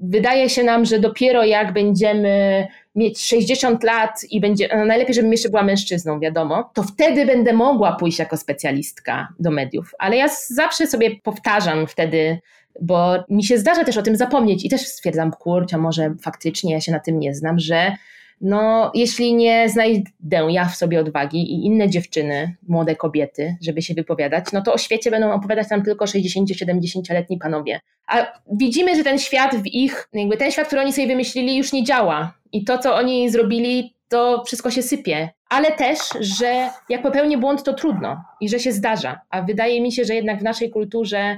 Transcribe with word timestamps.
wydaje 0.00 0.48
się 0.48 0.64
nam, 0.64 0.84
że 0.84 0.98
dopiero 0.98 1.44
jak 1.44 1.72
będziemy 1.72 2.66
mieć 2.94 3.26
60 3.26 3.84
lat 3.84 4.24
i 4.30 4.40
będzie, 4.40 4.68
no 4.76 4.84
najlepiej, 4.84 5.14
żebym 5.14 5.32
jeszcze 5.32 5.48
była 5.48 5.62
mężczyzną, 5.62 6.20
wiadomo, 6.20 6.70
to 6.74 6.82
wtedy 6.82 7.26
będę 7.26 7.52
mogła 7.52 7.96
pójść 7.96 8.18
jako 8.18 8.36
specjalistka 8.36 9.28
do 9.38 9.50
mediów. 9.50 9.94
Ale 9.98 10.16
ja 10.16 10.28
zawsze 10.48 10.86
sobie 10.86 11.10
powtarzam 11.22 11.86
wtedy, 11.86 12.38
bo 12.80 13.24
mi 13.28 13.44
się 13.44 13.58
zdarza 13.58 13.84
też 13.84 13.96
o 13.96 14.02
tym 14.02 14.16
zapomnieć 14.16 14.64
i 14.64 14.68
też 14.68 14.80
stwierdzam, 14.80 15.30
kurczę, 15.30 15.78
może 15.78 16.14
faktycznie 16.22 16.72
ja 16.72 16.80
się 16.80 16.92
na 16.92 17.00
tym 17.00 17.18
nie 17.18 17.34
znam, 17.34 17.58
że 17.58 17.92
no, 18.40 18.90
jeśli 18.94 19.34
nie 19.34 19.68
znajdę 19.68 20.10
ja 20.48 20.64
w 20.64 20.76
sobie 20.76 21.00
odwagi 21.00 21.38
i 21.38 21.66
inne 21.66 21.88
dziewczyny, 21.88 22.56
młode 22.68 22.96
kobiety, 22.96 23.56
żeby 23.62 23.82
się 23.82 23.94
wypowiadać, 23.94 24.44
no 24.52 24.62
to 24.62 24.72
o 24.72 24.78
świecie 24.78 25.10
będą 25.10 25.32
opowiadać 25.32 25.70
nam 25.70 25.82
tylko 25.82 26.04
60-70-letni 26.04 27.38
panowie. 27.38 27.80
A 28.06 28.26
widzimy, 28.52 28.96
że 28.96 29.04
ten 29.04 29.18
świat 29.18 29.56
w 29.56 29.66
ich, 29.66 30.08
jakby 30.12 30.36
ten 30.36 30.50
świat, 30.50 30.66
który 30.66 30.82
oni 30.82 30.92
sobie 30.92 31.06
wymyślili, 31.06 31.56
już 31.56 31.72
nie 31.72 31.84
działa. 31.84 32.34
I 32.52 32.64
to, 32.64 32.78
co 32.78 32.94
oni 32.94 33.30
zrobili, 33.30 33.94
to 34.08 34.42
wszystko 34.46 34.70
się 34.70 34.82
sypie. 34.82 35.28
Ale 35.48 35.72
też, 35.72 35.98
że 36.20 36.70
jak 36.88 37.02
popełnię 37.02 37.38
błąd, 37.38 37.62
to 37.62 37.72
trudno 37.72 38.24
i 38.40 38.48
że 38.48 38.58
się 38.58 38.72
zdarza. 38.72 39.20
A 39.30 39.42
wydaje 39.42 39.80
mi 39.80 39.92
się, 39.92 40.04
że 40.04 40.14
jednak 40.14 40.40
w 40.40 40.42
naszej 40.42 40.70
kulturze 40.70 41.36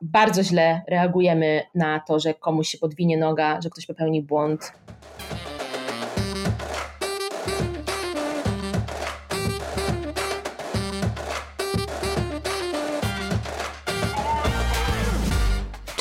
bardzo 0.00 0.42
źle 0.42 0.82
reagujemy 0.88 1.62
na 1.74 2.00
to, 2.00 2.20
że 2.20 2.34
komuś 2.34 2.68
się 2.68 2.78
podwinie 2.78 3.18
noga, 3.18 3.60
że 3.60 3.70
ktoś 3.70 3.86
popełni 3.86 4.22
błąd. 4.22 4.72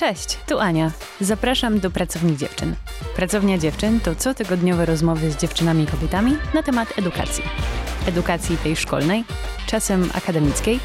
Cześć, 0.01 0.37
tu 0.47 0.59
Ania. 0.59 0.91
Zapraszam 1.19 1.79
do 1.79 1.91
Pracowni 1.91 2.37
Dziewczyn. 2.37 2.75
Pracownia 3.15 3.57
Dziewczyn 3.57 3.99
to 3.99 4.15
cotygodniowe 4.15 4.85
rozmowy 4.85 5.31
z 5.31 5.37
dziewczynami 5.37 5.83
i 5.83 5.87
kobietami 5.87 6.37
na 6.53 6.63
temat 6.63 6.97
edukacji. 6.97 7.43
Edukacji 8.07 8.57
tej 8.57 8.75
szkolnej, 8.75 9.23
czasem 9.67 10.09
akademickiej, 10.13 10.79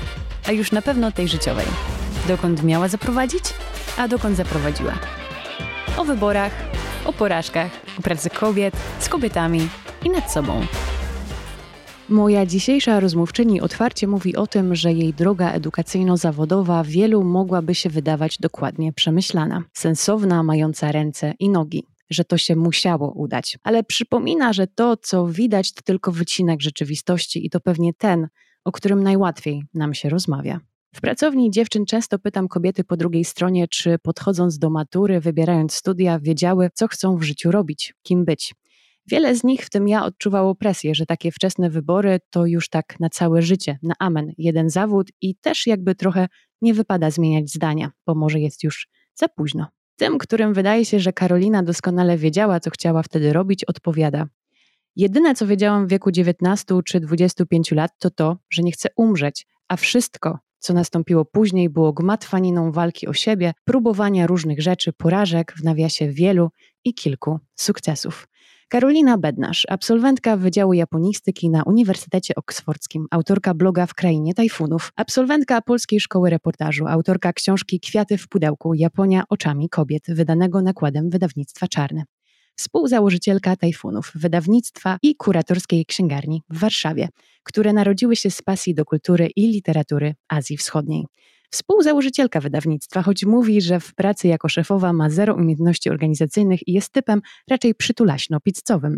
a 0.49 0.53
już 0.53 0.73
na 0.73 0.83
pewno 0.83 1.13
tej 1.13 1.29
życiowej. 1.29 1.67
Dokąd 2.29 2.63
miała 2.63 2.89
zaprowadzić, 2.89 3.45
a 3.97 4.09
dokąd 4.09 4.37
zaprowadziła. 4.37 4.93
O 5.97 6.05
wyborach, 6.05 6.53
o 7.05 7.13
porażkach, 7.13 7.71
o 7.99 8.03
pracy 8.03 8.31
kobiet, 8.31 8.77
z 9.01 9.09
kobietami 9.09 9.69
i 10.05 10.11
nad 10.11 10.33
sobą. 10.33 10.67
Moja 12.09 12.47
dzisiejsza 12.47 13.01
rozmówczyni 13.01 13.61
otwarcie 13.61 14.07
mówi 14.07 14.37
o 14.37 14.47
tym, 14.47 14.75
że 14.75 14.93
jej 14.93 15.15
droga 15.15 15.53
edukacyjno-zawodowa 15.53 16.85
wielu 16.85 17.25
mogłaby 17.25 17.75
się 17.75 17.91
wydawać 17.91 18.39
dokładnie 18.39 18.93
przemyślana, 18.93 19.63
sensowna, 19.73 20.43
mająca 20.43 20.93
ręce 20.93 21.35
i 21.39 21.49
nogi 21.49 21.85
że 22.11 22.25
to 22.25 22.39
się 22.39 22.57
musiało 22.57 23.13
udać. 23.13 23.59
Ale 23.63 23.85
przypomina, 23.85 24.53
że 24.53 24.67
to, 24.67 24.97
co 24.97 25.27
widać, 25.27 25.73
to 25.73 25.83
tylko 25.83 26.13
wycinek 26.13 26.63
rzeczywistości 26.63 27.47
i 27.47 27.51
to 27.51 27.61
pewnie 27.61 27.95
ten, 27.95 28.29
o 28.65 28.73
którym 28.73 29.03
najłatwiej 29.03 29.63
nam 29.75 29.95
się 29.95 30.09
rozmawia. 30.09 30.61
W 30.95 31.01
pracowni 31.01 31.51
dziewczyn 31.51 31.87
często 31.87 32.19
pytam 32.19 32.49
kobiety 32.49 32.85
po 32.85 32.97
drugiej 32.97 33.25
stronie, 33.25 33.69
czy 33.69 33.99
podchodząc 33.99 34.59
do 34.59 34.71
matury, 34.71 35.21
wybierając 35.21 35.75
studia, 35.75 36.19
wiedziały, 36.19 36.71
co 36.75 36.89
chcą 36.89 37.17
w 37.17 37.23
życiu 37.23 37.51
robić, 37.51 37.95
kim 38.03 38.25
być. 38.25 38.55
Wiele 39.09 39.37
z 39.37 39.45
nich, 39.45 39.65
w 39.65 39.71
tym 39.71 39.89
ja, 39.89 40.05
odczuwało 40.05 40.55
presję, 40.55 40.95
że 40.95 41.07
takie 41.07 41.33
wczesne 41.33 41.71
wybory 41.71 42.19
to 42.31 42.47
już 42.47 42.69
tak 42.69 43.01
na 43.01 43.11
całe 43.11 43.43
życie, 43.43 43.79
na 43.83 43.95
amen, 43.99 44.33
jeden 44.39 44.71
zawód 44.71 45.09
i 45.21 45.37
też 45.37 45.67
jakby 45.67 45.95
trochę 45.95 46.29
nie 46.63 46.75
wypada 46.75 47.11
zmieniać 47.11 47.51
zdania, 47.51 47.91
bo 48.07 48.15
może 48.15 48.41
jest 48.41 48.65
już 48.65 48.89
za 49.15 49.29
późno. 49.29 49.67
Tym, 49.97 50.19
którym 50.19 50.55
wydaje 50.55 50.85
się, 50.85 51.01
że 51.01 51.13
Karolina 51.13 51.63
doskonale 51.63 52.19
wiedziała, 52.19 52.61
co 52.61 52.71
chciała 52.71 53.03
wtedy 53.03 53.33
robić, 53.33 53.65
odpowiada: 53.65 54.27
Jedyne, 54.97 55.35
co 55.35 55.47
wiedziałam 55.47 55.87
w 55.87 55.91
wieku 55.91 56.11
19 56.11 56.75
czy 56.85 57.01
25 57.01 57.73
lat, 57.73 57.91
to 57.99 58.11
to, 58.11 58.37
że 58.51 58.63
nie 58.63 58.73
chcę 58.73 58.89
umrzeć, 58.97 59.47
a 59.69 59.77
wszystko, 59.77 60.39
co 60.59 60.73
nastąpiło 60.73 61.25
później, 61.25 61.71
było 61.71 61.93
gmatwaniną 61.93 62.73
walki 62.73 63.07
o 63.07 63.13
siebie, 63.13 63.53
próbowania 63.65 64.27
różnych 64.27 64.63
rzeczy, 64.63 64.93
porażek, 64.93 65.55
w 65.57 65.65
nawiasie 65.65 66.09
wielu 66.09 66.51
i 66.85 66.95
kilku 66.95 67.39
sukcesów. 67.55 68.29
Karolina 68.69 69.19
Bednarz, 69.19 69.67
absolwentka 69.69 70.37
Wydziału 70.37 70.73
Japonistyki 70.73 71.51
na 71.51 71.63
Uniwersytecie 71.63 72.35
Oksfordzkim, 72.35 73.07
autorka 73.11 73.55
bloga 73.55 73.87
W 73.87 73.95
Krainie 73.95 74.35
Tajfunów, 74.35 74.93
absolwentka 74.97 75.63
Polskiej 75.63 76.01
Szkoły 76.01 76.31
Reportażu, 76.31 76.87
autorka 76.87 77.33
książki 77.33 77.81
Kwiaty 77.81 78.19
w 78.19 78.29
pudełku 78.29 78.75
Japonia 78.75 79.25
oczami 79.29 79.69
kobiet, 79.69 80.03
wydanego 80.09 80.63
nakładem 80.63 81.11
wydawnictwa 81.11 81.69
Czarne 81.69 82.05
współzałożycielka 82.57 83.57
Tajfunów, 83.57 84.13
wydawnictwa 84.15 84.99
i 85.03 85.17
kuratorskiej 85.17 85.87
księgarni 85.87 86.43
w 86.51 86.59
Warszawie, 86.59 87.09
które 87.43 87.73
narodziły 87.73 88.17
się 88.17 88.31
z 88.31 88.43
pasji 88.43 88.75
do 88.75 88.85
kultury 88.85 89.29
i 89.37 89.47
literatury 89.47 90.15
Azji 90.29 90.57
Wschodniej. 90.57 91.07
Współzałożycielka 91.57 92.41
wydawnictwa, 92.41 93.03
choć 93.03 93.25
mówi, 93.25 93.61
że 93.61 93.81
w 93.81 93.95
pracy 93.95 94.29
jako 94.29 94.49
szefowa 94.49 94.93
ma 94.93 95.11
zero 95.11 95.35
umiejętności 95.35 95.91
organizacyjnych 95.91 96.69
i 96.69 96.73
jest 96.73 96.93
typem 96.93 97.21
raczej 97.51 97.75
przytulaśno-pizzowym. 97.75 98.97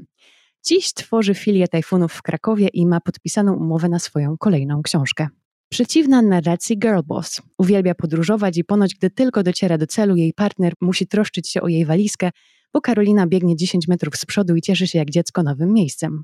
Dziś 0.66 0.92
tworzy 0.92 1.34
filię 1.34 1.68
Tajfunów 1.68 2.12
w 2.12 2.22
Krakowie 2.22 2.68
i 2.68 2.86
ma 2.86 3.00
podpisaną 3.00 3.54
umowę 3.54 3.88
na 3.88 3.98
swoją 3.98 4.38
kolejną 4.38 4.82
książkę. 4.82 5.28
Przeciwna 5.68 6.22
narracji 6.22 6.78
Girlboss. 6.78 7.42
Uwielbia 7.58 7.94
podróżować 7.94 8.58
i 8.58 8.64
ponoć, 8.64 8.94
gdy 8.94 9.10
tylko 9.10 9.42
dociera 9.42 9.78
do 9.78 9.86
celu, 9.86 10.16
jej 10.16 10.32
partner 10.32 10.72
musi 10.80 11.06
troszczyć 11.06 11.50
się 11.50 11.60
o 11.60 11.68
jej 11.68 11.84
walizkę, 11.86 12.30
bo 12.72 12.80
Karolina 12.80 13.26
biegnie 13.26 13.56
10 13.56 13.88
metrów 13.88 14.16
z 14.16 14.24
przodu 14.24 14.56
i 14.56 14.62
cieszy 14.62 14.86
się 14.86 14.98
jak 14.98 15.10
dziecko 15.10 15.42
nowym 15.42 15.72
miejscem. 15.72 16.22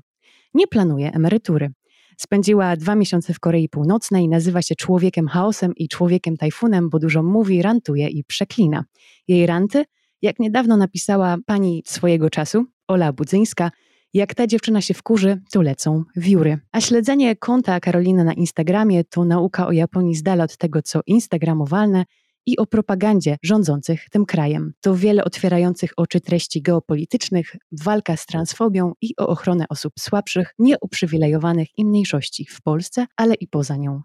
Nie 0.53 0.67
planuje 0.67 1.11
emerytury. 1.11 1.73
Spędziła 2.17 2.75
dwa 2.75 2.95
miesiące 2.95 3.33
w 3.33 3.39
Korei 3.39 3.69
Północnej, 3.69 4.27
nazywa 4.27 4.61
się 4.61 4.75
człowiekiem 4.75 5.27
chaosem 5.27 5.75
i 5.75 5.87
człowiekiem 5.87 6.37
tajfunem, 6.37 6.89
bo 6.89 6.99
dużo 6.99 7.23
mówi, 7.23 7.61
rantuje 7.61 8.07
i 8.07 8.23
przeklina. 8.23 8.85
Jej 9.27 9.45
ranty, 9.45 9.85
jak 10.21 10.39
niedawno 10.39 10.77
napisała 10.77 11.37
pani 11.45 11.83
swojego 11.85 12.29
czasu, 12.29 12.65
Ola 12.87 13.13
Budzyńska, 13.13 13.71
jak 14.13 14.33
ta 14.33 14.47
dziewczyna 14.47 14.81
się 14.81 14.93
wkurzy, 14.93 15.41
to 15.51 15.61
lecą 15.61 16.03
wióry. 16.15 16.59
A 16.71 16.81
śledzenie 16.81 17.35
konta 17.35 17.79
Karoliny 17.79 18.23
na 18.23 18.33
Instagramie 18.33 19.03
to 19.03 19.25
nauka 19.25 19.67
o 19.67 19.71
Japonii 19.71 20.15
z 20.15 20.23
dala 20.23 20.43
od 20.43 20.57
tego, 20.57 20.81
co 20.81 21.01
instagramowalne 21.07 22.05
i 22.45 22.57
o 22.57 22.65
propagandzie 22.65 23.37
rządzących 23.43 24.09
tym 24.09 24.25
krajem. 24.25 24.73
To 24.81 24.95
wiele 24.95 25.23
otwierających 25.23 25.91
oczy 25.97 26.21
treści 26.21 26.61
geopolitycznych, 26.61 27.55
walka 27.71 28.17
z 28.17 28.25
transfobią 28.25 28.93
i 29.01 29.13
o 29.17 29.27
ochronę 29.27 29.65
osób 29.69 29.93
słabszych, 29.99 30.53
nieuprzywilejowanych 30.59 31.67
i 31.77 31.85
mniejszości 31.85 32.45
w 32.45 32.61
Polsce, 32.61 33.05
ale 33.17 33.35
i 33.35 33.47
poza 33.47 33.75
nią. 33.75 34.01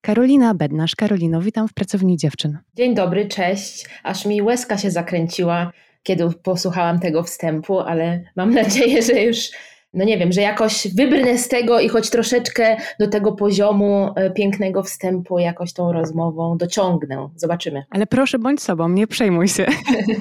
Karolina 0.00 0.54
Bednarz. 0.54 0.96
Karolino, 0.96 1.40
witam 1.40 1.68
w 1.68 1.74
Pracowni 1.74 2.16
Dziewczyn. 2.16 2.58
Dzień 2.74 2.94
dobry, 2.94 3.28
cześć. 3.28 3.86
Aż 4.02 4.26
mi 4.26 4.42
łezka 4.42 4.78
się 4.78 4.90
zakręciła, 4.90 5.72
kiedy 6.02 6.30
posłuchałam 6.42 7.00
tego 7.00 7.22
wstępu, 7.22 7.80
ale 7.80 8.24
mam 8.36 8.54
nadzieję, 8.54 9.02
że 9.02 9.22
już 9.22 9.50
no 9.94 10.04
nie 10.04 10.18
wiem, 10.18 10.32
że 10.32 10.40
jakoś 10.40 10.88
wybrnę 10.94 11.38
z 11.38 11.48
tego 11.48 11.80
i 11.80 11.88
choć 11.88 12.10
troszeczkę 12.10 12.76
do 13.00 13.08
tego 13.08 13.32
poziomu 13.32 14.10
e, 14.16 14.30
pięknego 14.30 14.82
wstępu 14.82 15.38
jakoś 15.38 15.72
tą 15.72 15.92
rozmową 15.92 16.58
dociągnę. 16.58 17.28
Zobaczymy. 17.36 17.84
Ale 17.90 18.06
proszę 18.06 18.38
bądź 18.38 18.62
sobą, 18.62 18.88
nie 18.88 19.06
przejmuj 19.06 19.48
się. 19.48 19.66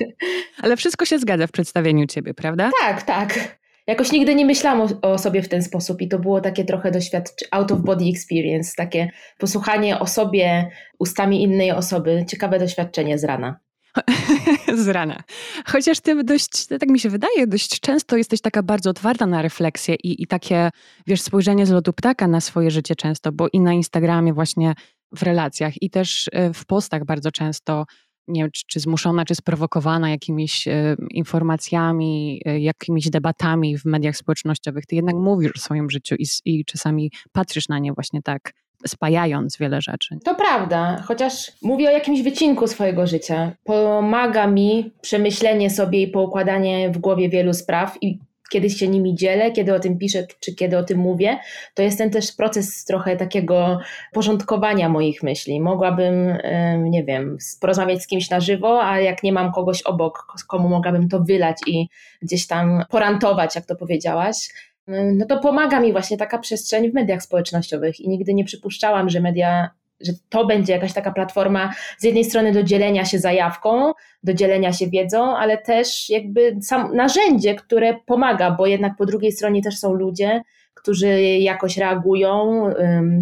Ale 0.64 0.78
wszystko 0.78 1.06
się 1.06 1.20
zgadza 1.20 1.48
w 1.48 1.52
przedstawieniu 1.52 2.08
ciebie, 2.08 2.34
prawda? 2.34 2.72
Tak, 2.82 3.04
tak. 3.04 3.58
Jakoś 3.88 4.12
nigdy 4.12 4.36
nie 4.36 4.46
myślałam 4.46 4.82
o, 4.82 5.12
o, 5.12 5.18
sobie 5.18 5.42
w 5.42 5.50
ten 5.50 5.64
sposób 5.64 6.02
i 6.02 6.08
to 6.08 6.20
było 6.20 6.42
takie 6.42 6.66
trochę 6.66 6.92
doświadczenie, 6.92 7.50
out 7.52 7.72
of 7.72 7.80
body 7.80 8.06
experience, 8.06 8.72
takie 8.78 9.10
posłuchanie 9.38 10.00
o 10.00 10.08
sobie 10.08 10.70
ustami 11.00 11.44
innej 11.44 11.72
osoby, 11.72 12.26
ciekawe 12.28 12.60
doświadczenie 12.60 13.18
z 13.18 13.24
rana. 13.24 13.60
z 14.84 14.88
rana. 14.88 15.24
Chociaż 15.66 16.00
ty 16.00 16.24
dość, 16.24 16.68
tak 16.68 16.90
mi 16.90 17.00
się 17.00 17.10
wydaje, 17.10 17.48
dość 17.48 17.80
często 17.80 18.18
jesteś 18.18 18.42
taka 18.42 18.64
bardzo 18.64 18.90
otwarta 18.90 19.26
na 19.26 19.42
refleksję 19.42 19.96
i, 19.96 20.24
i 20.24 20.28
takie, 20.28 20.70
wiesz, 21.08 21.22
spojrzenie 21.22 21.66
z 21.66 21.70
lotu 21.70 21.94
ptaka 21.94 22.28
na 22.28 22.42
swoje 22.42 22.72
życie 22.72 22.96
często, 22.96 23.32
bo 23.32 23.48
i 23.54 23.60
na 23.60 23.74
Instagramie 23.74 24.34
właśnie 24.34 24.74
w 25.16 25.24
relacjach 25.24 25.82
i 25.82 25.90
też 25.90 26.30
e, 26.32 26.54
w 26.54 26.66
postach 26.66 27.06
bardzo 27.06 27.32
często 27.32 27.86
nie 28.28 28.42
wiem, 28.42 28.52
czy, 28.52 28.64
czy 28.68 28.80
zmuszona, 28.80 29.26
czy 29.26 29.36
sprowokowana 29.36 30.10
jakimiś 30.10 30.68
e, 30.68 30.96
informacjami, 31.12 32.42
e, 32.46 32.60
jakimiś 32.60 33.10
debatami 33.10 33.78
w 33.78 33.86
mediach 33.86 34.18
społecznościowych. 34.18 34.86
Ty 34.86 34.96
jednak 34.96 35.16
mówisz 35.16 35.52
o 35.56 35.60
swoim 35.60 35.90
życiu 35.90 36.16
i, 36.20 36.26
i 36.46 36.66
czasami 36.66 37.12
patrzysz 37.32 37.70
na 37.70 37.80
nie 37.80 37.94
właśnie 37.94 38.22
tak 38.22 38.54
spajając 38.88 39.58
wiele 39.58 39.82
rzeczy. 39.82 40.18
To 40.26 40.36
prawda, 40.36 41.04
chociaż 41.06 41.52
mówię 41.62 41.90
o 41.90 41.92
jakimś 41.92 42.22
wycinku 42.22 42.68
swojego 42.68 43.08
życia. 43.08 43.52
Pomaga 43.64 44.48
mi 44.48 44.92
przemyślenie 45.02 45.70
sobie 45.70 46.02
i 46.02 46.08
poukładanie 46.08 46.90
w 46.90 46.98
głowie 46.98 47.30
wielu 47.30 47.54
spraw 47.54 47.98
i 48.02 48.20
kiedy 48.50 48.70
się 48.70 48.88
nimi 48.88 49.16
dzielę, 49.16 49.52
kiedy 49.52 49.74
o 49.74 49.80
tym 49.80 49.98
piszę, 49.98 50.28
czy 50.40 50.56
kiedy 50.56 50.78
o 50.78 50.84
tym 50.84 50.98
mówię, 50.98 51.40
to 51.74 51.84
jest 51.84 51.98
ten 51.98 52.10
też 52.10 52.32
proces 52.32 52.86
trochę 52.86 53.18
takiego 53.18 53.80
porządkowania 54.12 54.90
moich 54.90 55.24
myśli. 55.24 55.62
Mogłabym, 55.62 56.38
nie 56.80 57.04
wiem, 57.04 57.38
porozmawiać 57.62 58.02
z 58.02 58.08
kimś 58.08 58.30
na 58.30 58.40
żywo, 58.40 58.84
a 58.86 59.00
jak 59.00 59.24
nie 59.24 59.34
mam 59.34 59.52
kogoś 59.52 59.82
obok, 59.82 60.26
komu 60.48 60.70
mogłabym 60.70 61.10
to 61.10 61.20
wylać 61.20 61.58
i 61.68 61.88
gdzieś 62.22 62.48
tam 62.48 62.84
porantować, 62.90 63.56
jak 63.56 63.66
to 63.66 63.76
powiedziałaś, 63.76 64.50
no 64.88 65.26
to 65.26 65.40
pomaga 65.40 65.80
mi 65.80 65.92
właśnie 65.92 66.18
taka 66.18 66.38
przestrzeń 66.38 66.92
w 66.92 66.94
mediach 66.94 67.24
społecznościowych 67.24 68.00
i 68.00 68.10
nigdy 68.10 68.34
nie 68.34 68.46
przypuszczałam, 68.46 69.10
że 69.10 69.20
media 69.20 69.70
że 70.02 70.14
to 70.30 70.46
będzie 70.46 70.74
jakaś 70.74 70.94
taka 70.94 71.12
platforma 71.12 71.74
z 71.98 72.04
jednej 72.04 72.26
strony 72.26 72.52
do 72.52 72.64
dzielenia 72.64 73.06
się 73.06 73.20
zajawką, 73.20 73.92
do 74.24 74.34
dzielenia 74.34 74.74
się 74.74 74.88
wiedzą, 74.88 75.38
ale 75.38 75.58
też 75.58 76.10
jakby 76.10 76.56
sam 76.62 76.96
narzędzie, 76.96 77.56
które 77.56 77.94
pomaga, 78.06 78.52
bo 78.52 78.66
jednak 78.66 78.94
po 78.98 79.06
drugiej 79.06 79.32
stronie 79.32 79.62
też 79.62 79.80
są 79.80 79.94
ludzie, 79.94 80.42
którzy 80.84 81.22
jakoś 81.22 81.78
reagują, 81.78 82.64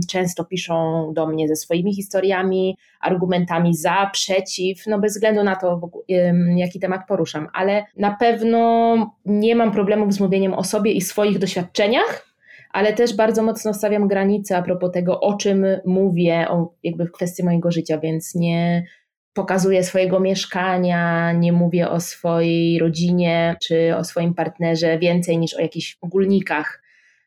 często 0.10 0.46
piszą 0.46 1.10
do 1.14 1.28
mnie 1.28 1.48
ze 1.48 1.56
swoimi 1.56 1.96
historiami, 1.96 2.78
argumentami 3.02 3.76
za, 3.76 4.10
przeciw, 4.14 4.88
no 4.88 5.00
bez 5.00 5.14
względu 5.14 5.44
na 5.44 5.56
to, 5.56 5.92
jaki 6.56 6.80
temat 6.80 7.02
poruszam, 7.08 7.48
ale 7.54 7.86
na 7.98 8.16
pewno 8.16 8.96
nie 9.26 9.56
mam 9.56 9.72
problemów 9.72 10.14
z 10.14 10.20
mówieniem 10.20 10.54
o 10.54 10.64
sobie 10.64 10.92
i 10.92 11.02
swoich 11.02 11.40
doświadczeniach, 11.40 12.28
ale 12.72 12.94
też 12.94 13.16
bardzo 13.16 13.44
mocno 13.44 13.74
stawiam 13.74 14.08
granice 14.08 14.58
a 14.58 14.62
propos 14.62 14.92
tego, 14.92 15.20
o 15.20 15.38
czym 15.38 15.66
mówię, 15.86 16.46
o, 16.50 16.74
jakby 16.84 17.06
w 17.06 17.12
kwestii 17.12 17.44
mojego 17.44 17.72
życia, 17.72 17.98
więc 17.98 18.36
nie 18.36 18.84
pokazuję 19.34 19.84
swojego 19.84 20.20
mieszkania, 20.20 21.32
nie 21.32 21.54
mówię 21.54 21.90
o 21.90 22.00
swojej 22.00 22.80
rodzinie 22.80 23.56
czy 23.62 23.96
o 23.96 24.04
swoim 24.04 24.34
partnerze 24.34 25.00
więcej 25.00 25.38
niż 25.38 25.54
o 25.54 25.62
jakichś 25.62 25.98
ogólnikach 26.02 26.81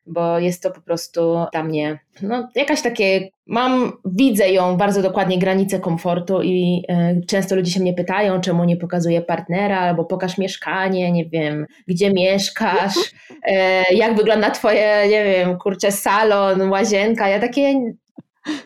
bo 0.07 0.39
jest 0.39 0.63
to 0.63 0.71
po 0.71 0.81
prostu 0.81 1.37
dla 1.53 1.65
mnie 1.65 1.99
no, 2.23 2.49
jakaś 2.55 2.83
takie, 2.83 3.29
mam, 3.47 3.93
widzę 4.05 4.51
ją 4.51 4.77
bardzo 4.77 5.03
dokładnie 5.03 5.39
granicę 5.39 5.81
komfortu 5.81 6.43
i 6.43 6.85
y, 6.91 7.27
często 7.27 7.57
ludzie 7.57 7.73
się 7.73 7.81
mnie 7.81 7.95
pytają, 7.95 8.41
czemu 8.41 8.65
nie 8.65 8.77
pokazuję 8.77 9.23
partnera, 9.23 9.81
albo 9.81 10.05
pokaż 10.05 10.39
mieszkanie, 10.39 11.13
nie 11.13 11.25
wiem, 11.25 11.67
gdzie 11.89 12.13
mieszkasz, 12.13 12.97
y, 12.97 13.95
jak 14.03 14.17
wygląda 14.17 14.51
twoje, 14.51 15.09
nie 15.11 15.25
wiem, 15.25 15.59
kurczę, 15.59 15.93
salon, 15.93 16.71
łazienka, 16.71 17.29
ja 17.29 17.41
takie, 17.41 17.75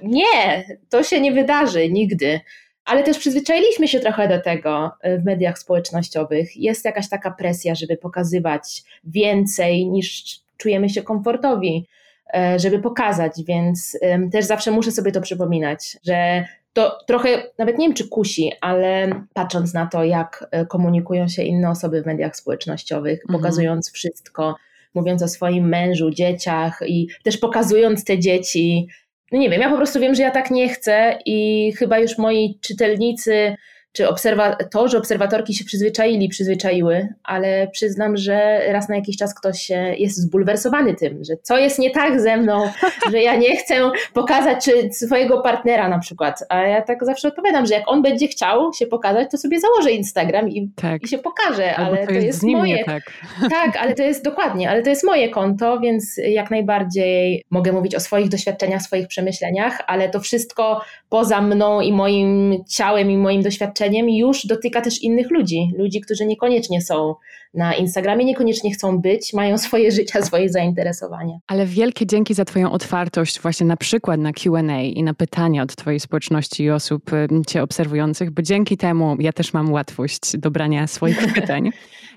nie, 0.03 0.65
to 0.89 1.03
się 1.03 1.21
nie 1.21 1.33
wydarzy 1.33 1.91
nigdy. 1.91 2.41
Ale 2.85 3.03
też 3.03 3.19
przyzwyczailiśmy 3.19 3.89
się 3.89 4.01
trochę 4.01 4.29
do 4.29 4.41
tego 4.41 4.91
w 5.05 5.25
mediach 5.25 5.59
społecznościowych. 5.59 6.57
Jest 6.57 6.85
jakaś 6.85 7.09
taka 7.09 7.31
presja, 7.31 7.75
żeby 7.75 7.97
pokazywać 7.97 8.83
więcej 9.05 9.87
niż 9.87 10.41
czujemy 10.59 10.89
się 10.89 11.03
komfortowi, 11.03 11.89
e, 12.35 12.59
żeby 12.59 12.79
pokazać, 12.79 13.33
więc 13.49 13.99
też 14.33 14.45
zawsze 14.45 14.71
muszę 14.71 14.93
sobie 14.93 15.13
to 15.13 15.21
przypominać, 15.21 15.97
że 16.07 16.45
to 16.79 16.99
trochę, 17.07 17.29
nawet 17.59 17.79
nie 17.79 17.87
wiem 17.87 17.95
czy 17.95 18.09
kusi, 18.09 18.53
ale 18.61 19.11
patrząc 19.35 19.75
na 19.75 19.87
to, 19.87 20.05
jak 20.05 20.49
e, 20.51 20.67
komunikują 20.67 21.29
się 21.29 21.43
inne 21.43 21.71
osoby 21.71 22.03
w 22.03 22.07
mediach 22.07 22.37
społecznościowych, 22.37 23.21
mhm. 23.21 23.39
pokazując 23.41 23.93
wszystko, 23.93 24.57
mówiąc 24.95 25.23
o 25.23 25.29
swoim 25.29 25.69
mężu, 25.69 26.11
dzieciach 26.11 26.81
i 26.87 27.09
też 27.23 27.37
pokazując 27.37 28.05
te 28.05 28.19
dzieci. 28.19 28.89
No 29.33 29.39
nie 29.39 29.51
wiem, 29.51 29.61
ja 29.61 29.71
po 29.71 29.77
prostu 29.77 30.01
wiem, 30.01 30.15
że 30.15 30.23
ja 30.23 30.31
tak 30.31 30.51
nie 30.51 30.69
chcę 30.69 31.19
i 31.25 31.73
chyba 31.79 31.99
już 31.99 32.19
moi 32.19 32.59
czytelnicy 32.61 33.57
czy 33.99 34.09
obserwatorzy, 34.09 34.99
obserwatorki 34.99 35.55
się 35.55 35.65
przyzwyczaili, 35.65 36.29
przyzwyczaiły, 36.29 37.09
ale 37.25 37.69
przyznam, 37.73 38.17
że 38.17 38.61
raz 38.73 38.89
na 38.89 38.97
jakiś 38.97 39.17
czas 39.17 39.35
ktoś 39.35 39.71
jest 39.99 40.17
zbulwersowany 40.17 40.95
tym, 40.95 41.25
że 41.25 41.35
co 41.43 41.59
jest 41.59 41.79
nie 41.79 41.91
tak 41.91 42.21
ze 42.21 42.37
mną, 42.37 42.71
że 43.13 43.23
ja 43.23 43.37
nie 43.37 43.57
chcę 43.57 43.91
pokazać 44.15 44.71
swojego 44.91 45.41
partnera 45.41 45.89
na 45.89 45.99
przykład. 45.99 46.45
A 46.49 46.61
ja 46.61 46.83
tak 46.83 47.05
zawsze 47.05 47.29
odpowiadam, 47.29 47.67
że 47.67 47.75
jak 47.75 47.83
on 47.87 48.03
będzie 48.03 48.29
chciał 48.29 48.73
się 48.73 48.87
pokazać, 48.87 49.31
to 49.31 49.39
sobie 49.39 49.61
założę 49.61 49.91
Instagram 49.91 50.49
i, 50.49 50.71
tak. 50.77 51.03
i 51.03 51.09
się 51.09 51.19
pokaże, 51.19 51.77
Albo 51.77 51.91
ale 51.91 52.07
to 52.07 52.13
jest, 52.13 52.41
to 52.41 52.47
jest 52.47 52.59
moje. 52.59 52.85
Tak. 52.85 53.03
tak, 53.61 53.77
ale 53.77 53.95
to 53.95 54.03
jest 54.03 54.25
dokładnie, 54.25 54.71
ale 54.71 54.83
to 54.83 54.91
jest 54.91 55.05
moje 55.05 55.29
konto, 55.29 55.81
więc 55.81 56.17
jak 56.29 56.51
najbardziej 56.51 57.45
mogę 57.51 57.73
mówić 57.73 57.95
o 57.95 58.01
swoich 58.01 58.29
doświadczeniach, 58.29 58.83
swoich 58.83 59.09
przemyśleniach, 59.09 59.79
ale 59.87 60.09
to 60.09 60.21
wszystko 60.21 60.81
poza 61.09 61.41
mną 61.41 61.81
i 61.81 61.93
moim 61.93 62.57
ciałem 62.69 63.11
i 63.11 63.17
moim 63.17 63.43
doświadczeniem 63.43 63.88
już 64.19 64.47
dotyka 64.47 64.81
też 64.81 65.03
innych 65.03 65.31
ludzi, 65.31 65.73
ludzi, 65.79 66.01
którzy 66.01 66.27
niekoniecznie 66.27 66.83
są 66.83 67.15
na 67.55 67.75
Instagramie, 67.75 68.25
niekoniecznie 68.25 68.71
chcą 68.71 68.99
być, 68.99 69.33
mają 69.33 69.59
swoje 69.69 69.93
życia, 69.93 70.23
swoje 70.23 70.49
zainteresowania. 70.49 71.39
Ale 71.47 71.67
wielkie 71.67 72.07
dzięki 72.07 72.35
za 72.35 72.45
Twoją 72.45 72.73
otwartość 72.73 73.41
właśnie 73.41 73.67
na 73.67 73.77
przykład 73.77 74.21
na 74.21 74.33
Q&A 74.33 74.83
i 74.83 75.03
na 75.03 75.15
pytania 75.15 75.63
od 75.63 75.77
Twojej 75.77 76.01
społeczności 76.01 76.63
i 76.63 76.71
osób 76.71 77.11
Cię 77.47 77.63
obserwujących, 77.63 78.31
bo 78.31 78.43
dzięki 78.43 78.77
temu 78.77 79.17
ja 79.19 79.33
też 79.33 79.53
mam 79.53 79.73
łatwość 79.73 80.37
dobrania 80.37 80.87
swoich 80.87 81.33
pytań. 81.35 81.71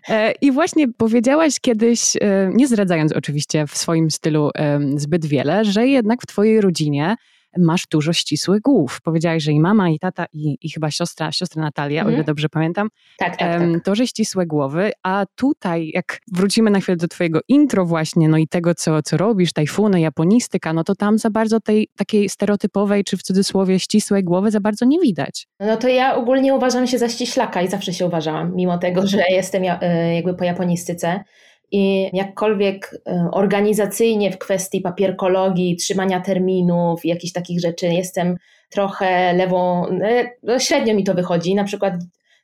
E, 0.10 0.32
I 0.42 0.52
właśnie 0.52 0.88
powiedziałaś 0.88 1.60
kiedyś, 1.60 2.16
e, 2.22 2.52
nie 2.54 2.68
zdradzając 2.68 3.14
oczywiście 3.14 3.68
w 3.68 3.78
swoim 3.78 4.12
stylu 4.12 4.50
zbyt 4.96 5.26
wiele, 5.26 5.66
że 5.66 5.88
jednak 5.88 6.22
w 6.22 6.26
Twojej 6.26 6.62
rodzinie 6.62 7.16
masz 7.58 7.88
dużo 7.88 8.14
ścisłych 8.14 8.62
głów. 8.62 9.02
Powiedziałaś, 9.04 9.44
że 9.44 9.52
i 9.52 9.60
mama, 9.60 9.90
i 9.90 10.00
tata, 10.00 10.26
i, 10.34 10.58
i 10.62 10.70
chyba 10.70 10.92
siostra, 10.92 11.32
siostra 11.32 11.62
Natalia, 11.62 12.02
mhm. 12.02 12.14
o 12.14 12.18
ile 12.18 12.24
dobrze 12.24 12.50
pamiętam, 12.50 12.90
tak, 13.18 13.38
tak, 13.38 13.60
tak. 13.60 13.84
to, 13.84 13.96
że 13.96 14.08
ścisłe 14.08 14.46
głowy, 14.46 14.92
a 15.04 15.26
tutaj 15.36 15.92
jak 15.94 16.20
wrócimy 16.34 16.72
na 16.72 16.80
chwilę 16.80 16.96
do 16.96 17.08
twojego 17.08 17.40
intro 17.48 17.86
właśnie, 17.86 18.30
no 18.30 18.38
i 18.38 18.48
tego, 18.48 18.76
co, 18.76 19.02
co 19.02 19.18
robisz, 19.18 19.54
tajfuny, 19.54 20.02
japonistyka, 20.02 20.74
no 20.74 20.84
to 20.84 20.96
tam 20.96 21.18
za 21.18 21.30
bardzo 21.30 21.60
tej 21.60 21.88
takiej 21.98 22.30
stereotypowej, 22.30 23.04
czy 23.04 23.18
w 23.18 23.24
cudzysłowie 23.24 23.80
ścisłej 23.80 24.24
głowy 24.24 24.52
za 24.52 24.60
bardzo 24.60 24.86
nie 24.86 25.00
widać. 25.00 25.48
No 25.60 25.78
to 25.78 25.88
ja 25.88 26.16
ogólnie 26.16 26.54
uważam 26.54 26.88
się 26.88 26.98
za 26.98 27.10
ściślaka 27.10 27.62
i 27.62 27.68
zawsze 27.68 27.94
się 27.94 28.06
uważałam, 28.06 28.56
mimo 28.56 28.78
tego, 28.78 29.08
że 29.08 29.24
jestem 29.30 29.64
e, 29.64 30.16
jakby 30.16 30.34
po 30.34 30.44
japonistyce 30.44 31.24
i 31.72 32.10
jakkolwiek 32.14 32.96
e, 33.08 33.30
organizacyjnie 33.32 34.32
w 34.32 34.38
kwestii 34.38 34.82
papierkologii, 34.82 35.76
trzymania 35.76 36.22
terminów, 36.22 37.06
jakichś 37.06 37.34
takich 37.34 37.62
rzeczy 37.62 37.88
jestem 37.88 38.38
trochę 38.70 39.34
lewą, 39.34 39.88
e, 39.88 40.30
no 40.44 40.60
średnio 40.60 40.96
mi 40.96 41.04
to 41.04 41.14
wychodzi. 41.14 41.56
Na 41.56 41.64
przykład 41.64 41.94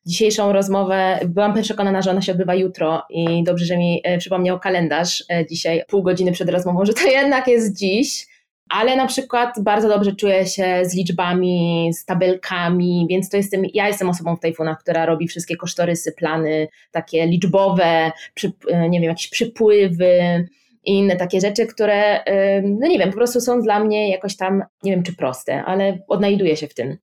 dzisiejszą 0.06 0.53
rozmowę, 0.53 1.19
byłam 1.25 1.62
przekonana, 1.62 2.01
że 2.01 2.12
ona 2.12 2.21
się 2.21 2.31
odbywa 2.31 2.56
jutro 2.56 3.03
i 3.09 3.44
dobrze, 3.44 3.65
że 3.65 3.77
mi 3.77 4.01
e, 4.03 4.18
przypomniał 4.18 4.59
kalendarz 4.59 5.24
dzisiaj, 5.50 5.83
pół 5.88 6.03
godziny 6.03 6.31
przed 6.31 6.50
rozmową, 6.50 6.85
że 6.85 6.94
to 6.94 7.07
jednak 7.07 7.47
jest 7.47 7.77
dziś 7.77 8.27
ale 8.69 8.96
na 8.96 9.08
przykład 9.08 9.56
bardzo 9.60 9.90
dobrze 9.90 10.16
czuję 10.16 10.46
się 10.46 10.80
z 10.84 10.96
liczbami, 10.96 11.90
z 11.94 12.06
tabelkami, 12.06 13.08
więc 13.10 13.30
to 13.30 13.38
jestem, 13.38 13.64
ja 13.74 13.88
jestem 13.88 14.10
osobą 14.10 14.36
w 14.36 14.40
Tajfunach, 14.40 14.80
która 14.80 15.06
robi 15.06 15.28
wszystkie 15.28 15.56
kosztorysy, 15.56 16.12
plany 16.12 16.68
takie 16.92 17.28
liczbowe, 17.28 18.12
przy, 18.34 18.52
nie 18.90 19.00
wiem, 19.00 19.10
jakieś 19.10 19.28
przypływy 19.28 20.48
i 20.84 20.91
inne 20.91 21.15
takie 21.15 21.41
rzeczy, 21.41 21.65
które, 21.65 22.24
no 22.63 22.88
nie 22.88 23.00
wiem, 23.00 23.10
po 23.10 23.18
prostu 23.18 23.41
są 23.41 23.62
dla 23.62 23.80
mnie 23.80 24.12
jakoś 24.12 24.36
tam, 24.36 24.63
nie 24.84 24.91
wiem 24.91 25.03
czy 25.03 25.15
proste, 25.15 25.63
ale 25.63 26.00
odnajduję 26.08 26.58
się 26.58 26.68
w 26.68 26.74
tym. 26.74 26.98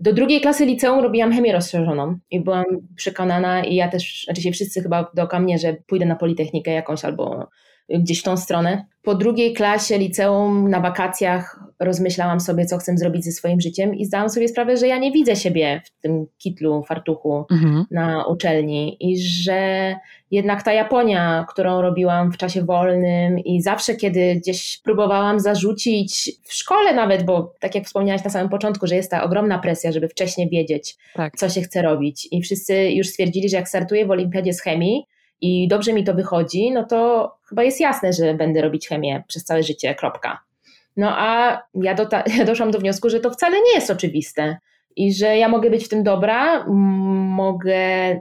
Do 0.00 0.12
drugiej 0.12 0.40
klasy 0.40 0.66
liceum 0.66 1.00
robiłam 1.00 1.32
chemię 1.32 1.52
rozszerzoną 1.52 2.18
i 2.30 2.40
byłam 2.40 2.64
przekonana 2.96 3.64
i 3.64 3.74
ja 3.74 3.88
też, 3.88 4.22
znaczy 4.24 4.42
się 4.42 4.52
wszyscy 4.52 4.82
chyba 4.82 5.10
dookoła 5.14 5.42
mnie, 5.42 5.58
że 5.58 5.76
pójdę 5.86 6.06
na 6.06 6.16
Politechnikę 6.16 6.70
jakąś 6.70 7.04
albo 7.04 7.48
gdzieś 7.88 8.20
w 8.20 8.24
tą 8.24 8.36
stronę. 8.36 8.84
Po 9.02 9.14
drugiej 9.14 9.52
klasie 9.52 9.98
liceum 9.98 10.70
na 10.70 10.80
wakacjach 10.80 11.60
rozmyślałam 11.80 12.40
sobie, 12.40 12.66
co 12.66 12.78
chcę 12.78 12.96
zrobić 12.96 13.24
ze 13.24 13.32
swoim 13.32 13.60
życiem 13.60 13.94
i 13.94 14.04
zdałam 14.04 14.30
sobie 14.30 14.48
sprawę, 14.48 14.76
że 14.76 14.86
ja 14.86 14.98
nie 14.98 15.12
widzę 15.12 15.36
siebie 15.36 15.82
w 15.84 16.02
tym 16.02 16.26
kitlu, 16.38 16.84
fartuchu 16.88 17.44
mhm. 17.50 17.84
na 17.90 18.26
uczelni 18.26 18.96
i 19.00 19.20
że 19.20 19.94
jednak 20.30 20.62
ta 20.62 20.72
Japonia, 20.72 21.46
którą 21.48 21.82
robiłam 21.82 22.32
w 22.32 22.36
czasie 22.36 22.62
wolnym 22.62 23.38
i 23.38 23.62
zawsze, 23.62 23.94
kiedy 23.94 24.34
gdzieś 24.36 24.80
próbowałam 24.84 25.40
zarzucić 25.40 26.32
w 26.42 26.54
szkole 26.54 26.94
nawet, 26.94 27.24
bo 27.24 27.54
tak 27.60 27.74
jak 27.74 27.84
wspomniałaś 27.84 28.24
na 28.24 28.30
samym 28.30 28.48
początku, 28.48 28.86
że 28.86 28.96
jest 28.96 29.10
ta 29.10 29.24
ogromna 29.24 29.58
presja, 29.58 29.92
żeby 29.92 30.08
wcześniej 30.08 30.48
wiedzieć, 30.48 30.96
tak. 31.14 31.36
co 31.36 31.48
się 31.48 31.60
chce 31.60 31.82
robić 31.82 32.28
i 32.30 32.42
wszyscy 32.42 32.90
już 32.90 33.08
stwierdzili, 33.08 33.48
że 33.48 33.56
jak 33.56 33.68
startuję 33.68 34.06
w 34.06 34.10
olimpiadzie 34.10 34.52
z 34.52 34.60
chemii, 34.60 35.06
i 35.42 35.68
dobrze 35.68 35.92
mi 35.92 36.04
to 36.04 36.14
wychodzi, 36.14 36.70
no 36.70 36.84
to 36.84 37.30
chyba 37.48 37.62
jest 37.62 37.80
jasne, 37.80 38.12
że 38.12 38.34
będę 38.34 38.62
robić 38.62 38.88
chemię 38.88 39.22
przez 39.28 39.44
całe 39.44 39.62
życie, 39.62 39.94
kropka. 39.94 40.38
No 40.96 41.08
a 41.18 41.62
ja, 41.74 41.94
do 41.94 42.06
ja 42.38 42.44
doszłam 42.44 42.70
do 42.70 42.78
wniosku, 42.78 43.10
że 43.10 43.20
to 43.20 43.30
wcale 43.30 43.56
nie 43.56 43.74
jest 43.74 43.90
oczywiste 43.90 44.56
i 44.96 45.14
że 45.14 45.36
ja 45.36 45.48
mogę 45.48 45.70
być 45.70 45.84
w 45.84 45.88
tym 45.88 46.02
dobra, 46.02 46.64
mogę 46.66 47.76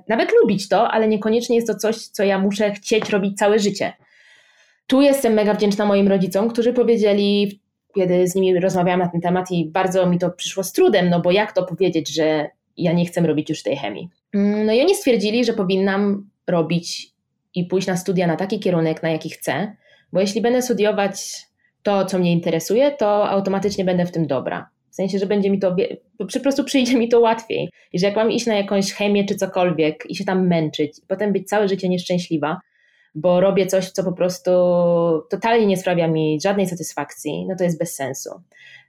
nawet 0.08 0.32
lubić 0.42 0.70
to, 0.70 0.92
ale 0.92 1.08
niekoniecznie 1.08 1.56
jest 1.56 1.68
to 1.68 1.76
coś, 1.76 1.98
co 1.98 2.24
ja 2.24 2.40
muszę 2.40 2.72
chcieć 2.72 3.10
robić 3.10 3.38
całe 3.38 3.60
życie. 3.60 3.94
Tu 4.88 5.02
jestem 5.02 5.34
mega 5.34 5.54
wdzięczna 5.54 5.86
moim 5.86 6.08
rodzicom, 6.08 6.50
którzy 6.50 6.74
powiedzieli, 6.74 7.62
kiedy 7.96 8.28
z 8.28 8.36
nimi 8.36 8.60
rozmawiałam 8.60 9.00
na 9.00 9.08
ten 9.08 9.22
temat 9.22 9.52
i 9.52 9.66
bardzo 9.66 10.06
mi 10.06 10.20
to 10.20 10.30
przyszło 10.30 10.64
z 10.64 10.72
trudem, 10.72 11.10
no 11.10 11.22
bo 11.22 11.32
jak 11.32 11.52
to 11.52 11.64
powiedzieć, 11.64 12.14
że 12.14 12.50
ja 12.78 12.94
nie 12.94 13.06
chcę 13.06 13.22
robić 13.22 13.50
już 13.50 13.64
tej 13.64 13.78
chemii. 13.78 14.10
Mm, 14.34 14.66
no 14.66 14.74
i 14.74 14.82
oni 14.82 14.96
stwierdzili, 14.96 15.46
że 15.46 15.54
powinnam 15.54 16.30
robić 16.48 17.11
i 17.56 17.66
pójść 17.66 17.88
na 17.88 17.98
studia 17.98 18.28
na 18.28 18.36
taki 18.36 18.60
kierunek, 18.60 19.04
na 19.04 19.10
jaki 19.10 19.30
chcę, 19.30 19.76
bo 20.14 20.20
jeśli 20.20 20.42
będę 20.42 20.62
studiować 20.62 21.46
to, 21.84 22.06
co 22.06 22.20
mnie 22.20 22.32
interesuje, 22.32 22.92
to 22.92 23.30
automatycznie 23.30 23.86
będę 23.86 24.06
w 24.06 24.12
tym 24.12 24.28
dobra. 24.28 24.70
W 24.90 24.96
sensie, 24.96 25.20
że 25.20 25.26
będzie 25.26 25.50
mi 25.50 25.60
to, 25.60 25.76
po 26.18 26.40
prostu 26.40 26.64
przyjdzie 26.64 26.98
mi 26.98 27.10
to 27.10 27.20
łatwiej. 27.20 27.70
I 27.94 28.00
że 28.00 28.08
jak 28.08 28.16
mam 28.16 28.32
iść 28.32 28.46
na 28.46 28.56
jakąś 28.56 28.94
chemię 28.94 29.26
czy 29.26 29.36
cokolwiek 29.36 30.04
i 30.10 30.16
się 30.16 30.26
tam 30.26 30.48
męczyć, 30.48 31.00
i 31.00 31.02
potem 31.08 31.34
być 31.34 31.48
całe 31.48 31.68
życie 31.68 31.90
nieszczęśliwa, 31.90 32.60
bo 33.16 33.42
robię 33.42 33.68
coś, 33.68 33.90
co 33.90 34.04
po 34.04 34.12
prostu 34.12 34.52
totalnie 35.30 35.66
nie 35.66 35.78
sprawia 35.78 36.08
mi 36.08 36.40
żadnej 36.44 36.68
satysfakcji, 36.68 37.46
no 37.48 37.56
to 37.56 37.64
jest 37.64 37.80
bez 37.80 37.96
sensu. 37.96 38.30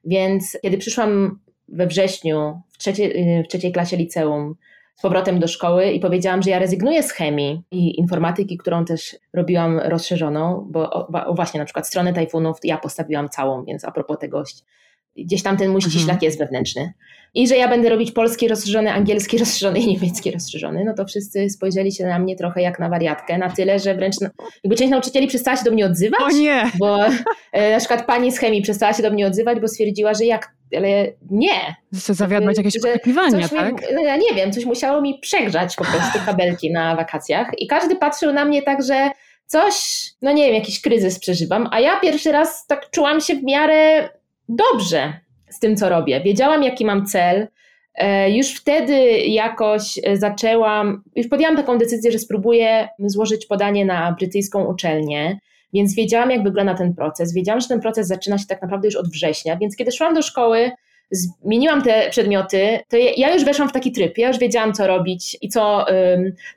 Więc 0.04 0.58
kiedy 0.62 0.78
przyszłam 0.78 1.38
we 1.68 1.86
wrześniu 1.86 2.60
w 2.72 2.78
trzeciej, 2.78 3.42
w 3.44 3.48
trzeciej 3.48 3.72
klasie 3.72 3.96
liceum 3.96 4.54
powrotem 5.02 5.38
do 5.38 5.48
szkoły 5.48 5.90
i 5.90 6.00
powiedziałam, 6.00 6.42
że 6.42 6.50
ja 6.50 6.58
rezygnuję 6.58 7.02
z 7.02 7.12
chemii 7.12 7.62
i 7.70 7.98
informatyki, 8.00 8.56
którą 8.56 8.84
też 8.84 9.16
robiłam 9.32 9.78
rozszerzoną, 9.78 10.66
bo 10.70 11.08
właśnie 11.34 11.58
na 11.60 11.64
przykład 11.64 11.86
stronę 11.86 12.12
tajfunów 12.12 12.58
ja 12.64 12.78
postawiłam 12.78 13.28
całą, 13.28 13.64
więc 13.64 13.84
a 13.84 13.92
propos 13.92 14.18
tego 14.18 14.44
gdzieś 15.16 15.42
tam 15.42 15.56
ten 15.56 15.70
mój 15.70 15.82
ściślak 15.82 16.02
mhm. 16.02 16.18
jest 16.22 16.38
wewnętrzny. 16.38 16.92
I 17.34 17.48
że 17.48 17.56
ja 17.56 17.68
będę 17.68 17.88
robić 17.88 18.12
polski 18.12 18.48
rozszerzony, 18.48 18.92
angielski 18.92 19.38
rozszerzony 19.38 19.78
i 19.78 19.86
niemiecki 19.86 20.30
rozszerzony, 20.30 20.84
no 20.84 20.94
to 20.94 21.04
wszyscy 21.04 21.50
spojrzeli 21.50 21.92
się 21.92 22.06
na 22.06 22.18
mnie 22.18 22.36
trochę 22.36 22.62
jak 22.62 22.78
na 22.78 22.88
wariatkę, 22.88 23.38
na 23.38 23.50
tyle, 23.50 23.78
że 23.78 23.94
wręcz 23.94 24.16
jakby 24.64 24.76
część 24.76 24.90
nauczycieli 24.90 25.26
przestała 25.26 25.56
się 25.56 25.64
do 25.64 25.70
mnie 25.70 25.86
odzywać. 25.86 26.20
O 26.20 26.30
nie! 26.30 26.70
Bo 26.78 26.98
e, 27.52 27.72
na 27.72 27.78
przykład 27.78 28.06
pani 28.06 28.32
z 28.32 28.38
chemii 28.38 28.62
przestała 28.62 28.92
się 28.92 29.02
do 29.02 29.10
mnie 29.10 29.26
odzywać, 29.26 29.60
bo 29.60 29.68
stwierdziła, 29.68 30.14
że 30.14 30.24
jak, 30.24 30.54
ale 30.76 31.12
nie. 31.30 31.76
Chce 31.94 32.14
zawiadać 32.14 32.56
jakieś 32.58 32.76
oczekiwania, 32.76 33.48
tak? 33.48 33.72
Mi, 33.72 33.94
no 33.94 34.00
ja 34.00 34.16
nie 34.16 34.34
wiem, 34.34 34.52
coś 34.52 34.64
musiało 34.64 35.00
mi 35.00 35.18
przegrzać 35.18 35.76
po 35.76 35.84
prostu 35.84 36.18
kabelki 36.26 36.72
na 36.72 36.96
wakacjach 36.96 37.50
i 37.58 37.66
każdy 37.66 37.96
patrzył 37.96 38.32
na 38.32 38.44
mnie 38.44 38.62
tak, 38.62 38.82
że 38.82 39.10
coś, 39.46 40.04
no 40.22 40.32
nie 40.32 40.46
wiem, 40.46 40.54
jakiś 40.54 40.80
kryzys 40.80 41.18
przeżywam, 41.18 41.68
a 41.70 41.80
ja 41.80 42.00
pierwszy 42.00 42.32
raz 42.32 42.66
tak 42.66 42.90
czułam 42.90 43.20
się 43.20 43.34
w 43.34 43.42
miarę 43.42 44.08
dobrze 44.48 45.12
z 45.50 45.58
tym, 45.58 45.76
co 45.76 45.88
robię. 45.88 46.20
Wiedziałam, 46.20 46.62
jaki 46.62 46.84
mam 46.84 47.06
cel. 47.06 47.48
E, 47.94 48.30
już 48.30 48.54
wtedy 48.54 49.18
jakoś 49.18 50.00
e, 50.04 50.16
zaczęłam, 50.16 51.02
już 51.16 51.28
podjęłam 51.28 51.56
taką 51.56 51.78
decyzję, 51.78 52.12
że 52.12 52.18
spróbuję 52.18 52.88
złożyć 52.98 53.46
podanie 53.46 53.84
na 53.84 54.12
brytyjską 54.12 54.64
uczelnię, 54.64 55.38
więc 55.72 55.94
wiedziałam, 55.94 56.30
jak 56.30 56.42
wygląda 56.42 56.74
ten 56.74 56.94
proces. 56.94 57.34
Wiedziałam, 57.34 57.60
że 57.60 57.68
ten 57.68 57.80
proces 57.80 58.06
zaczyna 58.06 58.38
się 58.38 58.46
tak 58.46 58.62
naprawdę 58.62 58.88
już 58.88 58.96
od 58.96 59.08
września, 59.08 59.56
więc 59.56 59.76
kiedy 59.76 59.92
szłam 59.92 60.14
do 60.14 60.22
szkoły, 60.22 60.70
zmieniłam 61.10 61.82
te 61.82 62.10
przedmioty, 62.10 62.80
to 62.88 62.96
ja 63.16 63.34
już 63.34 63.44
weszłam 63.44 63.68
w 63.68 63.72
taki 63.72 63.92
tryb, 63.92 64.18
ja 64.18 64.28
już 64.28 64.38
wiedziałam, 64.38 64.72
co 64.72 64.86
robić 64.86 65.38
i 65.40 65.48
co, 65.48 65.86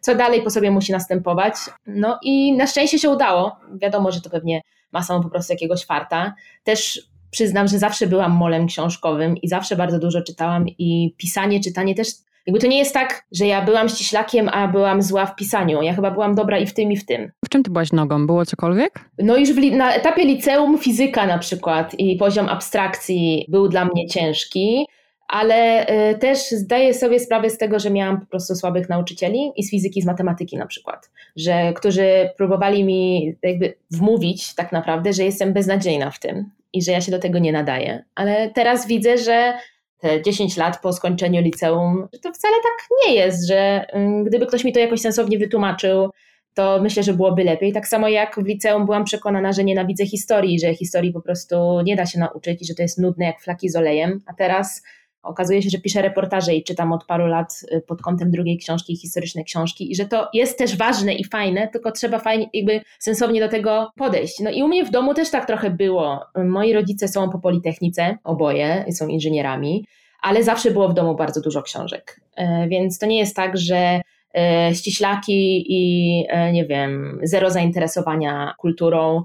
co 0.02 0.16
dalej 0.16 0.42
po 0.42 0.50
sobie 0.50 0.72
musi 0.72 0.92
następować. 0.92 1.54
No 1.88 2.20
i 2.24 2.54
na 2.54 2.68
szczęście 2.68 3.00
się 3.00 3.10
udało. 3.10 3.56
Wiadomo, 3.82 4.12
że 4.12 4.22
to 4.22 4.30
pewnie 4.30 4.62
ma 4.92 5.04
samą 5.04 5.24
po 5.24 5.30
prostu 5.30 5.54
jakiegoś 5.54 5.86
farta. 5.86 6.34
Też 6.64 7.10
przyznam, 7.36 7.68
że 7.68 7.80
zawsze 7.80 8.08
byłam 8.08 8.32
molem 8.32 8.68
książkowym 8.68 9.38
i 9.38 9.48
zawsze 9.48 9.76
bardzo 9.76 10.00
dużo 10.00 10.22
czytałam 10.22 10.66
i 10.68 11.14
pisanie, 11.18 11.60
czytanie 11.60 11.96
też. 11.96 12.08
Jakby 12.48 12.60
to 12.60 12.68
nie 12.68 12.78
jest 12.78 12.94
tak, 12.94 13.26
że 13.32 13.46
ja 13.46 13.62
byłam 13.62 13.90
ściślakiem, 13.90 14.50
a 14.50 14.68
byłam 14.68 15.02
zła 15.02 15.26
w 15.26 15.36
pisaniu. 15.36 15.82
Ja 15.82 15.94
chyba 15.94 16.12
byłam 16.12 16.36
dobra 16.36 16.58
i 16.60 16.66
w 16.66 16.74
tym, 16.74 16.92
i 16.92 16.98
w 16.98 17.06
tym. 17.06 17.32
W 17.46 17.50
czym 17.50 17.64
ty 17.64 17.72
byłaś 17.72 17.92
nogą? 17.92 18.28
Było 18.28 18.46
cokolwiek? 18.46 19.00
No 19.20 19.38
już 19.38 19.50
w, 19.50 19.72
na 19.72 19.94
etapie 19.94 20.26
liceum 20.26 20.78
fizyka 20.78 21.28
na 21.28 21.38
przykład 21.38 22.00
i 22.00 22.16
poziom 22.16 22.50
abstrakcji 22.50 23.46
był 23.50 23.68
dla 23.68 23.86
mnie 23.86 24.08
ciężki, 24.08 24.86
ale 25.28 25.88
y, 26.12 26.18
też 26.18 26.40
zdaję 26.52 26.94
sobie 26.94 27.20
sprawę 27.20 27.50
z 27.50 27.58
tego, 27.58 27.80
że 27.80 27.90
miałam 27.90 28.20
po 28.20 28.26
prostu 28.26 28.56
słabych 28.56 28.90
nauczycieli 28.90 29.52
i 29.56 29.64
z 29.64 29.72
fizyki, 29.72 30.02
z 30.02 30.06
matematyki 30.06 30.58
na 30.58 30.66
przykład, 30.66 31.12
że 31.36 31.74
którzy 31.74 32.30
próbowali 32.38 32.84
mi 32.84 33.34
jakby 33.44 33.74
wmówić 33.92 34.56
tak 34.56 34.72
naprawdę, 34.72 35.14
że 35.14 35.24
jestem 35.24 35.54
beznadziejna 35.54 36.12
w 36.12 36.20
tym 36.20 36.50
i 36.78 36.84
że 36.84 36.92
ja 36.92 37.02
się 37.02 37.12
do 37.12 37.20
tego 37.20 37.40
nie 37.40 37.52
nadaję. 37.52 38.04
Ale 38.16 38.50
teraz 38.50 38.88
widzę, 38.88 39.18
że 39.18 39.54
te 39.98 40.22
10 40.22 40.58
lat 40.58 40.82
po 40.82 40.94
skończeniu 40.94 41.42
liceum, 41.42 42.08
że 42.14 42.20
to 42.20 42.34
wcale 42.34 42.56
tak 42.56 42.88
nie 43.06 43.16
jest, 43.16 43.48
że 43.48 43.86
gdyby 44.26 44.46
ktoś 44.46 44.64
mi 44.64 44.74
to 44.74 44.80
jakoś 44.80 45.02
sensownie 45.02 45.38
wytłumaczył, 45.38 46.10
to 46.54 46.80
myślę, 46.82 47.04
że 47.04 47.14
byłoby 47.14 47.44
lepiej. 47.44 47.74
Tak 47.74 47.88
samo 47.88 48.08
jak 48.08 48.36
w 48.36 48.46
liceum 48.46 48.86
byłam 48.86 49.04
przekonana, 49.04 49.54
że 49.54 49.64
nienawidzę 49.64 50.06
historii, 50.06 50.60
że 50.60 50.76
historii 50.76 51.14
po 51.14 51.22
prostu 51.22 51.82
nie 51.82 51.96
da 51.96 52.06
się 52.06 52.20
nauczyć 52.20 52.62
i 52.62 52.66
że 52.66 52.76
to 52.76 52.82
jest 52.82 52.98
nudne 52.98 53.26
jak 53.26 53.42
flaki 53.42 53.70
z 53.70 53.76
olejem, 53.76 54.22
a 54.26 54.34
teraz 54.34 54.84
Okazuje 55.26 55.62
się, 55.62 55.70
że 55.70 55.78
piszę 55.78 56.02
reportaże 56.02 56.54
i 56.54 56.64
czytam 56.64 56.94
od 56.94 57.06
paru 57.06 57.28
lat 57.28 57.62
y, 57.72 57.82
pod 57.82 58.02
kątem 58.02 58.32
drugiej 58.32 58.58
książki, 58.58 58.98
historyczne 58.98 59.44
książki 59.44 59.92
i 59.92 59.96
że 59.96 60.06
to 60.06 60.30
jest 60.34 60.58
też 60.58 60.78
ważne 60.78 61.14
i 61.14 61.24
fajne, 61.24 61.68
tylko 61.68 61.92
trzeba 61.92 62.20
fajnie, 62.20 62.50
jakby 62.54 62.82
sensownie 63.00 63.40
do 63.40 63.50
tego 63.50 63.92
podejść. 63.96 64.40
No 64.40 64.50
i 64.50 64.64
u 64.64 64.68
mnie 64.68 64.86
w 64.86 64.92
domu 64.92 65.14
też 65.14 65.32
tak 65.32 65.48
trochę 65.48 65.70
było. 65.70 66.26
Moi 66.46 66.74
rodzice 66.74 67.08
są 67.08 67.30
po 67.30 67.40
Politechnice, 67.40 68.18
oboje, 68.24 68.86
są 68.92 69.08
inżynierami, 69.08 69.86
ale 70.22 70.44
zawsze 70.44 70.72
było 70.72 70.90
w 70.90 70.94
domu 70.94 71.16
bardzo 71.16 71.42
dużo 71.42 71.62
książek. 71.62 72.22
E, 72.36 72.68
więc 72.68 73.00
to 73.00 73.06
nie 73.06 73.18
jest 73.18 73.36
tak, 73.36 73.58
że 73.58 74.02
e, 74.36 74.76
ściślaki 74.76 75.66
i 75.70 76.24
e, 76.30 76.52
nie 76.52 76.66
wiem, 76.66 77.20
zero 77.24 77.52
zainteresowania 77.52 78.54
kulturą. 78.58 79.24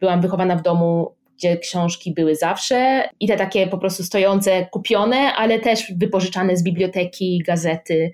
Byłam 0.00 0.20
wychowana 0.20 0.56
w 0.56 0.62
domu 0.62 1.14
gdzie 1.38 1.56
książki 1.56 2.14
były 2.14 2.36
zawsze 2.36 3.08
i 3.20 3.28
te 3.28 3.36
takie 3.36 3.66
po 3.66 3.78
prostu 3.78 4.04
stojące, 4.04 4.66
kupione, 4.70 5.34
ale 5.34 5.58
też 5.58 5.92
wypożyczane 5.96 6.56
z 6.56 6.62
biblioteki, 6.62 7.42
gazety. 7.46 8.12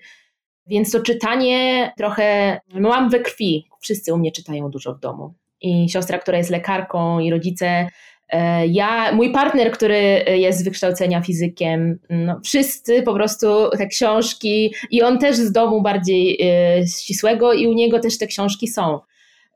Więc 0.66 0.90
to 0.90 1.00
czytanie 1.00 1.93
trochę 1.97 2.61
mam 2.75 3.11
we 3.11 3.21
krwi. 3.21 3.66
Wszyscy 3.81 4.14
u 4.14 4.19
mnie 4.19 4.33
czytają 4.33 4.71
dużo 4.71 4.95
w 4.95 5.00
domu. 5.00 5.35
I 5.61 5.88
siostra, 5.88 6.19
która 6.19 6.38
jest 6.38 6.50
lekarką, 6.50 7.19
i 7.19 7.31
rodzice. 7.31 7.88
E, 8.28 8.66
ja, 8.66 9.12
mój 9.12 9.33
partner, 9.33 9.71
który 9.71 10.25
jest 10.28 10.59
z 10.59 10.64
wykształcenia 10.64 11.21
fizykiem, 11.21 11.99
no, 12.11 12.40
wszyscy 12.45 13.02
po 13.02 13.14
prostu 13.14 13.47
te 13.78 13.87
książki, 13.87 14.75
i 14.90 15.02
on 15.02 15.19
też 15.19 15.37
z 15.37 15.52
domu 15.52 15.83
bardziej 15.83 16.38
y, 16.83 16.88
ścisłego, 16.88 17.52
i 17.52 17.66
u 17.66 17.73
niego 17.73 18.00
też 18.00 18.19
te 18.19 18.26
książki 18.26 18.69
są. 18.69 18.99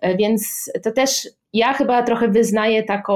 E, 0.00 0.16
więc 0.16 0.70
to 0.82 0.92
też 0.92 1.28
ja 1.52 1.72
chyba 1.72 2.02
trochę 2.02 2.28
wyznaję 2.28 2.82
taką, 2.82 3.14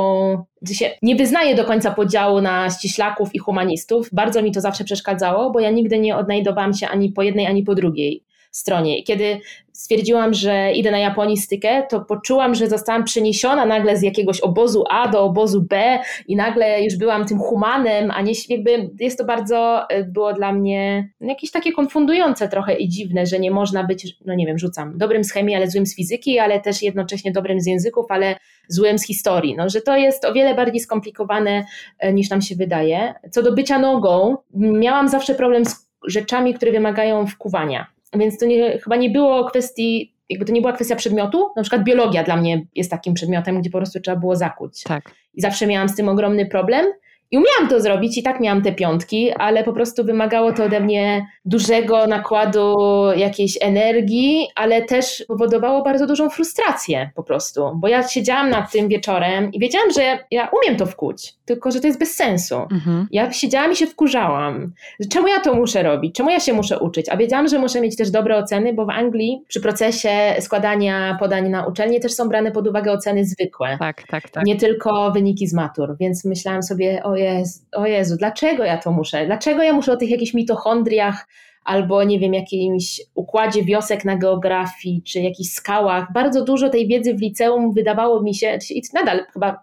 nie 1.02 1.16
wyznaję 1.16 1.54
do 1.54 1.64
końca 1.64 1.90
podziału 1.90 2.40
na 2.40 2.70
ściślaków 2.70 3.34
i 3.34 3.38
humanistów. 3.38 4.08
Bardzo 4.12 4.42
mi 4.42 4.52
to 4.52 4.60
zawsze 4.60 4.84
przeszkadzało, 4.84 5.50
bo 5.50 5.60
ja 5.60 5.70
nigdy 5.70 5.98
nie 5.98 6.16
odnajdowałam 6.16 6.74
się 6.74 6.88
ani 6.88 7.12
po 7.12 7.22
jednej, 7.22 7.46
ani 7.46 7.62
po 7.62 7.74
drugiej 7.74 8.24
stronie. 8.52 8.98
I 8.98 9.04
kiedy 9.04 9.40
stwierdziłam, 9.72 10.34
że 10.34 10.72
idę 10.72 10.90
na 10.90 10.98
japonistykę, 10.98 11.82
to 11.90 12.00
poczułam, 12.00 12.54
że 12.54 12.68
zostałam 12.68 13.04
przeniesiona 13.04 13.66
nagle 13.66 13.96
z 13.96 14.02
jakiegoś 14.02 14.40
obozu 14.40 14.84
A 14.90 15.08
do 15.08 15.24
obozu 15.24 15.62
B 15.62 15.98
i 16.28 16.36
nagle 16.36 16.84
już 16.84 16.96
byłam 16.96 17.26
tym 17.26 17.38
humanem, 17.38 18.10
a 18.10 18.22
nie 18.22 18.32
jakby 18.48 18.90
jest 19.00 19.18
to 19.18 19.24
bardzo, 19.24 19.88
e, 19.88 20.04
było 20.04 20.32
dla 20.32 20.52
mnie 20.52 21.08
jakieś 21.20 21.50
takie 21.50 21.72
konfundujące 21.72 22.48
trochę 22.48 22.74
i 22.74 22.88
dziwne, 22.88 23.26
że 23.26 23.38
nie 23.38 23.50
można 23.50 23.84
być, 23.84 24.16
no 24.24 24.34
nie 24.34 24.46
wiem, 24.46 24.58
rzucam, 24.58 24.98
dobrym 24.98 25.24
z 25.24 25.32
chemii, 25.32 25.54
ale 25.54 25.70
złym 25.70 25.86
z 25.86 25.96
fizyki, 25.96 26.38
ale 26.38 26.60
też 26.60 26.82
jednocześnie 26.82 27.32
dobrym 27.32 27.60
z 27.60 27.66
języków, 27.66 28.06
ale 28.08 28.36
złym 28.68 28.98
z 28.98 29.06
historii. 29.06 29.56
No, 29.56 29.68
że 29.68 29.80
to 29.80 29.96
jest 29.96 30.24
o 30.24 30.32
wiele 30.32 30.54
bardziej 30.54 30.80
skomplikowane 30.80 31.64
e, 31.98 32.12
niż 32.12 32.30
nam 32.30 32.42
się 32.42 32.54
wydaje. 32.54 33.14
Co 33.30 33.42
do 33.42 33.52
bycia 33.52 33.78
nogą, 33.78 34.36
miałam 34.54 35.08
zawsze 35.08 35.34
problem 35.34 35.64
z 35.64 35.92
rzeczami, 36.06 36.54
które 36.54 36.72
wymagają 36.72 37.26
wkuwania. 37.26 37.86
Więc 38.14 38.38
to 38.38 38.46
nie, 38.46 38.78
chyba 38.78 38.96
nie 38.96 39.10
było 39.10 39.44
kwestii, 39.44 40.14
jakby 40.30 40.44
to 40.44 40.52
nie 40.52 40.60
była 40.60 40.72
kwestia 40.72 40.96
przedmiotu. 40.96 41.50
Na 41.56 41.62
przykład 41.62 41.84
biologia 41.84 42.22
dla 42.22 42.36
mnie 42.36 42.66
jest 42.74 42.90
takim 42.90 43.14
przedmiotem, 43.14 43.60
gdzie 43.60 43.70
po 43.70 43.78
prostu 43.78 44.00
trzeba 44.00 44.16
było 44.16 44.36
zakuć. 44.36 44.82
Tak. 44.82 45.10
I 45.34 45.40
zawsze 45.40 45.66
miałam 45.66 45.88
z 45.88 45.96
tym 45.96 46.08
ogromny 46.08 46.46
problem. 46.46 46.86
I 47.30 47.38
umiałam 47.38 47.68
to 47.68 47.80
zrobić 47.80 48.18
i 48.18 48.22
tak 48.22 48.40
miałam 48.40 48.62
te 48.62 48.72
piątki, 48.72 49.32
ale 49.32 49.64
po 49.64 49.72
prostu 49.72 50.04
wymagało 50.04 50.52
to 50.52 50.64
ode 50.64 50.80
mnie 50.80 51.26
dużego 51.44 52.06
nakładu 52.06 52.76
jakiejś 53.16 53.58
energii, 53.60 54.48
ale 54.54 54.82
też 54.82 55.24
powodowało 55.28 55.82
bardzo 55.82 56.06
dużą 56.06 56.30
frustrację 56.30 57.10
po 57.14 57.22
prostu, 57.22 57.70
bo 57.74 57.88
ja 57.88 58.08
siedziałam 58.08 58.50
nad 58.50 58.72
tym 58.72 58.88
wieczorem 58.88 59.52
i 59.52 59.58
wiedziałam, 59.58 59.90
że 59.90 60.18
ja 60.30 60.50
umiem 60.62 60.76
to 60.76 60.86
wkuć, 60.86 61.34
tylko 61.54 61.70
że 61.70 61.80
to 61.80 61.86
jest 61.86 61.98
bez 61.98 62.16
sensu. 62.16 62.56
Mhm. 62.56 63.06
Ja 63.10 63.32
siedziałam 63.32 63.72
i 63.72 63.76
się 63.76 63.86
wkurzałam. 63.86 64.72
Czemu 65.10 65.28
ja 65.28 65.40
to 65.40 65.54
muszę 65.54 65.82
robić? 65.82 66.14
Czemu 66.14 66.30
ja 66.30 66.40
się 66.40 66.52
muszę 66.52 66.78
uczyć? 66.78 67.08
A 67.08 67.16
wiedziałam, 67.16 67.48
że 67.48 67.58
muszę 67.58 67.80
mieć 67.80 67.96
też 67.96 68.10
dobre 68.10 68.36
oceny, 68.36 68.74
bo 68.74 68.86
w 68.86 68.90
Anglii 68.90 69.42
przy 69.48 69.60
procesie 69.60 70.10
składania 70.40 71.16
podań 71.20 71.48
na 71.48 71.66
uczelnię 71.66 72.00
też 72.00 72.14
są 72.14 72.28
brane 72.28 72.52
pod 72.52 72.68
uwagę 72.68 72.92
oceny 72.92 73.24
zwykłe. 73.24 73.76
Tak, 73.78 74.02
tak, 74.06 74.30
tak. 74.30 74.44
Nie 74.44 74.56
tylko 74.56 75.10
wyniki 75.10 75.46
z 75.46 75.54
matur, 75.54 75.96
więc 76.00 76.24
myślałam 76.24 76.62
sobie, 76.62 77.02
o 77.02 77.16
Jezu, 77.16 77.60
o 77.72 77.86
Jezu, 77.86 78.16
dlaczego 78.16 78.64
ja 78.64 78.78
to 78.78 78.92
muszę? 78.92 79.26
Dlaczego 79.26 79.62
ja 79.62 79.72
muszę 79.72 79.92
o 79.92 79.96
tych 79.96 80.10
jakichś 80.10 80.34
mitochondriach 80.34 81.26
albo 81.64 82.04
nie 82.04 82.18
wiem, 82.18 82.34
jakimś 82.34 83.00
układzie 83.14 83.64
wiosek 83.64 84.04
na 84.04 84.16
geografii, 84.16 85.02
czy 85.02 85.20
jakichś 85.20 85.50
skałach. 85.50 86.12
Bardzo 86.12 86.44
dużo 86.44 86.68
tej 86.68 86.88
wiedzy 86.88 87.14
w 87.14 87.20
liceum 87.20 87.72
wydawało 87.72 88.22
mi 88.22 88.34
się, 88.34 88.58
i 88.70 88.82
nadal 88.94 89.26
chyba 89.32 89.60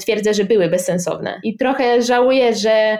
twierdzę, 0.00 0.34
że 0.34 0.44
były 0.44 0.68
bezsensowne. 0.68 1.40
I 1.44 1.56
trochę 1.56 2.02
żałuję, 2.02 2.54
że 2.54 2.98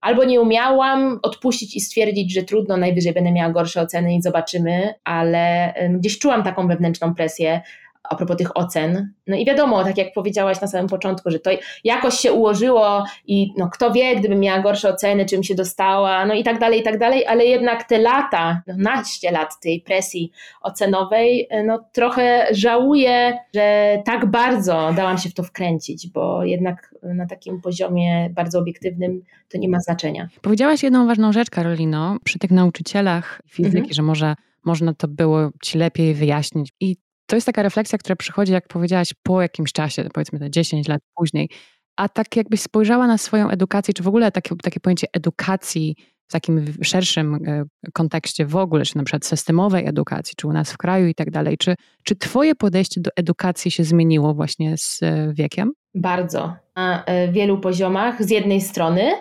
albo 0.00 0.24
nie 0.24 0.40
umiałam 0.40 1.20
odpuścić 1.22 1.76
i 1.76 1.80
stwierdzić, 1.80 2.34
że 2.34 2.42
trudno, 2.42 2.76
najwyżej 2.76 3.12
będę 3.12 3.32
miała 3.32 3.52
gorsze 3.52 3.80
oceny 3.80 4.14
i 4.14 4.22
zobaczymy, 4.22 4.94
ale 5.04 5.74
gdzieś 5.90 6.18
czułam 6.18 6.42
taką 6.42 6.68
wewnętrzną 6.68 7.14
presję, 7.14 7.60
a 8.02 8.16
propos 8.16 8.36
tych 8.36 8.56
ocen. 8.56 9.12
No 9.26 9.36
i 9.36 9.44
wiadomo, 9.44 9.84
tak 9.84 9.98
jak 9.98 10.12
powiedziałaś 10.12 10.60
na 10.60 10.66
samym 10.66 10.88
początku, 10.88 11.30
że 11.30 11.38
to 11.38 11.50
jakoś 11.84 12.14
się 12.14 12.32
ułożyło 12.32 13.04
i 13.26 13.52
no 13.58 13.68
kto 13.68 13.92
wie, 13.92 14.16
gdybym 14.16 14.40
miała 14.40 14.60
gorsze 14.60 14.88
oceny, 14.88 15.26
czym 15.26 15.42
się 15.42 15.54
dostała, 15.54 16.26
no 16.26 16.34
i 16.34 16.44
tak 16.44 16.58
dalej, 16.58 16.80
i 16.80 16.82
tak 16.82 16.98
dalej, 16.98 17.26
ale 17.26 17.44
jednak 17.44 17.84
te 17.84 17.98
lata, 17.98 18.62
no 18.66 18.74
naście 18.78 19.30
lat 19.30 19.60
tej 19.62 19.80
presji 19.80 20.32
ocenowej, 20.60 21.48
no 21.64 21.84
trochę 21.92 22.46
żałuję, 22.52 23.38
że 23.54 23.98
tak 24.04 24.30
bardzo 24.30 24.92
dałam 24.96 25.18
się 25.18 25.28
w 25.28 25.34
to 25.34 25.42
wkręcić, 25.42 26.08
bo 26.08 26.44
jednak 26.44 26.94
na 27.02 27.26
takim 27.26 27.60
poziomie 27.60 28.30
bardzo 28.30 28.58
obiektywnym 28.58 29.22
to 29.48 29.58
nie 29.58 29.68
ma 29.68 29.78
znaczenia. 29.80 30.28
Powiedziałaś 30.40 30.82
jedną 30.82 31.06
ważną 31.06 31.32
rzecz, 31.32 31.50
Karolino, 31.50 32.16
przy 32.24 32.38
tych 32.38 32.50
nauczycielach 32.50 33.40
fizyki, 33.48 33.76
mhm. 33.76 33.94
że 33.94 34.02
może 34.02 34.34
można 34.64 34.94
to 34.94 35.08
było 35.08 35.50
ci 35.62 35.78
lepiej 35.78 36.14
wyjaśnić. 36.14 36.72
I 36.80 36.96
to 37.30 37.36
jest 37.36 37.46
taka 37.46 37.62
refleksja, 37.62 37.98
która 37.98 38.16
przychodzi, 38.16 38.52
jak 38.52 38.68
powiedziałaś, 38.68 39.14
po 39.22 39.42
jakimś 39.42 39.72
czasie, 39.72 40.08
powiedzmy 40.14 40.38
te 40.38 40.50
10 40.50 40.88
lat 40.88 41.00
później. 41.14 41.48
A 41.96 42.08
tak 42.08 42.36
jakbyś 42.36 42.60
spojrzała 42.60 43.06
na 43.06 43.18
swoją 43.18 43.50
edukację, 43.50 43.94
czy 43.94 44.02
w 44.02 44.08
ogóle 44.08 44.32
takie, 44.32 44.56
takie 44.62 44.80
pojęcie 44.80 45.06
edukacji 45.12 45.96
w 46.28 46.32
takim 46.32 46.64
szerszym 46.82 47.34
e, 47.34 47.64
kontekście 47.92 48.46
w 48.46 48.56
ogóle, 48.56 48.84
czy 48.84 48.96
na 48.96 49.04
przykład 49.04 49.26
systemowej 49.26 49.86
edukacji, 49.86 50.34
czy 50.36 50.46
u 50.46 50.52
nas 50.52 50.72
w 50.72 50.76
kraju 50.76 51.06
i 51.06 51.14
tak 51.14 51.30
dalej, 51.30 51.56
czy, 51.58 51.74
czy 52.04 52.16
twoje 52.16 52.54
podejście 52.54 53.00
do 53.00 53.10
edukacji 53.16 53.70
się 53.70 53.84
zmieniło 53.84 54.34
właśnie 54.34 54.78
z 54.78 55.02
e, 55.02 55.32
wiekiem? 55.34 55.72
Bardzo. 55.94 56.56
Na 56.76 57.04
e, 57.04 57.32
wielu 57.32 57.58
poziomach. 57.58 58.24
Z 58.24 58.30
jednej 58.30 58.60
strony 58.60 59.12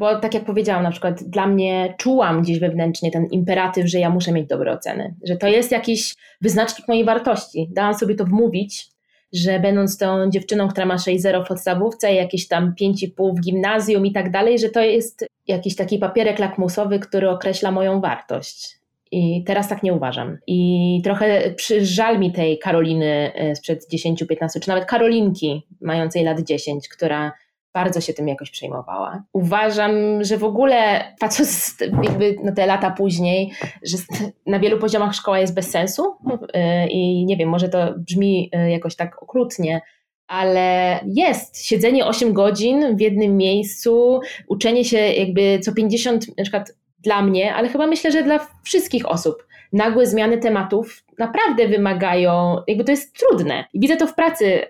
bo 0.00 0.20
tak 0.20 0.34
jak 0.34 0.44
powiedziałam, 0.44 0.82
na 0.82 0.90
przykład 0.90 1.22
dla 1.22 1.46
mnie 1.46 1.94
czułam 1.98 2.42
gdzieś 2.42 2.58
wewnętrznie 2.58 3.10
ten 3.10 3.26
imperatyw, 3.26 3.86
że 3.86 3.98
ja 3.98 4.10
muszę 4.10 4.32
mieć 4.32 4.48
dobre 4.48 4.72
oceny, 4.72 5.14
że 5.28 5.36
to 5.36 5.48
jest 5.48 5.72
jakiś 5.72 6.14
wyznacznik 6.40 6.88
mojej 6.88 7.04
wartości. 7.04 7.68
Dałam 7.72 7.94
sobie 7.94 8.14
to 8.14 8.24
wmówić, 8.24 8.86
że 9.32 9.60
będąc 9.60 9.98
tą 9.98 10.30
dziewczyną, 10.30 10.68
która 10.68 10.86
ma 10.86 10.96
6,0 10.96 11.44
w 11.44 11.48
podstawówce, 11.48 12.14
jakieś 12.14 12.48
tam 12.48 12.74
5,5 12.80 13.36
w 13.36 13.40
gimnazjum 13.40 14.06
i 14.06 14.12
tak 14.12 14.30
dalej, 14.30 14.58
że 14.58 14.68
to 14.68 14.80
jest 14.80 15.26
jakiś 15.48 15.76
taki 15.76 15.98
papierek 15.98 16.38
lakmusowy, 16.38 16.98
który 16.98 17.30
określa 17.30 17.70
moją 17.70 18.00
wartość. 18.00 18.80
I 19.12 19.44
teraz 19.46 19.68
tak 19.68 19.82
nie 19.82 19.92
uważam. 19.92 20.38
I 20.46 21.00
trochę 21.04 21.54
żal 21.80 22.18
mi 22.18 22.32
tej 22.32 22.58
Karoliny 22.58 23.32
e, 23.34 23.56
sprzed 23.56 23.86
10-15, 23.94 24.60
czy 24.62 24.68
nawet 24.68 24.84
Karolinki 24.84 25.66
mającej 25.80 26.24
lat 26.24 26.40
10, 26.40 26.88
która 26.88 27.32
bardzo 27.74 28.00
się 28.00 28.12
tym 28.12 28.28
jakoś 28.28 28.50
przejmowała. 28.50 29.22
Uważam, 29.32 29.92
że 30.24 30.36
w 30.36 30.44
ogóle 30.44 31.04
patrząc 31.20 31.76
jakby 32.02 32.36
na 32.44 32.52
te 32.52 32.66
lata 32.66 32.90
później, 32.90 33.52
że 33.82 33.98
na 34.46 34.58
wielu 34.58 34.78
poziomach 34.78 35.14
szkoła 35.14 35.38
jest 35.38 35.54
bez 35.54 35.70
sensu 35.70 36.02
y, 36.04 36.88
i 36.88 37.24
nie 37.24 37.36
wiem, 37.36 37.48
może 37.48 37.68
to 37.68 37.94
brzmi 37.98 38.50
y, 38.54 38.70
jakoś 38.70 38.96
tak 38.96 39.22
okrutnie, 39.22 39.80
ale 40.26 41.00
jest 41.06 41.66
siedzenie 41.66 42.06
8 42.06 42.32
godzin 42.32 42.96
w 42.96 43.00
jednym 43.00 43.36
miejscu, 43.36 44.20
uczenie 44.48 44.84
się 44.84 44.98
jakby 44.98 45.58
co 45.58 45.74
50, 45.74 46.38
na 46.38 46.44
przykład 46.44 46.72
dla 46.98 47.22
mnie, 47.22 47.54
ale 47.54 47.68
chyba 47.68 47.86
myślę, 47.86 48.12
że 48.12 48.22
dla 48.22 48.46
wszystkich 48.64 49.08
osób. 49.08 49.46
Nagłe 49.72 50.06
zmiany 50.06 50.38
tematów 50.38 51.04
naprawdę 51.18 51.68
wymagają, 51.68 52.56
jakby 52.68 52.84
to 52.84 52.90
jest 52.90 53.16
trudne. 53.18 53.64
Widzę 53.74 53.96
to 53.96 54.06
w 54.06 54.14
pracy, 54.14 54.60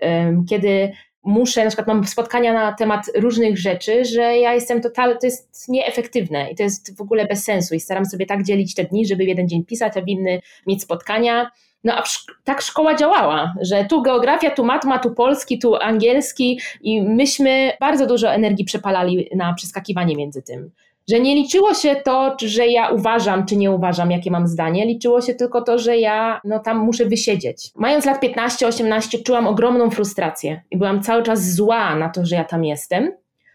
kiedy 0.49 0.91
muszę, 1.23 1.63
na 1.63 1.69
przykład 1.69 1.87
mam 1.87 2.07
spotkania 2.07 2.53
na 2.53 2.73
temat 2.73 3.05
różnych 3.15 3.57
rzeczy, 3.57 4.05
że 4.05 4.37
ja 4.37 4.53
jestem 4.53 4.81
total, 4.81 5.17
to 5.19 5.27
jest 5.27 5.69
nieefektywne 5.69 6.51
i 6.51 6.55
to 6.55 6.63
jest 6.63 6.97
w 6.97 7.01
ogóle 7.01 7.25
bez 7.25 7.43
sensu 7.43 7.75
i 7.75 7.79
staram 7.79 8.05
sobie 8.05 8.25
tak 8.25 8.43
dzielić 8.43 8.75
te 8.75 8.83
dni, 8.83 9.05
żeby 9.05 9.23
jeden 9.23 9.49
dzień 9.49 9.65
pisać, 9.65 9.97
a 9.97 10.01
w 10.01 10.07
inny 10.07 10.41
mieć 10.67 10.81
spotkania. 10.81 11.51
No 11.83 11.97
a 11.97 12.05
szk 12.05 12.31
tak 12.43 12.61
szkoła 12.61 12.95
działała, 12.95 13.53
że 13.61 13.85
tu 13.85 14.01
geografia, 14.01 14.51
tu 14.51 14.65
matma, 14.65 14.99
tu 14.99 15.13
polski, 15.13 15.59
tu 15.59 15.75
angielski 15.75 16.59
i 16.81 17.01
myśmy 17.01 17.71
bardzo 17.79 18.07
dużo 18.07 18.33
energii 18.33 18.65
przepalali 18.65 19.29
na 19.35 19.53
przeskakiwanie 19.53 20.15
między 20.15 20.41
tym 20.41 20.71
że 21.09 21.19
nie 21.19 21.35
liczyło 21.35 21.73
się 21.73 21.95
to, 21.95 22.35
że 22.39 22.67
ja 22.67 22.89
uważam, 22.89 23.45
czy 23.45 23.55
nie 23.55 23.71
uważam, 23.71 24.11
jakie 24.11 24.31
mam 24.31 24.47
zdanie, 24.47 24.85
liczyło 24.85 25.21
się 25.21 25.33
tylko 25.33 25.61
to, 25.61 25.79
że 25.79 25.97
ja 25.97 26.41
no, 26.43 26.59
tam 26.59 26.77
muszę 26.77 27.05
wysiedzieć. 27.05 27.71
Mając 27.75 28.05
lat 28.05 28.23
15-18 28.23 29.23
czułam 29.23 29.47
ogromną 29.47 29.89
frustrację 29.89 30.61
i 30.71 30.77
byłam 30.77 31.01
cały 31.01 31.23
czas 31.23 31.53
zła 31.53 31.95
na 31.95 32.09
to, 32.09 32.25
że 32.25 32.35
ja 32.35 32.43
tam 32.43 32.65
jestem, 32.65 33.11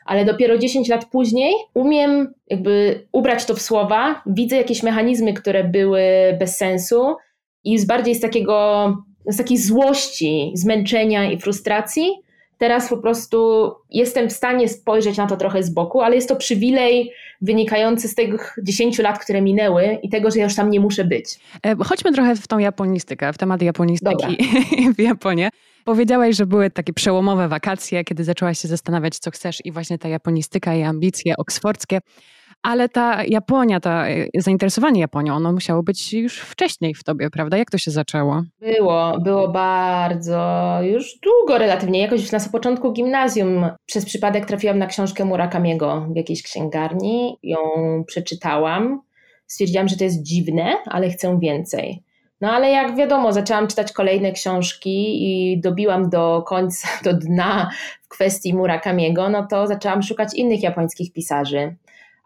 ale 0.06 0.24
dopiero 0.24 0.58
10 0.58 0.88
lat 0.88 1.04
później 1.04 1.54
umiem 1.74 2.34
jakby 2.46 3.06
ubrać 3.12 3.44
to 3.44 3.54
w 3.54 3.62
słowa, 3.62 4.22
widzę 4.26 4.56
jakieś 4.56 4.82
mechanizmy, 4.82 5.34
które 5.34 5.64
były 5.64 6.02
bez 6.38 6.56
sensu 6.56 7.16
i 7.64 7.78
z 7.78 7.84
bardziej 7.86 8.14
z 8.14 8.20
takiego, 8.20 8.96
z 9.26 9.36
takiej 9.36 9.58
złości, 9.58 10.52
zmęczenia 10.54 11.30
i 11.30 11.38
frustracji 11.38 12.25
Teraz 12.58 12.88
po 12.88 12.96
prostu 12.96 13.70
jestem 13.90 14.28
w 14.28 14.32
stanie 14.32 14.68
spojrzeć 14.68 15.16
na 15.16 15.26
to 15.26 15.36
trochę 15.36 15.62
z 15.62 15.70
boku, 15.70 16.00
ale 16.00 16.16
jest 16.16 16.28
to 16.28 16.36
przywilej 16.36 17.12
wynikający 17.40 18.08
z 18.08 18.14
tych 18.14 18.56
10 18.62 18.98
lat, 18.98 19.18
które 19.18 19.42
minęły 19.42 19.98
i 20.02 20.08
tego, 20.08 20.30
że 20.30 20.38
ja 20.38 20.44
już 20.44 20.54
tam 20.54 20.70
nie 20.70 20.80
muszę 20.80 21.04
być. 21.04 21.38
E, 21.66 21.76
chodźmy 21.84 22.12
trochę 22.12 22.36
w 22.36 22.46
tą 22.46 22.58
japonistykę, 22.58 23.32
w 23.32 23.38
temat 23.38 23.62
japonistyki 23.62 24.38
w 24.96 25.00
Japonii. 25.00 25.48
Powiedziałaś, 25.84 26.36
że 26.36 26.46
były 26.46 26.70
takie 26.70 26.92
przełomowe 26.92 27.48
wakacje, 27.48 28.04
kiedy 28.04 28.24
zaczęłaś 28.24 28.58
się 28.58 28.68
zastanawiać, 28.68 29.18
co 29.18 29.30
chcesz 29.30 29.64
i 29.64 29.72
właśnie 29.72 29.98
ta 29.98 30.08
japonistyka 30.08 30.74
i 30.74 30.82
ambicje 30.82 31.34
oksfordzkie. 31.36 32.00
Ale 32.66 32.88
ta 32.88 33.24
Japonia, 33.24 33.80
to 33.80 33.90
e, 33.90 34.26
zainteresowanie 34.34 35.00
Japonią, 35.00 35.34
ono 35.34 35.52
musiało 35.52 35.82
być 35.82 36.12
już 36.12 36.40
wcześniej 36.40 36.94
w 36.94 37.04
tobie, 37.04 37.30
prawda? 37.30 37.56
Jak 37.56 37.70
to 37.70 37.78
się 37.78 37.90
zaczęło? 37.90 38.42
Było, 38.60 39.18
było 39.18 39.48
bardzo, 39.48 40.78
już 40.82 41.18
długo 41.18 41.58
relatywnie. 41.58 42.00
Jakoś 42.00 42.32
na 42.32 42.38
początku 42.52 42.92
gimnazjum 42.92 43.66
przez 43.86 44.04
przypadek 44.04 44.46
trafiłam 44.46 44.78
na 44.78 44.86
książkę 44.86 45.24
Murakamiego 45.24 46.06
w 46.12 46.16
jakiejś 46.16 46.42
księgarni. 46.42 47.38
Ją 47.42 47.58
przeczytałam. 48.06 49.00
Stwierdziłam, 49.46 49.88
że 49.88 49.96
to 49.96 50.04
jest 50.04 50.22
dziwne, 50.22 50.76
ale 50.86 51.10
chcę 51.10 51.38
więcej. 51.40 52.02
No 52.40 52.52
ale 52.52 52.70
jak 52.70 52.96
wiadomo, 52.96 53.32
zaczęłam 53.32 53.66
czytać 53.66 53.92
kolejne 53.92 54.32
książki 54.32 55.24
i 55.24 55.60
dobiłam 55.60 56.10
do 56.10 56.42
końca, 56.46 56.88
do 57.04 57.12
dna 57.12 57.70
w 58.02 58.08
kwestii 58.08 58.54
Murakamiego, 58.54 59.28
no 59.28 59.46
to 59.50 59.66
zaczęłam 59.66 60.02
szukać 60.02 60.34
innych 60.34 60.62
japońskich 60.62 61.12
pisarzy 61.12 61.76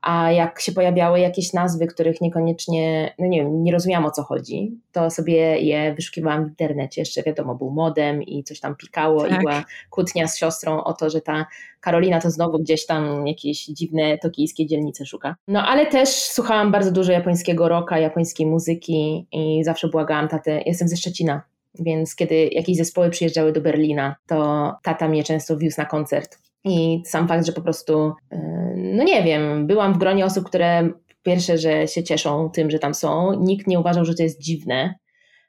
a 0.03 0.33
jak 0.33 0.61
się 0.61 0.73
pojawiały 0.73 1.21
jakieś 1.21 1.53
nazwy, 1.53 1.87
których 1.87 2.21
niekoniecznie, 2.21 3.15
no 3.19 3.27
nie 3.27 3.43
wiem, 3.43 3.65
nie 3.65 3.73
rozumiałam 3.73 4.07
o 4.07 4.11
co 4.11 4.23
chodzi, 4.23 4.79
to 4.93 5.11
sobie 5.11 5.61
je 5.61 5.95
wyszukiwałam 5.95 6.45
w 6.45 6.49
internecie, 6.49 7.01
jeszcze 7.01 7.23
wiadomo, 7.23 7.55
był 7.55 7.71
modem 7.71 8.23
i 8.23 8.45
coś 8.45 8.61
tam 8.61 8.77
pikało 8.77 9.29
tak. 9.29 9.33
i 9.33 9.39
była 9.39 9.65
kłótnia 9.91 10.29
z 10.29 10.39
siostrą 10.39 10.85
o 10.85 10.93
to, 10.93 11.11
że 11.11 11.21
ta 11.21 11.47
Karolina 11.81 12.21
to 12.21 12.31
znowu 12.31 12.59
gdzieś 12.59 12.87
tam 12.87 13.27
jakieś 13.27 13.67
dziwne 13.67 14.19
tokijskie 14.19 14.67
dzielnice 14.67 15.07
szuka. 15.07 15.37
No 15.49 15.67
ale 15.67 15.87
też 15.87 16.09
słuchałam 16.09 16.73
bardzo 16.73 16.93
dużo 16.93 17.13
japońskiego 17.13 17.69
rocka, 17.69 17.99
japońskiej 17.99 18.47
muzyki 18.47 19.27
i 19.33 19.65
zawsze 19.65 19.89
błagałam 19.89 20.29
tatę, 20.29 20.63
jestem 20.67 20.89
ze 20.89 20.97
Szczecina, 20.97 21.43
więc 21.79 22.15
kiedy 22.15 22.49
jakieś 22.53 22.77
zespoły 22.77 23.11
przyjeżdżały 23.11 23.53
do 23.53 23.61
Berlina, 23.61 24.17
to 24.27 24.73
tata 24.83 25.09
mnie 25.09 25.25
często 25.25 25.57
wiózł 25.57 25.81
na 25.81 25.85
koncert 25.85 26.50
i 26.65 27.03
sam 27.07 27.29
fakt, 27.29 27.47
że 27.47 27.53
po 27.53 27.61
prostu, 27.61 28.13
y, 28.33 28.37
no 28.77 29.05
nie 29.05 29.23
wiem, 29.23 29.67
byłam 29.67 29.95
w 29.95 29.99
gronie 29.99 30.25
osób, 30.25 30.45
które 30.47 30.91
pierwsze, 31.23 31.59
że 31.59 31.89
się 31.89 32.03
cieszą 32.03 32.51
tym, 32.51 32.71
że 32.71 32.79
tam 32.79 32.95
są. 32.95 33.41
Nikt 33.41 33.67
nie 33.67 33.81
uważał, 33.81 34.05
że 34.05 34.15
to 34.15 34.23
jest 34.23 34.41
dziwne, 34.41 34.95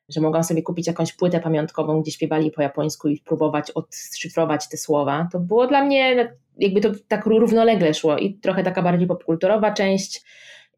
że 0.10 0.22
mogłam 0.22 0.44
sobie 0.44 0.62
kupić 0.62 0.88
jakąś 0.88 1.14
płytę 1.14 1.40
pamiątkową, 1.40 2.02
gdzie 2.02 2.12
śpiewali 2.12 2.52
po 2.52 2.62
japońsku 2.62 3.08
i 3.08 3.18
próbować 3.20 3.72
odszyfrować 3.72 4.70
te 4.70 4.78
słowa. 4.78 5.28
To 5.32 5.40
było 5.40 5.68
dla 5.68 5.84
mnie, 5.84 6.34
jakby 6.58 6.82
to 6.82 6.90
tak 7.08 7.26
równolegle 7.26 7.94
szło 7.94 8.18
i 8.18 8.34
trochę 8.34 8.64
taka 8.64 8.82
bardziej 8.82 9.08
popkulturowa 9.08 9.72
część 9.72 10.22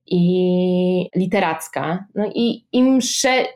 i 0.05 1.09
literacka. 1.15 2.05
No 2.15 2.31
i 2.35 2.65
im, 2.71 2.99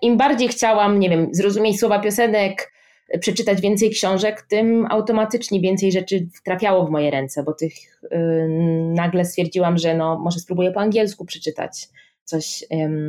im 0.02 0.18
bardziej 0.18 0.48
chciałam, 0.48 1.00
nie 1.00 1.10
wiem, 1.10 1.28
zrozumieć 1.32 1.80
słowa 1.80 2.00
piosenek, 2.00 2.72
przeczytać 3.20 3.62
więcej 3.62 3.90
książek, 3.90 4.42
tym 4.42 4.88
automatycznie 4.90 5.62
więcej 5.62 5.92
rzeczy 5.92 6.28
trafiało 6.46 6.86
w 6.86 6.90
moje 6.90 7.12
ręce, 7.12 7.44
bo 7.44 7.54
tych 7.54 7.74
yy, 8.12 8.48
nagle 8.94 9.26
stwierdziłam, 9.26 9.78
że 9.78 9.98
no, 9.98 10.20
może 10.20 10.40
spróbuję 10.40 10.72
po 10.72 10.80
angielsku 10.80 11.26
przeczytać 11.26 11.90
coś 12.24 12.66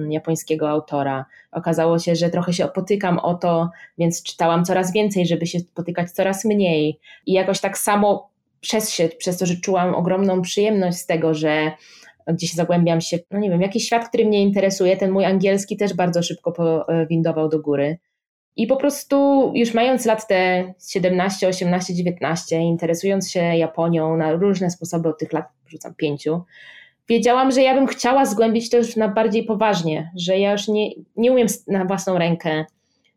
japońskiego 0.09 0.71
autora. 0.71 1.25
Okazało 1.53 1.99
się, 1.99 2.17
że 2.17 2.31
trochę 2.31 2.53
się 2.53 2.65
opotykam 2.65 3.19
o 3.19 3.35
to, 3.35 3.71
więc 3.99 4.23
czytałam 4.23 4.65
coraz 4.65 4.93
więcej, 4.93 5.27
żeby 5.27 5.47
się 5.47 5.61
spotykać 5.61 6.11
coraz 6.11 6.45
mniej. 6.45 6.99
I 7.27 7.33
jakoś 7.33 7.61
tak 7.61 7.79
samo 7.79 8.31
przez, 8.61 8.91
się, 8.91 9.09
przez 9.09 9.39
to, 9.39 9.47
że 9.47 9.57
czułam 9.57 9.95
ogromną 9.95 10.43
przyjemność 10.43 10.99
z 10.99 11.07
tego, 11.07 11.35
że 11.35 11.73
gdzieś 12.27 12.55
zagłębiam 12.55 13.01
się, 13.01 13.19
no 13.31 13.39
nie 13.39 13.51
wiem, 13.51 13.61
jakiś 13.63 13.87
świat, 13.87 14.09
który 14.09 14.25
mnie 14.25 14.43
interesuje, 14.43 14.97
ten 14.97 15.11
mój 15.11 15.25
angielski 15.25 15.77
też 15.77 15.95
bardzo 15.95 16.23
szybko 16.23 16.53
powindował 16.53 17.49
do 17.49 17.59
góry. 17.59 17.99
I 18.59 18.67
po 18.67 18.77
prostu 18.77 19.51
już 19.55 19.75
mając 19.75 20.05
lat 20.05 20.27
te 20.27 20.73
17, 20.91 21.49
18, 21.49 21.95
19, 21.95 22.61
interesując 22.61 23.31
się 23.31 23.41
Japonią 23.41 24.17
na 24.17 24.33
różne 24.33 24.71
sposoby 24.71 25.09
od 25.09 25.19
tych 25.19 25.33
lat, 25.33 25.49
rzucam 25.67 25.95
pięciu, 25.95 26.43
wiedziałam, 27.09 27.53
że 27.53 27.63
ja 27.63 27.75
bym 27.75 27.87
chciała 27.87 28.27
zgłębić 28.27 28.71
to 28.71 28.77
już 28.77 28.97
na 28.97 29.09
bardziej 29.09 29.45
poważnie, 29.45 30.11
że 30.17 30.39
ja 30.39 30.53
już 30.53 30.69
nie, 30.69 30.91
nie 31.17 31.33
umiem 31.33 31.47
na 31.67 31.85
własną 31.85 32.19
rękę 32.19 32.65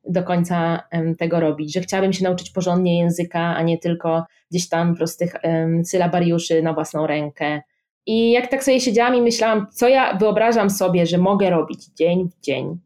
do 0.08 0.23
końca 0.23 0.84
tego 1.19 1.39
robić, 1.39 1.73
że 1.73 1.82
chciałabym 1.82 2.13
się 2.13 2.23
nauczyć 2.23 2.49
porządnie 2.49 2.99
języka, 2.99 3.39
a 3.39 3.62
nie 3.62 3.77
tylko 3.77 4.25
gdzieś 4.51 4.69
tam 4.69 4.95
prostych 4.95 5.34
um, 5.43 5.86
sylabariuszy 5.86 6.62
na 6.62 6.73
własną 6.73 7.08
rękę. 7.08 7.62
I 8.06 8.32
jak 8.32 8.47
tak 8.47 8.63
sobie 8.63 8.80
siedziałam 8.80 9.15
i 9.15 9.21
myślałam, 9.21 9.67
co 9.71 9.88
ja 9.88 10.17
wyobrażam 10.17 10.69
sobie, 10.69 11.06
że 11.06 11.17
mogę 11.17 11.49
robić 11.49 11.86
dzień 11.86 12.30
w 12.30 12.45
dzień, 12.45 12.80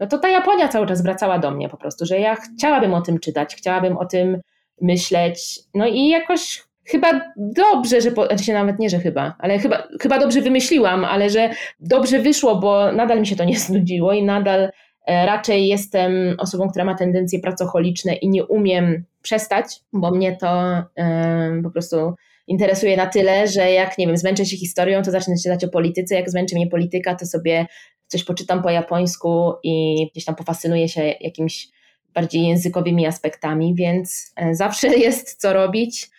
no 0.00 0.06
to 0.06 0.18
ta 0.18 0.28
Japonia 0.28 0.68
cały 0.68 0.86
czas 0.86 1.02
wracała 1.02 1.38
do 1.38 1.50
mnie 1.50 1.68
po 1.68 1.76
prostu, 1.76 2.06
że 2.06 2.18
ja 2.18 2.36
chciałabym 2.36 2.94
o 2.94 3.00
tym 3.00 3.18
czytać, 3.18 3.54
chciałabym 3.54 3.96
o 3.96 4.04
tym 4.04 4.40
myśleć. 4.80 5.60
No 5.74 5.86
i 5.86 6.08
jakoś 6.08 6.62
chyba 6.84 7.20
dobrze, 7.36 8.00
że, 8.00 8.10
po, 8.10 8.26
znaczy 8.26 8.52
nawet 8.52 8.78
nie, 8.78 8.90
że 8.90 8.98
chyba, 8.98 9.34
ale 9.38 9.58
chyba, 9.58 9.88
chyba 10.00 10.18
dobrze 10.18 10.40
wymyśliłam, 10.40 11.04
ale 11.04 11.30
że 11.30 11.50
dobrze 11.80 12.18
wyszło, 12.18 12.56
bo 12.56 12.92
nadal 12.92 13.20
mi 13.20 13.26
się 13.26 13.36
to 13.36 13.44
nie 13.44 13.58
znudziło 13.68 14.12
i 14.12 14.22
nadal 14.22 14.70
e, 15.06 15.26
raczej 15.26 15.68
jestem 15.68 16.12
osobą, 16.38 16.68
która 16.68 16.84
ma 16.84 16.94
tendencje 16.94 17.40
pracocholiczne 17.40 18.14
i 18.14 18.28
nie 18.28 18.44
umiem 18.44 19.04
przestać, 19.22 19.80
bo 19.92 20.10
mnie 20.10 20.36
to 20.36 20.82
yy, 20.96 21.62
po 21.62 21.70
prostu 21.70 22.14
interesuje 22.50 22.96
na 22.96 23.06
tyle, 23.06 23.48
że 23.48 23.70
jak, 23.70 23.98
nie 23.98 24.06
wiem, 24.06 24.16
zmęczę 24.16 24.46
się 24.46 24.56
historią, 24.56 25.02
to 25.02 25.10
zacznę 25.10 25.34
czytać 25.42 25.64
o 25.64 25.68
polityce, 25.68 26.14
jak 26.14 26.30
zmęczy 26.30 26.54
mnie 26.54 26.66
polityka, 26.66 27.14
to 27.14 27.26
sobie 27.26 27.66
coś 28.06 28.24
poczytam 28.24 28.62
po 28.62 28.70
japońsku 28.70 29.52
i 29.62 30.06
gdzieś 30.12 30.24
tam 30.24 30.34
pofascynuję 30.34 30.88
się 30.88 31.14
jakimiś 31.20 31.68
bardziej 32.14 32.46
językowymi 32.46 33.06
aspektami, 33.06 33.74
więc 33.74 34.32
e, 34.36 34.54
zawsze 34.54 34.88
jest 35.06 35.40
co 35.40 35.52
robić. 35.52 36.10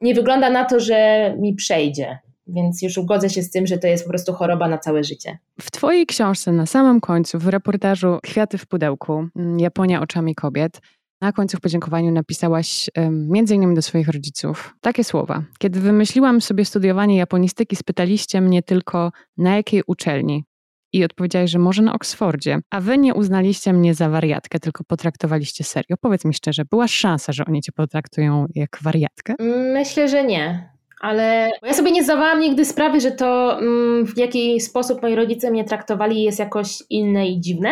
Nie 0.00 0.14
wygląda 0.14 0.50
na 0.50 0.64
to, 0.64 0.80
że 0.80 1.34
mi 1.38 1.54
przejdzie, 1.54 2.18
więc 2.46 2.82
już 2.82 2.98
ugodzę 2.98 3.30
się 3.30 3.42
z 3.42 3.50
tym, 3.50 3.66
że 3.66 3.78
to 3.78 3.86
jest 3.86 4.04
po 4.04 4.10
prostu 4.10 4.32
choroba 4.32 4.68
na 4.68 4.78
całe 4.78 5.04
życie. 5.04 5.38
W 5.60 5.70
Twojej 5.70 6.06
książce 6.06 6.52
na 6.52 6.66
samym 6.66 7.00
końcu, 7.00 7.38
w 7.38 7.48
reportażu 7.48 8.18
Kwiaty 8.22 8.58
w 8.58 8.66
pudełku, 8.66 9.26
mm, 9.36 9.60
Japonia 9.60 10.02
oczami 10.02 10.34
kobiet, 10.34 10.80
na 11.22 11.32
końcu 11.32 11.56
w 11.56 11.60
podziękowaniu 11.60 12.10
napisałaś 12.10 12.90
między 13.10 13.54
innymi 13.54 13.74
do 13.74 13.82
swoich 13.82 14.08
rodziców 14.08 14.74
takie 14.80 15.04
słowa. 15.04 15.42
Kiedy 15.58 15.80
wymyśliłam 15.80 16.40
sobie 16.40 16.64
studiowanie 16.64 17.16
japonistyki, 17.16 17.76
spytaliście 17.76 18.40
mnie 18.40 18.62
tylko 18.62 19.12
na 19.36 19.56
jakiej 19.56 19.82
uczelni 19.86 20.44
i 20.92 21.04
odpowiedziałeś, 21.04 21.50
że 21.50 21.58
może 21.58 21.82
na 21.82 21.94
Oksfordzie, 21.94 22.58
a 22.70 22.80
wy 22.80 22.98
nie 22.98 23.14
uznaliście 23.14 23.72
mnie 23.72 23.94
za 23.94 24.08
wariatkę, 24.08 24.60
tylko 24.60 24.84
potraktowaliście 24.84 25.64
serio. 25.64 25.96
Powiedz 26.00 26.24
mi 26.24 26.34
szczerze, 26.34 26.64
była 26.64 26.88
szansa, 26.88 27.32
że 27.32 27.44
oni 27.44 27.62
cię 27.62 27.72
potraktują 27.72 28.46
jak 28.54 28.78
wariatkę? 28.82 29.34
Myślę, 29.72 30.08
że 30.08 30.24
nie. 30.24 30.72
Ale 31.00 31.50
ja 31.62 31.74
sobie 31.74 31.90
nie 31.90 32.04
zdawałam 32.04 32.40
nigdy 32.40 32.64
sprawy, 32.64 33.00
że 33.00 33.10
to 33.10 33.58
mm, 33.58 34.06
w 34.06 34.18
jaki 34.18 34.60
sposób 34.60 35.02
moi 35.02 35.14
rodzice 35.14 35.50
mnie 35.50 35.64
traktowali 35.64 36.22
jest 36.22 36.38
jakoś 36.38 36.82
inne 36.90 37.28
i 37.28 37.40
dziwne. 37.40 37.70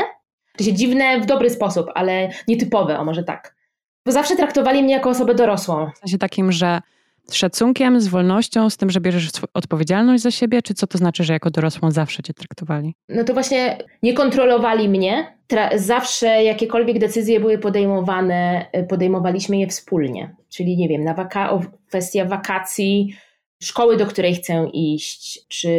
Czy 0.58 0.72
dziwne 0.72 1.20
w 1.20 1.26
dobry 1.26 1.50
sposób, 1.50 1.86
ale 1.94 2.28
nietypowe, 2.48 2.98
o 2.98 3.04
może 3.04 3.22
tak. 3.24 3.54
Bo 4.06 4.12
zawsze 4.12 4.36
traktowali 4.36 4.82
mnie 4.82 4.92
jako 4.94 5.10
osobę 5.10 5.34
dorosłą. 5.34 5.90
W 5.94 5.98
sensie 5.98 6.18
takim, 6.18 6.52
że 6.52 6.80
z 7.24 7.34
szacunkiem, 7.34 8.00
z 8.00 8.08
wolnością, 8.08 8.70
z 8.70 8.76
tym, 8.76 8.90
że 8.90 9.00
bierzesz 9.00 9.28
odpowiedzialność 9.54 10.22
za 10.22 10.30
siebie, 10.30 10.62
czy 10.62 10.74
co 10.74 10.86
to 10.86 10.98
znaczy, 10.98 11.24
że 11.24 11.32
jako 11.32 11.50
dorosłą 11.50 11.90
zawsze 11.90 12.22
cię 12.22 12.34
traktowali? 12.34 12.94
No 13.08 13.24
to 13.24 13.32
właśnie 13.34 13.78
nie 14.02 14.14
kontrolowali 14.14 14.88
mnie. 14.88 15.36
Tra- 15.52 15.78
zawsze 15.78 16.26
jakiekolwiek 16.44 16.98
decyzje 16.98 17.40
były 17.40 17.58
podejmowane, 17.58 18.66
y, 18.76 18.82
podejmowaliśmy 18.86 19.56
je 19.58 19.66
wspólnie. 19.66 20.34
Czyli 20.48 20.76
nie 20.76 20.88
wiem, 20.88 21.04
na 21.04 21.14
waka- 21.14 21.60
kwestia 21.88 22.24
wakacji, 22.24 23.14
szkoły, 23.62 23.96
do 23.96 24.06
której 24.06 24.34
chcę 24.34 24.70
iść, 24.72 25.46
czy 25.48 25.70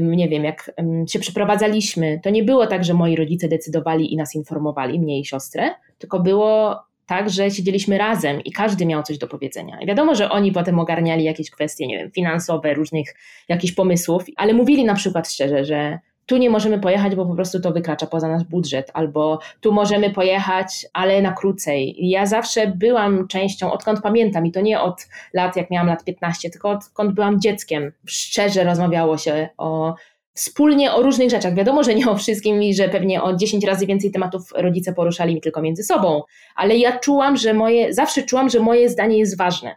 nie 0.00 0.28
wiem, 0.28 0.44
jak 0.44 0.72
się 1.08 1.18
przeprowadzaliśmy, 1.18 2.20
to 2.22 2.30
nie 2.30 2.44
było 2.44 2.66
tak, 2.66 2.84
że 2.84 2.94
moi 2.94 3.16
rodzice 3.16 3.48
decydowali 3.48 4.12
i 4.12 4.16
nas 4.16 4.34
informowali, 4.34 5.00
mnie 5.00 5.20
i 5.20 5.24
siostrę, 5.24 5.70
tylko 5.98 6.20
było 6.20 6.82
tak, 7.06 7.30
że 7.30 7.50
siedzieliśmy 7.50 7.98
razem 7.98 8.40
i 8.40 8.52
każdy 8.52 8.86
miał 8.86 9.02
coś 9.02 9.18
do 9.18 9.26
powiedzenia. 9.26 9.80
I 9.80 9.86
wiadomo, 9.86 10.14
że 10.14 10.30
oni 10.30 10.52
potem 10.52 10.78
ogarniali 10.78 11.24
jakieś 11.24 11.50
kwestie, 11.50 11.86
nie 11.86 11.98
wiem, 11.98 12.10
finansowe, 12.10 12.74
różnych 12.74 13.14
jakichś 13.48 13.72
pomysłów, 13.72 14.24
ale 14.36 14.52
mówili 14.52 14.84
na 14.84 14.94
przykład 14.94 15.30
szczerze, 15.30 15.64
że 15.64 15.98
tu 16.26 16.36
nie 16.36 16.50
możemy 16.50 16.78
pojechać, 16.78 17.14
bo 17.14 17.26
po 17.26 17.34
prostu 17.34 17.60
to 17.60 17.72
wykracza 17.72 18.06
poza 18.06 18.28
nasz 18.28 18.44
budżet, 18.44 18.90
albo 18.94 19.38
tu 19.60 19.72
możemy 19.72 20.10
pojechać, 20.10 20.86
ale 20.92 21.22
na 21.22 21.32
krócej. 21.32 21.96
Ja 21.98 22.26
zawsze 22.26 22.66
byłam 22.66 23.28
częścią, 23.28 23.72
odkąd 23.72 24.02
pamiętam, 24.02 24.46
i 24.46 24.52
to 24.52 24.60
nie 24.60 24.80
od 24.80 25.08
lat, 25.34 25.56
jak 25.56 25.70
miałam 25.70 25.88
lat 25.88 26.04
15, 26.04 26.50
tylko 26.50 26.70
odkąd 26.70 27.14
byłam 27.14 27.40
dzieckiem. 27.40 27.92
Szczerze 28.06 28.64
rozmawiało 28.64 29.18
się 29.18 29.48
o 29.58 29.94
wspólnie 30.34 30.92
o 30.92 31.02
różnych 31.02 31.30
rzeczach. 31.30 31.54
Wiadomo, 31.54 31.82
że 31.82 31.94
nie 31.94 32.10
o 32.10 32.16
wszystkim 32.16 32.62
i 32.62 32.74
że 32.74 32.88
pewnie 32.88 33.22
o 33.22 33.36
10 33.36 33.64
razy 33.64 33.86
więcej 33.86 34.10
tematów 34.10 34.52
rodzice 34.56 34.92
poruszali 34.92 35.34
mi 35.34 35.40
tylko 35.40 35.62
między 35.62 35.84
sobą, 35.84 36.22
ale 36.56 36.76
ja 36.76 36.98
czułam, 36.98 37.36
że 37.36 37.54
moje, 37.54 37.94
zawsze 37.94 38.22
czułam, 38.22 38.50
że 38.50 38.60
moje 38.60 38.88
zdanie 38.88 39.18
jest 39.18 39.38
ważne. 39.38 39.76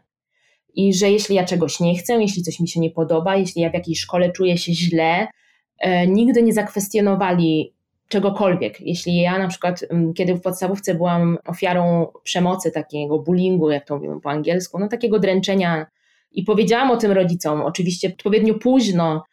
I 0.76 0.94
że 0.94 1.12
jeśli 1.12 1.36
ja 1.36 1.46
czegoś 1.46 1.80
nie 1.80 1.96
chcę, 1.96 2.22
jeśli 2.22 2.44
coś 2.44 2.60
mi 2.60 2.68
się 2.68 2.80
nie 2.80 2.92
podoba, 2.92 3.36
jeśli 3.36 3.62
ja 3.62 3.70
w 3.70 3.74
jakiejś 3.74 4.00
szkole 4.00 4.32
czuję 4.32 4.58
się 4.58 4.74
źle, 4.74 5.28
nigdy 6.08 6.44
nie 6.44 6.54
zakwestionowali 6.54 7.74
czegokolwiek. 8.08 8.82
Jeśli 8.82 9.22
ja 9.22 9.40
na 9.40 9.48
przykład, 9.48 9.86
kiedy 10.16 10.36
w 10.36 10.42
podstawówce 10.42 10.96
byłam 10.96 11.38
ofiarą 11.46 12.08
przemocy, 12.24 12.72
takiego 12.72 13.20
bullyingu, 13.20 13.72
jak 13.72 13.86
to 13.86 13.96
mówimy 13.96 14.22
po 14.22 14.30
angielsku, 14.30 14.80
no 14.80 14.88
takiego 14.88 15.20
dręczenia 15.20 15.86
i 16.32 16.44
powiedziałam 16.44 16.92
o 16.92 16.98
tym 16.98 17.12
rodzicom, 17.12 17.62
oczywiście 17.62 18.08
odpowiednio 18.08 18.54
późno, 18.54 19.24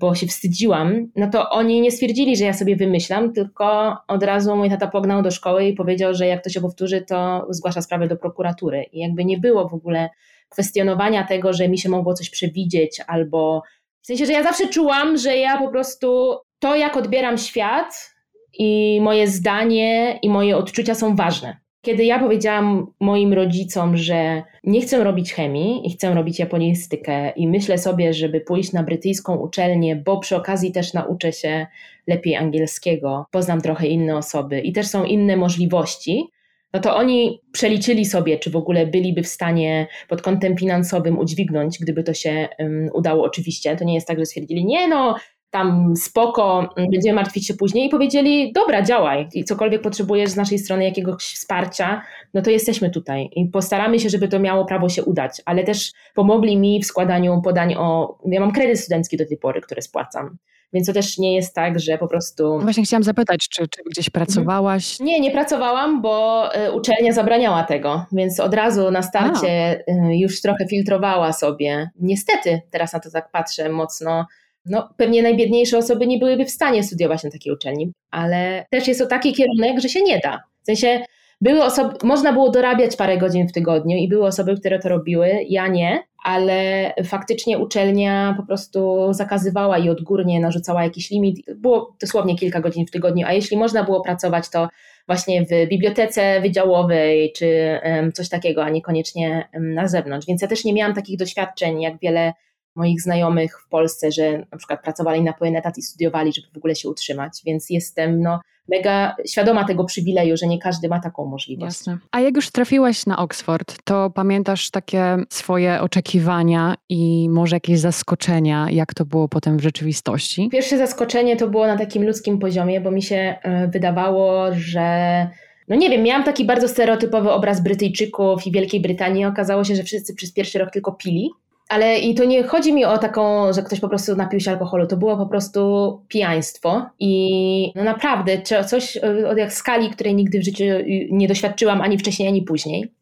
bo 0.00 0.14
się 0.14 0.26
wstydziłam, 0.26 1.06
no 1.16 1.30
to 1.30 1.50
oni 1.50 1.80
nie 1.80 1.90
stwierdzili, 1.90 2.36
że 2.36 2.44
ja 2.44 2.52
sobie 2.52 2.76
wymyślam, 2.76 3.32
tylko 3.32 3.96
od 4.08 4.22
razu 4.22 4.56
mój 4.56 4.70
tata 4.70 4.86
pognał 4.86 5.22
do 5.22 5.30
szkoły 5.30 5.64
i 5.64 5.74
powiedział, 5.74 6.14
że 6.14 6.26
jak 6.26 6.44
to 6.44 6.50
się 6.50 6.60
powtórzy, 6.60 7.02
to 7.08 7.46
zgłasza 7.50 7.82
sprawę 7.82 8.08
do 8.08 8.16
prokuratury. 8.16 8.84
I 8.92 8.98
jakby 8.98 9.24
nie 9.24 9.38
było 9.38 9.68
w 9.68 9.74
ogóle 9.74 10.08
kwestionowania 10.48 11.24
tego, 11.24 11.52
że 11.52 11.68
mi 11.68 11.78
się 11.78 11.88
mogło 11.88 12.14
coś 12.14 12.30
przewidzieć, 12.30 13.00
albo 13.06 13.62
w 14.06 14.08
sensie, 14.08 14.26
że 14.26 14.32
ja 14.32 14.42
zawsze 14.42 14.68
czułam, 14.68 15.16
że 15.16 15.36
ja 15.36 15.58
po 15.58 15.68
prostu 15.68 16.36
to, 16.58 16.76
jak 16.76 16.96
odbieram 16.96 17.38
świat 17.38 18.14
i 18.58 19.00
moje 19.02 19.28
zdanie 19.28 20.18
i 20.22 20.30
moje 20.30 20.56
odczucia 20.56 20.94
są 20.94 21.16
ważne. 21.16 21.56
Kiedy 21.82 22.04
ja 22.04 22.18
powiedziałam 22.18 22.86
moim 23.00 23.32
rodzicom, 23.32 23.96
że 23.96 24.42
nie 24.64 24.80
chcę 24.80 25.04
robić 25.04 25.32
chemii 25.32 25.86
i 25.86 25.90
chcę 25.90 26.14
robić 26.14 26.38
japonistykę 26.38 27.30
i 27.30 27.48
myślę 27.48 27.78
sobie, 27.78 28.14
żeby 28.14 28.40
pójść 28.40 28.72
na 28.72 28.82
brytyjską 28.82 29.36
uczelnię, 29.36 29.96
bo 29.96 30.20
przy 30.20 30.36
okazji 30.36 30.72
też 30.72 30.92
nauczę 30.92 31.32
się 31.32 31.66
lepiej 32.06 32.36
angielskiego, 32.36 33.26
poznam 33.30 33.60
trochę 33.60 33.86
inne 33.86 34.16
osoby 34.16 34.60
i 34.60 34.72
też 34.72 34.86
są 34.86 35.04
inne 35.04 35.36
możliwości, 35.36 36.30
no 36.72 36.80
to 36.80 36.96
oni 36.96 37.40
przeliczyli 37.52 38.04
sobie, 38.04 38.38
czy 38.38 38.50
w 38.50 38.56
ogóle 38.56 38.86
byliby 38.86 39.22
w 39.22 39.28
stanie 39.28 39.86
pod 40.08 40.22
kątem 40.22 40.56
finansowym 40.56 41.18
udźwignąć, 41.18 41.78
gdyby 41.78 42.02
to 42.02 42.14
się 42.14 42.48
um, 42.58 42.88
udało 42.94 43.24
oczywiście. 43.24 43.76
To 43.76 43.84
nie 43.84 43.94
jest 43.94 44.08
tak, 44.08 44.18
że 44.18 44.26
stwierdzili, 44.26 44.64
nie 44.64 44.88
no, 44.88 45.16
tam 45.50 45.96
spoko, 45.96 46.74
będziemy 46.92 47.14
martwić 47.14 47.46
się 47.46 47.54
później 47.54 47.86
i 47.86 47.90
powiedzieli, 47.90 48.52
dobra, 48.52 48.82
działaj 48.82 49.28
i 49.34 49.44
cokolwiek 49.44 49.82
potrzebujesz 49.82 50.30
z 50.30 50.36
naszej 50.36 50.58
strony 50.58 50.84
jakiegoś 50.84 51.24
wsparcia, 51.24 52.02
no 52.34 52.42
to 52.42 52.50
jesteśmy 52.50 52.90
tutaj 52.90 53.30
i 53.36 53.46
postaramy 53.46 54.00
się, 54.00 54.08
żeby 54.08 54.28
to 54.28 54.38
miało 54.38 54.64
prawo 54.64 54.88
się 54.88 55.04
udać, 55.04 55.42
ale 55.44 55.64
też 55.64 55.92
pomogli 56.14 56.56
mi 56.56 56.82
w 56.82 56.86
składaniu 56.86 57.42
podań 57.44 57.74
o, 57.74 58.18
ja 58.26 58.40
mam 58.40 58.52
kredyt 58.52 58.80
studencki 58.80 59.16
do 59.16 59.26
tej 59.26 59.36
pory, 59.36 59.60
który 59.60 59.82
spłacam. 59.82 60.36
Więc 60.72 60.86
to 60.86 60.92
też 60.92 61.18
nie 61.18 61.34
jest 61.34 61.54
tak, 61.54 61.80
że 61.80 61.98
po 61.98 62.08
prostu. 62.08 62.58
Właśnie 62.58 62.82
chciałam 62.82 63.02
zapytać, 63.02 63.48
czy, 63.48 63.68
czy 63.68 63.82
gdzieś 63.90 64.10
pracowałaś? 64.10 65.00
Nie, 65.00 65.20
nie 65.20 65.30
pracowałam, 65.30 66.02
bo 66.02 66.48
y, 66.56 66.72
uczelnia 66.72 67.12
zabraniała 67.12 67.64
tego, 67.64 68.06
więc 68.12 68.40
od 68.40 68.54
razu 68.54 68.90
na 68.90 69.02
starcie 69.02 69.82
A. 69.88 70.08
Y, 70.10 70.16
już 70.16 70.40
trochę 70.40 70.66
filtrowała 70.66 71.32
sobie. 71.32 71.90
Niestety, 72.00 72.60
teraz 72.70 72.92
na 72.92 73.00
to 73.00 73.10
tak 73.10 73.30
patrzę 73.30 73.68
mocno 73.68 74.26
no, 74.66 74.88
pewnie 74.96 75.22
najbiedniejsze 75.22 75.78
osoby 75.78 76.06
nie 76.06 76.18
byłyby 76.18 76.44
w 76.44 76.50
stanie 76.50 76.82
studiować 76.82 77.24
na 77.24 77.30
takiej 77.30 77.52
uczelni, 77.52 77.92
ale 78.10 78.66
też 78.70 78.88
jest 78.88 79.00
to 79.00 79.06
taki 79.06 79.32
kierunek, 79.32 79.80
że 79.80 79.88
się 79.88 80.02
nie 80.02 80.18
da. 80.18 80.42
W 80.62 80.66
sensie 80.66 81.04
były 81.40 81.64
osoby, 81.64 81.94
można 82.02 82.32
było 82.32 82.50
dorabiać 82.50 82.96
parę 82.96 83.18
godzin 83.18 83.48
w 83.48 83.52
tygodniu 83.52 83.96
i 83.96 84.08
były 84.08 84.26
osoby, 84.26 84.56
które 84.56 84.78
to 84.78 84.88
robiły, 84.88 85.30
ja 85.48 85.68
nie, 85.68 86.02
ale 86.24 86.92
faktycznie 87.04 87.58
uczelnia 87.58 88.34
po 88.36 88.46
prostu 88.46 89.08
zakazywała 89.12 89.78
i 89.78 89.90
odgórnie 89.90 90.40
narzucała 90.40 90.84
jakiś 90.84 91.10
limit. 91.10 91.36
Było 91.56 91.96
dosłownie 92.00 92.36
kilka 92.36 92.60
godzin 92.60 92.86
w 92.86 92.90
tygodniu, 92.90 93.26
a 93.26 93.32
jeśli 93.32 93.56
można 93.56 93.84
było 93.84 94.00
pracować, 94.00 94.50
to 94.50 94.68
właśnie 95.06 95.44
w 95.44 95.68
bibliotece 95.68 96.40
wydziałowej 96.40 97.32
czy 97.32 97.80
coś 98.14 98.28
takiego, 98.28 98.64
a 98.64 98.70
niekoniecznie 98.70 99.48
na 99.60 99.88
zewnątrz. 99.88 100.26
Więc 100.26 100.42
ja 100.42 100.48
też 100.48 100.64
nie 100.64 100.72
miałam 100.72 100.94
takich 100.94 101.18
doświadczeń, 101.18 101.82
jak 101.82 101.98
wiele 101.98 102.32
moich 102.76 103.02
znajomych 103.02 103.60
w 103.66 103.68
Polsce, 103.68 104.12
że 104.12 104.46
na 104.52 104.58
przykład 104.58 104.82
pracowali 104.82 105.22
na 105.22 105.32
pełen 105.32 105.56
etat 105.56 105.78
i 105.78 105.82
studiowali, 105.82 106.32
żeby 106.32 106.48
w 106.54 106.56
ogóle 106.56 106.74
się 106.74 106.88
utrzymać, 106.88 107.42
więc 107.44 107.70
jestem 107.70 108.22
no, 108.22 108.40
mega 108.68 109.16
świadoma 109.26 109.64
tego 109.64 109.84
przywileju, 109.84 110.36
że 110.36 110.46
nie 110.46 110.58
każdy 110.58 110.88
ma 110.88 111.00
taką 111.00 111.26
możliwość. 111.26 111.78
Jasne. 111.78 111.98
A 112.10 112.20
jak 112.20 112.36
już 112.36 112.50
trafiłaś 112.50 113.06
na 113.06 113.18
Oxford, 113.18 113.76
to 113.84 114.10
pamiętasz 114.10 114.70
takie 114.70 115.16
swoje 115.30 115.80
oczekiwania 115.80 116.74
i 116.88 117.28
może 117.30 117.56
jakieś 117.56 117.78
zaskoczenia, 117.78 118.66
jak 118.70 118.94
to 118.94 119.04
było 119.04 119.28
potem 119.28 119.56
w 119.56 119.62
rzeczywistości? 119.62 120.48
Pierwsze 120.52 120.78
zaskoczenie 120.78 121.36
to 121.36 121.48
było 121.48 121.66
na 121.66 121.78
takim 121.78 122.04
ludzkim 122.06 122.38
poziomie, 122.38 122.80
bo 122.80 122.90
mi 122.90 123.02
się 123.02 123.36
e, 123.42 123.68
wydawało, 123.68 124.46
że 124.52 125.26
no 125.68 125.76
nie 125.76 125.90
wiem, 125.90 126.02
miałam 126.02 126.24
taki 126.24 126.44
bardzo 126.44 126.68
stereotypowy 126.68 127.30
obraz 127.30 127.62
Brytyjczyków 127.62 128.46
i 128.46 128.52
Wielkiej 128.52 128.80
Brytanii. 128.80 129.24
Okazało 129.24 129.64
się, 129.64 129.76
że 129.76 129.82
wszyscy 129.82 130.14
przez 130.14 130.32
pierwszy 130.32 130.58
rok 130.58 130.70
tylko 130.70 130.92
pili. 130.92 131.30
Ale 131.68 131.98
i 131.98 132.14
to 132.14 132.24
nie 132.24 132.42
chodzi 132.42 132.72
mi 132.72 132.84
o 132.84 132.98
taką, 132.98 133.52
że 133.52 133.62
ktoś 133.62 133.80
po 133.80 133.88
prostu 133.88 134.16
napił 134.16 134.40
się 134.40 134.50
alkoholu, 134.50 134.86
to 134.86 134.96
było 134.96 135.16
po 135.16 135.26
prostu 135.26 136.00
pijaństwo 136.08 136.86
i 136.98 137.72
no 137.74 137.84
naprawdę 137.84 138.42
coś 138.42 138.96
od 139.30 139.38
jak 139.38 139.52
skali, 139.52 139.90
której 139.90 140.14
nigdy 140.14 140.38
w 140.38 140.44
życiu 140.44 140.64
nie 141.10 141.28
doświadczyłam 141.28 141.80
ani 141.80 141.98
wcześniej, 141.98 142.28
ani 142.28 142.42
później. 142.42 142.92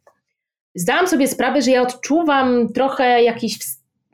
Zdałam 0.75 1.09
sobie 1.09 1.29
sprawę, 1.29 1.63
że 1.63 1.71
ja 1.71 1.83
odczuwam 1.83 2.73
trochę 2.73 3.23
jakiś, 3.23 3.59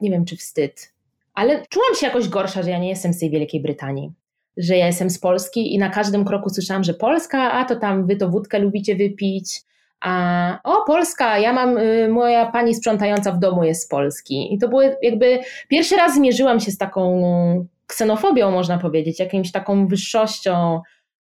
nie 0.01 0.11
wiem 0.11 0.25
czy 0.25 0.37
wstyd, 0.37 0.93
ale 1.35 1.67
czułam 1.69 1.95
się 1.95 2.07
jakoś 2.07 2.29
gorsza, 2.29 2.63
że 2.63 2.71
ja 2.71 2.79
nie 2.79 2.89
jestem 2.89 3.13
z 3.13 3.19
tej 3.19 3.31
Wielkiej 3.31 3.61
Brytanii 3.61 4.13
że 4.57 4.77
ja 4.77 4.87
jestem 4.87 5.11
z 5.11 5.19
Polski 5.19 5.75
i 5.75 5.79
na 5.79 5.89
każdym 5.89 6.25
kroku 6.25 6.51
słyszałam, 6.51 6.85
że 6.85 6.95
Polska, 6.95 7.53
a 7.53 7.65
to 7.65 7.77
tam 7.77 8.07
wy 8.07 8.17
to 8.17 8.29
wódkę 8.29 8.59
lubicie 8.59 8.97
wypić, 8.97 9.63
a 10.01 10.59
o 10.65 10.85
Polska, 10.87 11.39
ja 11.39 11.53
mam, 11.53 11.79
y, 11.79 12.09
moja 12.09 12.47
pani 12.47 12.75
sprzątająca 12.75 13.33
w 13.33 13.39
domu 13.39 13.65
jest 13.65 13.83
z 13.83 13.89
Polski. 13.89 14.55
I 14.55 14.59
to 14.59 14.69
było 14.69 14.83
jakby, 15.03 15.39
pierwszy 15.69 15.97
raz 15.97 16.15
zmierzyłam 16.15 16.61
się 16.61 16.71
z 16.71 16.79
taką 16.79 17.23
ksenofobią, 17.87 18.51
można 18.51 18.79
powiedzieć, 18.79 19.21
jakimś 19.21 19.53
taką 19.53 19.87
wyższością 19.87 20.81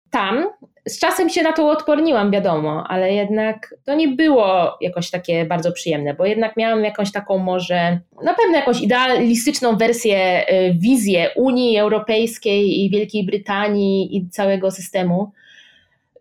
tam. 0.09 0.45
Z 0.87 0.99
czasem 0.99 1.29
się 1.29 1.43
na 1.43 1.53
to 1.53 1.69
odporniłam, 1.69 2.31
wiadomo, 2.31 2.83
ale 2.87 3.13
jednak 3.13 3.75
to 3.85 3.95
nie 3.95 4.07
było 4.07 4.77
jakoś 4.81 5.11
takie 5.11 5.45
bardzo 5.45 5.71
przyjemne, 5.71 6.13
bo 6.13 6.25
jednak 6.25 6.57
miałam 6.57 6.83
jakąś 6.83 7.11
taką 7.11 7.37
może, 7.37 7.99
na 8.23 8.33
pewno 8.33 8.55
jakąś 8.55 8.81
idealistyczną 8.81 9.77
wersję, 9.77 10.49
y, 10.49 10.73
wizję 10.73 11.29
Unii 11.35 11.77
Europejskiej 11.77 12.85
i 12.85 12.89
Wielkiej 12.89 13.25
Brytanii 13.25 14.17
i 14.17 14.29
całego 14.29 14.71
systemu 14.71 15.31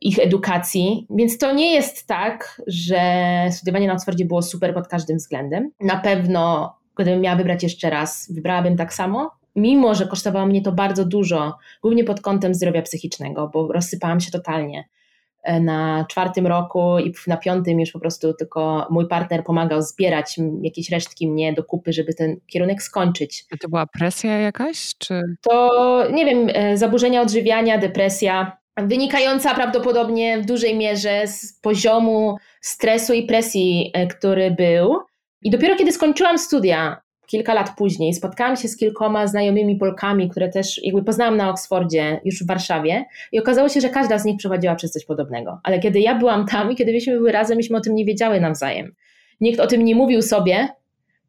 ich 0.01 0.19
edukacji. 0.19 1.07
Więc 1.11 1.39
to 1.39 1.53
nie 1.53 1.75
jest 1.75 2.07
tak, 2.07 2.63
że 2.67 3.01
studiowanie 3.51 3.87
na 3.87 3.93
Oxfordzie 3.93 4.25
było 4.25 4.43
super 4.43 4.75
pod 4.75 4.89
każdym 4.89 5.17
względem. 5.17 5.71
Na 5.81 5.97
pewno, 5.97 6.75
gdybym 6.97 7.21
miała 7.21 7.37
wybrać 7.37 7.63
jeszcze 7.63 7.91
raz, 7.91 8.33
wybrałabym 8.35 8.77
tak 8.77 8.95
samo, 8.95 9.31
mimo 9.57 9.95
że 9.95 10.07
kosztowało 10.07 10.47
mnie 10.47 10.63
to 10.63 10.73
bardzo 10.73 11.05
dużo, 11.05 11.59
głównie 11.83 12.05
pod 12.05 12.21
kątem 12.21 12.55
zdrowia 12.55 12.83
psychicznego, 12.83 13.51
bo 13.53 13.73
rozsypałam 13.73 14.21
się 14.21 14.31
totalnie. 14.31 14.85
E, 15.43 15.61
na 15.61 16.05
czwartym 16.09 16.47
roku 16.47 16.99
i 16.99 17.15
na 17.27 17.37
piątym 17.37 17.81
już 17.81 17.91
po 17.91 18.01
prostu 18.01 18.35
tylko 18.35 18.87
mój 18.91 19.09
partner 19.09 19.45
pomagał 19.45 19.83
zbierać 19.83 20.37
jakieś 20.63 20.91
resztki 20.91 21.29
mnie 21.29 21.53
do 21.53 21.65
kupy, 21.65 21.93
żeby 21.93 22.15
ten 22.15 22.37
kierunek 22.47 22.83
skończyć. 22.83 23.45
A 23.53 23.57
to 23.57 23.69
była 23.69 23.87
presja 23.87 24.39
jakaś? 24.39 24.95
Czy... 24.99 25.23
To 25.43 26.05
nie 26.13 26.25
wiem, 26.25 26.49
e, 26.55 26.77
zaburzenia 26.77 27.23
odżywiania, 27.23 27.79
depresja, 27.79 28.57
wynikająca 28.77 29.55
prawdopodobnie 29.55 30.39
w 30.39 30.47
dużej 30.47 30.77
mierze 30.77 31.27
z 31.27 31.61
poziomu 31.63 32.37
stresu 32.61 33.13
i 33.13 33.23
presji, 33.23 33.91
e, 33.95 34.07
który 34.07 34.51
był. 34.51 34.99
I 35.43 35.51
dopiero 35.51 35.77
kiedy 35.77 35.93
skończyłam 35.93 36.39
studia, 36.39 37.01
kilka 37.27 37.55
lat 37.55 37.71
później, 37.77 38.15
spotkałam 38.15 38.57
się 38.57 38.69
z 38.69 38.77
kilkoma 38.77 39.27
znajomymi 39.27 39.77
Polkami, 39.77 40.31
które 40.31 40.49
też 40.49 40.81
jakby 40.83 41.03
poznałam 41.05 41.37
na 41.37 41.51
Oksfordzie, 41.51 42.21
już 42.25 42.43
w 42.43 42.47
Warszawie, 42.47 43.05
i 43.33 43.41
okazało 43.41 43.69
się, 43.69 43.81
że 43.81 43.89
każda 43.89 44.19
z 44.19 44.25
nich 44.25 44.37
przechodziła 44.37 44.75
przez 44.75 44.93
coś 44.93 45.05
podobnego. 45.05 45.61
Ale 45.63 45.79
kiedy 45.79 46.01
ja 46.01 46.15
byłam 46.15 46.47
tam 46.47 46.73
i 46.73 46.77
kiedy 46.77 46.93
byśmy 46.93 47.17
były 47.17 47.33
razem, 47.33 47.57
myśmy 47.57 47.77
o 47.77 47.81
tym 47.81 47.95
nie 47.95 48.05
wiedziały 48.05 48.41
nawzajem. 48.41 48.95
Nikt 49.41 49.61
o 49.61 49.67
tym 49.67 49.85
nie 49.85 49.95
mówił 49.95 50.23
sobie, 50.23 50.69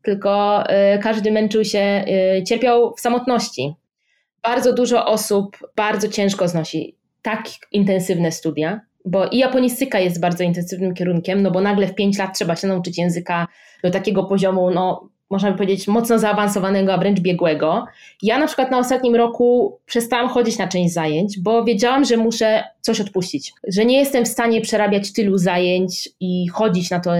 tylko 0.02 0.64
y, 0.96 1.00
każdy 1.00 1.32
męczył 1.32 1.66
się, 1.66 2.06
y, 2.40 2.44
cierpiał 2.44 2.94
w 2.98 3.00
samotności. 3.00 3.74
Bardzo 4.44 4.74
dużo 4.74 5.06
osób 5.06 5.58
bardzo 5.76 6.08
ciężko 6.08 6.48
znosi 6.48 6.95
tak 7.26 7.44
intensywne 7.72 8.32
studia, 8.32 8.82
bo 9.06 9.28
i 9.28 9.38
japonistyka 9.38 10.00
jest 10.00 10.20
bardzo 10.20 10.44
intensywnym 10.44 10.94
kierunkiem, 10.94 11.42
no 11.42 11.52
bo 11.52 11.62
nagle 11.62 11.88
w 11.88 11.96
5 11.96 12.18
lat 12.18 12.38
trzeba 12.38 12.56
się 12.56 12.68
nauczyć 12.68 12.98
języka 12.98 13.48
do 13.84 13.92
takiego 13.92 14.24
poziomu, 14.24 14.72
no 14.72 15.10
można 15.30 15.52
by 15.52 15.58
powiedzieć, 15.58 15.88
mocno 15.88 16.20
zaawansowanego, 16.20 16.94
a 16.94 16.98
wręcz 16.98 17.20
biegłego. 17.20 17.86
Ja 18.22 18.40
na 18.40 18.48
przykład 18.48 18.72
na 18.72 18.78
ostatnim 18.78 19.16
roku 19.16 19.80
przestałam 19.86 20.30
chodzić 20.30 20.58
na 20.58 20.68
część 20.68 20.94
zajęć, 20.94 21.40
bo 21.40 21.64
wiedziałam, 21.64 22.06
że 22.06 22.18
muszę 22.18 22.64
coś 22.82 23.02
odpuścić, 23.02 23.54
że 23.68 23.86
nie 23.86 23.98
jestem 24.00 24.26
w 24.26 24.28
stanie 24.28 24.62
przerabiać 24.62 25.14
tylu 25.14 25.38
zajęć 25.38 26.10
i 26.20 26.48
chodzić 26.48 26.92
na 26.92 27.00
to, 27.00 27.12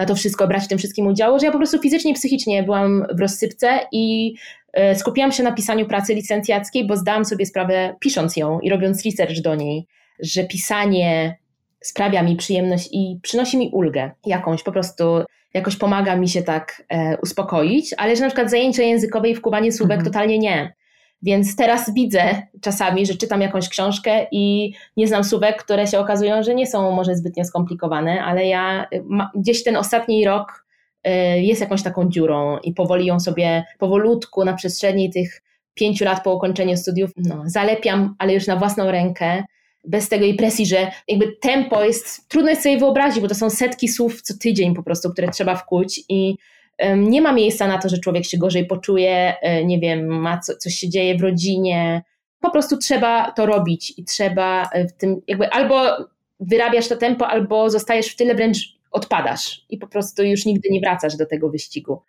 na 0.00 0.06
to 0.06 0.14
wszystko, 0.14 0.48
brać 0.48 0.64
w 0.64 0.68
tym 0.68 0.78
wszystkim 0.78 1.06
udziału, 1.06 1.38
że 1.38 1.46
ja 1.46 1.52
po 1.52 1.58
prostu 1.58 1.78
fizycznie 1.78 2.10
i 2.10 2.14
psychicznie 2.14 2.62
byłam 2.62 3.06
w 3.14 3.20
rozsypce 3.20 3.80
i 3.92 4.34
e, 4.72 4.94
skupiłam 4.94 5.32
się 5.32 5.42
na 5.42 5.52
pisaniu 5.52 5.86
pracy 5.86 6.14
licencjackiej, 6.14 6.86
bo 6.86 6.96
zdałam 6.96 7.24
sobie 7.24 7.46
sprawę, 7.46 7.94
pisząc 8.00 8.36
ją 8.36 8.60
i 8.60 8.70
robiąc 8.70 9.04
research 9.04 9.40
do 9.40 9.54
niej, 9.54 9.86
że 10.20 10.44
pisanie 10.44 11.36
sprawia 11.80 12.22
mi 12.22 12.36
przyjemność 12.36 12.88
i 12.92 13.18
przynosi 13.22 13.58
mi 13.58 13.70
ulgę 13.72 14.10
jakąś, 14.26 14.62
po 14.62 14.72
prostu 14.72 15.04
jakoś 15.54 15.76
pomaga 15.76 16.16
mi 16.16 16.28
się 16.28 16.42
tak 16.42 16.82
e, 16.88 17.16
uspokoić, 17.22 17.94
ale 17.96 18.16
że 18.16 18.22
na 18.22 18.28
przykład 18.28 18.50
zajęcia 18.50 18.82
językowe 18.82 19.28
i 19.28 19.34
wkuwanie 19.34 19.72
słówek 19.72 19.98
mhm. 19.98 20.12
totalnie 20.12 20.38
nie. 20.38 20.74
Więc 21.22 21.56
teraz 21.56 21.94
widzę 21.94 22.42
czasami, 22.60 23.06
że 23.06 23.14
czytam 23.14 23.40
jakąś 23.40 23.68
książkę 23.68 24.26
i 24.32 24.72
nie 24.96 25.08
znam 25.08 25.24
słówek, 25.24 25.64
które 25.64 25.86
się 25.86 25.98
okazują, 25.98 26.42
że 26.42 26.54
nie 26.54 26.66
są 26.66 26.92
może 26.92 27.16
zbytnio 27.16 27.44
skomplikowane, 27.44 28.24
ale 28.24 28.46
ja 28.46 28.86
ma, 29.04 29.30
gdzieś 29.34 29.64
ten 29.64 29.76
ostatni 29.76 30.24
rok 30.24 30.66
y, 31.06 31.10
jest 31.40 31.60
jakąś 31.60 31.82
taką 31.82 32.08
dziurą 32.08 32.58
i 32.58 32.74
powoli 32.74 33.06
ją 33.06 33.20
sobie 33.20 33.64
powolutku 33.78 34.44
na 34.44 34.54
przestrzeni 34.54 35.10
tych 35.10 35.42
pięciu 35.74 36.04
lat 36.04 36.24
po 36.24 36.34
ukończeniu 36.34 36.76
studiów 36.76 37.10
no, 37.16 37.42
zalepiam, 37.46 38.14
ale 38.18 38.34
już 38.34 38.46
na 38.46 38.56
własną 38.56 38.90
rękę 38.90 39.44
bez 39.84 40.08
tego 40.08 40.24
i 40.24 40.34
presji, 40.34 40.66
że 40.66 40.90
jakby 41.08 41.36
tempo 41.40 41.84
jest, 41.84 42.28
trudno 42.28 42.50
jest 42.50 42.62
sobie 42.62 42.78
wyobrazić, 42.78 43.20
bo 43.22 43.28
to 43.28 43.34
są 43.34 43.50
setki 43.50 43.88
słów 43.88 44.22
co 44.22 44.34
tydzień 44.38 44.74
po 44.74 44.82
prostu, 44.82 45.10
które 45.10 45.28
trzeba 45.28 45.56
wkuć 45.56 46.00
i 46.08 46.36
nie 46.96 47.22
ma 47.22 47.32
miejsca 47.32 47.66
na 47.66 47.78
to, 47.78 47.88
że 47.88 47.98
człowiek 47.98 48.24
się 48.24 48.38
gorzej 48.38 48.66
poczuje, 48.66 49.34
e, 49.40 49.64
nie 49.64 49.78
wiem, 49.78 50.06
ma 50.06 50.38
co, 50.38 50.56
coś 50.56 50.74
się 50.74 50.88
dzieje 50.88 51.18
w 51.18 51.22
rodzinie, 51.22 52.02
po 52.40 52.50
prostu 52.50 52.76
trzeba 52.76 53.32
to 53.32 53.46
robić 53.46 53.94
i 53.96 54.04
trzeba 54.04 54.70
e, 54.72 54.88
w 54.88 54.92
tym 54.92 55.20
jakby 55.26 55.50
albo 55.50 55.96
wyrabiasz 56.40 56.88
to 56.88 56.96
tempo, 56.96 57.28
albo 57.28 57.70
zostajesz 57.70 58.06
w 58.06 58.16
tyle, 58.16 58.34
wręcz 58.34 58.58
odpadasz 58.90 59.64
i 59.70 59.78
po 59.78 59.86
prostu 59.86 60.22
już 60.22 60.46
nigdy 60.46 60.68
nie 60.70 60.80
wracasz 60.80 61.16
do 61.16 61.26
tego 61.26 61.50
wyścigu. 61.50 62.02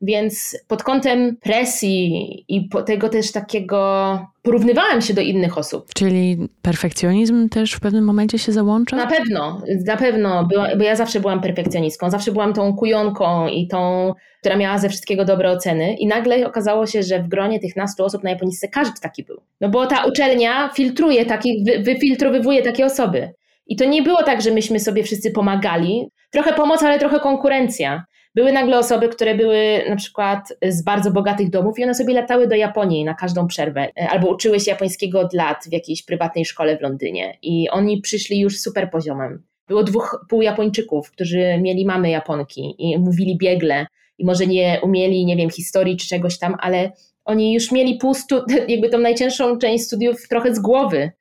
Więc 0.00 0.58
pod 0.68 0.82
kątem 0.82 1.36
presji 1.36 2.14
i 2.48 2.68
tego 2.86 3.08
też 3.08 3.32
takiego 3.32 4.18
porównywałem 4.42 5.00
się 5.00 5.14
do 5.14 5.20
innych 5.20 5.58
osób. 5.58 5.86
Czyli 5.94 6.48
perfekcjonizm 6.62 7.48
też 7.48 7.72
w 7.72 7.80
pewnym 7.80 8.04
momencie 8.04 8.38
się 8.38 8.52
załącza? 8.52 8.96
Na 8.96 9.06
pewno, 9.06 9.62
na 9.86 9.96
pewno, 9.96 10.44
była, 10.44 10.76
bo 10.76 10.84
ja 10.84 10.96
zawsze 10.96 11.20
byłam 11.20 11.40
perfekcjonistką, 11.40 12.10
zawsze 12.10 12.32
byłam 12.32 12.52
tą 12.52 12.76
kujonką 12.76 13.48
i 13.48 13.68
tą, 13.68 14.12
która 14.40 14.56
miała 14.56 14.78
ze 14.78 14.88
wszystkiego 14.88 15.24
dobre 15.24 15.50
oceny 15.50 15.94
i 15.94 16.06
nagle 16.06 16.46
okazało 16.46 16.86
się, 16.86 17.02
że 17.02 17.22
w 17.22 17.28
gronie 17.28 17.60
tych 17.60 17.76
nastu 17.76 18.04
osób 18.04 18.24
na 18.24 18.30
japonistyce 18.30 18.68
każdy 18.68 19.00
taki 19.00 19.24
był. 19.24 19.40
No 19.60 19.68
bo 19.68 19.86
ta 19.86 20.04
uczelnia 20.04 20.70
filtruje 20.76 21.26
takich, 21.26 21.64
wy, 21.66 21.78
wyfiltrowywuje 21.78 22.62
takie 22.62 22.86
osoby. 22.86 23.32
I 23.66 23.76
to 23.76 23.84
nie 23.84 24.02
było 24.02 24.22
tak, 24.22 24.42
że 24.42 24.50
myśmy 24.50 24.80
sobie 24.80 25.02
wszyscy 25.02 25.30
pomagali. 25.30 26.08
Trochę 26.30 26.52
pomoc, 26.52 26.82
ale 26.82 26.98
trochę 26.98 27.20
konkurencja. 27.20 28.04
Były 28.34 28.52
nagle 28.52 28.78
osoby, 28.78 29.08
które 29.08 29.34
były 29.34 29.84
na 29.88 29.96
przykład 29.96 30.52
z 30.68 30.82
bardzo 30.82 31.10
bogatych 31.10 31.50
domów 31.50 31.78
i 31.78 31.84
one 31.84 31.94
sobie 31.94 32.14
latały 32.14 32.48
do 32.48 32.54
Japonii 32.54 33.04
na 33.04 33.14
każdą 33.14 33.46
przerwę, 33.46 33.88
e, 34.00 34.08
albo 34.08 34.28
uczyły 34.28 34.60
się 34.60 34.70
japońskiego 34.70 35.20
od 35.20 35.32
lat 35.32 35.64
w 35.68 35.72
jakiejś 35.72 36.02
prywatnej 36.02 36.44
szkole 36.44 36.78
w 36.78 36.80
Londynie 36.80 37.38
i 37.42 37.70
oni 37.70 38.00
przyszli 38.00 38.40
już 38.40 38.58
super 38.58 38.90
poziomem. 38.90 39.42
Było 39.68 39.82
dwóch 39.82 40.26
półjapończyków, 40.28 41.10
którzy 41.10 41.58
mieli 41.60 41.86
mamy 41.86 42.10
Japonki 42.10 42.74
i 42.78 42.98
mówili 42.98 43.38
biegle 43.38 43.86
i 44.18 44.24
może 44.24 44.46
nie 44.46 44.80
umieli, 44.82 45.24
nie 45.24 45.36
wiem, 45.36 45.50
historii 45.50 45.96
czy 45.96 46.08
czegoś 46.08 46.38
tam, 46.38 46.56
ale 46.60 46.92
oni 47.24 47.54
już 47.54 47.72
mieli 47.72 47.98
pół 47.98 48.14
stu, 48.14 48.42
jakby 48.68 48.88
tą 48.88 48.98
najcięższą 48.98 49.58
część 49.58 49.84
studiów 49.84 50.28
trochę 50.28 50.54
z 50.54 50.58
głowy 50.58 51.12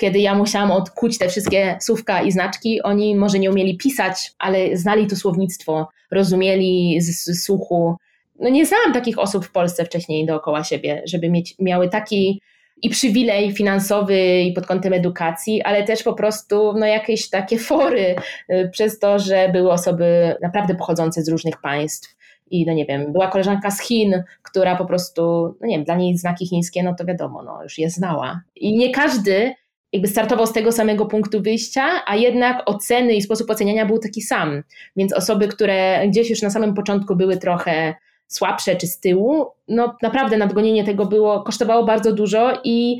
kiedy 0.00 0.18
ja 0.18 0.34
musiałam 0.34 0.70
odkuć 0.70 1.18
te 1.18 1.28
wszystkie 1.28 1.76
słówka 1.80 2.22
i 2.22 2.32
znaczki, 2.32 2.82
oni 2.82 3.16
może 3.16 3.38
nie 3.38 3.50
umieli 3.50 3.76
pisać, 3.76 4.32
ale 4.38 4.76
znali 4.76 5.06
to 5.06 5.16
słownictwo, 5.16 5.88
rozumieli 6.10 7.00
z, 7.00 7.24
z 7.24 7.44
słuchu. 7.44 7.96
No 8.40 8.48
nie 8.48 8.66
znałam 8.66 8.92
takich 8.92 9.18
osób 9.18 9.44
w 9.46 9.52
Polsce 9.52 9.84
wcześniej 9.84 10.26
dookoła 10.26 10.64
siebie, 10.64 11.02
żeby 11.06 11.30
mieć, 11.30 11.54
miały 11.58 11.88
taki 11.88 12.40
i 12.82 12.90
przywilej 12.90 13.52
finansowy 13.52 14.40
i 14.40 14.52
pod 14.52 14.66
kątem 14.66 14.92
edukacji, 14.92 15.62
ale 15.62 15.84
też 15.84 16.02
po 16.02 16.14
prostu 16.14 16.72
no, 16.72 16.86
jakieś 16.86 17.30
takie 17.30 17.58
fory 17.58 18.14
y, 18.50 18.68
przez 18.72 18.98
to, 18.98 19.18
że 19.18 19.48
były 19.52 19.72
osoby 19.72 20.36
naprawdę 20.42 20.74
pochodzące 20.74 21.22
z 21.22 21.28
różnych 21.28 21.60
państw 21.60 22.16
I 22.50 22.66
no 22.66 22.72
nie 22.72 22.86
wiem, 22.86 23.12
była 23.12 23.28
koleżanka 23.28 23.70
z 23.70 23.80
Chin, 23.80 24.22
która 24.42 24.76
po 24.76 24.84
prostu, 24.84 25.22
no 25.60 25.66
nie 25.66 25.76
wiem, 25.76 25.84
dla 25.84 25.96
niej 25.96 26.18
znaki 26.18 26.46
chińskie, 26.46 26.82
no 26.82 26.94
to 26.94 27.04
wiadomo, 27.04 27.42
no 27.42 27.62
już 27.62 27.78
je 27.78 27.90
znała. 27.90 28.40
I 28.56 28.76
nie 28.78 28.90
każdy 28.90 29.54
jakby 29.92 30.08
startował 30.08 30.46
z 30.46 30.52
tego 30.52 30.72
samego 30.72 31.06
punktu 31.06 31.42
wyjścia, 31.42 31.82
a 32.06 32.16
jednak 32.16 32.62
oceny 32.66 33.14
i 33.14 33.22
sposób 33.22 33.50
oceniania 33.50 33.86
był 33.86 33.98
taki 33.98 34.22
sam. 34.22 34.62
Więc 34.96 35.12
osoby, 35.12 35.48
które 35.48 36.08
gdzieś 36.08 36.30
już 36.30 36.42
na 36.42 36.50
samym 36.50 36.74
początku 36.74 37.16
były 37.16 37.36
trochę 37.36 37.94
słabsze 38.26 38.76
czy 38.76 38.86
z 38.86 39.00
tyłu, 39.00 39.46
no 39.68 39.96
naprawdę 40.02 40.36
nadgonienie 40.36 40.84
tego 40.84 41.06
było, 41.06 41.42
kosztowało 41.42 41.84
bardzo 41.84 42.12
dużo 42.12 42.60
i 42.64 42.98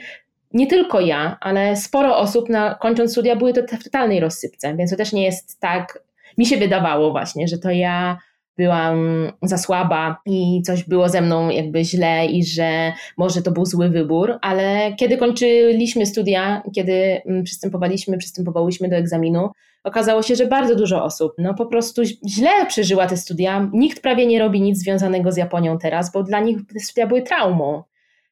nie 0.52 0.66
tylko 0.66 1.00
ja, 1.00 1.36
ale 1.40 1.76
sporo 1.76 2.16
osób 2.16 2.48
na, 2.48 2.74
kończąc 2.74 3.12
studia 3.12 3.36
były 3.36 3.52
to 3.52 3.62
w 3.76 3.84
totalnej 3.84 4.20
rozsypce, 4.20 4.76
więc 4.76 4.90
to 4.90 4.96
też 4.96 5.12
nie 5.12 5.24
jest 5.24 5.60
tak, 5.60 6.02
mi 6.38 6.46
się 6.46 6.56
wydawało 6.56 7.10
właśnie, 7.10 7.48
że 7.48 7.58
to 7.58 7.70
ja 7.70 8.18
byłam 8.60 8.98
za 9.42 9.58
słaba 9.58 10.20
i 10.26 10.62
coś 10.62 10.84
było 10.84 11.08
ze 11.08 11.20
mną 11.20 11.50
jakby 11.50 11.84
źle 11.84 12.26
i 12.26 12.44
że 12.44 12.92
może 13.16 13.42
to 13.42 13.50
był 13.50 13.66
zły 13.66 13.88
wybór, 13.88 14.38
ale 14.42 14.92
kiedy 14.96 15.16
kończyliśmy 15.16 16.06
studia, 16.06 16.62
kiedy 16.74 17.22
mm, 17.26 17.44
przystępowaliśmy, 17.44 18.18
przystępowałyśmy 18.18 18.88
do 18.88 18.96
egzaminu, 18.96 19.50
okazało 19.84 20.22
się, 20.22 20.34
że 20.36 20.46
bardzo 20.46 20.76
dużo 20.76 21.04
osób 21.04 21.32
no 21.38 21.54
po 21.54 21.66
prostu 21.66 22.02
źle 22.28 22.66
przeżyła 22.68 23.06
te 23.06 23.16
studia. 23.16 23.70
Nikt 23.72 24.02
prawie 24.02 24.26
nie 24.26 24.38
robi 24.38 24.60
nic 24.60 24.78
związanego 24.78 25.32
z 25.32 25.36
Japonią 25.36 25.78
teraz, 25.78 26.12
bo 26.12 26.22
dla 26.22 26.40
nich 26.40 26.58
te 26.66 26.80
studia 26.80 27.06
były 27.06 27.22
traumą, 27.22 27.82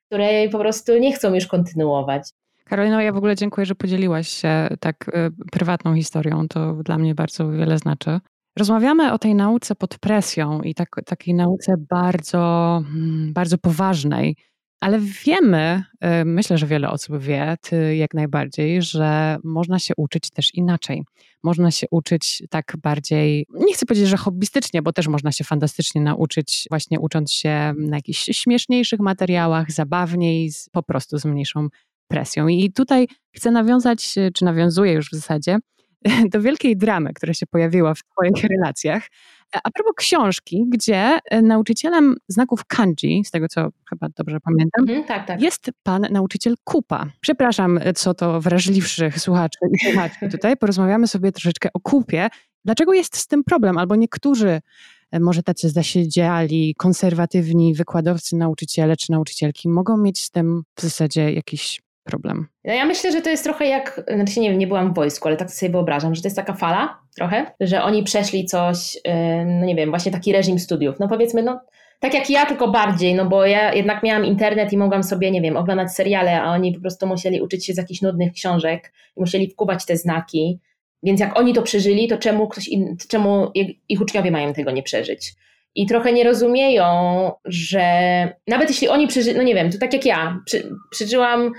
której 0.06 0.50
po 0.50 0.58
prostu 0.58 0.98
nie 0.98 1.12
chcą 1.12 1.34
już 1.34 1.46
kontynuować. 1.46 2.22
Karolino, 2.64 3.00
ja 3.00 3.12
w 3.12 3.16
ogóle 3.16 3.36
dziękuję, 3.36 3.66
że 3.66 3.74
podzieliłaś 3.74 4.28
się 4.28 4.68
tak 4.80 5.08
y, 5.08 5.12
prywatną 5.52 5.94
historią. 5.94 6.48
To 6.48 6.72
dla 6.72 6.98
mnie 6.98 7.14
bardzo 7.14 7.50
wiele 7.50 7.78
znaczy. 7.78 8.20
Rozmawiamy 8.58 9.12
o 9.12 9.18
tej 9.18 9.34
nauce 9.34 9.74
pod 9.74 9.98
presją 9.98 10.62
i 10.62 10.74
tak, 10.74 10.88
takiej 11.06 11.34
nauce 11.34 11.74
bardzo, 11.90 12.76
mm, 12.94 13.32
bardzo 13.32 13.58
poważnej, 13.58 14.36
ale 14.80 15.00
wiemy, 15.26 15.84
y, 16.22 16.24
myślę, 16.24 16.58
że 16.58 16.66
wiele 16.66 16.90
osób 16.90 17.18
wie, 17.18 17.56
ty 17.60 17.96
jak 17.96 18.14
najbardziej, 18.14 18.82
że 18.82 19.36
można 19.44 19.78
się 19.78 19.94
uczyć 19.96 20.30
też 20.30 20.54
inaczej. 20.54 21.02
Można 21.42 21.70
się 21.70 21.86
uczyć 21.90 22.42
tak 22.50 22.76
bardziej, 22.82 23.46
nie 23.54 23.74
chcę 23.74 23.86
powiedzieć, 23.86 24.08
że 24.08 24.16
hobbystycznie, 24.16 24.82
bo 24.82 24.92
też 24.92 25.08
można 25.08 25.32
się 25.32 25.44
fantastycznie 25.44 26.00
nauczyć, 26.00 26.66
właśnie 26.70 27.00
ucząc 27.00 27.32
się 27.32 27.74
na 27.78 27.96
jakichś 27.96 28.24
śmieszniejszych 28.24 29.00
materiałach, 29.00 29.72
zabawniej, 29.72 30.50
po 30.72 30.82
prostu 30.82 31.18
z 31.18 31.24
mniejszą 31.24 31.68
presją. 32.08 32.48
I 32.48 32.72
tutaj 32.72 33.06
chcę 33.36 33.50
nawiązać, 33.50 34.14
czy 34.34 34.44
nawiązuję 34.44 34.92
już 34.92 35.10
w 35.10 35.14
zasadzie, 35.14 35.58
do 36.32 36.40
wielkiej 36.40 36.76
dramy, 36.76 37.14
która 37.14 37.34
się 37.34 37.46
pojawiła 37.46 37.94
w 37.94 38.02
Twoich 38.02 38.44
relacjach. 38.44 39.08
A 39.52 39.70
propos 39.70 39.92
książki, 39.96 40.64
gdzie 40.68 41.18
e, 41.24 41.42
nauczycielem 41.42 42.16
znaków 42.28 42.64
kanji, 42.64 43.24
z 43.24 43.30
tego 43.30 43.48
co 43.48 43.68
chyba 43.88 44.08
dobrze 44.16 44.40
pamiętam, 44.40 44.82
mhm, 44.88 45.04
tak, 45.04 45.26
tak. 45.26 45.42
jest 45.42 45.70
pan 45.82 46.06
nauczyciel 46.10 46.54
Kupa. 46.64 47.06
Przepraszam, 47.20 47.78
e, 47.82 47.92
co 47.92 48.14
to 48.14 48.40
wrażliwszych 48.40 49.20
słuchaczy 49.20 49.58
i 49.72 49.78
słuchaczki 49.78 50.28
tutaj. 50.34 50.56
Porozmawiamy 50.56 51.06
sobie 51.06 51.32
troszeczkę 51.32 51.68
o 51.74 51.80
Kupie. 51.80 52.28
Dlaczego 52.64 52.92
jest 52.92 53.16
z 53.16 53.26
tym 53.26 53.44
problem? 53.44 53.78
Albo 53.78 53.96
niektórzy 53.96 54.60
e, 55.10 55.20
może 55.20 55.42
tacy 55.42 55.70
zasiedziali, 55.70 56.74
konserwatywni 56.78 57.74
wykładowcy, 57.74 58.36
nauczyciele 58.36 58.96
czy 58.96 59.12
nauczycielki 59.12 59.68
mogą 59.68 59.96
mieć 59.96 60.22
z 60.22 60.30
tym 60.30 60.62
w 60.76 60.82
zasadzie 60.82 61.32
jakiś 61.32 61.80
problem. 62.08 62.46
No 62.64 62.72
ja 62.72 62.84
myślę, 62.84 63.12
że 63.12 63.22
to 63.22 63.30
jest 63.30 63.44
trochę 63.44 63.66
jak, 63.66 64.02
znaczy 64.14 64.40
nie 64.40 64.50
wiem, 64.50 64.58
nie 64.58 64.66
byłam 64.66 64.92
w 64.92 64.94
wojsku, 64.94 65.28
ale 65.28 65.36
tak 65.36 65.50
sobie 65.50 65.72
wyobrażam, 65.72 66.14
że 66.14 66.22
to 66.22 66.28
jest 66.28 66.36
taka 66.36 66.54
fala 66.54 66.98
trochę, 67.16 67.46
że 67.60 67.82
oni 67.82 68.02
przeszli 68.02 68.46
coś, 68.46 68.98
no 69.46 69.66
nie 69.66 69.74
wiem, 69.74 69.90
właśnie 69.90 70.12
taki 70.12 70.32
reżim 70.32 70.58
studiów. 70.58 70.96
No 71.00 71.08
powiedzmy, 71.08 71.42
no 71.42 71.60
tak 72.00 72.14
jak 72.14 72.30
ja, 72.30 72.46
tylko 72.46 72.68
bardziej, 72.68 73.14
no 73.14 73.26
bo 73.26 73.46
ja 73.46 73.74
jednak 73.74 74.02
miałam 74.02 74.24
internet 74.24 74.72
i 74.72 74.78
mogłam 74.78 75.02
sobie, 75.02 75.30
nie 75.30 75.40
wiem, 75.40 75.56
oglądać 75.56 75.92
seriale, 75.92 76.42
a 76.42 76.52
oni 76.52 76.74
po 76.74 76.80
prostu 76.80 77.06
musieli 77.06 77.40
uczyć 77.40 77.66
się 77.66 77.74
z 77.74 77.76
jakichś 77.76 78.02
nudnych 78.02 78.32
książek 78.32 78.92
i 79.16 79.20
musieli 79.20 79.50
wkuwać 79.50 79.86
te 79.86 79.96
znaki. 79.96 80.60
Więc 81.02 81.20
jak 81.20 81.38
oni 81.38 81.54
to 81.54 81.62
przeżyli, 81.62 82.08
to 82.08 82.18
czemu 82.18 82.48
ktoś 82.48 82.68
inny, 82.68 82.96
czemu 83.08 83.52
ich 83.88 84.00
uczniowie 84.00 84.30
mają 84.30 84.52
tego 84.52 84.70
nie 84.70 84.82
przeżyć? 84.82 85.34
I 85.74 85.86
trochę 85.86 86.12
nie 86.12 86.24
rozumieją, 86.24 86.84
że 87.44 87.82
nawet 88.46 88.68
jeśli 88.68 88.88
oni 88.88 89.06
przeżyli, 89.06 89.36
no 89.36 89.42
nie 89.42 89.54
wiem, 89.54 89.70
to 89.70 89.78
tak 89.78 89.92
jak 89.92 90.06
ja, 90.06 90.40
przy, 90.46 90.70
przeżyłam 90.90 91.52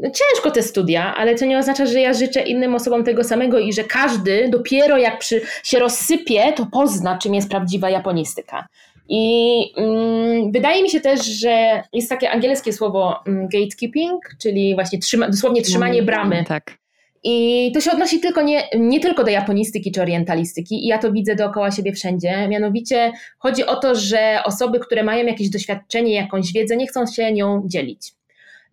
ciężko 0.00 0.50
te 0.50 0.62
studia, 0.62 1.14
ale 1.14 1.34
to 1.34 1.44
nie 1.44 1.58
oznacza, 1.58 1.86
że 1.86 2.00
ja 2.00 2.12
życzę 2.12 2.42
innym 2.42 2.74
osobom 2.74 3.04
tego 3.04 3.24
samego 3.24 3.58
i 3.58 3.72
że 3.72 3.84
każdy 3.84 4.48
dopiero 4.48 4.98
jak 4.98 5.18
przy, 5.18 5.40
się 5.64 5.78
rozsypie, 5.78 6.52
to 6.56 6.66
pozna, 6.72 7.18
czym 7.18 7.34
jest 7.34 7.48
prawdziwa 7.48 7.90
japonistyka. 7.90 8.66
I 9.08 9.58
mm, 9.76 10.52
wydaje 10.52 10.82
mi 10.82 10.90
się 10.90 11.00
też, 11.00 11.26
że 11.26 11.82
jest 11.92 12.08
takie 12.08 12.30
angielskie 12.30 12.72
słowo 12.72 13.20
mm, 13.26 13.48
gatekeeping, 13.48 14.20
czyli 14.42 14.74
właśnie 14.74 14.98
trzyma, 14.98 15.28
dosłownie 15.28 15.62
trzymanie 15.62 15.98
mm, 15.98 16.06
bramy. 16.06 16.44
Tak. 16.48 16.78
I 17.24 17.70
to 17.74 17.80
się 17.80 17.92
odnosi 17.92 18.20
tylko 18.20 18.42
nie, 18.42 18.68
nie 18.78 19.00
tylko 19.00 19.24
do 19.24 19.30
japonistyki 19.30 19.92
czy 19.92 20.02
orientalistyki, 20.02 20.84
i 20.84 20.86
ja 20.86 20.98
to 20.98 21.12
widzę 21.12 21.34
dookoła 21.34 21.70
siebie 21.70 21.92
wszędzie. 21.92 22.48
Mianowicie 22.48 23.12
chodzi 23.38 23.66
o 23.66 23.76
to, 23.76 23.94
że 23.94 24.38
osoby, 24.44 24.80
które 24.80 25.04
mają 25.04 25.26
jakieś 25.26 25.50
doświadczenie, 25.50 26.14
jakąś 26.14 26.52
wiedzę, 26.52 26.76
nie 26.76 26.86
chcą 26.86 27.06
się 27.06 27.32
nią 27.32 27.62
dzielić. 27.66 28.12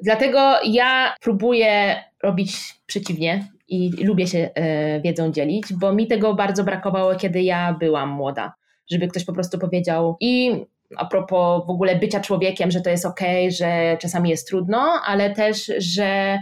Dlatego 0.03 0.55
ja 0.65 1.15
próbuję 1.21 2.03
robić 2.23 2.57
przeciwnie 2.85 3.47
i 3.67 3.91
lubię 4.05 4.27
się 4.27 4.49
e, 4.55 5.01
wiedzą 5.01 5.31
dzielić, 5.31 5.73
bo 5.73 5.93
mi 5.93 6.07
tego 6.07 6.33
bardzo 6.33 6.63
brakowało, 6.63 7.15
kiedy 7.15 7.41
ja 7.41 7.73
byłam 7.79 8.09
młoda. 8.09 8.53
Żeby 8.91 9.07
ktoś 9.07 9.25
po 9.25 9.33
prostu 9.33 9.59
powiedział 9.59 10.17
i 10.19 10.51
a 10.97 11.05
propos 11.05 11.67
w 11.67 11.69
ogóle 11.69 11.95
bycia 11.95 12.19
człowiekiem, 12.19 12.71
że 12.71 12.81
to 12.81 12.89
jest 12.89 13.05
ok, 13.05 13.19
że 13.49 13.97
czasami 14.01 14.29
jest 14.29 14.47
trudno, 14.47 15.01
ale 15.05 15.29
też, 15.29 15.71
że 15.77 16.39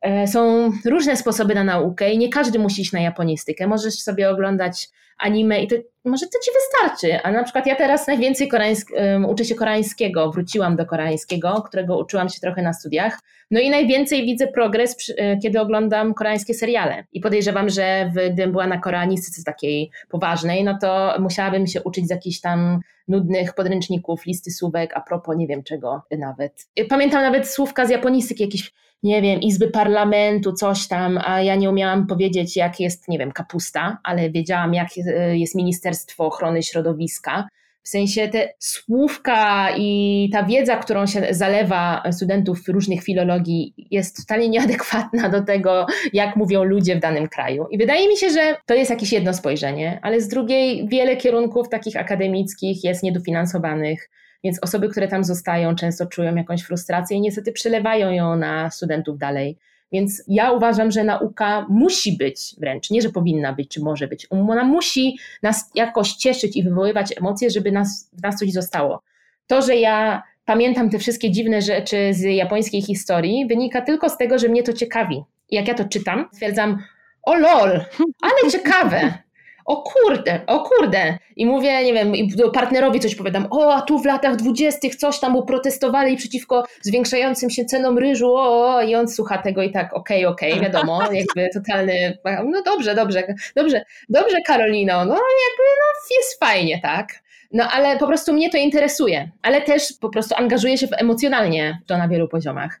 e, 0.00 0.26
są 0.26 0.70
różne 0.84 1.16
sposoby 1.16 1.54
na 1.54 1.64
naukę 1.64 2.12
i 2.12 2.18
nie 2.18 2.28
każdy 2.28 2.58
musi 2.58 2.82
iść 2.82 2.92
na 2.92 3.00
japonistykę. 3.00 3.66
Możesz 3.66 3.94
sobie 3.94 4.30
oglądać 4.30 4.88
anime 5.18 5.62
i 5.62 5.68
to 5.68 5.76
może 6.04 6.26
to 6.26 6.38
ci 6.44 6.50
wystarczy. 6.54 7.22
A 7.22 7.32
na 7.32 7.44
przykład 7.44 7.66
ja 7.66 7.76
teraz 7.76 8.06
najwięcej 8.06 8.48
koreańsk, 8.48 8.90
um, 8.90 9.24
uczę 9.24 9.44
się 9.44 9.54
koreańskiego, 9.54 10.30
wróciłam 10.30 10.76
do 10.76 10.86
koreańskiego, 10.86 11.62
którego 11.66 11.98
uczyłam 11.98 12.28
się 12.28 12.40
trochę 12.40 12.62
na 12.62 12.72
studiach. 12.72 13.18
No 13.50 13.60
i 13.60 13.70
najwięcej 13.70 14.24
widzę 14.24 14.46
progres, 14.46 14.96
przy, 14.96 15.16
e, 15.16 15.38
kiedy 15.38 15.60
oglądam 15.60 16.14
koreańskie 16.14 16.54
seriale. 16.54 17.04
I 17.12 17.20
podejrzewam, 17.20 17.68
że 17.68 18.12
gdybym 18.14 18.52
była 18.52 18.66
na 18.66 18.78
koreanistyce 18.78 19.42
takiej 19.44 19.90
poważnej, 20.08 20.64
no 20.64 20.78
to 20.80 21.14
musiałabym 21.20 21.66
się 21.66 21.82
uczyć 21.82 22.06
z 22.06 22.10
jakichś 22.10 22.40
tam 22.40 22.80
nudnych 23.08 23.54
podręczników, 23.54 24.26
listy 24.26 24.50
słówek, 24.50 24.96
a 24.96 25.00
propos 25.00 25.36
nie 25.36 25.46
wiem 25.46 25.62
czego 25.62 26.02
nawet. 26.18 26.66
Pamiętam 26.88 27.22
nawet 27.22 27.48
słówka 27.48 27.86
z 27.86 27.90
japonistyki, 27.90 28.42
jakieś 28.42 28.72
nie 29.02 29.22
wiem, 29.22 29.40
izby 29.40 29.68
parlamentu, 29.68 30.52
coś 30.52 30.88
tam, 30.88 31.18
a 31.24 31.42
ja 31.42 31.54
nie 31.56 31.70
umiałam 31.70 32.06
powiedzieć, 32.06 32.56
jak 32.56 32.80
jest, 32.80 33.08
nie 33.08 33.18
wiem, 33.18 33.32
kapusta, 33.32 33.98
ale 34.02 34.30
wiedziałam, 34.30 34.74
jak 34.74 34.96
jest 35.32 35.54
Ministerstwo 35.54 36.26
Ochrony 36.26 36.62
Środowiska. 36.62 37.48
W 37.82 37.88
sensie 37.88 38.28
te 38.28 38.48
słówka 38.58 39.68
i 39.76 40.30
ta 40.32 40.42
wiedza, 40.42 40.76
którą 40.76 41.06
się 41.06 41.26
zalewa 41.30 42.02
studentów 42.12 42.68
różnych 42.68 43.02
filologii, 43.02 43.74
jest 43.90 44.16
totalnie 44.16 44.48
nieadekwatna 44.48 45.28
do 45.28 45.42
tego, 45.42 45.86
jak 46.12 46.36
mówią 46.36 46.64
ludzie 46.64 46.96
w 46.96 47.00
danym 47.00 47.28
kraju. 47.28 47.66
I 47.70 47.78
wydaje 47.78 48.08
mi 48.08 48.16
się, 48.16 48.30
że 48.30 48.56
to 48.66 48.74
jest 48.74 48.90
jakieś 48.90 49.12
jedno 49.12 49.34
spojrzenie, 49.34 49.98
ale 50.02 50.20
z 50.20 50.28
drugiej 50.28 50.88
wiele 50.88 51.16
kierunków 51.16 51.68
takich 51.68 51.96
akademickich 51.96 52.84
jest 52.84 53.02
niedofinansowanych 53.02 54.10
więc 54.44 54.58
osoby, 54.62 54.88
które 54.88 55.08
tam 55.08 55.24
zostają, 55.24 55.74
często 55.74 56.06
czują 56.06 56.34
jakąś 56.34 56.62
frustrację 56.62 57.16
i 57.16 57.20
niestety 57.20 57.52
przelewają 57.52 58.10
ją 58.10 58.36
na 58.36 58.70
studentów 58.70 59.18
dalej. 59.18 59.58
Więc 59.92 60.22
ja 60.28 60.52
uważam, 60.52 60.90
że 60.90 61.04
nauka 61.04 61.66
musi 61.68 62.16
być 62.16 62.56
wręcz, 62.58 62.90
nie 62.90 63.02
że 63.02 63.10
powinna 63.10 63.52
być, 63.52 63.68
czy 63.68 63.80
może 63.80 64.08
być. 64.08 64.26
Ona 64.30 64.64
musi 64.64 65.18
nas 65.42 65.70
jakoś 65.74 66.12
cieszyć 66.12 66.56
i 66.56 66.62
wywoływać 66.62 67.18
emocje, 67.18 67.50
żeby 67.50 67.72
nas, 67.72 68.10
w 68.12 68.22
nas 68.22 68.36
coś 68.36 68.52
zostało. 68.52 69.02
To, 69.46 69.62
że 69.62 69.76
ja 69.76 70.22
pamiętam 70.44 70.90
te 70.90 70.98
wszystkie 70.98 71.30
dziwne 71.30 71.62
rzeczy 71.62 72.14
z 72.14 72.22
japońskiej 72.22 72.82
historii, 72.82 73.46
wynika 73.46 73.82
tylko 73.82 74.08
z 74.08 74.16
tego, 74.16 74.38
że 74.38 74.48
mnie 74.48 74.62
to 74.62 74.72
ciekawi. 74.72 75.22
Jak 75.50 75.68
ja 75.68 75.74
to 75.74 75.84
czytam, 75.84 76.28
stwierdzam, 76.32 76.82
o 77.22 77.34
lol, 77.34 77.84
ale 78.22 78.50
ciekawe 78.52 79.27
o 79.68 79.82
kurde, 79.82 80.40
o 80.46 80.60
kurde. 80.60 81.18
I 81.36 81.46
mówię, 81.46 81.84
nie 81.84 81.92
wiem, 81.92 82.12
partnerowi 82.52 83.00
coś 83.00 83.14
powiadam, 83.14 83.46
o, 83.50 83.74
a 83.74 83.82
tu 83.82 83.98
w 83.98 84.06
latach 84.06 84.36
dwudziestych 84.36 84.96
coś 84.96 85.20
tam, 85.20 85.32
bo 85.32 85.42
protestowali 85.42 86.16
przeciwko 86.16 86.64
zwiększającym 86.82 87.50
się 87.50 87.64
cenom 87.64 87.98
ryżu, 87.98 88.34
o, 88.34 88.74
o 88.74 88.82
i 88.82 88.94
on 88.94 89.08
słucha 89.08 89.38
tego 89.38 89.62
i 89.62 89.70
tak, 89.70 89.94
okej, 89.94 90.26
okay, 90.26 90.34
okej, 90.34 90.52
okay, 90.52 90.64
wiadomo, 90.64 91.02
jakby 91.12 91.48
totalny, 91.54 92.18
no 92.44 92.62
dobrze, 92.62 92.94
dobrze, 92.94 93.34
dobrze, 93.56 93.84
dobrze 94.08 94.36
Karolino, 94.46 95.04
no 95.04 95.14
jakby, 95.14 95.64
no 95.78 96.16
jest 96.18 96.40
fajnie, 96.40 96.80
tak. 96.82 97.08
No 97.52 97.64
ale 97.70 97.96
po 97.96 98.06
prostu 98.06 98.32
mnie 98.32 98.50
to 98.50 98.58
interesuje, 98.58 99.30
ale 99.42 99.60
też 99.60 99.82
po 100.00 100.08
prostu 100.08 100.34
angażuję 100.38 100.78
się 100.78 100.86
emocjonalnie 100.96 101.80
to 101.86 101.98
na 101.98 102.08
wielu 102.08 102.28
poziomach. 102.28 102.80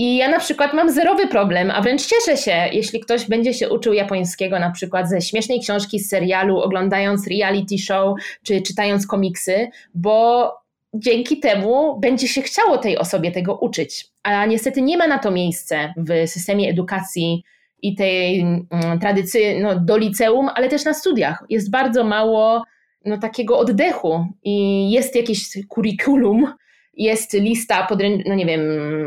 I 0.00 0.16
ja 0.16 0.28
na 0.28 0.38
przykład 0.38 0.74
mam 0.74 0.90
zerowy 0.90 1.28
problem, 1.28 1.70
a 1.70 1.80
wręcz 1.82 2.06
cieszę 2.06 2.36
się, 2.36 2.68
jeśli 2.72 3.00
ktoś 3.00 3.26
będzie 3.26 3.54
się 3.54 3.68
uczył 3.68 3.92
japońskiego 3.92 4.58
na 4.58 4.70
przykład 4.70 5.08
ze 5.08 5.20
śmiesznej 5.20 5.60
książki 5.60 6.00
z 6.00 6.08
serialu, 6.08 6.58
oglądając 6.60 7.26
reality 7.26 7.78
show 7.78 8.18
czy 8.42 8.62
czytając 8.62 9.06
komiksy, 9.06 9.68
bo 9.94 10.52
dzięki 10.94 11.40
temu 11.40 12.00
będzie 12.00 12.28
się 12.28 12.42
chciało 12.42 12.78
tej 12.78 12.98
osobie 12.98 13.32
tego 13.32 13.54
uczyć. 13.54 14.06
A 14.22 14.46
niestety 14.46 14.82
nie 14.82 14.98
ma 14.98 15.06
na 15.06 15.18
to 15.18 15.30
miejsce 15.30 15.94
w 15.96 16.30
systemie 16.30 16.70
edukacji 16.70 17.44
i 17.82 17.94
tej 17.94 18.40
mm, 18.40 18.98
tradycji 19.00 19.60
no, 19.62 19.80
do 19.80 19.96
liceum, 19.96 20.48
ale 20.54 20.68
też 20.68 20.84
na 20.84 20.94
studiach. 20.94 21.44
Jest 21.48 21.70
bardzo 21.70 22.04
mało 22.04 22.64
no, 23.04 23.18
takiego 23.18 23.58
oddechu 23.58 24.26
i 24.42 24.90
jest 24.90 25.16
jakieś 25.16 25.66
kurikulum, 25.68 26.52
jest 26.94 27.32
lista, 27.32 27.86
podrę- 27.90 28.22
no 28.26 28.34
nie 28.34 28.46
wiem, 28.46 28.62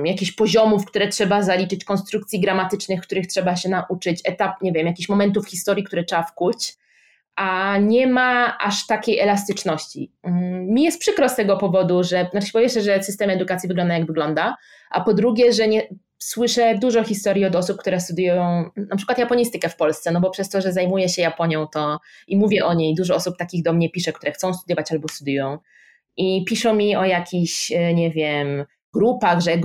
jakichś 0.06 0.32
poziomów, 0.32 0.86
które 0.86 1.08
trzeba 1.08 1.42
zaliczyć, 1.42 1.86
konstrukcji 1.86 2.40
gramatycznych, 2.40 3.02
których 3.02 3.28
trzeba 3.28 3.56
się 3.56 3.70
nauczyć, 3.70 4.22
etap, 4.26 4.62
nie 4.62 4.72
wiem, 4.72 4.88
jakichś 4.88 5.10
momentów 5.10 5.48
historii, 5.48 5.84
które 5.84 6.04
trzeba 6.04 6.24
wkuć, 6.24 6.74
a 7.36 7.78
nie 7.78 8.08
ma 8.08 8.58
aż 8.58 8.88
takiej 8.88 9.20
elastyczności. 9.20 10.12
Mm, 10.24 10.66
mi 10.66 10.84
jest 10.84 11.00
przykro 11.00 11.30
z 11.30 11.36
tego 11.36 11.58
powodu, 11.58 12.04
że, 12.04 12.28
znaczy 12.32 12.52
po 12.52 12.60
pierwsze, 12.60 12.82
że 12.82 13.04
system 13.04 13.30
edukacji 13.30 13.68
wygląda 13.68 13.94
jak 13.98 14.08
wygląda, 14.08 14.58
a 14.90 15.02
po 15.02 15.14
drugie, 15.14 15.54
że 15.54 15.68
nie, 15.68 15.88
słyszę 16.18 16.78
dużo 16.78 17.04
historii 17.04 17.46
od 17.46 17.56
osób, 17.56 17.78
które 17.78 18.00
studiują 18.00 18.70
na 18.76 18.96
przykład 18.96 19.18
japonistykę 19.18 19.70
w 19.70 19.76
Polsce, 19.76 20.12
no 20.12 20.22
bo 20.22 20.30
przez 20.30 20.50
to, 20.50 20.62
że 20.62 20.74
zajmuję 20.74 21.10
się 21.10 21.22
Japonią 21.22 21.68
to 21.68 22.00
i 22.28 22.38
mówię 22.38 22.66
o 22.66 22.74
niej, 22.74 22.96
dużo 22.96 23.16
osób 23.16 23.38
takich 23.38 23.64
do 23.64 23.74
mnie 23.74 23.90
pisze, 23.90 24.14
które 24.14 24.32
chcą 24.32 24.54
studiować 24.54 24.92
albo 24.92 25.08
studiują 25.08 25.58
i 26.18 26.46
piszą 26.46 26.76
mi 26.76 26.96
o 26.96 27.06
jakichś, 27.06 27.72
e, 27.72 27.94
nie 27.94 28.12
wiem, 28.12 28.66
grupach, 28.94 29.42
że 29.42 29.52
e, 29.52 29.60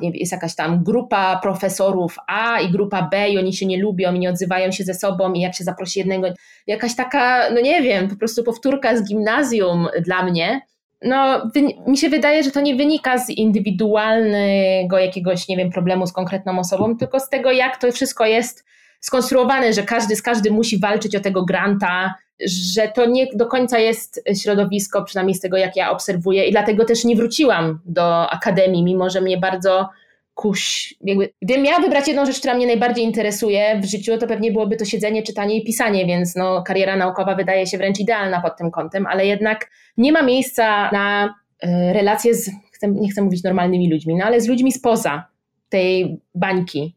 jest 0.00 0.32
jakaś 0.32 0.54
tam 0.54 0.84
grupa 0.84 1.40
profesorów 1.42 2.16
A 2.28 2.60
i 2.60 2.70
grupa 2.70 3.08
B 3.12 3.28
i 3.28 3.38
oni 3.38 3.52
się 3.52 3.66
nie 3.66 3.82
lubią 3.82 4.14
i 4.14 4.18
nie 4.18 4.30
odzywają 4.30 4.72
się 4.72 4.84
ze 4.84 4.94
sobą 4.94 5.32
i 5.32 5.40
jak 5.40 5.54
się 5.54 5.64
zaprosi 5.64 5.98
jednego, 5.98 6.28
jakaś 6.66 6.96
taka, 6.96 7.50
no 7.50 7.60
nie 7.60 7.82
wiem, 7.82 8.08
po 8.08 8.16
prostu 8.16 8.44
powtórka 8.44 8.96
z 8.96 9.08
gimnazjum 9.08 9.88
dla 10.06 10.22
mnie. 10.22 10.60
No, 11.04 11.50
mi 11.86 11.98
się 11.98 12.08
wydaje, 12.08 12.42
że 12.42 12.50
to 12.50 12.60
nie 12.60 12.74
wynika 12.74 13.18
z 13.18 13.30
indywidualnego 13.30 14.98
jakiegoś, 14.98 15.48
nie 15.48 15.56
wiem, 15.56 15.70
problemu 15.70 16.06
z 16.06 16.12
konkretną 16.12 16.58
osobą, 16.58 16.96
tylko 16.96 17.20
z 17.20 17.28
tego, 17.28 17.52
jak 17.52 17.76
to 17.76 17.92
wszystko 17.92 18.26
jest 18.26 18.64
skonstruowane, 19.00 19.72
że 19.72 19.82
każdy 19.82 20.16
z 20.16 20.22
każdym 20.22 20.54
musi 20.54 20.80
walczyć 20.80 21.16
o 21.16 21.20
tego 21.20 21.44
granta, 21.44 22.14
że 22.46 22.88
to 22.88 23.06
nie 23.06 23.26
do 23.34 23.46
końca 23.46 23.78
jest 23.78 24.24
środowisko, 24.42 25.04
przynajmniej 25.04 25.34
z 25.34 25.40
tego 25.40 25.56
jak 25.56 25.76
ja 25.76 25.90
obserwuję, 25.90 26.46
i 26.46 26.50
dlatego 26.50 26.84
też 26.84 27.04
nie 27.04 27.16
wróciłam 27.16 27.80
do 27.84 28.30
akademii, 28.30 28.84
mimo 28.84 29.10
że 29.10 29.20
mnie 29.20 29.38
bardzo 29.38 29.88
kuś. 30.34 30.94
Jakby, 31.00 31.32
gdybym 31.42 31.62
miała 31.62 31.80
wybrać 31.80 32.08
jedną 32.08 32.26
rzecz, 32.26 32.38
która 32.38 32.54
mnie 32.54 32.66
najbardziej 32.66 33.04
interesuje 33.04 33.80
w 33.80 33.84
życiu, 33.84 34.18
to 34.18 34.26
pewnie 34.26 34.52
byłoby 34.52 34.76
to 34.76 34.84
siedzenie, 34.84 35.22
czytanie 35.22 35.58
i 35.58 35.64
pisanie, 35.64 36.06
więc 36.06 36.36
no, 36.36 36.62
kariera 36.62 36.96
naukowa 36.96 37.34
wydaje 37.34 37.66
się 37.66 37.78
wręcz 37.78 38.00
idealna 38.00 38.40
pod 38.40 38.56
tym 38.56 38.70
kątem, 38.70 39.06
ale 39.06 39.26
jednak 39.26 39.70
nie 39.96 40.12
ma 40.12 40.22
miejsca 40.22 40.90
na 40.90 41.34
y, 41.64 41.92
relacje 41.92 42.34
z, 42.34 42.50
nie 42.82 43.10
chcę 43.10 43.22
mówić 43.22 43.42
normalnymi 43.42 43.90
ludźmi, 43.90 44.14
no 44.14 44.24
ale 44.24 44.40
z 44.40 44.48
ludźmi 44.48 44.72
spoza 44.72 45.24
tej 45.68 46.20
bańki. 46.34 46.94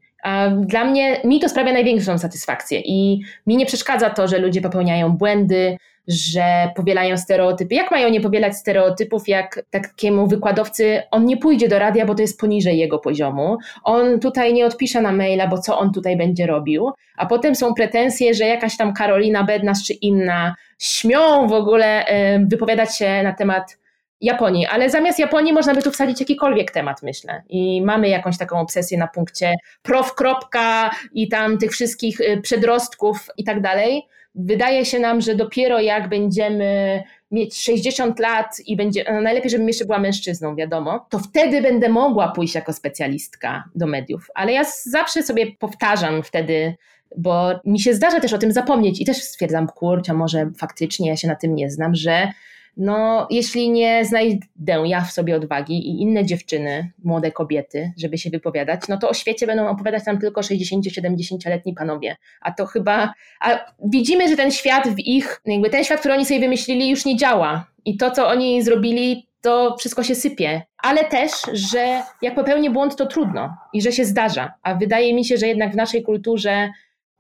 Dla 0.59 0.85
mnie, 0.85 1.17
mi 1.23 1.39
to 1.39 1.49
sprawia 1.49 1.73
największą 1.73 2.17
satysfakcję 2.17 2.79
i 2.85 3.21
mi 3.47 3.57
nie 3.57 3.65
przeszkadza 3.65 4.09
to, 4.09 4.27
że 4.27 4.37
ludzie 4.37 4.61
popełniają 4.61 5.09
błędy, 5.09 5.77
że 6.07 6.69
powielają 6.75 7.17
stereotypy. 7.17 7.75
Jak 7.75 7.91
mają 7.91 8.09
nie 8.09 8.21
powielać 8.21 8.57
stereotypów, 8.57 9.27
jak 9.27 9.63
takiemu 9.71 10.27
wykładowcy, 10.27 11.01
on 11.11 11.25
nie 11.25 11.37
pójdzie 11.37 11.67
do 11.67 11.79
radia, 11.79 12.05
bo 12.05 12.15
to 12.15 12.21
jest 12.21 12.39
poniżej 12.39 12.77
jego 12.77 12.99
poziomu, 12.99 13.57
on 13.83 14.19
tutaj 14.19 14.53
nie 14.53 14.65
odpisze 14.65 15.01
na 15.01 15.11
maila, 15.11 15.47
bo 15.47 15.57
co 15.57 15.79
on 15.79 15.93
tutaj 15.93 16.17
będzie 16.17 16.47
robił, 16.47 16.91
a 17.17 17.25
potem 17.25 17.55
są 17.55 17.73
pretensje, 17.73 18.33
że 18.33 18.45
jakaś 18.45 18.77
tam 18.77 18.93
Karolina 18.93 19.43
Bednarz 19.43 19.83
czy 19.83 19.93
inna 19.93 20.55
śmią 20.79 21.47
w 21.47 21.53
ogóle 21.53 22.05
wypowiadać 22.47 22.97
się 22.97 23.23
na 23.23 23.33
temat 23.33 23.77
Japonii, 24.21 24.65
ale 24.65 24.89
zamiast 24.89 25.19
Japonii 25.19 25.53
można 25.53 25.73
by 25.73 25.81
tu 25.81 25.91
wsadzić 25.91 26.19
jakikolwiek 26.19 26.71
temat, 26.71 27.03
myślę. 27.03 27.43
I 27.49 27.81
mamy 27.81 28.09
jakąś 28.09 28.37
taką 28.37 28.59
obsesję 28.59 28.97
na 28.97 29.07
punkcie 29.07 29.53
prof. 29.81 30.15
Kropka 30.15 30.91
i 31.13 31.27
tam 31.27 31.57
tych 31.57 31.71
wszystkich 31.71 32.19
y, 32.19 32.41
przedrostków 32.41 33.27
i 33.37 33.43
tak 33.43 33.61
dalej. 33.61 34.07
Wydaje 34.35 34.85
się 34.85 34.99
nam, 34.99 35.21
że 35.21 35.35
dopiero 35.35 35.79
jak 35.79 36.09
będziemy 36.09 37.03
mieć 37.31 37.61
60 37.61 38.19
lat 38.19 38.57
i 38.65 38.75
będzie, 38.75 39.05
no 39.13 39.21
najlepiej, 39.21 39.51
żebym 39.51 39.67
jeszcze 39.67 39.85
była 39.85 39.99
mężczyzną, 39.99 40.55
wiadomo, 40.55 41.05
to 41.09 41.19
wtedy 41.19 41.61
będę 41.61 41.89
mogła 41.89 42.31
pójść 42.31 42.55
jako 42.55 42.73
specjalistka 42.73 43.63
do 43.75 43.87
mediów. 43.87 44.27
Ale 44.35 44.53
ja 44.53 44.63
zawsze 44.83 45.23
sobie 45.23 45.51
powtarzam 45.59 46.23
wtedy, 46.23 46.75
bo 47.17 47.59
mi 47.65 47.79
się 47.79 47.93
zdarza 47.93 48.19
też 48.19 48.33
o 48.33 48.37
tym 48.37 48.51
zapomnieć 48.51 49.01
i 49.01 49.05
też 49.05 49.17
stwierdzam, 49.17 49.67
kurczę, 49.67 50.13
może 50.13 50.49
faktycznie 50.57 51.09
ja 51.09 51.17
się 51.17 51.27
na 51.27 51.35
tym 51.35 51.55
nie 51.55 51.71
znam, 51.71 51.95
że 51.95 52.31
no 52.77 53.27
jeśli 53.29 53.69
nie 53.69 54.05
znajdę 54.05 54.83
ja 54.85 55.01
w 55.01 55.11
sobie 55.11 55.35
odwagi 55.35 55.73
i 55.73 56.01
inne 56.01 56.25
dziewczyny, 56.25 56.91
młode 57.03 57.31
kobiety, 57.31 57.93
żeby 57.97 58.17
się 58.17 58.29
wypowiadać, 58.29 58.81
no 58.89 58.97
to 58.97 59.09
o 59.09 59.13
świecie 59.13 59.47
będą 59.47 59.67
opowiadać 59.67 60.05
nam 60.05 60.19
tylko 60.19 60.41
60-70-letni 60.41 61.73
panowie. 61.73 62.15
A 62.41 62.51
to 62.51 62.65
chyba, 62.65 63.13
a 63.41 63.73
widzimy, 63.85 64.29
że 64.29 64.35
ten 64.35 64.51
świat 64.51 64.87
w 64.87 64.99
ich, 64.99 65.41
jakby 65.45 65.69
ten 65.69 65.83
świat, 65.83 65.99
który 65.99 66.13
oni 66.13 66.25
sobie 66.25 66.39
wymyślili 66.39 66.89
już 66.89 67.05
nie 67.05 67.17
działa. 67.17 67.67
I 67.85 67.97
to, 67.97 68.11
co 68.11 68.27
oni 68.27 68.63
zrobili, 68.63 69.27
to 69.41 69.75
wszystko 69.79 70.03
się 70.03 70.15
sypie. 70.15 70.61
Ale 70.77 71.03
też, 71.03 71.31
że 71.53 72.01
jak 72.21 72.35
popełni 72.35 72.69
błąd, 72.69 72.95
to 72.95 73.05
trudno 73.05 73.57
i 73.73 73.81
że 73.81 73.91
się 73.91 74.05
zdarza. 74.05 74.53
A 74.63 74.75
wydaje 74.75 75.13
mi 75.13 75.25
się, 75.25 75.37
że 75.37 75.47
jednak 75.47 75.73
w 75.73 75.75
naszej 75.75 76.03
kulturze 76.03 76.69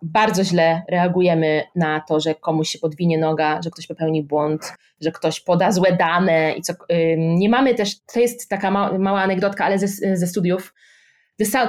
bardzo 0.05 0.43
źle 0.43 0.81
reagujemy 0.89 1.63
na 1.75 2.01
to, 2.07 2.19
że 2.19 2.35
komuś 2.35 2.69
się 2.69 2.79
podwinie 2.79 3.17
noga, 3.17 3.61
że 3.63 3.71
ktoś 3.71 3.87
popełni 3.87 4.23
błąd, 4.23 4.73
że 5.01 5.11
ktoś 5.11 5.39
poda 5.39 5.71
złe 5.71 5.93
dane 5.93 6.53
i 6.57 6.61
co. 6.61 6.73
Nie 7.17 7.49
mamy 7.49 7.75
też, 7.75 7.99
to 8.13 8.19
jest 8.19 8.49
taka 8.49 8.71
mała, 8.71 8.97
mała 8.97 9.21
anegdotka, 9.21 9.65
ale 9.65 9.79
ze, 9.79 10.17
ze 10.17 10.27
studiów. 10.27 10.73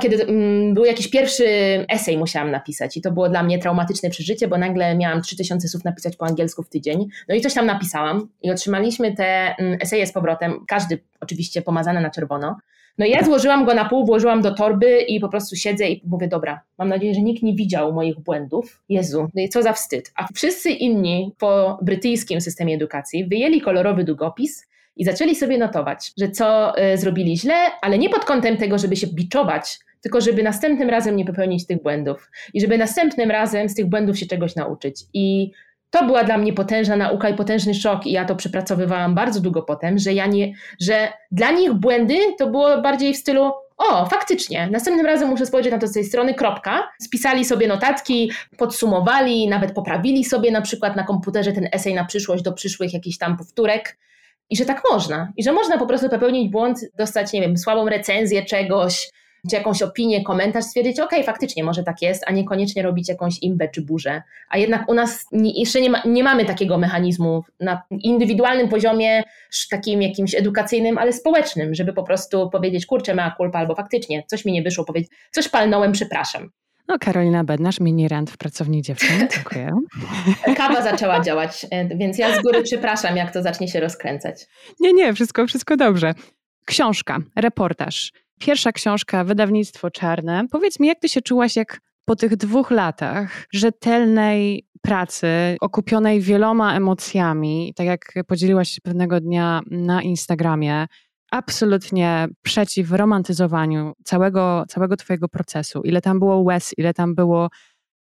Kiedy 0.00 0.26
był 0.74 0.84
jakiś 0.84 1.10
pierwszy 1.10 1.44
esej 1.88 2.18
musiałam 2.18 2.50
napisać 2.50 2.96
i 2.96 3.00
to 3.00 3.12
było 3.12 3.28
dla 3.28 3.42
mnie 3.42 3.58
traumatyczne 3.58 4.10
przeżycie, 4.10 4.48
bo 4.48 4.58
nagle 4.58 4.96
miałam 4.96 5.22
3000 5.22 5.68
słów 5.68 5.84
napisać 5.84 6.16
po 6.16 6.26
angielsku 6.26 6.62
w 6.62 6.68
tydzień. 6.68 7.06
No 7.28 7.34
i 7.34 7.40
coś 7.40 7.54
tam 7.54 7.66
napisałam 7.66 8.28
i 8.42 8.50
otrzymaliśmy 8.50 9.14
te 9.14 9.54
eseje 9.80 10.06
z 10.06 10.12
powrotem, 10.12 10.64
każdy 10.68 10.98
oczywiście 11.20 11.62
pomazany 11.62 12.00
na 12.00 12.10
czerwono. 12.10 12.56
No 12.98 13.06
ja 13.06 13.24
złożyłam 13.24 13.64
go 13.64 13.74
na 13.74 13.88
pół, 13.88 14.06
włożyłam 14.06 14.42
do 14.42 14.54
torby 14.54 15.00
i 15.00 15.20
po 15.20 15.28
prostu 15.28 15.56
siedzę 15.56 15.88
i 15.88 16.02
mówię, 16.06 16.28
dobra, 16.28 16.60
mam 16.78 16.88
nadzieję, 16.88 17.14
że 17.14 17.20
nikt 17.20 17.42
nie 17.42 17.54
widział 17.54 17.92
moich 17.92 18.20
błędów. 18.20 18.82
Jezu, 18.88 19.28
no 19.34 19.42
i 19.42 19.48
co 19.48 19.62
za 19.62 19.72
wstyd. 19.72 20.12
A 20.14 20.26
wszyscy 20.34 20.70
inni 20.70 21.32
po 21.38 21.78
brytyjskim 21.82 22.40
systemie 22.40 22.74
edukacji 22.74 23.26
wyjęli 23.28 23.60
kolorowy 23.60 24.04
długopis 24.04 24.66
i 24.96 25.04
zaczęli 25.04 25.34
sobie 25.34 25.58
notować, 25.58 26.12
że 26.18 26.30
co 26.30 26.78
y, 26.78 26.98
zrobili 26.98 27.38
źle, 27.38 27.54
ale 27.82 27.98
nie 27.98 28.10
pod 28.10 28.24
kątem 28.24 28.56
tego, 28.56 28.78
żeby 28.78 28.96
się 28.96 29.06
biczować, 29.06 29.78
tylko 30.00 30.20
żeby 30.20 30.42
następnym 30.42 30.90
razem 30.90 31.16
nie 31.16 31.24
popełnić 31.24 31.66
tych 31.66 31.82
błędów 31.82 32.30
i 32.54 32.60
żeby 32.60 32.78
następnym 32.78 33.30
razem 33.30 33.68
z 33.68 33.74
tych 33.74 33.86
błędów 33.86 34.18
się 34.18 34.26
czegoś 34.26 34.56
nauczyć. 34.56 35.00
I 35.14 35.50
to 35.90 36.06
była 36.06 36.24
dla 36.24 36.38
mnie 36.38 36.52
potężna 36.52 36.96
nauka 36.96 37.28
i 37.28 37.34
potężny 37.34 37.74
szok 37.74 38.06
i 38.06 38.12
ja 38.12 38.24
to 38.24 38.36
przepracowywałam 38.36 39.14
bardzo 39.14 39.40
długo 39.40 39.62
potem, 39.62 39.98
że 39.98 40.12
ja 40.12 40.26
nie, 40.26 40.52
że 40.80 41.12
dla 41.30 41.50
nich 41.50 41.72
błędy 41.72 42.18
to 42.38 42.46
było 42.46 42.82
bardziej 42.82 43.14
w 43.14 43.16
stylu 43.16 43.52
o, 43.76 44.06
faktycznie, 44.06 44.68
następnym 44.70 45.06
razem 45.06 45.28
muszę 45.28 45.46
spojrzeć 45.46 45.72
na 45.72 45.78
to 45.78 45.86
z 45.86 45.92
tej 45.92 46.04
strony, 46.04 46.34
kropka. 46.34 46.88
Spisali 47.00 47.44
sobie 47.44 47.68
notatki, 47.68 48.32
podsumowali, 48.58 49.48
nawet 49.48 49.72
poprawili 49.72 50.24
sobie 50.24 50.50
na 50.50 50.62
przykład 50.62 50.96
na 50.96 51.04
komputerze 51.04 51.52
ten 51.52 51.68
esej 51.72 51.94
na 51.94 52.04
przyszłość 52.04 52.42
do 52.42 52.52
przyszłych 52.52 52.94
jakichś 52.94 53.18
tam 53.18 53.36
powtórek. 53.36 53.98
I 54.50 54.56
że 54.56 54.64
tak 54.64 54.82
można. 54.92 55.32
I 55.36 55.42
że 55.44 55.52
można 55.52 55.78
po 55.78 55.86
prostu 55.86 56.08
popełnić 56.08 56.50
błąd, 56.50 56.78
dostać, 56.98 57.32
nie 57.32 57.40
wiem, 57.40 57.58
słabą 57.58 57.88
recenzję 57.88 58.44
czegoś, 58.44 59.10
czy 59.50 59.56
jakąś 59.56 59.82
opinię, 59.82 60.24
komentarz, 60.24 60.64
stwierdzić, 60.64 61.00
ok, 61.00 61.10
faktycznie 61.24 61.64
może 61.64 61.82
tak 61.82 62.02
jest, 62.02 62.24
a 62.26 62.32
niekoniecznie 62.32 62.82
robić 62.82 63.08
jakąś 63.08 63.42
imbę 63.42 63.68
czy 63.68 63.82
burzę. 63.82 64.22
A 64.48 64.58
jednak 64.58 64.88
u 64.88 64.94
nas 64.94 65.26
nie, 65.32 65.60
jeszcze 65.60 65.80
nie, 65.80 65.90
ma, 65.90 66.02
nie 66.04 66.24
mamy 66.24 66.44
takiego 66.44 66.78
mechanizmu 66.78 67.44
na 67.60 67.82
indywidualnym 67.90 68.68
poziomie, 68.68 69.22
takim 69.70 70.02
jakimś 70.02 70.34
edukacyjnym, 70.34 70.98
ale 70.98 71.12
społecznym, 71.12 71.74
żeby 71.74 71.92
po 71.92 72.02
prostu 72.02 72.50
powiedzieć, 72.50 72.86
kurczę, 72.86 73.14
mea 73.14 73.34
culpa, 73.36 73.58
albo 73.58 73.74
faktycznie 73.74 74.22
coś 74.26 74.44
mi 74.44 74.52
nie 74.52 74.62
wyszło, 74.62 74.84
powiedzieć, 74.84 75.10
coś 75.30 75.48
palnąłem, 75.48 75.92
przepraszam. 75.92 76.50
No, 76.88 76.98
Karolina 76.98 77.44
Bednarz, 77.44 77.80
mini 77.80 78.08
rant 78.08 78.30
w 78.30 78.36
pracowni 78.36 78.82
dziewczyn. 78.82 79.28
Dziękuję. 79.34 79.72
Kawa 80.56 80.82
zaczęła 80.82 81.20
działać, 81.20 81.66
e, 81.70 81.96
więc 81.96 82.18
ja 82.18 82.38
z 82.38 82.42
góry 82.42 82.62
przepraszam, 82.62 83.16
jak 83.16 83.32
to 83.32 83.42
zacznie 83.42 83.68
się 83.68 83.80
rozkręcać. 83.80 84.46
Nie, 84.80 84.92
nie, 84.92 85.14
wszystko, 85.14 85.46
wszystko 85.46 85.76
dobrze. 85.76 86.14
Książka, 86.64 87.18
reportaż. 87.36 88.12
Pierwsza 88.40 88.72
książka, 88.72 89.24
wydawnictwo 89.24 89.90
czarne. 89.90 90.46
Powiedz 90.50 90.80
mi, 90.80 90.88
jak 90.88 91.00
ty 91.00 91.08
się 91.08 91.22
czułaś, 91.22 91.56
jak 91.56 91.80
po 92.04 92.16
tych 92.16 92.36
dwóch 92.36 92.70
latach 92.70 93.46
rzetelnej 93.52 94.66
pracy, 94.82 95.28
okupionej 95.60 96.20
wieloma 96.20 96.76
emocjami, 96.76 97.72
tak 97.76 97.86
jak 97.86 98.12
podzieliłaś 98.26 98.68
się 98.68 98.80
pewnego 98.80 99.20
dnia 99.20 99.60
na 99.70 100.02
Instagramie, 100.02 100.86
absolutnie 101.30 102.28
przeciw 102.42 102.92
romantyzowaniu 102.92 103.92
całego, 104.04 104.64
całego 104.68 104.96
Twojego 104.96 105.28
procesu. 105.28 105.82
Ile 105.82 106.00
tam 106.00 106.18
było 106.18 106.38
łez, 106.38 106.74
ile 106.78 106.94
tam 106.94 107.14
było 107.14 107.48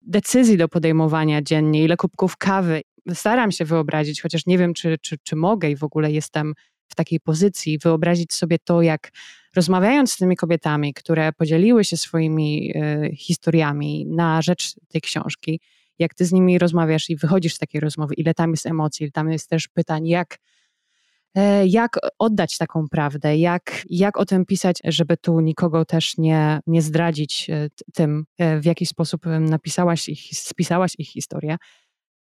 decyzji 0.01 0.57
do 0.57 0.67
podejmowania 0.67 1.41
dziennie, 1.41 1.83
ile 1.83 1.97
kubków 1.97 2.37
kawy. 2.37 2.81
Staram 3.13 3.51
się 3.51 3.65
wyobrazić, 3.65 4.21
chociaż 4.21 4.45
nie 4.45 4.57
wiem, 4.57 4.73
czy, 4.73 4.97
czy, 5.01 5.17
czy 5.23 5.35
mogę 5.35 5.69
i 5.69 5.75
w 5.75 5.83
ogóle 5.83 6.11
jestem 6.11 6.53
w 6.87 6.95
takiej 6.95 7.19
pozycji, 7.19 7.77
wyobrazić 7.77 8.33
sobie 8.33 8.57
to, 8.59 8.81
jak 8.81 9.09
rozmawiając 9.55 10.11
z 10.11 10.17
tymi 10.17 10.35
kobietami, 10.35 10.93
które 10.93 11.33
podzieliły 11.33 11.83
się 11.83 11.97
swoimi 11.97 12.73
y, 12.75 13.15
historiami 13.15 14.05
na 14.05 14.41
rzecz 14.41 14.75
tej 14.87 15.01
książki, 15.01 15.59
jak 15.99 16.13
ty 16.13 16.25
z 16.25 16.31
nimi 16.31 16.59
rozmawiasz 16.59 17.09
i 17.09 17.15
wychodzisz 17.15 17.53
z 17.53 17.57
takiej 17.57 17.81
rozmowy, 17.81 18.13
ile 18.17 18.33
tam 18.33 18.51
jest 18.51 18.65
emocji, 18.65 19.03
ile 19.03 19.11
tam 19.11 19.31
jest 19.31 19.49
też 19.49 19.67
pytań, 19.67 20.07
jak 20.07 20.37
E, 21.35 21.67
jak 21.67 21.99
oddać 22.19 22.57
taką 22.57 22.87
prawdę, 22.91 23.37
jak, 23.37 23.83
jak 23.89 24.17
o 24.17 24.25
tym 24.25 24.45
pisać, 24.45 24.81
żeby 24.83 25.17
tu 25.17 25.39
nikogo 25.39 25.85
też 25.85 26.17
nie, 26.17 26.59
nie 26.67 26.81
zdradzić 26.81 27.49
e, 27.49 27.69
tym, 27.93 28.25
e, 28.37 28.59
w 28.59 28.65
jaki 28.65 28.85
sposób 28.85 29.25
napisałaś 29.39 30.09
ich, 30.09 30.19
spisałaś 30.31 30.93
ich 30.97 31.09
historię. 31.09 31.57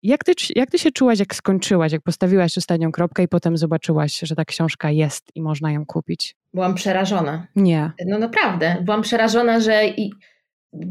Jak 0.03 0.23
ty, 0.23 0.33
jak 0.55 0.71
ty 0.71 0.79
się 0.79 0.91
czułaś, 0.91 1.19
jak 1.19 1.35
skończyłaś, 1.35 1.91
jak 1.91 2.01
postawiłaś 2.01 2.57
ostatnią 2.57 2.91
kropkę 2.91 3.23
i 3.23 3.27
potem 3.27 3.57
zobaczyłaś, 3.57 4.19
że 4.21 4.35
ta 4.35 4.45
książka 4.45 4.91
jest 4.91 5.31
i 5.35 5.41
można 5.41 5.71
ją 5.71 5.85
kupić? 5.85 6.35
Byłam 6.53 6.75
przerażona. 6.75 7.47
Nie. 7.55 7.91
No 8.05 8.19
naprawdę. 8.19 8.75
Byłam 8.81 9.01
przerażona, 9.01 9.59
że, 9.59 9.87
i, 9.87 10.11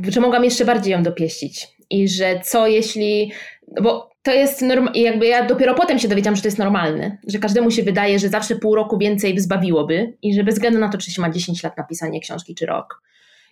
że 0.08 0.20
mogłam 0.20 0.44
jeszcze 0.44 0.64
bardziej 0.64 0.92
ją 0.92 1.02
dopieścić. 1.02 1.68
I 1.90 2.08
że 2.08 2.40
co 2.44 2.66
jeśli. 2.66 3.32
Bo 3.82 4.10
to 4.22 4.32
jest 4.32 4.62
norm- 4.62 4.90
jakby 4.94 5.26
ja 5.26 5.46
dopiero 5.46 5.74
potem 5.74 5.98
się 5.98 6.08
dowiedziałam, 6.08 6.36
że 6.36 6.42
to 6.42 6.48
jest 6.48 6.58
normalne, 6.58 7.18
że 7.28 7.38
każdemu 7.38 7.70
się 7.70 7.82
wydaje, 7.82 8.18
że 8.18 8.28
zawsze 8.28 8.56
pół 8.56 8.74
roku 8.74 8.98
więcej 8.98 9.38
zbawiłoby 9.40 10.16
i 10.22 10.34
że 10.34 10.44
bez 10.44 10.54
względu 10.54 10.78
na 10.80 10.88
to, 10.88 10.98
czy 10.98 11.10
się 11.10 11.22
ma 11.22 11.30
10 11.30 11.62
lat 11.62 11.76
na 11.78 11.84
pisanie 11.84 12.20
książki 12.20 12.54
czy 12.54 12.66
rok. 12.66 13.02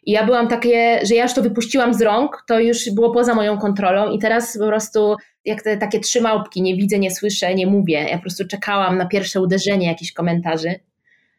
I 0.07 0.13
ja 0.13 0.27
byłam 0.27 0.49
takie, 0.49 1.01
że 1.07 1.15
ja 1.15 1.23
już 1.23 1.35
to 1.35 1.43
wypuściłam 1.43 1.95
z 1.95 2.03
rąk, 2.03 2.45
to 2.47 2.61
już 2.61 2.91
było 2.91 3.11
poza 3.11 3.35
moją 3.35 3.59
kontrolą 3.59 4.11
i 4.11 4.19
teraz 4.19 4.59
po 4.59 4.67
prostu 4.67 5.17
jak 5.45 5.63
te 5.63 5.77
takie 5.77 6.01
trzy 6.01 6.21
małpki, 6.21 6.63
nie 6.63 6.77
widzę, 6.77 6.99
nie 6.99 7.11
słyszę, 7.11 7.55
nie 7.55 7.67
mówię. 7.67 8.07
Ja 8.11 8.17
po 8.17 8.23
prostu 8.23 8.47
czekałam 8.47 8.99
na 8.99 9.07
pierwsze 9.07 9.41
uderzenie 9.41 9.87
jakichś 9.87 10.13
komentarzy 10.13 10.75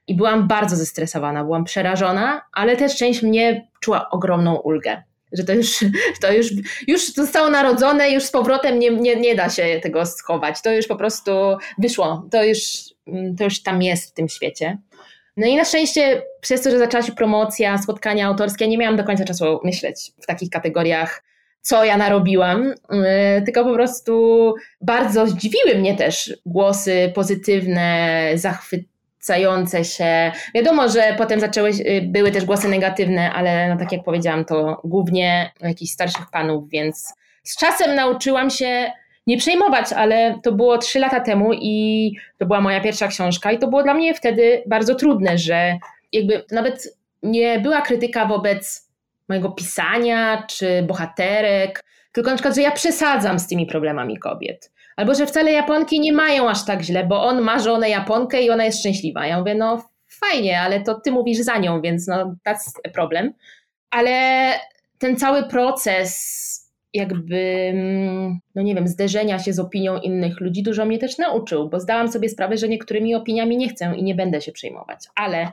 i 0.08 0.16
byłam 0.16 0.48
bardzo 0.48 0.76
zestresowana, 0.76 1.44
byłam 1.44 1.64
przerażona, 1.64 2.42
ale 2.54 2.78
też 2.78 2.96
część 2.98 3.24
mnie 3.24 3.68
czuła 3.80 4.10
ogromną 4.10 4.56
ulgę 4.56 5.04
że 5.32 5.44
to 5.44 5.54
już, 5.54 5.80
to 6.22 6.34
już, 6.34 6.48
już 6.88 7.14
zostało 7.14 7.50
narodzone, 7.50 8.12
już 8.12 8.24
z 8.24 8.32
powrotem 8.32 8.80
nie, 8.80 8.90
nie, 8.90 9.16
nie 9.16 9.36
da 9.36 9.50
się 9.50 9.80
tego 9.84 10.06
schować. 10.06 10.62
To 10.62 10.72
już 10.72 10.88
po 10.88 10.96
prostu 10.96 11.32
wyszło, 11.78 12.28
to 12.32 12.44
już, 12.44 12.60
to 13.38 13.44
już 13.44 13.64
tam 13.64 13.82
jest 13.82 14.12
w 14.12 14.14
tym 14.14 14.30
świecie. 14.30 14.78
No 15.38 15.48
i 15.48 15.56
na 15.56 15.66
szczęście 15.66 16.22
przez 16.42 16.62
to, 16.62 16.72
że 16.72 16.80
zaczęła 16.80 17.04
się 17.04 17.12
promocja, 17.12 17.78
spotkania 17.78 18.28
autorskie, 18.28 18.68
nie 18.68 18.78
miałam 18.78 18.98
do 18.98 19.04
końca 19.04 19.26
czasu 19.26 19.60
myśleć 19.64 20.12
w 20.22 20.26
takich 20.26 20.50
kategoriach, 20.50 21.24
co 21.62 21.86
ja 21.86 21.98
narobiłam, 21.98 22.64
yy, 22.92 23.42
tylko 23.46 23.64
po 23.64 23.74
prostu 23.74 24.54
bardzo 24.82 25.28
zdziwiły 25.28 25.76
mnie 25.76 25.96
też 25.96 26.38
głosy 26.46 27.12
pozytywne, 27.16 28.32
zachwycające 28.36 29.86
się. 29.86 30.32
Wiadomo, 30.56 30.90
że 30.90 31.16
potem 31.18 31.40
zaczęły, 31.40 31.70
y, 31.70 32.02
były 32.06 32.32
też 32.32 32.46
głosy 32.46 32.68
negatywne, 32.68 33.32
ale 33.32 33.70
no 33.70 33.78
tak 33.78 33.92
jak 33.92 34.04
powiedziałam, 34.04 34.46
to 34.46 34.82
głównie 34.84 35.52
jakichś 35.62 35.92
starszych 35.92 36.26
panów, 36.32 36.70
więc 36.70 37.14
z 37.44 37.58
czasem 37.58 37.96
nauczyłam 37.96 38.50
się 38.50 38.92
nie 39.28 39.38
przejmować, 39.38 39.94
ale 39.94 40.40
to 40.44 40.52
było 40.52 40.78
trzy 40.78 41.00
lata 41.00 41.20
temu 41.20 41.54
i 41.54 42.12
to 42.38 42.46
była 42.46 42.62
moja 42.62 42.82
pierwsza 42.82 43.08
książka 43.08 43.52
i 43.52 43.60
to 43.60 43.68
było 43.68 43.84
dla 43.84 43.94
mnie 43.94 44.14
wtedy 44.14 44.64
bardzo 44.68 44.96
trudne, 44.96 45.38
że 45.38 45.78
jakby 46.12 46.44
nawet 46.52 46.98
nie 47.24 47.60
była 47.60 47.82
krytyka 47.82 48.26
wobec 48.26 48.90
mojego 49.30 49.50
pisania 49.50 50.44
czy 50.50 50.84
bohaterek, 50.84 51.84
tylko 52.12 52.30
na 52.30 52.36
przykład, 52.36 52.56
że 52.56 52.62
ja 52.62 52.72
przesadzam 52.72 53.40
z 53.40 53.48
tymi 53.48 53.66
problemami 53.66 54.18
kobiet. 54.18 54.72
Albo 54.96 55.16
że 55.16 55.28
wcale 55.28 55.52
Japonki 55.52 56.00
nie 56.00 56.14
mają 56.14 56.50
aż 56.50 56.66
tak 56.66 56.82
źle, 56.82 57.06
bo 57.06 57.24
on 57.24 57.42
ma 57.42 57.60
żonę 57.60 57.90
Japonkę 57.90 58.42
i 58.42 58.50
ona 58.50 58.66
jest 58.66 58.80
szczęśliwa. 58.80 59.28
Ja 59.28 59.40
mówię, 59.40 59.56
no 59.56 59.90
fajnie, 60.08 60.62
ale 60.62 60.82
to 60.82 61.00
ty 61.00 61.12
mówisz 61.12 61.38
za 61.38 61.58
nią, 61.58 61.82
więc 61.82 62.08
no 62.08 62.36
that's 62.48 62.92
problem. 62.94 63.34
Ale 63.90 64.52
ten 64.98 65.18
cały 65.18 65.44
proces 65.44 66.67
jakby, 66.98 67.38
mm, 67.74 68.40
no 68.56 68.62
nie 68.62 68.76
wiem, 68.76 68.88
zderzenia 68.88 69.40
się 69.40 69.54
z 69.54 69.60
opinią 69.60 70.00
innych 70.00 70.40
ludzi. 70.40 70.64
Dużo 70.64 70.86
mnie 70.86 70.98
też 70.98 71.18
nauczył, 71.18 71.70
bo 71.70 71.80
zdałam 71.80 72.12
sobie 72.12 72.30
sprawę, 72.30 72.58
że 72.58 72.70
niektórymi 72.70 73.16
opiniami 73.16 73.58
nie 73.58 73.70
chcę 73.70 73.94
i 73.98 74.04
nie 74.04 74.16
będę 74.16 74.42
się 74.42 74.52
przejmować, 74.52 75.00
ale 75.16 75.52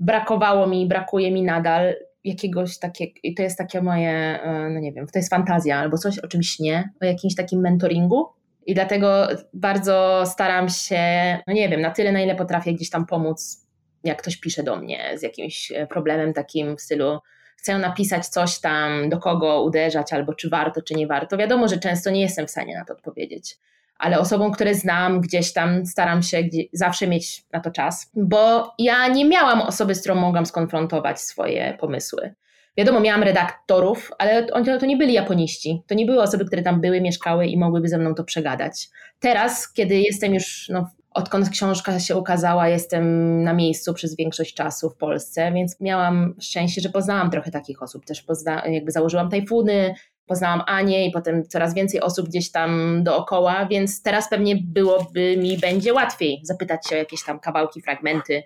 brakowało 0.00 0.66
mi, 0.66 0.86
brakuje 0.86 1.30
mi 1.30 1.42
nadal 1.42 1.94
jakiegoś 2.24 2.78
takiego, 2.78 3.12
i 3.22 3.34
to 3.34 3.42
jest 3.42 3.58
takie 3.58 3.82
moje, 3.82 4.10
e, 4.42 4.70
no 4.70 4.80
nie 4.80 4.92
wiem, 4.92 5.06
to 5.06 5.18
jest 5.18 5.30
fantazja 5.30 5.78
albo 5.78 5.98
coś 5.98 6.18
o 6.18 6.28
czymś 6.28 6.58
nie, 6.58 6.90
o 7.02 7.04
jakimś 7.04 7.34
takim 7.34 7.60
mentoringu, 7.60 8.26
i 8.66 8.74
dlatego 8.74 9.28
bardzo 9.52 10.22
staram 10.26 10.68
się, 10.68 10.98
no 11.46 11.54
nie 11.54 11.68
wiem, 11.68 11.80
na 11.80 11.90
tyle, 11.90 12.12
na 12.12 12.20
ile 12.20 12.34
potrafię 12.34 12.72
gdzieś 12.72 12.90
tam 12.90 13.06
pomóc, 13.06 13.66
jak 14.04 14.22
ktoś 14.22 14.36
pisze 14.36 14.62
do 14.62 14.76
mnie 14.76 15.12
z 15.14 15.22
jakimś 15.22 15.72
e, 15.72 15.86
problemem 15.86 16.32
takim 16.32 16.76
w 16.76 16.80
stylu, 16.80 17.18
chcę 17.56 17.78
napisać 17.78 18.26
coś 18.26 18.60
tam, 18.60 19.08
do 19.08 19.18
kogo 19.18 19.62
uderzać, 19.62 20.12
albo 20.12 20.34
czy 20.34 20.48
warto, 20.48 20.82
czy 20.82 20.94
nie 20.94 21.06
warto. 21.06 21.36
Wiadomo, 21.36 21.68
że 21.68 21.78
często 21.78 22.10
nie 22.10 22.20
jestem 22.20 22.46
w 22.46 22.50
stanie 22.50 22.78
na 22.78 22.84
to 22.84 22.92
odpowiedzieć, 22.92 23.58
ale 23.98 24.18
osobom, 24.18 24.52
które 24.52 24.74
znam, 24.74 25.20
gdzieś 25.20 25.52
tam 25.52 25.86
staram 25.86 26.22
się 26.22 26.42
zawsze 26.72 27.06
mieć 27.06 27.44
na 27.52 27.60
to 27.60 27.70
czas, 27.70 28.10
bo 28.14 28.74
ja 28.78 29.08
nie 29.08 29.24
miałam 29.24 29.60
osoby, 29.60 29.94
z 29.94 30.00
którą 30.00 30.14
mogłam 30.14 30.46
skonfrontować 30.46 31.20
swoje 31.20 31.76
pomysły. 31.80 32.34
Wiadomo, 32.76 33.00
miałam 33.00 33.22
redaktorów, 33.22 34.10
ale 34.18 34.46
oni 34.52 34.66
to 34.80 34.86
nie 34.86 34.96
byli 34.96 35.12
japoniści. 35.12 35.82
To 35.86 35.94
nie 35.94 36.06
były 36.06 36.22
osoby, 36.22 36.44
które 36.44 36.62
tam 36.62 36.80
były, 36.80 37.00
mieszkały 37.00 37.46
i 37.46 37.58
mogłyby 37.58 37.88
ze 37.88 37.98
mną 37.98 38.14
to 38.14 38.24
przegadać. 38.24 38.88
Teraz, 39.20 39.72
kiedy 39.72 39.94
jestem 40.00 40.34
już, 40.34 40.68
no, 40.68 40.90
odkąd 41.16 41.50
książka 41.50 42.00
się 42.00 42.16
ukazała, 42.16 42.68
jestem 42.68 43.42
na 43.42 43.52
miejscu 43.52 43.94
przez 43.94 44.16
większość 44.16 44.54
czasu 44.54 44.90
w 44.90 44.96
Polsce, 44.96 45.52
więc 45.52 45.80
miałam 45.80 46.34
szczęście, 46.40 46.80
że 46.80 46.88
poznałam 46.88 47.30
trochę 47.30 47.50
takich 47.50 47.82
osób. 47.82 48.04
Też 48.04 48.22
pozna, 48.22 48.66
jakby 48.66 48.92
założyłam 48.92 49.30
tajfuny, 49.30 49.94
poznałam 50.26 50.62
Anię 50.66 51.08
i 51.08 51.10
potem 51.10 51.44
coraz 51.44 51.74
więcej 51.74 52.00
osób 52.00 52.28
gdzieś 52.28 52.50
tam 52.50 53.00
dookoła, 53.04 53.66
więc 53.66 54.02
teraz 54.02 54.30
pewnie 54.30 54.56
byłoby 54.56 55.36
mi 55.36 55.58
będzie 55.58 55.94
łatwiej 55.94 56.40
zapytać 56.42 56.88
się 56.88 56.94
o 56.94 56.98
jakieś 56.98 57.24
tam 57.24 57.40
kawałki, 57.40 57.82
fragmenty 57.82 58.42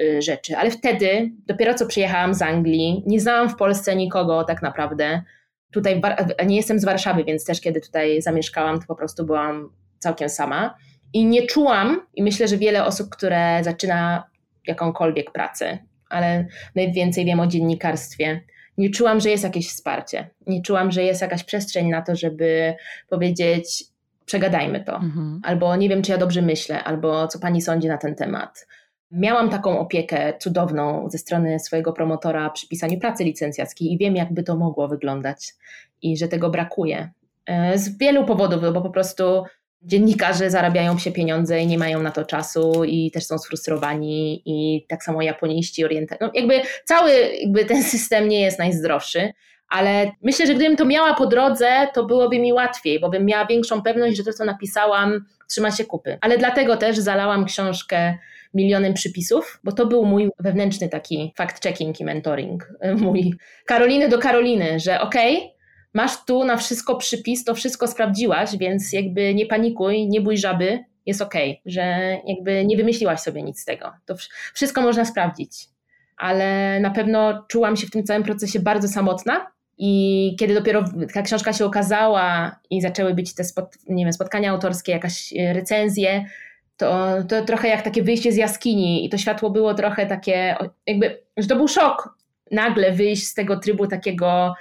Y, 0.00 0.22
rzeczy. 0.22 0.56
Ale 0.56 0.70
wtedy, 0.70 1.30
dopiero 1.46 1.74
co 1.74 1.86
przyjechałam 1.86 2.34
z 2.34 2.42
Anglii, 2.42 3.02
nie 3.06 3.20
znałam 3.20 3.48
w 3.48 3.56
Polsce 3.56 3.96
nikogo 3.96 4.44
tak 4.44 4.62
naprawdę. 4.62 5.22
Tutaj 5.72 6.02
nie 6.46 6.56
jestem 6.56 6.78
z 6.78 6.84
Warszawy, 6.84 7.24
więc 7.24 7.44
też 7.44 7.60
kiedy 7.60 7.80
tutaj 7.80 8.22
zamieszkałam, 8.22 8.80
to 8.80 8.86
po 8.86 8.94
prostu 8.94 9.24
byłam 9.24 9.72
całkiem 9.98 10.28
sama. 10.28 10.74
I 11.14 11.26
nie 11.26 11.46
czułam, 11.46 12.00
i 12.14 12.22
myślę, 12.22 12.48
że 12.48 12.56
wiele 12.56 12.84
osób, 12.84 13.10
które 13.10 13.64
zaczyna 13.64 14.24
jakąkolwiek 14.66 15.32
pracę, 15.32 15.78
ale 16.08 16.46
najwięcej 16.74 17.24
wiem 17.24 17.40
o 17.40 17.46
dziennikarstwie, 17.46 18.40
nie 18.78 18.90
czułam, 18.90 19.20
że 19.20 19.30
jest 19.30 19.44
jakieś 19.44 19.68
wsparcie. 19.68 20.30
Nie 20.46 20.62
czułam, 20.62 20.90
że 20.90 21.02
jest 21.02 21.22
jakaś 21.22 21.44
przestrzeń 21.44 21.88
na 21.88 22.02
to, 22.02 22.16
żeby 22.16 22.74
powiedzieć, 23.08 23.84
przegadajmy 24.26 24.84
to. 24.84 24.94
Mhm. 24.94 25.40
Albo 25.44 25.76
nie 25.76 25.88
wiem, 25.88 26.02
czy 26.02 26.12
ja 26.12 26.18
dobrze 26.18 26.42
myślę, 26.42 26.84
albo 26.84 27.28
co 27.28 27.38
pani 27.38 27.62
sądzi 27.62 27.88
na 27.88 27.98
ten 27.98 28.14
temat 28.14 28.66
Miałam 29.14 29.50
taką 29.50 29.78
opiekę 29.78 30.32
cudowną 30.38 31.10
ze 31.10 31.18
strony 31.18 31.58
swojego 31.58 31.92
promotora 31.92 32.50
przy 32.50 32.68
pisaniu 32.68 32.98
pracy 32.98 33.24
licencjackiej 33.24 33.92
i 33.92 33.98
wiem, 33.98 34.16
jakby 34.16 34.42
to 34.42 34.56
mogło 34.56 34.88
wyglądać 34.88 35.54
i 36.02 36.16
że 36.16 36.28
tego 36.28 36.50
brakuje. 36.50 37.10
E, 37.46 37.78
z 37.78 37.98
wielu 37.98 38.24
powodów, 38.24 38.62
bo 38.74 38.82
po 38.82 38.90
prostu 38.90 39.44
dziennikarze 39.84 40.50
zarabiają 40.50 40.98
się 40.98 41.12
pieniądze 41.12 41.60
i 41.60 41.66
nie 41.66 41.78
mają 41.78 42.02
na 42.02 42.10
to 42.10 42.24
czasu 42.24 42.84
i 42.84 43.10
też 43.10 43.26
są 43.26 43.38
sfrustrowani 43.38 44.42
i 44.46 44.86
tak 44.88 45.04
samo 45.04 45.22
japoniści, 45.22 45.84
orientalni. 45.84 46.18
No 46.20 46.30
jakby 46.34 46.60
cały 46.84 47.10
jakby 47.40 47.64
ten 47.64 47.82
system 47.94 48.28
nie 48.28 48.40
jest 48.40 48.58
najzdrowszy, 48.58 49.32
ale 49.68 50.10
myślę, 50.22 50.46
że 50.46 50.54
gdybym 50.54 50.76
to 50.76 50.84
miała 50.84 51.14
po 51.14 51.26
drodze, 51.26 51.88
to 51.94 52.04
byłoby 52.04 52.38
mi 52.38 52.52
łatwiej, 52.52 53.00
bo 53.00 53.10
bym 53.10 53.26
miała 53.26 53.46
większą 53.46 53.82
pewność, 53.82 54.16
że 54.16 54.24
to, 54.24 54.32
co 54.32 54.44
napisałam, 54.44 55.24
trzyma 55.48 55.70
się 55.70 55.84
kupy. 55.84 56.18
Ale 56.20 56.38
dlatego 56.38 56.76
też 56.76 56.98
zalałam 56.98 57.44
książkę 57.44 58.18
milionem 58.54 58.94
przypisów, 58.94 59.60
bo 59.64 59.72
to 59.72 59.86
był 59.86 60.04
mój 60.04 60.30
wewnętrzny 60.38 60.88
taki 60.88 61.32
fact-checking 61.40 62.00
i 62.00 62.04
mentoring. 62.04 62.68
Mój 62.96 63.34
Karoliny 63.66 64.08
do 64.08 64.18
Karoliny, 64.18 64.80
że 64.80 65.00
okej, 65.00 65.36
okay, 65.36 65.53
masz 65.94 66.24
tu 66.24 66.44
na 66.44 66.56
wszystko 66.56 66.96
przypis, 66.96 67.44
to 67.44 67.54
wszystko 67.54 67.86
sprawdziłaś, 67.86 68.56
więc 68.56 68.92
jakby 68.92 69.34
nie 69.34 69.46
panikuj, 69.46 70.08
nie 70.08 70.20
bój 70.20 70.38
żaby, 70.38 70.84
jest 71.06 71.22
okej, 71.22 71.50
okay, 71.50 71.72
że 71.72 71.82
jakby 72.26 72.64
nie 72.64 72.76
wymyśliłaś 72.76 73.20
sobie 73.20 73.42
nic 73.42 73.60
z 73.60 73.64
tego. 73.64 73.92
To 74.06 74.14
wszystko 74.54 74.82
można 74.82 75.04
sprawdzić. 75.04 75.68
Ale 76.16 76.80
na 76.80 76.90
pewno 76.90 77.44
czułam 77.48 77.76
się 77.76 77.86
w 77.86 77.90
tym 77.90 78.04
całym 78.04 78.22
procesie 78.22 78.60
bardzo 78.60 78.88
samotna, 78.88 79.54
i 79.78 80.36
kiedy 80.38 80.54
dopiero 80.54 80.84
ta 81.14 81.22
książka 81.22 81.52
się 81.52 81.64
okazała 81.64 82.56
i 82.70 82.80
zaczęły 82.80 83.14
być 83.14 83.34
te 83.34 83.44
spot, 83.44 83.78
nie 83.88 84.04
wiem, 84.04 84.12
spotkania 84.12 84.50
autorskie, 84.50 84.92
jakaś 84.92 85.34
recenzje, 85.52 86.24
to, 86.76 87.08
to 87.28 87.44
trochę 87.44 87.68
jak 87.68 87.82
takie 87.82 88.02
wyjście 88.02 88.32
z 88.32 88.36
jaskini 88.36 89.06
i 89.06 89.08
to 89.08 89.18
światło 89.18 89.50
było 89.50 89.74
trochę 89.74 90.06
takie, 90.06 90.56
jakby, 90.86 91.22
że 91.36 91.48
to 91.48 91.56
był 91.56 91.68
szok 91.68 92.18
nagle 92.50 92.92
wyjść 92.92 93.26
z 93.26 93.34
tego 93.34 93.56
trybu 93.56 93.86
takiego 93.86 94.54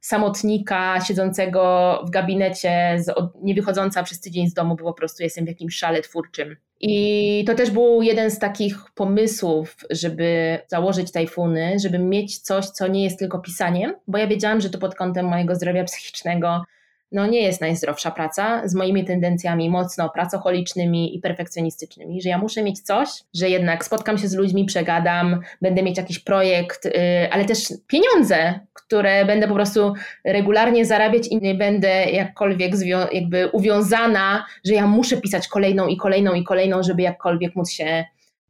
samotnika 0.00 1.00
siedzącego 1.00 2.02
w 2.06 2.10
gabinecie, 2.10 2.96
z, 2.98 3.12
nie 3.42 3.54
wychodząca 3.54 4.02
przez 4.02 4.20
tydzień 4.20 4.48
z 4.48 4.54
domu, 4.54 4.76
bo 4.76 4.84
po 4.84 4.92
prostu 4.92 5.22
jestem 5.22 5.44
w 5.44 5.48
jakimś 5.48 5.76
szale 5.76 6.02
twórczym. 6.02 6.56
I 6.80 7.44
to 7.46 7.54
też 7.54 7.70
był 7.70 8.02
jeden 8.02 8.30
z 8.30 8.38
takich 8.38 8.76
pomysłów, 8.94 9.76
żeby 9.90 10.58
założyć 10.66 11.12
tajfuny, 11.12 11.76
żeby 11.82 11.98
mieć 11.98 12.38
coś, 12.38 12.66
co 12.66 12.86
nie 12.86 13.04
jest 13.04 13.18
tylko 13.18 13.38
pisaniem, 13.38 13.94
bo 14.08 14.18
ja 14.18 14.26
wiedziałam, 14.26 14.60
że 14.60 14.70
to 14.70 14.78
pod 14.78 14.94
kątem 14.94 15.26
mojego 15.26 15.54
zdrowia 15.54 15.84
psychicznego 15.84 16.64
no 17.12 17.26
nie 17.26 17.42
jest 17.42 17.60
najzdrowsza 17.60 18.10
praca 18.10 18.68
z 18.68 18.74
moimi 18.74 19.04
tendencjami 19.04 19.70
mocno 19.70 20.10
pracocholicznymi 20.10 21.16
i 21.16 21.20
perfekcjonistycznymi, 21.20 22.22
że 22.22 22.28
ja 22.28 22.38
muszę 22.38 22.62
mieć 22.62 22.80
coś, 22.80 23.08
że 23.34 23.48
jednak 23.48 23.84
spotkam 23.84 24.18
się 24.18 24.28
z 24.28 24.34
ludźmi, 24.34 24.64
przegadam, 24.64 25.40
będę 25.62 25.82
mieć 25.82 25.96
jakiś 25.96 26.18
projekt, 26.18 26.84
yy, 26.84 26.92
ale 27.32 27.44
też 27.44 27.58
pieniądze, 27.86 28.60
które 28.72 29.24
będę 29.24 29.48
po 29.48 29.54
prostu 29.54 29.94
regularnie 30.24 30.84
zarabiać 30.84 31.26
i 31.26 31.36
nie 31.36 31.54
będę 31.54 32.04
jakkolwiek 32.04 32.72
jakby 33.12 33.48
uwiązana, 33.52 34.46
że 34.64 34.74
ja 34.74 34.86
muszę 34.86 35.20
pisać 35.20 35.48
kolejną 35.48 35.86
i 35.86 35.96
kolejną 35.96 36.34
i 36.34 36.44
kolejną, 36.44 36.82
żeby 36.82 37.02
jakkolwiek 37.02 37.56
móc 37.56 37.70
się 37.70 38.04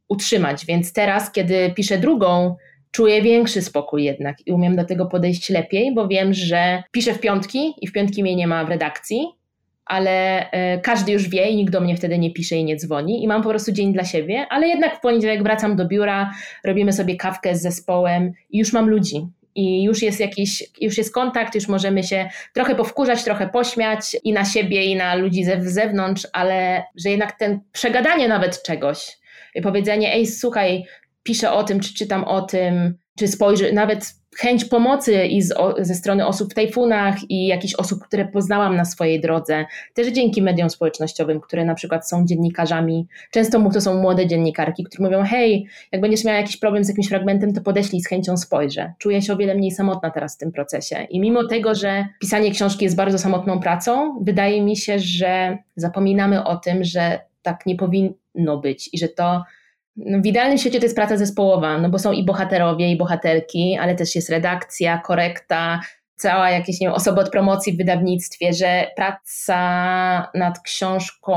utrzymać. 0.09 0.65
Więc 0.65 0.93
teraz, 0.93 1.31
kiedy 1.31 1.73
piszę 1.75 1.97
drugą, 1.97 2.55
czuję 2.91 3.21
większy 3.21 3.61
spokój 3.61 4.03
jednak 4.03 4.47
i 4.47 4.51
umiem 4.51 4.75
do 4.75 4.85
tego 4.85 5.05
podejść 5.05 5.49
lepiej, 5.49 5.93
bo 5.95 6.07
wiem, 6.07 6.33
że 6.33 6.83
piszę 6.91 7.13
w 7.13 7.19
piątki 7.19 7.73
i 7.81 7.87
w 7.87 7.91
piątki 7.91 8.23
mnie 8.23 8.35
nie 8.35 8.47
ma 8.47 8.65
w 8.65 8.69
redakcji, 8.69 9.27
ale 9.85 10.45
y, 10.45 10.81
każdy 10.81 11.11
już 11.11 11.29
wie 11.29 11.49
i 11.49 11.55
nikt 11.55 11.71
do 11.73 11.81
mnie 11.81 11.97
wtedy 11.97 12.19
nie 12.19 12.33
pisze 12.33 12.55
i 12.55 12.63
nie 12.63 12.75
dzwoni 12.75 13.23
i 13.23 13.27
mam 13.27 13.43
po 13.43 13.49
prostu 13.49 13.71
dzień 13.71 13.93
dla 13.93 14.05
siebie, 14.05 14.45
ale 14.49 14.67
jednak 14.67 14.97
w 14.97 15.01
poniedziałek 15.01 15.43
wracam 15.43 15.75
do 15.75 15.87
biura, 15.87 16.31
robimy 16.63 16.93
sobie 16.93 17.15
kawkę 17.15 17.55
z 17.55 17.61
zespołem 17.61 18.33
i 18.49 18.57
już 18.57 18.73
mam 18.73 18.89
ludzi. 18.89 19.27
I 19.55 19.83
już 19.83 20.01
jest 20.01 20.19
jakiś, 20.19 20.63
już 20.81 20.97
jest 20.97 21.13
kontakt, 21.13 21.55
już 21.55 21.67
możemy 21.67 22.03
się 22.03 22.29
trochę 22.53 22.75
powkurzać, 22.75 23.23
trochę 23.23 23.47
pośmiać 23.47 24.17
i 24.23 24.33
na 24.33 24.45
siebie, 24.45 24.83
i 24.83 24.95
na 24.95 25.15
ludzi 25.15 25.43
ze 25.43 25.61
zewnątrz, 25.61 26.27
ale 26.33 26.83
że 26.95 27.09
jednak 27.09 27.39
ten 27.39 27.59
przegadanie 27.71 28.27
nawet 28.27 28.63
czegoś, 28.63 29.17
powiedzenie, 29.63 30.13
ej, 30.13 30.27
słuchaj, 30.27 30.85
piszę 31.23 31.51
o 31.51 31.63
tym, 31.63 31.79
czy 31.79 31.93
czytam 31.93 32.23
o 32.23 32.41
tym, 32.41 32.97
czy 33.19 33.27
spojrzę, 33.27 33.71
nawet 33.71 34.19
chęć 34.37 34.65
pomocy 34.65 35.25
i 35.25 35.41
z, 35.41 35.51
o, 35.51 35.75
ze 35.79 35.95
strony 35.95 36.27
osób 36.27 36.51
w 36.51 36.55
tajfunach 36.55 37.15
i 37.29 37.47
jakichś 37.47 37.73
osób, 37.73 38.03
które 38.03 38.25
poznałam 38.25 38.75
na 38.75 38.85
swojej 38.85 39.21
drodze, 39.21 39.65
też 39.93 40.07
dzięki 40.07 40.41
mediom 40.41 40.69
społecznościowym, 40.69 41.39
które 41.39 41.65
na 41.65 41.75
przykład 41.75 42.09
są 42.09 42.25
dziennikarzami. 42.25 43.07
Często 43.31 43.69
to 43.73 43.81
są 43.81 44.01
młode 44.01 44.27
dziennikarki, 44.27 44.83
które 44.83 45.05
mówią: 45.09 45.23
Hej, 45.23 45.67
jak 45.91 46.01
będziesz 46.01 46.23
miała 46.23 46.37
jakiś 46.37 46.57
problem 46.57 46.83
z 46.83 46.89
jakimś 46.89 47.07
fragmentem, 47.07 47.53
to 47.53 47.61
podeślij 47.61 48.01
z 48.01 48.07
chęcią 48.07 48.37
spojrzę. 48.37 48.93
Czuję 48.97 49.21
się 49.21 49.33
o 49.33 49.37
wiele 49.37 49.55
mniej 49.55 49.71
samotna 49.71 50.09
teraz 50.09 50.35
w 50.35 50.37
tym 50.37 50.51
procesie. 50.51 51.07
I 51.09 51.19
mimo 51.19 51.47
tego, 51.47 51.75
że 51.75 52.05
pisanie 52.19 52.51
książki 52.51 52.83
jest 52.83 52.95
bardzo 52.95 53.19
samotną 53.19 53.59
pracą, 53.59 54.19
wydaje 54.21 54.61
mi 54.61 54.77
się, 54.77 54.99
że 54.99 55.57
zapominamy 55.75 56.43
o 56.43 56.55
tym, 56.55 56.83
że 56.83 57.19
tak 57.41 57.65
nie 57.65 57.75
powinno 57.75 58.57
być 58.57 58.89
i 58.93 58.97
że 58.97 59.07
to 59.07 59.43
w 59.97 60.25
idealnym 60.25 60.57
świecie 60.57 60.79
to 60.79 60.85
jest 60.85 60.95
praca 60.95 61.17
zespołowa, 61.17 61.77
no 61.77 61.89
bo 61.89 61.99
są 61.99 62.11
i 62.11 62.25
bohaterowie, 62.25 62.91
i 62.91 62.97
bohaterki, 62.97 63.77
ale 63.81 63.95
też 63.95 64.15
jest 64.15 64.29
redakcja, 64.29 64.97
korekta, 64.97 65.79
cała 66.19 66.49
jakieś, 66.49 66.79
nie 66.79 66.87
wiem, 66.87 66.93
osoby 66.93 67.21
od 67.21 67.29
promocji 67.29 67.73
w 67.73 67.77
wydawnictwie, 67.77 68.53
że 68.53 68.87
praca 68.95 69.59
nad 70.33 70.59
książką, 70.59 71.33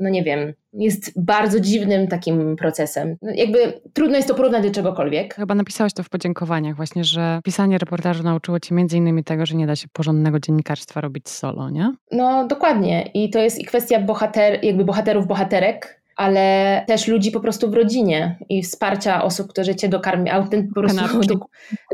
no 0.00 0.08
nie 0.08 0.22
wiem, 0.22 0.52
jest 0.72 1.24
bardzo 1.24 1.60
dziwnym 1.60 2.08
takim 2.08 2.56
procesem. 2.56 3.16
No 3.22 3.30
jakby 3.34 3.80
trudno 3.92 4.16
jest 4.16 4.28
to 4.28 4.34
porównać 4.34 4.62
do 4.62 4.70
czegokolwiek. 4.70 5.34
Chyba 5.34 5.54
napisałaś 5.54 5.92
to 5.92 6.02
w 6.02 6.08
podziękowaniach 6.08 6.76
właśnie, 6.76 7.04
że 7.04 7.40
pisanie 7.44 7.78
reportażu 7.78 8.22
nauczyło 8.22 8.60
cię 8.60 8.74
między 8.74 8.96
innymi 8.96 9.24
tego, 9.24 9.46
że 9.46 9.54
nie 9.54 9.66
da 9.66 9.76
się 9.76 9.88
porządnego 9.92 10.40
dziennikarstwa 10.40 11.00
robić 11.00 11.28
solo, 11.28 11.70
nie? 11.70 11.92
No 12.12 12.46
dokładnie 12.46 13.10
i 13.14 13.30
to 13.30 13.38
jest 13.38 13.58
i 13.58 13.64
kwestia 13.64 14.00
bohater, 14.00 14.64
jakby 14.64 14.84
bohaterów, 14.84 15.26
bohaterek, 15.26 16.03
ale 16.16 16.84
też 16.86 17.08
ludzi 17.08 17.30
po 17.30 17.40
prostu 17.40 17.70
w 17.70 17.74
rodzinie 17.74 18.38
i 18.48 18.62
wsparcia 18.62 19.24
osób, 19.24 19.48
które 19.48 19.74
cię 19.74 19.88
dokarmiają, 19.88 20.48
po 20.74 20.80
prostu, 20.80 21.20
do, 21.20 21.34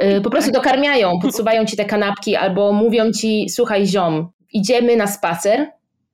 y, 0.05 0.21
po 0.21 0.31
prostu 0.31 0.53
dokarmiają, 0.53 1.19
podsuwają 1.23 1.65
ci 1.65 1.77
te 1.77 1.85
kanapki 1.85 2.37
albo 2.37 2.73
mówią 2.73 3.13
ci, 3.13 3.49
słuchaj 3.49 3.87
ziom, 3.87 4.29
idziemy 4.53 4.97
na 4.97 5.07
spacer, 5.07 5.71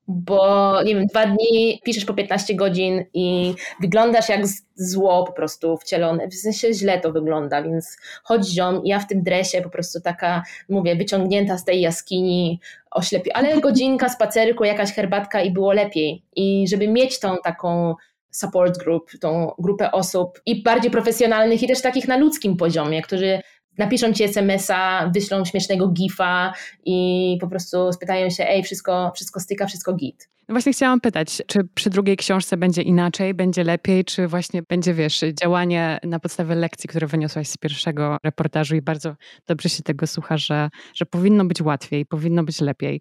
bo 0.09 0.83
nie 0.83 0.95
wiem, 0.95 1.07
dwa 1.07 1.27
dni 1.27 1.81
piszesz 1.85 2.05
po 2.05 2.15
15 2.15 2.55
godzin 2.55 3.05
i 3.15 3.55
wyglądasz 3.81 4.29
jak 4.29 4.41
zło 4.75 5.25
po 5.25 5.33
prostu 5.33 5.77
wcielone, 5.77 6.29
w 6.29 6.35
sensie 6.35 6.75
źle 6.75 7.01
to 7.01 7.13
wygląda, 7.13 7.63
więc 7.63 7.97
chodź 8.23 8.47
ziom, 8.47 8.81
ja 8.85 9.01
w 9.01 9.07
tym 9.07 9.23
dresie 9.23 9.63
po 9.63 9.71
prostu 9.71 10.01
taka, 10.01 10.43
mówię, 10.69 10.97
wyciągnięta 10.97 11.59
z 11.59 11.65
tej 11.65 11.81
jaskini, 11.81 12.61
oślepi, 12.91 13.33
ale 13.33 13.61
godzinka 13.61 14.09
spacerku, 14.09 14.65
jakaś 14.65 14.93
herbatka 14.93 15.41
i 15.41 15.51
było 15.51 15.73
lepiej. 15.73 16.23
I 16.37 16.69
żeby 16.69 16.89
mieć 16.89 17.21
tą 17.21 17.37
taką 17.45 17.95
support 18.31 18.79
group, 18.79 19.11
tą 19.21 19.53
grupę 19.59 19.93
osób 19.93 20.41
i 20.47 20.63
bardziej 20.63 20.91
profesjonalnych 20.91 21.63
i 21.63 21.69
też 21.69 21.83
takich 21.83 22.09
na 22.09 22.17
ludzkim 22.17 22.57
poziomie, 22.57 23.03
którzy 23.03 23.41
napiszą 23.79 24.13
ci 24.13 24.25
SMS-a, 24.25 25.11
wyślą 25.15 25.45
śmiesznego 25.45 25.89
gifa 25.89 26.53
i 26.85 27.39
po 27.41 27.49
prostu 27.49 27.93
spytają 27.93 28.31
się, 28.31 28.45
ej, 28.49 28.63
wszystko, 28.63 29.13
wszystko 29.15 29.41
styka, 29.41 29.67
wszystko 29.67 29.93
git. 29.93 30.29
No 30.49 30.53
właśnie 30.53 30.73
chciałam 30.73 31.01
pytać, 31.01 31.43
czy 31.47 31.69
przy 31.75 31.91
drugiej 31.91 32.17
książce 32.17 32.57
będzie 32.57 32.83
inaczej, 32.83 33.35
będzie 33.35 33.65
lepiej, 33.65 34.05
czy 34.05 34.29
właśnie 34.29 34.63
będzie, 34.63 34.95
wiesz, 34.95 35.21
działanie 35.43 35.99
na 36.05 36.21
podstawie 36.21 36.55
lekcji, 36.55 36.89
które 36.89 37.07
wyniosłaś 37.07 37.49
z 37.49 37.57
pierwszego 37.57 38.17
reportażu 38.25 38.77
i 38.77 38.83
bardzo 38.83 39.15
dobrze 39.47 39.69
się 39.69 39.83
tego 39.83 40.07
słucha, 40.07 40.37
że, 40.37 40.69
że 40.95 41.07
powinno 41.07 41.45
być 41.45 41.63
łatwiej, 41.63 42.07
powinno 42.07 42.45
być 42.45 42.61
lepiej. 42.61 43.01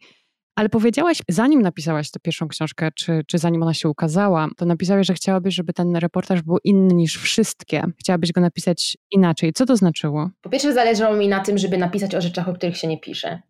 Ale 0.56 0.70
powiedziałaś, 0.70 1.22
zanim 1.30 1.62
napisałaś 1.62 2.12
tę 2.12 2.20
pierwszą 2.20 2.48
książkę, 2.48 2.90
czy, 2.96 3.22
czy 3.28 3.38
zanim 3.38 3.64
ona 3.64 3.74
się 3.74 3.90
ukazała, 3.90 4.48
to 4.58 4.66
napisałaś, 4.66 5.08
że 5.08 5.14
chciałabyś, 5.14 5.56
żeby 5.56 5.74
ten 5.74 5.96
reportaż 5.96 6.42
był 6.42 6.58
inny 6.64 6.94
niż 6.94 7.18
wszystkie. 7.18 7.84
Chciałabyś 8.00 8.32
go 8.32 8.42
napisać 8.42 8.98
inaczej. 9.12 9.54
Co 9.54 9.66
to 9.66 9.78
znaczyło? 9.78 10.30
Po 10.42 10.50
pierwsze, 10.50 10.74
zależało 10.74 11.16
mi 11.16 11.28
na 11.28 11.40
tym, 11.40 11.58
żeby 11.58 11.78
napisać 11.78 12.16
o 12.16 12.22
rzeczach, 12.22 12.50
o 12.50 12.54
których 12.54 12.78
się 12.78 12.88
nie 12.88 13.00
pisze. 13.00 13.42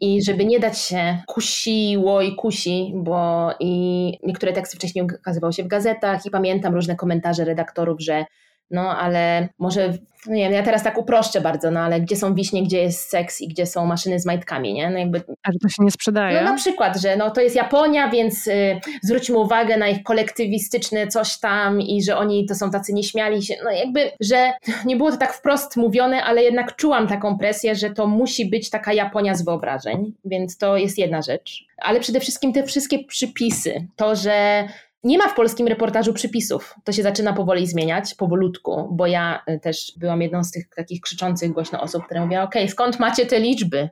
I 0.00 0.22
żeby 0.22 0.44
nie 0.44 0.60
dać 0.60 0.78
się 0.78 1.22
kusiło 1.26 2.22
i 2.22 2.34
kusi, 2.34 2.92
bo 2.94 3.50
i 3.60 4.12
niektóre 4.22 4.52
teksty 4.52 4.76
wcześniej 4.76 5.04
ukazywały 5.04 5.52
się 5.52 5.64
w 5.64 5.68
gazetach 5.68 6.26
i 6.26 6.30
pamiętam 6.30 6.74
różne 6.74 6.96
komentarze 6.96 7.44
redaktorów, 7.44 8.00
że 8.00 8.24
no 8.70 8.98
ale 8.98 9.48
może, 9.58 9.92
no 10.26 10.34
nie 10.34 10.44
wiem, 10.44 10.52
ja 10.52 10.62
teraz 10.62 10.82
tak 10.82 10.98
uproszczę 10.98 11.40
bardzo, 11.40 11.70
no 11.70 11.80
ale 11.80 12.00
gdzie 12.00 12.16
są 12.16 12.34
wiśnie, 12.34 12.62
gdzie 12.62 12.82
jest 12.82 13.10
seks 13.10 13.40
i 13.40 13.48
gdzie 13.48 13.66
są 13.66 13.86
maszyny 13.86 14.20
z 14.20 14.26
majtkami, 14.26 14.74
nie? 14.74 14.90
No 14.90 14.98
jakby... 14.98 15.22
A 15.42 15.52
że 15.52 15.58
to 15.62 15.68
się 15.68 15.84
nie 15.84 15.90
sprzedaje? 15.90 16.40
No 16.40 16.50
na 16.50 16.56
przykład, 16.56 17.00
że 17.00 17.16
no 17.16 17.30
to 17.30 17.40
jest 17.40 17.56
Japonia, 17.56 18.10
więc 18.10 18.46
y, 18.46 18.80
zwróćmy 19.02 19.38
uwagę 19.38 19.76
na 19.76 19.88
ich 19.88 20.02
kolektywistyczne 20.02 21.06
coś 21.06 21.38
tam 21.38 21.80
i 21.80 22.02
że 22.02 22.16
oni 22.16 22.46
to 22.46 22.54
są 22.54 22.70
tacy 22.70 22.92
nieśmiali 22.92 23.42
się, 23.42 23.54
no 23.64 23.70
jakby, 23.70 24.10
że 24.20 24.52
nie 24.86 24.96
było 24.96 25.10
to 25.10 25.16
tak 25.16 25.32
wprost 25.32 25.76
mówione, 25.76 26.24
ale 26.24 26.42
jednak 26.42 26.76
czułam 26.76 27.08
taką 27.08 27.38
presję, 27.38 27.74
że 27.74 27.90
to 27.90 28.06
musi 28.06 28.46
być 28.46 28.70
taka 28.70 28.92
Japonia 28.92 29.34
z 29.34 29.44
wyobrażeń, 29.44 30.12
więc 30.24 30.58
to 30.58 30.76
jest 30.76 30.98
jedna 30.98 31.22
rzecz. 31.22 31.66
Ale 31.78 32.00
przede 32.00 32.20
wszystkim 32.20 32.52
te 32.52 32.62
wszystkie 32.62 33.04
przypisy, 33.04 33.86
to, 33.96 34.16
że 34.16 34.68
nie 35.06 35.18
ma 35.18 35.28
w 35.28 35.34
polskim 35.34 35.68
reportażu 35.68 36.12
przypisów. 36.12 36.74
To 36.84 36.92
się 36.92 37.02
zaczyna 37.02 37.32
powoli 37.32 37.66
zmieniać, 37.66 38.14
powolutku, 38.14 38.88
bo 38.90 39.06
ja 39.06 39.42
y, 39.50 39.60
też 39.60 39.92
byłam 39.96 40.22
jedną 40.22 40.44
z 40.44 40.50
tych 40.50 40.68
takich 40.68 41.00
krzyczących 41.00 41.52
głośno 41.52 41.80
osób, 41.80 42.04
które 42.04 42.20
mówiła, 42.20 42.42
ok, 42.42 42.54
skąd 42.68 42.98
macie 42.98 43.26
te 43.26 43.40
liczby? 43.40 43.88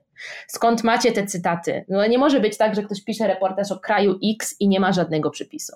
Skąd 0.49 0.85
macie 0.85 1.13
te 1.13 1.27
cytaty? 1.27 1.85
No 1.89 2.07
nie 2.07 2.19
może 2.19 2.41
być 2.41 2.57
tak, 2.57 2.75
że 2.75 2.83
ktoś 2.83 3.05
pisze 3.05 3.27
reportaż 3.27 3.73
o 3.73 3.79
kraju 3.79 4.19
X 4.35 4.57
i 4.61 4.69
nie 4.69 4.81
ma 4.81 4.93
żadnego 4.93 5.31
przypisu. 5.31 5.73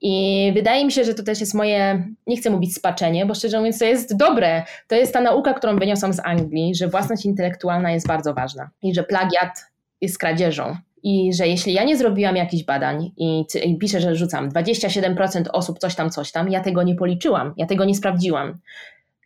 I 0.00 0.52
wydaje 0.54 0.84
mi 0.84 0.92
się, 0.92 1.04
że 1.04 1.14
to 1.14 1.22
też 1.22 1.40
jest 1.40 1.54
moje, 1.54 2.04
nie 2.26 2.36
chcę 2.36 2.50
mówić 2.50 2.74
spaczenie, 2.74 3.26
bo 3.26 3.34
szczerze 3.34 3.58
mówiąc 3.58 3.78
to 3.78 3.84
jest 3.84 4.16
dobre. 4.16 4.62
To 4.88 4.94
jest 4.94 5.12
ta 5.12 5.20
nauka, 5.20 5.54
którą 5.54 5.78
wyniosłam 5.78 6.12
z 6.12 6.20
Anglii, 6.24 6.74
że 6.74 6.88
własność 6.88 7.24
intelektualna 7.24 7.92
jest 7.92 8.06
bardzo 8.06 8.34
ważna 8.34 8.70
i 8.82 8.94
że 8.94 9.02
plagiat 9.02 9.66
jest 10.00 10.18
kradzieżą 10.18 10.76
i 11.04 11.32
że 11.34 11.48
jeśli 11.48 11.72
ja 11.72 11.84
nie 11.84 11.96
zrobiłam 11.96 12.36
jakichś 12.36 12.64
badań 12.64 13.12
i, 13.16 13.44
i 13.64 13.78
piszę, 13.78 14.00
że 14.00 14.16
rzucam 14.16 14.50
27% 14.50 15.42
osób 15.52 15.78
coś 15.78 15.94
tam, 15.94 16.10
coś 16.10 16.32
tam, 16.32 16.50
ja 16.50 16.60
tego 16.60 16.82
nie 16.82 16.94
policzyłam, 16.94 17.54
ja 17.56 17.66
tego 17.66 17.84
nie 17.84 17.94
sprawdziłam. 17.94 18.58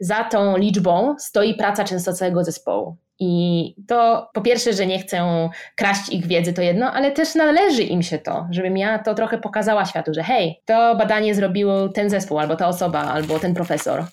Za 0.00 0.24
tą 0.24 0.56
liczbą 0.56 1.14
stoi 1.18 1.54
praca 1.54 1.84
często 1.84 2.12
całego 2.12 2.44
zespołu. 2.44 2.96
I 3.20 3.74
to 3.88 4.28
po 4.34 4.40
pierwsze, 4.40 4.72
że 4.72 4.86
nie 4.86 4.98
chcę 4.98 5.48
kraść 5.76 6.08
ich 6.12 6.26
wiedzy, 6.26 6.52
to 6.52 6.62
jedno, 6.62 6.92
ale 6.92 7.10
też 7.10 7.34
należy 7.34 7.82
im 7.82 8.02
się 8.02 8.18
to, 8.18 8.46
żebym 8.50 8.76
ja 8.76 8.98
to 8.98 9.14
trochę 9.14 9.38
pokazała 9.38 9.84
światu, 9.84 10.14
że 10.14 10.22
hej, 10.22 10.60
to 10.64 10.96
badanie 10.96 11.34
zrobił 11.34 11.68
ten 11.88 12.10
zespół, 12.10 12.38
albo 12.38 12.56
ta 12.56 12.68
osoba, 12.68 13.00
albo 13.00 13.38
ten 13.38 13.54
profesor. 13.54 14.04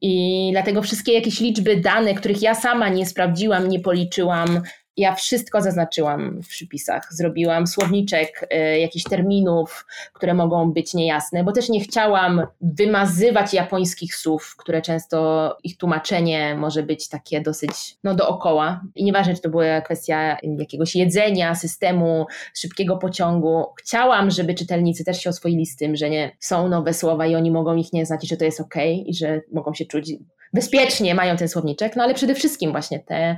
I 0.00 0.48
dlatego 0.52 0.82
wszystkie 0.82 1.12
jakieś 1.12 1.40
liczby, 1.40 1.76
dane, 1.76 2.14
których 2.14 2.42
ja 2.42 2.54
sama 2.54 2.88
nie 2.88 3.06
sprawdziłam, 3.06 3.68
nie 3.68 3.80
policzyłam, 3.80 4.62
Ja 4.96 5.14
wszystko 5.14 5.62
zaznaczyłam 5.62 6.42
w 6.42 6.48
przypisach. 6.48 7.06
Zrobiłam 7.10 7.66
słowniczek 7.66 8.48
y, 8.52 8.78
jakichś 8.78 9.04
terminów, 9.04 9.86
które 10.12 10.34
mogą 10.34 10.72
być 10.72 10.94
niejasne, 10.94 11.44
bo 11.44 11.52
też 11.52 11.68
nie 11.68 11.80
chciałam 11.80 12.46
wymazywać 12.60 13.54
japońskich 13.54 14.14
słów, 14.14 14.54
które 14.58 14.82
często 14.82 15.58
ich 15.64 15.76
tłumaczenie 15.76 16.54
może 16.54 16.82
być 16.82 17.08
takie 17.08 17.40
dosyć 17.40 17.70
no, 18.04 18.14
dookoła. 18.14 18.80
I 18.94 19.04
nieważne, 19.04 19.34
czy 19.34 19.40
to 19.40 19.48
była 19.48 19.80
kwestia 19.80 20.36
jakiegoś 20.58 20.96
jedzenia, 20.96 21.54
systemu, 21.54 22.26
szybkiego 22.54 22.96
pociągu. 22.96 23.64
Chciałam, 23.80 24.30
żeby 24.30 24.54
czytelnicy 24.54 25.04
też 25.04 25.22
się 25.22 25.30
oswoili 25.30 25.66
z 25.66 25.76
tym, 25.76 25.96
że 25.96 26.10
nie 26.10 26.36
są 26.40 26.68
nowe 26.68 26.94
słowa 26.94 27.26
i 27.26 27.34
oni 27.34 27.50
mogą 27.50 27.76
ich 27.76 27.92
nie 27.92 28.06
znać 28.06 28.24
i 28.24 28.26
że 28.26 28.36
to 28.36 28.44
jest 28.44 28.60
ok 28.60 28.74
i 29.06 29.14
że 29.14 29.40
mogą 29.52 29.74
się 29.74 29.84
czuć 29.84 30.12
bezpiecznie, 30.52 31.14
mają 31.14 31.36
ten 31.36 31.48
słowniczek, 31.48 31.96
no 31.96 32.02
ale 32.02 32.14
przede 32.14 32.34
wszystkim 32.34 32.72
właśnie 32.72 33.00
te 33.00 33.36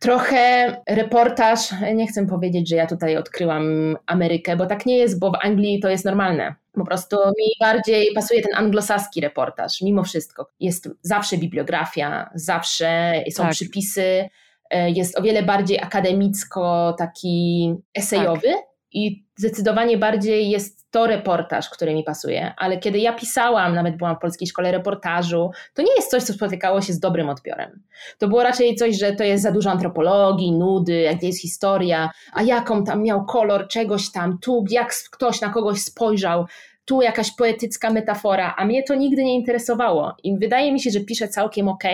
trochę 0.00 0.76
reportaż, 0.88 1.74
nie 1.94 2.06
chcę 2.06 2.26
powiedzieć, 2.26 2.68
że 2.68 2.76
ja 2.76 2.86
tutaj 2.86 3.16
odkryłam 3.16 3.96
Amerykę, 4.06 4.56
bo 4.56 4.66
tak 4.66 4.86
nie 4.86 4.98
jest, 4.98 5.18
bo 5.18 5.30
w 5.30 5.38
Anglii 5.42 5.80
to 5.80 5.88
jest 5.88 6.04
normalne. 6.04 6.54
Po 6.72 6.84
prostu 6.84 7.16
mi 7.16 7.46
bardziej 7.60 8.14
pasuje 8.14 8.42
ten 8.42 8.54
anglosaski 8.54 9.20
reportaż, 9.20 9.82
mimo 9.82 10.04
wszystko. 10.04 10.50
Jest 10.60 10.88
zawsze 11.02 11.36
bibliografia, 11.36 12.30
zawsze 12.34 13.12
są 13.30 13.42
tak. 13.42 13.52
przypisy, 13.52 14.28
e, 14.70 14.90
jest 14.90 15.18
o 15.18 15.22
wiele 15.22 15.42
bardziej 15.42 15.78
akademicko 15.78 16.94
taki 16.98 17.74
esejowy 17.94 18.48
tak. 18.48 18.69
I 18.92 19.24
zdecydowanie 19.36 19.98
bardziej 19.98 20.50
jest 20.50 20.90
to 20.90 21.06
reportaż, 21.06 21.70
który 21.70 21.94
mi 21.94 22.04
pasuje, 22.04 22.54
ale 22.56 22.78
kiedy 22.78 22.98
ja 22.98 23.12
pisałam, 23.12 23.74
nawet 23.74 23.96
byłam 23.96 24.16
w 24.16 24.18
Polskiej 24.18 24.48
Szkole 24.48 24.72
Reportażu, 24.72 25.50
to 25.74 25.82
nie 25.82 25.94
jest 25.96 26.10
coś, 26.10 26.22
co 26.22 26.32
spotykało 26.32 26.80
się 26.80 26.92
z 26.92 27.00
dobrym 27.00 27.28
odbiorem. 27.28 27.82
To 28.18 28.28
było 28.28 28.42
raczej 28.42 28.74
coś, 28.74 28.98
że 28.98 29.12
to 29.12 29.24
jest 29.24 29.42
za 29.42 29.52
dużo 29.52 29.70
antropologii, 29.70 30.52
nudy, 30.52 31.00
jak 31.00 31.22
jest 31.22 31.42
historia, 31.42 32.10
a 32.32 32.42
jaką 32.42 32.84
tam 32.84 33.02
miał 33.02 33.24
kolor 33.24 33.68
czegoś 33.68 34.12
tam, 34.12 34.38
tu 34.38 34.64
jak 34.70 34.94
ktoś 35.10 35.40
na 35.40 35.48
kogoś 35.48 35.80
spojrzał, 35.80 36.46
tu 36.90 37.02
jakaś 37.02 37.30
poetycka 37.30 37.90
metafora, 37.90 38.54
a 38.56 38.64
mnie 38.64 38.82
to 38.82 38.94
nigdy 38.94 39.24
nie 39.24 39.34
interesowało. 39.34 40.16
I 40.24 40.38
wydaje 40.38 40.72
mi 40.72 40.80
się, 40.80 40.90
że 40.90 41.00
piszę 41.00 41.28
całkiem 41.28 41.68
ok, 41.68 41.84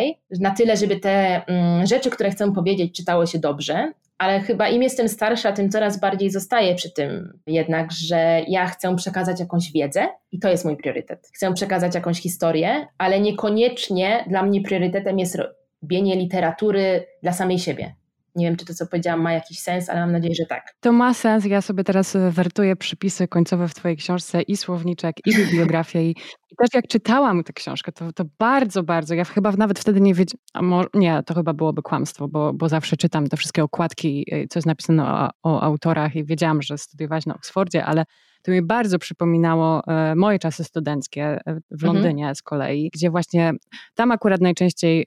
na 0.41 0.51
tyle, 0.51 0.77
żeby 0.77 0.97
te 0.97 1.47
mm, 1.47 1.87
rzeczy, 1.87 2.11
które 2.11 2.31
chcę 2.31 2.53
powiedzieć, 2.53 2.97
czytało 2.97 3.27
się 3.27 3.39
dobrze, 3.39 3.93
ale 4.19 4.41
chyba 4.41 4.69
im 4.69 4.83
jestem 4.83 5.09
starsza, 5.09 5.53
tym 5.53 5.71
coraz 5.71 6.01
bardziej 6.01 6.31
zostaję 6.31 6.75
przy 6.75 6.91
tym 6.91 7.39
jednak, 7.47 7.93
że 7.93 8.43
ja 8.49 8.67
chcę 8.67 8.97
przekazać 8.97 9.41
jakąś 9.41 9.73
wiedzę 9.73 10.09
i 10.33 10.39
to 10.39 10.49
jest 10.49 10.65
mój 10.65 10.77
priorytet. 10.77 11.29
Chcę 11.33 11.55
przekazać 11.55 11.95
jakąś 11.95 12.21
historię, 12.21 12.87
ale 12.99 13.21
niekoniecznie 13.21 14.25
dla 14.29 14.43
mnie 14.43 14.61
priorytetem 14.61 15.19
jest 15.19 15.39
robienie 15.83 16.17
literatury 16.17 17.07
dla 17.23 17.33
samej 17.33 17.59
siebie. 17.59 17.95
Nie 18.37 18.47
wiem, 18.47 18.57
czy 18.57 18.65
to, 18.65 18.75
co 18.75 18.87
powiedziałam, 18.87 19.21
ma 19.21 19.33
jakiś 19.33 19.61
sens, 19.61 19.89
ale 19.89 20.01
mam 20.01 20.13
nadzieję, 20.13 20.35
że 20.35 20.47
tak. 20.47 20.75
To 20.81 20.93
ma 20.93 21.15
sens. 21.15 21.45
Ja 21.45 21.61
sobie 21.61 21.85
teraz 21.85 22.17
e, 22.17 22.31
wertuję 22.31 22.77
przypisy 22.77 23.29
końcowe 23.29 23.69
w 23.69 23.75
Twojej 23.75 23.97
książce 23.97 24.43
i 24.43 24.57
słowniczek, 24.57 25.17
i 25.27 25.37
bibliografię. 25.37 26.03
I, 26.03 26.11
I, 26.51 26.57
też 26.59 26.69
jak 26.75 26.89
czytałam 26.89 27.45
tę 27.45 27.53
książkę, 27.53 27.93
to, 27.93 28.13
to 28.13 28.25
bardzo, 28.39 28.83
bardzo. 28.83 29.15
Ja 29.15 29.25
chyba 29.25 29.53
nawet 29.53 29.79
wtedy 29.79 30.01
nie 30.01 30.15
wiedziałam. 30.15 30.87
Nie, 30.95 31.23
to 31.27 31.35
chyba 31.35 31.53
byłoby 31.53 31.83
kłamstwo, 31.83 32.29
bo, 32.29 32.53
bo 32.53 32.69
zawsze 32.69 32.97
czytam 32.97 33.27
te 33.29 33.37
wszystkie 33.37 33.65
okładki, 33.65 34.27
e, 34.33 34.49
co 34.49 34.59
jest 34.59 34.67
napisane 34.67 35.11
o, 35.11 35.31
o 35.43 35.63
autorach 35.63 36.17
i 36.17 36.25
wiedziałam, 36.25 36.63
że 36.63 36.79
studiowałaś 36.79 37.27
na 37.27 37.35
Oksfordzie, 37.35 37.85
ale 37.85 38.05
to 38.47 38.53
mi 38.53 38.63
bardzo 38.63 38.99
przypominało 38.99 39.83
e, 39.87 40.15
moje 40.15 40.39
czasy 40.39 40.65
studenckie 40.65 41.23
e, 41.25 41.41
w 41.71 41.85
mhm. 41.85 41.95
Londynie 41.95 42.23
mhm. 42.23 42.35
z 42.35 42.43
kolei, 42.43 42.91
gdzie 42.95 43.11
właśnie 43.11 43.53
tam 43.95 44.13
akurat 44.13 44.41
najczęściej 44.41 45.07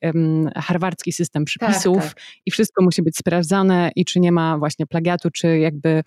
harwardzki 0.55 1.11
system 1.11 1.45
przypisów 1.45 1.97
tak, 1.97 2.13
tak. 2.13 2.23
i 2.45 2.51
wszystko 2.51 2.83
musi 2.83 3.01
być 3.01 3.17
sprawdzane 3.17 3.91
i 3.95 4.05
czy 4.05 4.19
nie 4.19 4.31
ma 4.31 4.57
właśnie 4.57 4.85
plagiatu, 4.87 5.29
czy 5.31 5.59
jakby 5.59 6.03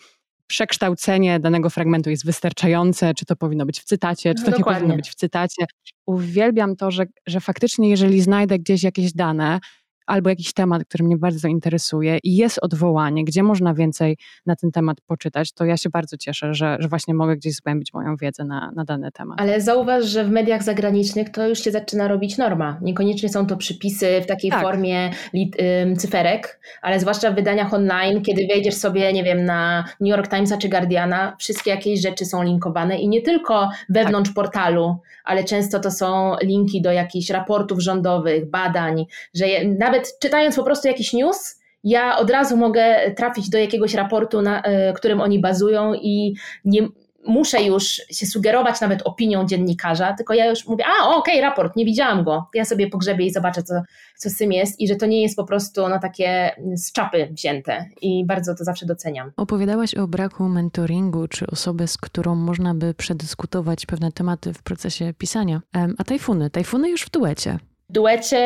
przekształcenie 0.46 1.40
danego 1.40 1.70
fragmentu 1.70 2.10
jest 2.10 2.26
wystarczające, 2.26 3.14
czy 3.14 3.24
to 3.24 3.36
powinno 3.36 3.66
być 3.66 3.80
w 3.80 3.84
cytacie, 3.84 4.34
czy 4.34 4.44
to 4.44 4.50
Dokładnie. 4.50 4.72
nie 4.72 4.78
powinno 4.78 4.96
być 4.96 5.10
w 5.10 5.14
cytacie. 5.14 5.66
Uwielbiam 6.06 6.76
to, 6.76 6.90
że, 6.90 7.04
że 7.26 7.40
faktycznie 7.40 7.90
jeżeli 7.90 8.20
znajdę 8.20 8.58
gdzieś 8.58 8.82
jakieś 8.82 9.12
dane, 9.12 9.60
albo 10.06 10.30
jakiś 10.30 10.52
temat, 10.52 10.84
który 10.84 11.04
mnie 11.04 11.16
bardzo 11.16 11.48
interesuje 11.48 12.18
i 12.22 12.36
jest 12.36 12.58
odwołanie, 12.62 13.24
gdzie 13.24 13.42
można 13.42 13.74
więcej 13.74 14.16
na 14.46 14.56
ten 14.56 14.70
temat 14.70 15.00
poczytać, 15.00 15.52
to 15.52 15.64
ja 15.64 15.76
się 15.76 15.90
bardzo 15.90 16.16
cieszę, 16.16 16.54
że, 16.54 16.76
że 16.80 16.88
właśnie 16.88 17.14
mogę 17.14 17.36
gdzieś 17.36 17.54
zgłębić 17.54 17.92
moją 17.92 18.16
wiedzę 18.16 18.44
na, 18.44 18.72
na 18.76 18.84
dany 18.84 19.12
temat. 19.12 19.40
Ale 19.40 19.60
zauważ, 19.60 20.04
że 20.04 20.24
w 20.24 20.30
mediach 20.30 20.62
zagranicznych 20.62 21.30
to 21.30 21.48
już 21.48 21.58
się 21.58 21.70
zaczyna 21.70 22.08
robić 22.08 22.38
norma. 22.38 22.78
Niekoniecznie 22.82 23.28
są 23.28 23.46
to 23.46 23.56
przypisy 23.56 24.20
w 24.22 24.26
takiej 24.26 24.50
tak. 24.50 24.62
formie 24.62 25.10
lit, 25.32 25.56
ym, 25.82 25.96
cyferek, 25.96 26.60
ale 26.82 27.00
zwłaszcza 27.00 27.30
w 27.30 27.34
wydaniach 27.34 27.74
online, 27.74 28.22
kiedy 28.22 28.46
wejdziesz 28.46 28.74
sobie, 28.74 29.12
nie 29.12 29.24
wiem, 29.24 29.44
na 29.44 29.84
New 30.00 30.10
York 30.10 30.30
Timesa 30.30 30.58
czy 30.58 30.68
Guardiana, 30.68 31.36
wszystkie 31.38 31.70
jakieś 31.70 32.00
rzeczy 32.00 32.24
są 32.24 32.42
linkowane 32.42 32.98
i 32.98 33.08
nie 33.08 33.22
tylko 33.22 33.70
wewnątrz 33.88 34.30
tak. 34.30 34.34
portalu, 34.34 34.96
ale 35.24 35.44
często 35.44 35.80
to 35.80 35.90
są 35.90 36.36
linki 36.42 36.82
do 36.82 36.92
jakichś 36.92 37.30
raportów 37.30 37.80
rządowych, 37.80 38.50
badań, 38.50 39.06
że 39.34 39.48
je, 39.48 39.68
nawet 39.68 39.91
czytając 40.20 40.56
po 40.56 40.62
prostu 40.62 40.88
jakiś 40.88 41.12
news, 41.12 41.62
ja 41.84 42.18
od 42.18 42.30
razu 42.30 42.56
mogę 42.56 43.10
trafić 43.16 43.50
do 43.50 43.58
jakiegoś 43.58 43.94
raportu, 43.94 44.42
na 44.42 44.60
y, 44.60 44.92
którym 44.92 45.20
oni 45.20 45.40
bazują 45.40 45.94
i 45.94 46.34
nie 46.64 46.88
muszę 47.26 47.62
już 47.62 47.84
się 48.10 48.26
sugerować 48.26 48.80
nawet 48.80 49.02
opinią 49.02 49.46
dziennikarza, 49.46 50.12
tylko 50.12 50.34
ja 50.34 50.46
już 50.46 50.66
mówię, 50.66 50.84
a 50.86 51.08
okej, 51.08 51.34
okay, 51.34 51.40
raport, 51.40 51.76
nie 51.76 51.84
widziałam 51.84 52.24
go, 52.24 52.46
ja 52.54 52.64
sobie 52.64 52.90
pogrzebię 52.90 53.26
i 53.26 53.30
zobaczę, 53.30 53.62
co, 53.62 53.74
co 54.16 54.30
z 54.30 54.36
tym 54.36 54.52
jest. 54.52 54.80
I 54.80 54.88
że 54.88 54.96
to 54.96 55.06
nie 55.06 55.22
jest 55.22 55.36
po 55.36 55.44
prostu 55.44 55.88
no, 55.88 55.98
takie 55.98 56.50
z 56.74 56.92
czapy 56.92 57.28
wzięte. 57.32 57.84
I 58.00 58.24
bardzo 58.26 58.54
to 58.54 58.64
zawsze 58.64 58.86
doceniam. 58.86 59.32
Opowiadałaś 59.36 59.94
o 59.94 60.06
braku 60.08 60.44
mentoringu, 60.44 61.28
czy 61.28 61.46
osoby, 61.46 61.86
z 61.86 61.96
którą 61.96 62.34
można 62.34 62.74
by 62.74 62.94
przedyskutować 62.94 63.86
pewne 63.86 64.12
tematy 64.12 64.54
w 64.54 64.62
procesie 64.62 65.14
pisania. 65.18 65.60
A 65.98 66.04
tajfuny, 66.04 66.50
tajfuny 66.50 66.90
już 66.90 67.02
w 67.02 67.10
duecie 67.10 67.58
duecie, 67.92 68.38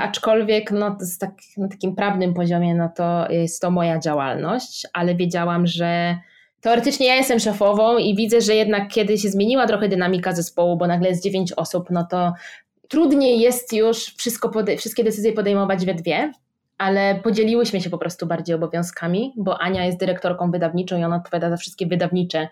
aczkolwiek 0.00 0.70
no, 0.70 0.96
tak, 1.20 1.30
na 1.56 1.68
takim 1.68 1.94
prawnym 1.96 2.34
poziomie 2.34 2.74
no 2.74 2.88
to 2.96 3.30
jest 3.30 3.62
to 3.62 3.70
moja 3.70 3.98
działalność, 3.98 4.86
ale 4.92 5.14
wiedziałam, 5.14 5.66
że 5.66 6.18
teoretycznie 6.60 7.06
ja 7.06 7.14
jestem 7.14 7.38
szefową 7.38 7.98
i 7.98 8.16
widzę, 8.16 8.40
że 8.40 8.54
jednak 8.54 8.88
kiedy 8.88 9.18
się 9.18 9.28
zmieniła 9.28 9.66
trochę 9.66 9.88
dynamika 9.88 10.32
zespołu, 10.32 10.76
bo 10.76 10.86
nagle 10.86 11.08
jest 11.08 11.22
dziewięć 11.22 11.52
osób, 11.52 11.90
no 11.90 12.06
to 12.10 12.32
trudniej 12.88 13.40
jest 13.40 13.72
już 13.72 14.04
wszystko 14.04 14.50
wszystkie 14.78 15.04
decyzje 15.04 15.32
podejmować 15.32 15.86
we 15.86 15.94
dwie 15.94 16.32
ale 16.84 17.14
podzieliłyśmy 17.14 17.80
się 17.80 17.90
po 17.90 17.98
prostu 17.98 18.26
bardziej 18.26 18.56
obowiązkami, 18.56 19.32
bo 19.36 19.60
Ania 19.60 19.84
jest 19.84 19.98
dyrektorką 19.98 20.50
wydawniczą 20.50 20.98
i 20.98 21.04
ona 21.04 21.16
odpowiada 21.16 21.50
za 21.50 21.56
wszystkie 21.56 21.86
wydawnicze. 21.86 22.48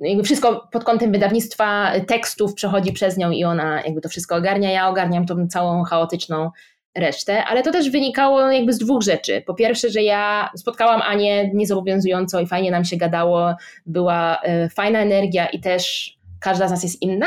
Jakby 0.00 0.22
wszystko 0.22 0.68
pod 0.72 0.84
kątem 0.84 1.12
wydawnictwa 1.12 1.92
tekstów 2.06 2.54
przechodzi 2.54 2.92
przez 2.92 3.16
nią 3.16 3.30
i 3.30 3.44
ona 3.44 3.82
jakby 3.82 4.00
to 4.00 4.08
wszystko 4.08 4.36
ogarnia. 4.36 4.70
Ja 4.70 4.88
ogarniam 4.88 5.26
tą 5.26 5.48
całą 5.48 5.84
chaotyczną 5.84 6.50
resztę, 6.96 7.44
ale 7.44 7.62
to 7.62 7.72
też 7.72 7.90
wynikało 7.90 8.52
jakby 8.52 8.72
z 8.72 8.78
dwóch 8.78 9.02
rzeczy. 9.02 9.42
Po 9.46 9.54
pierwsze, 9.54 9.90
że 9.90 10.02
ja 10.02 10.50
spotkałam 10.56 11.02
Anię 11.02 11.50
niezobowiązująco 11.54 12.40
i 12.40 12.46
fajnie 12.46 12.70
nam 12.70 12.84
się 12.84 12.96
gadało, 12.96 13.54
była 13.86 14.38
e, 14.42 14.68
fajna 14.68 14.98
energia 14.98 15.46
i 15.46 15.60
też 15.60 16.14
każda 16.40 16.68
z 16.68 16.70
nas 16.70 16.82
jest 16.82 17.02
inna, 17.02 17.26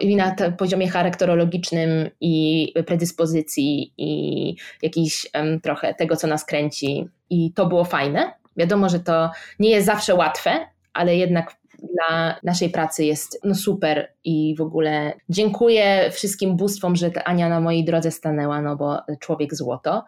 i 0.00 0.16
na 0.16 0.34
poziomie 0.58 0.88
charakterologicznym 0.88 2.10
i 2.20 2.72
predyspozycji 2.86 3.92
i 3.98 4.56
jakiś 4.82 5.26
um, 5.34 5.60
trochę 5.60 5.94
tego, 5.94 6.16
co 6.16 6.26
nas 6.26 6.44
kręci. 6.44 7.08
I 7.30 7.52
to 7.52 7.66
było 7.66 7.84
fajne. 7.84 8.32
Wiadomo, 8.56 8.88
że 8.88 9.00
to 9.00 9.30
nie 9.58 9.70
jest 9.70 9.86
zawsze 9.86 10.14
łatwe, 10.14 10.66
ale 10.92 11.16
jednak 11.16 11.56
dla 11.78 12.38
naszej 12.42 12.70
pracy 12.70 13.04
jest 13.04 13.40
no 13.44 13.54
super 13.54 14.12
i 14.24 14.54
w 14.58 14.60
ogóle 14.60 15.12
dziękuję 15.28 16.10
wszystkim 16.12 16.56
bóstwom, 16.56 16.96
że 16.96 17.26
Ania 17.28 17.48
na 17.48 17.60
mojej 17.60 17.84
drodze 17.84 18.10
stanęła, 18.10 18.62
no 18.62 18.76
bo 18.76 18.98
człowiek 19.20 19.54
złoto 19.54 20.04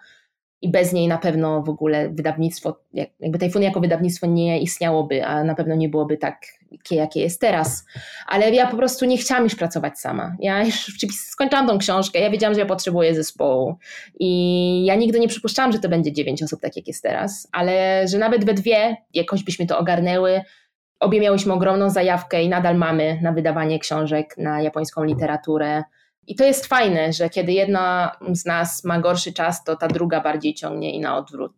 i 0.63 0.71
bez 0.71 0.93
niej 0.93 1.09
na 1.09 1.19
pewno 1.19 1.63
w 1.63 1.69
ogóle 1.69 2.09
wydawnictwo, 2.09 2.81
jakby 3.21 3.39
Tajfun 3.39 3.63
jako 3.63 3.81
wydawnictwo 3.81 4.27
nie 4.27 4.61
istniałoby, 4.61 5.25
a 5.25 5.45
na 5.45 5.55
pewno 5.55 5.75
nie 5.75 5.89
byłoby 5.89 6.17
tak, 6.17 6.37
jakie 6.91 7.21
jest 7.21 7.41
teraz. 7.41 7.85
Ale 8.27 8.51
ja 8.51 8.67
po 8.67 8.77
prostu 8.77 9.05
nie 9.05 9.19
chciałam 9.19 9.45
już 9.45 9.55
pracować 9.55 9.99
sama. 9.99 10.37
Ja 10.41 10.65
już 10.65 10.97
skończyłam 11.13 11.67
tą 11.67 11.79
książkę, 11.79 12.21
ja 12.21 12.31
wiedziałam, 12.31 12.55
że 12.55 12.61
ja 12.61 12.67
potrzebuję 12.67 13.15
zespołu 13.15 13.77
i 14.21 14.85
ja 14.85 14.95
nigdy 14.95 15.21
nie 15.21 15.29
przypuszczałam, 15.29 15.73
że 15.73 15.79
to 15.79 15.89
będzie 15.89 16.13
dziewięć 16.13 16.43
osób, 16.43 16.61
tak 16.61 16.77
jak 16.77 16.89
jest 16.89 17.03
teraz, 17.03 17.49
ale 17.53 18.05
że 18.09 18.19
nawet 18.19 18.45
we 18.45 18.55
dwie 18.55 18.97
jakoś 19.15 19.45
byśmy 19.45 19.67
to 19.67 19.79
ogarnęły. 19.79 20.41
Obie 21.01 21.21
miałyśmy 21.21 21.53
ogromną 21.53 21.91
zajawkę 21.91 22.43
i 22.43 22.49
nadal 22.49 22.77
mamy 22.77 23.19
na 23.23 23.33
wydawanie 23.33 23.79
książek 23.79 24.35
na 24.39 24.63
japońską 24.63 25.05
literaturę. 25.05 25.83
I 26.27 26.35
to 26.35 26.45
jest 26.45 26.67
fajne, 26.67 27.13
że 27.13 27.31
kiedy 27.31 27.53
jedna 27.53 28.17
z 28.33 28.47
nas 28.47 28.85
ma 28.85 29.01
gorszy 29.01 29.33
czas, 29.33 29.65
to 29.65 29.77
ta 29.77 29.89
druga 29.89 30.21
bardziej 30.21 30.55
ciągnie 30.55 30.95
i 30.95 31.01
na 31.01 31.17
odwrót. 31.17 31.53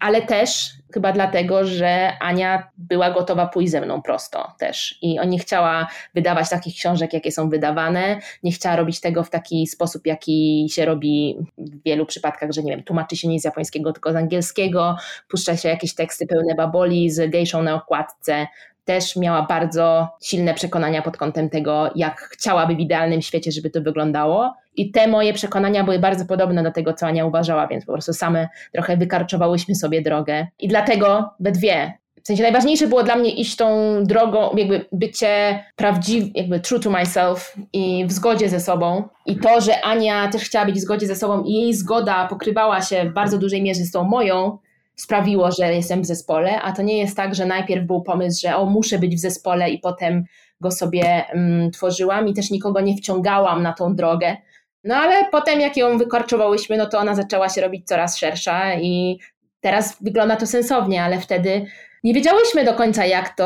ale 0.00 0.22
też 0.22 0.70
chyba 0.94 1.12
dlatego, 1.12 1.64
że 1.64 2.12
Ania 2.20 2.70
była 2.76 3.10
gotowa 3.10 3.46
pójść 3.46 3.70
ze 3.70 3.80
mną 3.80 4.02
prosto 4.02 4.52
też. 4.58 4.98
I 5.02 5.20
nie 5.26 5.38
chciała 5.38 5.88
wydawać 6.14 6.48
takich 6.50 6.74
książek, 6.74 7.12
jakie 7.12 7.32
są 7.32 7.48
wydawane, 7.48 8.20
nie 8.42 8.52
chciała 8.52 8.76
robić 8.76 9.00
tego 9.00 9.24
w 9.24 9.30
taki 9.30 9.66
sposób, 9.66 10.06
jaki 10.06 10.66
się 10.70 10.84
robi 10.84 11.36
w 11.58 11.82
wielu 11.84 12.06
przypadkach, 12.06 12.52
że 12.52 12.62
nie 12.62 12.72
wiem, 12.72 12.82
tłumaczy 12.82 13.16
się 13.16 13.28
nie 13.28 13.40
z 13.40 13.44
japońskiego, 13.44 13.92
tylko 13.92 14.12
z 14.12 14.16
angielskiego, 14.16 14.96
puszcza 15.28 15.56
się 15.56 15.68
jakieś 15.68 15.94
teksty 15.94 16.26
pełne 16.26 16.54
baboli 16.54 17.10
z 17.10 17.30
gejszą 17.30 17.62
na 17.62 17.74
okładce, 17.74 18.46
też 18.88 19.16
miała 19.16 19.42
bardzo 19.42 20.08
silne 20.22 20.54
przekonania 20.54 21.02
pod 21.02 21.16
kątem 21.16 21.50
tego, 21.50 21.90
jak 21.94 22.20
chciałaby 22.20 22.76
w 22.76 22.80
idealnym 22.80 23.22
świecie, 23.22 23.52
żeby 23.52 23.70
to 23.70 23.80
wyglądało. 23.80 24.54
I 24.76 24.90
te 24.90 25.08
moje 25.08 25.32
przekonania 25.32 25.84
były 25.84 25.98
bardzo 25.98 26.24
podobne 26.24 26.62
do 26.62 26.70
tego, 26.70 26.94
co 26.94 27.06
Ania 27.06 27.26
uważała, 27.26 27.66
więc 27.66 27.84
po 27.84 27.92
prostu 27.92 28.12
same 28.12 28.48
trochę 28.72 28.96
wykarczowałyśmy 28.96 29.74
sobie 29.74 30.02
drogę. 30.02 30.46
I 30.58 30.68
dlatego 30.68 31.30
we 31.40 31.52
dwie. 31.52 31.92
W 32.22 32.26
sensie 32.26 32.42
najważniejsze 32.42 32.86
było 32.86 33.02
dla 33.02 33.16
mnie 33.16 33.30
iść 33.30 33.56
tą 33.56 33.68
drogą, 34.04 34.56
jakby 34.56 34.84
bycie 34.92 35.64
prawdziwy, 35.76 36.30
jakby 36.34 36.60
true 36.60 36.80
to 36.80 36.90
myself 36.90 37.56
i 37.72 38.06
w 38.06 38.12
zgodzie 38.12 38.48
ze 38.48 38.60
sobą. 38.60 39.08
I 39.26 39.36
to, 39.36 39.60
że 39.60 39.80
Ania 39.80 40.28
też 40.28 40.42
chciała 40.42 40.64
być 40.64 40.74
w 40.74 40.80
zgodzie 40.80 41.06
ze 41.06 41.16
sobą 41.16 41.42
i 41.44 41.52
jej 41.52 41.74
zgoda 41.74 42.26
pokrywała 42.26 42.82
się 42.82 43.04
w 43.04 43.12
bardzo 43.12 43.38
dużej 43.38 43.62
mierze 43.62 43.84
z 43.84 43.90
tą 43.90 44.04
moją, 44.04 44.58
sprawiło, 44.98 45.50
że 45.52 45.74
jestem 45.74 46.02
w 46.02 46.06
zespole, 46.06 46.62
a 46.62 46.72
to 46.72 46.82
nie 46.82 46.98
jest 46.98 47.16
tak, 47.16 47.34
że 47.34 47.46
najpierw 47.46 47.86
był 47.86 48.02
pomysł, 48.02 48.40
że 48.40 48.56
o, 48.56 48.66
muszę 48.66 48.98
być 48.98 49.16
w 49.16 49.18
zespole 49.18 49.70
i 49.70 49.78
potem 49.78 50.24
go 50.60 50.70
sobie 50.70 51.24
um, 51.34 51.70
tworzyłam 51.70 52.28
i 52.28 52.34
też 52.34 52.50
nikogo 52.50 52.80
nie 52.80 52.96
wciągałam 52.96 53.62
na 53.62 53.72
tą 53.72 53.96
drogę. 53.96 54.36
No 54.84 54.96
ale 54.96 55.30
potem 55.30 55.60
jak 55.60 55.76
ją 55.76 55.98
wykorczowałyśmy, 55.98 56.76
no 56.76 56.86
to 56.86 56.98
ona 56.98 57.14
zaczęła 57.14 57.48
się 57.48 57.60
robić 57.60 57.86
coraz 57.86 58.18
szersza 58.18 58.74
i 58.74 59.18
teraz 59.60 59.96
wygląda 60.00 60.36
to 60.36 60.46
sensownie, 60.46 61.02
ale 61.02 61.20
wtedy 61.20 61.66
nie 62.08 62.14
wiedziałyśmy 62.14 62.64
do 62.64 62.74
końca, 62.74 63.04
jak 63.04 63.36
to 63.36 63.44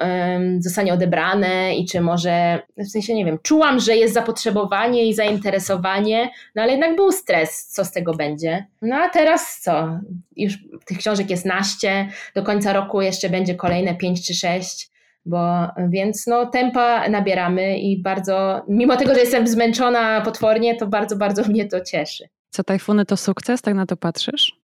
um, 0.00 0.62
zostanie 0.62 0.92
odebrane 0.92 1.76
i 1.76 1.86
czy 1.86 2.00
może, 2.00 2.62
w 2.76 2.88
sensie 2.88 3.14
nie 3.14 3.24
wiem, 3.24 3.38
czułam, 3.42 3.80
że 3.80 3.96
jest 3.96 4.14
zapotrzebowanie 4.14 5.08
i 5.08 5.14
zainteresowanie, 5.14 6.30
no 6.54 6.62
ale 6.62 6.72
jednak 6.72 6.96
był 6.96 7.12
stres, 7.12 7.66
co 7.66 7.84
z 7.84 7.92
tego 7.92 8.14
będzie. 8.14 8.66
No 8.82 8.96
a 8.96 9.08
teraz 9.08 9.60
co? 9.60 9.98
Już 10.36 10.58
tych 10.84 10.98
książek 10.98 11.30
jest 11.30 11.46
naście, 11.46 12.08
do 12.34 12.42
końca 12.42 12.72
roku 12.72 13.00
jeszcze 13.00 13.30
będzie 13.30 13.54
kolejne 13.54 13.94
pięć 13.94 14.26
czy 14.26 14.34
sześć. 14.34 14.90
Bo, 15.26 15.68
więc 15.88 16.26
no, 16.26 16.46
tempa 16.46 17.08
nabieramy 17.08 17.78
i 17.78 18.02
bardzo, 18.02 18.62
mimo 18.68 18.96
tego, 18.96 19.14
że 19.14 19.20
jestem 19.20 19.46
zmęczona 19.48 20.20
potwornie, 20.20 20.76
to 20.76 20.86
bardzo, 20.86 21.16
bardzo 21.16 21.44
mnie 21.44 21.68
to 21.68 21.80
cieszy. 21.80 22.28
Co 22.50 22.64
tajfuny 22.64 23.04
to 23.04 23.16
sukces, 23.16 23.62
tak 23.62 23.74
na 23.74 23.86
to 23.86 23.96
patrzysz? 23.96 24.61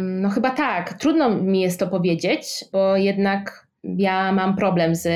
No 0.00 0.30
chyba 0.30 0.50
tak. 0.50 0.94
Trudno 0.94 1.30
mi 1.30 1.60
jest 1.60 1.80
to 1.80 1.86
powiedzieć, 1.86 2.64
bo 2.72 2.96
jednak 2.96 3.66
ja 3.84 4.32
mam 4.32 4.56
problem 4.56 4.94
z 4.94 5.08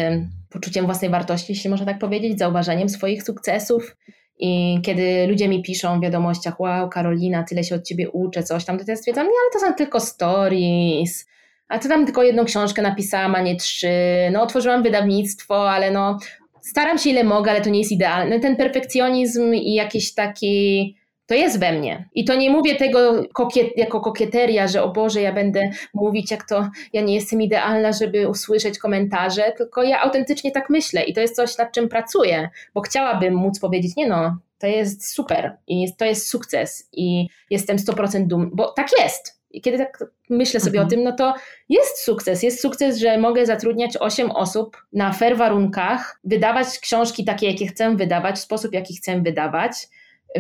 poczuciem 0.51 0.85
własnej 0.85 1.11
wartości, 1.11 1.53
jeśli 1.53 1.71
można 1.71 1.87
tak 1.87 1.99
powiedzieć, 1.99 2.39
zauważeniem 2.39 2.89
swoich 2.89 3.23
sukcesów. 3.23 3.97
I 4.39 4.81
kiedy 4.83 5.27
ludzie 5.27 5.49
mi 5.49 5.63
piszą 5.63 5.99
w 5.99 6.03
wiadomościach, 6.03 6.61
wow, 6.61 6.89
Karolina, 6.89 7.43
tyle 7.43 7.65
się 7.65 7.75
od 7.75 7.85
ciebie 7.85 8.11
uczę, 8.11 8.43
coś 8.43 8.65
tam, 8.65 8.79
to 8.79 8.85
ja 8.89 8.97
stwierdzam, 8.97 9.27
nie, 9.27 9.33
ale 9.43 9.53
to 9.53 9.67
są 9.67 9.75
tylko 9.75 10.01
stories, 10.01 11.27
a 11.69 11.79
to 11.79 11.89
tam 11.89 12.05
tylko 12.05 12.23
jedną 12.23 12.45
książkę 12.45 12.83
napisałam, 12.83 13.35
a 13.35 13.41
nie 13.41 13.57
trzy, 13.57 13.89
no 14.33 14.43
otworzyłam 14.43 14.83
wydawnictwo, 14.83 15.71
ale 15.71 15.91
no 15.91 16.19
staram 16.63 16.99
się 16.99 17.11
ile 17.11 17.25
mogę, 17.25 17.51
ale 17.51 17.61
to 17.61 17.71
nie 17.71 17.79
jest 17.79 17.93
idealne. 17.93 18.41
Ten 18.41 18.57
perfekcjonizm 18.57 19.55
i 19.55 19.75
jakiś 19.75 20.15
taki 20.15 20.97
to 21.27 21.35
jest 21.35 21.61
we 21.61 21.73
mnie. 21.73 22.09
I 22.15 22.25
to 22.25 22.35
nie 22.35 22.51
mówię 22.51 22.77
tego 22.77 23.23
kokiet, 23.33 23.69
jako 23.77 24.01
kokieteria, 24.01 24.69
że 24.69 24.83
o 24.83 24.89
Boże, 24.89 25.21
ja 25.21 25.33
będę 25.33 25.71
mówić, 25.95 26.31
jak 26.31 26.49
to 26.49 26.69
ja 26.93 27.03
nie 27.03 27.15
jestem 27.15 27.43
idealna, 27.43 27.93
żeby 27.93 28.29
usłyszeć 28.29 28.79
komentarze, 28.79 29.53
tylko 29.57 29.83
ja 29.83 30.01
autentycznie 30.01 30.53
tak 30.53 30.71
myślę 30.71 31.05
i 31.05 31.15
to 31.15 31.21
jest 31.21 31.37
coś, 31.37 31.59
nad 31.59 31.73
czym 31.73 31.89
pracuję, 31.89 32.49
bo 32.75 32.81
chciałabym 32.81 33.35
móc 33.35 33.61
powiedzieć, 33.61 33.97
nie 33.97 34.09
no, 34.09 34.39
to 34.59 34.67
jest 34.67 35.09
super 35.09 35.57
i 35.67 35.95
to 35.97 36.05
jest 36.05 36.29
sukces 36.29 36.89
i 36.93 37.29
jestem 37.51 37.77
100% 37.77 38.27
dumna, 38.27 38.51
bo 38.53 38.73
tak 38.73 38.89
jest. 39.01 39.45
I 39.51 39.61
kiedy 39.61 39.79
tak 39.79 40.05
myślę 40.31 40.61
sobie 40.61 40.81
mhm. 40.81 40.87
o 40.87 40.91
tym, 40.91 41.05
no 41.05 41.13
to 41.13 41.35
jest 41.69 41.99
sukces. 41.99 42.43
Jest 42.43 42.61
sukces, 42.61 42.99
że 42.99 43.19
mogę 43.19 43.47
zatrudniać 43.47 43.97
8 43.97 44.31
osób 44.31 44.77
na 44.93 45.13
fair 45.13 45.37
warunkach, 45.37 46.21
wydawać 46.25 46.79
książki 46.79 47.25
takie, 47.25 47.47
jakie 47.47 47.67
chcę 47.67 47.97
wydawać, 47.97 48.37
w 48.37 48.41
sposób, 48.41 48.73
jaki 48.73 48.97
chcę 48.97 49.21
wydawać 49.21 49.89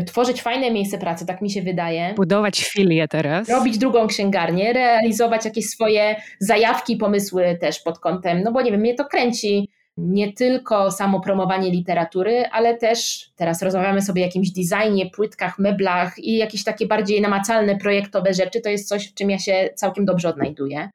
tworzyć 0.06 0.42
fajne 0.42 0.70
miejsce 0.70 0.98
pracy, 0.98 1.26
tak 1.26 1.42
mi 1.42 1.50
się 1.50 1.62
wydaje. 1.62 2.14
Budować 2.14 2.64
filię 2.64 3.08
teraz. 3.08 3.48
Robić 3.48 3.78
drugą 3.78 4.06
księgarnię, 4.06 4.72
realizować 4.72 5.44
jakieś 5.44 5.66
swoje 5.66 6.16
zajawki, 6.40 6.96
pomysły 6.96 7.58
też 7.60 7.80
pod 7.80 7.98
kątem, 7.98 8.42
no 8.42 8.52
bo 8.52 8.62
nie 8.62 8.70
wiem, 8.70 8.80
mnie 8.80 8.94
to 8.94 9.04
kręci 9.04 9.68
nie 9.96 10.32
tylko 10.32 10.90
samo 10.90 11.20
promowanie 11.20 11.70
literatury, 11.70 12.44
ale 12.52 12.76
też 12.76 13.30
teraz 13.36 13.62
rozmawiamy 13.62 14.02
sobie 14.02 14.22
o 14.22 14.24
jakimś 14.24 14.50
designie, 14.50 15.10
płytkach, 15.10 15.58
meblach 15.58 16.18
i 16.18 16.36
jakieś 16.36 16.64
takie 16.64 16.86
bardziej 16.86 17.20
namacalne, 17.20 17.76
projektowe 17.76 18.34
rzeczy. 18.34 18.60
To 18.60 18.68
jest 18.68 18.88
coś, 18.88 19.08
w 19.10 19.14
czym 19.14 19.30
ja 19.30 19.38
się 19.38 19.70
całkiem 19.74 20.04
dobrze 20.04 20.28
odnajduję. 20.28 20.90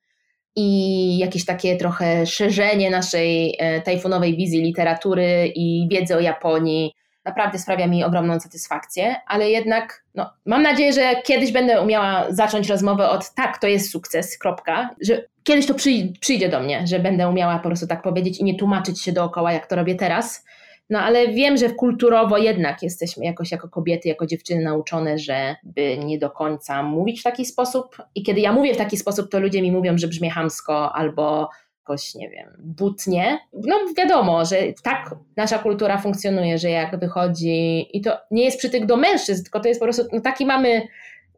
I 0.56 1.18
jakieś 1.18 1.46
takie 1.46 1.76
trochę 1.76 2.26
szerzenie 2.26 2.90
naszej 2.90 3.56
e, 3.60 3.82
tajfunowej 3.82 4.38
wizji 4.38 4.62
literatury 4.62 5.52
i 5.56 5.88
wiedzy 5.92 6.16
o 6.16 6.20
Japonii, 6.20 6.94
naprawdę 7.30 7.60
sprawia 7.60 7.88
mi 7.88 8.04
ogromną 8.04 8.40
satysfakcję, 8.40 9.16
ale 9.28 9.50
jednak 9.50 10.04
no, 10.16 10.34
mam 10.46 10.62
nadzieję, 10.62 10.94
że 10.94 11.16
kiedyś 11.24 11.52
będę 11.52 11.82
umiała 11.82 12.26
zacząć 12.30 12.70
rozmowę 12.70 13.10
od 13.10 13.34
tak, 13.34 13.58
to 13.58 13.68
jest 13.68 13.92
sukces, 13.92 14.38
kropka, 14.38 14.90
że 15.02 15.26
kiedyś 15.44 15.66
to 15.66 15.74
przyjdzie 16.22 16.50
do 16.50 16.60
mnie, 16.60 16.88
że 16.88 17.00
będę 17.00 17.30
umiała 17.30 17.60
po 17.60 17.68
prostu 17.68 17.88
tak 17.88 18.02
powiedzieć 18.02 18.40
i 18.40 18.44
nie 18.44 18.56
tłumaczyć 18.56 19.02
się 19.02 19.12
dookoła, 19.12 19.52
jak 19.52 19.68
to 19.68 19.76
robię 19.76 19.96
teraz. 19.96 20.46
No 20.90 21.00
ale 21.00 21.28
wiem, 21.28 21.58
że 21.58 21.70
kulturowo 21.70 22.38
jednak 22.38 22.84
jesteśmy 22.84 23.26
jakoś 23.26 23.52
jako 23.52 23.70
kobiety, 23.70 24.10
jako 24.10 24.26
dziewczyny 24.26 24.64
nauczone, 24.64 25.18
żeby 25.18 25.98
nie 26.06 26.20
do 26.20 26.30
końca 26.30 26.84
mówić 26.84 27.20
w 27.20 27.24
taki 27.24 27.46
sposób. 27.46 27.98
I 28.16 28.24
kiedy 28.24 28.42
ja 28.42 28.54
mówię 28.54 28.74
w 28.74 28.78
taki 28.78 28.98
sposób, 28.98 29.32
to 29.32 29.40
ludzie 29.40 29.62
mi 29.62 29.72
mówią, 29.72 29.98
że 29.98 30.08
brzmi 30.08 30.30
hamsko 30.30 30.96
albo 30.96 31.50
jakoś, 31.90 32.16
nie 32.16 32.30
wiem, 32.30 32.48
butnie. 32.60 33.40
No 33.54 33.76
wiadomo, 33.98 34.46
że 34.46 34.58
tak 34.84 35.16
nasza 35.38 35.58
kultura 35.58 35.98
funkcjonuje, 35.98 36.58
że 36.58 36.70
jak 36.70 37.00
wychodzi, 37.00 37.88
i 37.98 38.02
to 38.02 38.18
nie 38.32 38.44
jest 38.44 38.58
przytyk 38.58 38.86
do 38.86 38.98
mężczyzn, 38.98 39.44
tylko 39.44 39.60
to 39.60 39.68
jest 39.68 39.80
po 39.80 39.86
prostu, 39.86 40.04
no 40.14 40.22
taki 40.22 40.46
mamy 40.46 40.88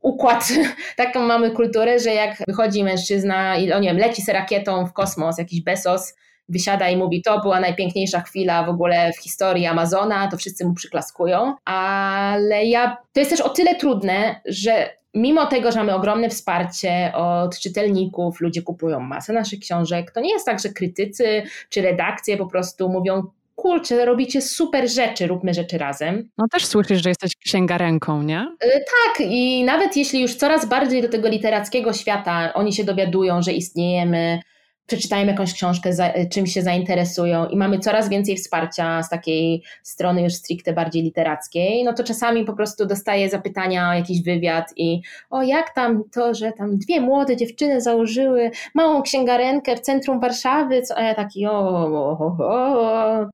układ, 0.02 0.50
taką 0.98 1.20
mamy 1.20 1.52
kulturę, 1.52 2.00
że 2.00 2.14
jak 2.14 2.38
wychodzi 2.48 2.84
mężczyzna 2.84 3.58
i, 3.58 3.72
o 3.72 3.80
nie 3.80 3.88
wiem, 3.90 3.98
leci 3.98 4.22
se 4.22 4.34
rakietą 4.34 4.86
w 4.86 4.94
kosmos, 4.94 5.38
jakiś 5.38 5.62
Besos, 5.62 6.16
wysiada 6.50 6.90
i 6.90 6.98
mówi, 6.98 7.22
to 7.22 7.42
była 7.42 7.60
najpiękniejsza 7.60 8.22
chwila 8.22 8.64
w 8.64 8.70
ogóle 8.70 9.14
w 9.14 9.24
historii 9.24 9.66
Amazona, 9.66 10.28
to 10.28 10.38
wszyscy 10.38 10.66
mu 10.66 10.74
przyklaskują, 10.74 11.56
ale 11.66 12.66
ja, 12.66 12.98
to 13.14 13.20
jest 13.20 13.32
też 13.32 13.42
o 13.42 13.50
tyle 13.50 13.76
trudne, 13.76 14.42
że 14.46 15.01
mimo 15.14 15.46
tego, 15.46 15.72
że 15.72 15.80
mamy 15.80 15.96
ogromne 15.96 16.30
wsparcie 16.30 17.12
od 17.16 17.60
czytelników, 17.60 18.42
ludzie 18.42 18.62
kupują 18.62 19.00
masę 19.00 19.34
naszych 19.34 19.60
książek, 19.60 20.12
to 20.12 20.22
nie 20.22 20.34
jest 20.34 20.46
tak, 20.46 20.60
że 20.60 20.70
krytycy 20.70 21.44
czy 21.70 21.82
redakcje 21.82 22.38
po 22.38 22.46
prostu 22.48 22.90
mówią, 22.90 23.24
kurczę, 23.56 24.06
robicie 24.06 24.42
super 24.42 24.90
rzeczy, 24.90 25.28
róbmy 25.28 25.54
rzeczy 25.54 25.78
razem. 25.78 26.30
No 26.38 26.46
też 26.52 26.66
słyszysz, 26.66 27.04
że 27.04 27.10
jesteś 27.10 27.36
księgarenką, 27.36 28.24
nie? 28.24 28.56
Y, 28.64 28.70
tak 28.70 29.28
i 29.28 29.64
nawet 29.64 29.98
jeśli 29.98 30.22
już 30.22 30.36
coraz 30.36 30.66
bardziej 30.66 31.02
do 31.02 31.10
tego 31.10 31.30
literackiego 31.30 31.94
świata 31.94 32.54
oni 32.54 32.74
się 32.74 32.84
dowiadują, 32.84 33.42
że 33.42 33.54
istniejemy, 33.54 34.40
przeczytają 34.92 35.28
jakąś 35.28 35.54
książkę, 35.54 35.94
za, 35.94 36.14
czymś 36.32 36.54
się 36.54 36.62
zainteresują 36.62 37.48
i 37.48 37.58
mamy 37.58 37.80
coraz 37.80 38.10
więcej 38.10 38.38
wsparcia 38.38 39.04
z 39.04 39.10
takiej 39.10 39.64
strony 39.84 40.24
już 40.24 40.34
stricte 40.34 40.74
bardziej 40.74 41.04
literackiej, 41.04 41.84
no 41.84 41.94
to 41.94 42.04
czasami 42.04 42.46
po 42.46 42.54
prostu 42.54 42.86
dostaję 42.86 43.30
zapytania 43.30 43.96
jakiś 43.96 44.24
wywiad 44.24 44.74
i 44.76 45.02
o 45.30 45.42
jak 45.42 45.74
tam 45.76 46.04
to, 46.12 46.34
że 46.34 46.52
tam 46.52 46.78
dwie 46.78 47.02
młode 47.02 47.38
dziewczyny 47.38 47.82
założyły 47.82 48.52
małą 48.76 49.02
księgarenkę 49.02 49.76
w 49.76 49.80
centrum 49.80 50.20
Warszawy, 50.20 50.82
co, 50.82 51.00
ja 51.00 51.16
taki 51.16 51.48
o, 51.48 51.52
o, 51.52 52.36
o, 52.40 52.46
o 52.48 53.26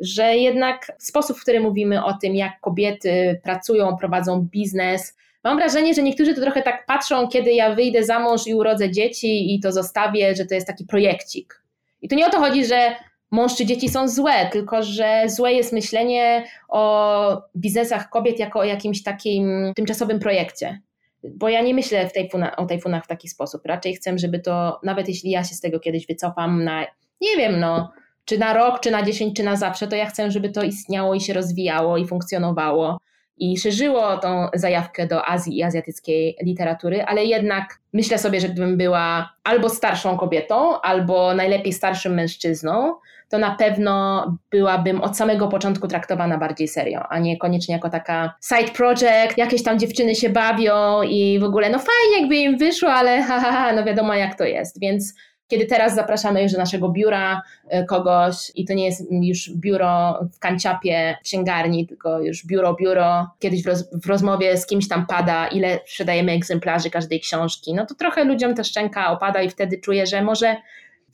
że 0.00 0.36
jednak 0.36 0.92
sposób, 0.98 1.38
w 1.38 1.42
który 1.42 1.60
mówimy 1.60 2.04
o 2.04 2.12
tym, 2.12 2.34
jak 2.34 2.60
kobiety 2.60 3.40
pracują, 3.42 3.96
prowadzą 3.96 4.40
biznes, 4.40 5.16
Mam 5.46 5.56
wrażenie, 5.56 5.94
że 5.94 6.02
niektórzy 6.02 6.34
to 6.34 6.40
trochę 6.40 6.62
tak 6.62 6.86
patrzą, 6.86 7.28
kiedy 7.28 7.52
ja 7.52 7.74
wyjdę 7.74 8.04
za 8.04 8.18
mąż 8.18 8.46
i 8.46 8.54
urodzę 8.54 8.90
dzieci 8.90 9.54
i 9.54 9.60
to 9.60 9.72
zostawię, 9.72 10.34
że 10.34 10.46
to 10.46 10.54
jest 10.54 10.66
taki 10.66 10.84
projekcik. 10.84 11.62
I 12.02 12.08
tu 12.08 12.16
nie 12.16 12.26
o 12.26 12.30
to 12.30 12.38
chodzi, 12.38 12.64
że 12.64 12.96
mąż 13.30 13.56
czy 13.56 13.66
dzieci 13.66 13.88
są 13.88 14.08
złe, 14.08 14.48
tylko 14.52 14.82
że 14.82 15.22
złe 15.26 15.52
jest 15.52 15.72
myślenie 15.72 16.44
o 16.68 17.42
biznesach 17.56 18.10
kobiet 18.10 18.38
jako 18.38 18.60
o 18.60 18.64
jakimś 18.64 19.02
takim 19.02 19.72
tymczasowym 19.76 20.18
projekcie. 20.18 20.80
Bo 21.24 21.48
ja 21.48 21.62
nie 21.62 21.74
myślę 21.74 22.08
w 22.08 22.12
tajfuna, 22.12 22.56
o 22.56 22.66
tajfunach 22.66 23.04
w 23.04 23.08
taki 23.08 23.28
sposób. 23.28 23.66
Raczej 23.66 23.94
chcę, 23.94 24.18
żeby 24.18 24.38
to, 24.38 24.80
nawet 24.82 25.08
jeśli 25.08 25.30
ja 25.30 25.44
się 25.44 25.54
z 25.54 25.60
tego 25.60 25.80
kiedyś 25.80 26.06
wycofam 26.06 26.64
na, 26.64 26.80
nie 27.20 27.36
wiem, 27.36 27.60
no, 27.60 27.92
czy 28.24 28.38
na 28.38 28.52
rok, 28.54 28.80
czy 28.80 28.90
na 28.90 29.02
dziesięć, 29.02 29.36
czy 29.36 29.42
na 29.42 29.56
zawsze, 29.56 29.86
to 29.86 29.96
ja 29.96 30.06
chcę, 30.06 30.30
żeby 30.30 30.48
to 30.48 30.62
istniało 30.62 31.14
i 31.14 31.20
się 31.20 31.32
rozwijało 31.32 31.96
i 31.96 32.06
funkcjonowało 32.06 32.98
i 33.38 33.58
szerzyło 33.58 34.16
tą 34.16 34.48
zajawkę 34.54 35.06
do 35.06 35.26
Azji 35.26 35.58
i 35.58 35.62
azjatyckiej 35.62 36.36
literatury, 36.42 37.02
ale 37.02 37.24
jednak 37.24 37.78
myślę 37.92 38.18
sobie, 38.18 38.40
że 38.40 38.48
gdybym 38.48 38.76
była 38.76 39.32
albo 39.44 39.68
starszą 39.68 40.16
kobietą, 40.16 40.80
albo 40.80 41.34
najlepiej 41.34 41.72
starszym 41.72 42.14
mężczyzną, 42.14 42.94
to 43.28 43.38
na 43.38 43.54
pewno 43.54 44.26
byłabym 44.50 45.00
od 45.00 45.16
samego 45.16 45.48
początku 45.48 45.88
traktowana 45.88 46.38
bardziej 46.38 46.68
serio, 46.68 47.02
a 47.08 47.18
nie 47.18 47.38
koniecznie 47.38 47.74
jako 47.74 47.90
taka 47.90 48.34
side 48.44 48.72
project, 48.72 49.38
jakieś 49.38 49.62
tam 49.62 49.78
dziewczyny 49.78 50.14
się 50.14 50.30
bawią 50.30 51.02
i 51.02 51.38
w 51.38 51.44
ogóle 51.44 51.70
no 51.70 51.78
fajnie 51.78 52.20
jakby 52.20 52.36
im 52.36 52.58
wyszło, 52.58 52.92
ale 52.92 53.22
ha, 53.28 53.40
ha, 53.40 53.52
ha 53.52 53.72
no 53.72 53.84
wiadomo 53.84 54.14
jak 54.14 54.38
to 54.38 54.44
jest, 54.44 54.80
więc 54.80 55.14
kiedy 55.48 55.66
teraz 55.66 55.94
zapraszamy 55.94 56.42
już 56.42 56.52
do 56.52 56.58
naszego 56.58 56.88
biura 56.88 57.42
e, 57.68 57.84
kogoś 57.84 58.52
i 58.54 58.64
to 58.64 58.74
nie 58.74 58.84
jest 58.84 59.06
już 59.10 59.50
biuro 59.50 60.20
w 60.32 60.38
kanciapie 60.38 61.16
księgarni, 61.24 61.86
tylko 61.86 62.20
już 62.20 62.46
biuro, 62.46 62.74
biuro, 62.74 63.30
kiedyś 63.38 63.62
w, 63.62 63.66
roz, 63.66 63.90
w 63.92 64.06
rozmowie 64.06 64.56
z 64.56 64.66
kimś 64.66 64.88
tam 64.88 65.06
pada, 65.06 65.48
ile 65.48 65.80
sprzedajemy 65.86 66.32
egzemplarzy 66.32 66.90
każdej 66.90 67.20
książki, 67.20 67.74
no 67.74 67.86
to 67.86 67.94
trochę 67.94 68.24
ludziom 68.24 68.54
ta 68.54 68.64
szczęka 68.64 69.10
opada 69.10 69.42
i 69.42 69.50
wtedy 69.50 69.78
czuję, 69.78 70.06
że 70.06 70.22
może, 70.22 70.56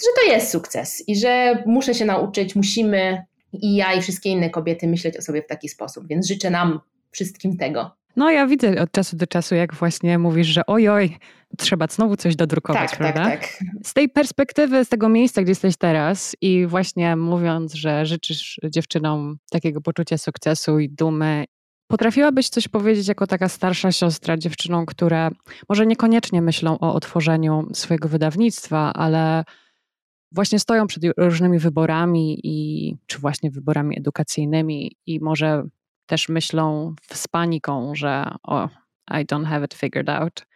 że 0.00 0.08
to 0.22 0.32
jest 0.32 0.50
sukces 0.50 1.08
i 1.08 1.16
że 1.16 1.62
muszę 1.66 1.94
się 1.94 2.04
nauczyć, 2.04 2.56
musimy 2.56 3.24
i 3.52 3.76
ja 3.76 3.92
i 3.92 4.02
wszystkie 4.02 4.30
inne 4.30 4.50
kobiety 4.50 4.86
myśleć 4.86 5.16
o 5.16 5.22
sobie 5.22 5.42
w 5.42 5.46
taki 5.46 5.68
sposób, 5.68 6.06
więc 6.08 6.28
życzę 6.28 6.50
nam 6.50 6.80
wszystkim 7.10 7.56
tego. 7.56 7.90
No 8.16 8.30
ja 8.30 8.46
widzę 8.46 8.82
od 8.82 8.92
czasu 8.92 9.16
do 9.16 9.26
czasu, 9.26 9.54
jak 9.54 9.74
właśnie 9.74 10.18
mówisz, 10.18 10.46
że 10.46 10.66
ojoj, 10.66 11.16
trzeba 11.59 11.86
znowu 11.90 12.16
coś 12.16 12.36
dodrukować, 12.36 12.90
tak, 12.90 12.98
prawda? 12.98 13.24
Tak, 13.24 13.40
tak. 13.40 13.59
Z 13.84 13.94
tej 13.94 14.09
perspektywy, 14.09 14.84
z 14.84 14.88
tego 14.88 15.09
miejsca, 15.09 15.42
gdzie 15.42 15.50
jesteś 15.50 15.76
teraz 15.76 16.36
i 16.40 16.66
właśnie 16.66 17.16
mówiąc, 17.16 17.74
że 17.74 18.07
życzysz 18.07 18.61
dziewczynom 18.64 19.36
takiego 19.50 19.80
poczucia 19.80 20.18
sukcesu 20.18 20.78
i 20.78 20.88
dumy, 20.88 21.44
potrafiłabyś 21.86 22.48
coś 22.48 22.68
powiedzieć 22.68 23.09
jako 23.09 23.26
taka 23.26 23.48
starsza 23.48 23.92
siostra 23.92 24.36
dziewczynom, 24.36 24.86
które 24.86 25.30
może 25.68 25.86
niekoniecznie 25.86 26.42
myślą 26.42 26.78
o 26.78 26.94
otworzeniu 26.94 27.68
swojego 27.72 28.09
wydawnictwa, 28.09 28.92
ale 28.92 29.44
właśnie 30.32 30.59
stoją 30.59 30.86
przed 30.86 31.03
różnymi 31.16 31.59
wyborami 31.59 32.40
i 32.42 32.96
czy 33.07 33.18
właśnie 33.18 33.50
wyborami 33.50 33.98
edukacyjnymi 33.98 34.96
i 35.07 35.20
może 35.20 35.64
też 36.07 36.28
myślą 36.28 36.94
z 37.12 37.28
paniką, 37.28 37.94
że 37.94 38.24
o, 38.42 38.68
I 39.11 39.26
don't 39.26 39.44
have 39.44 39.64
it 39.64 39.74
figured 39.74 40.09
out 40.09 40.46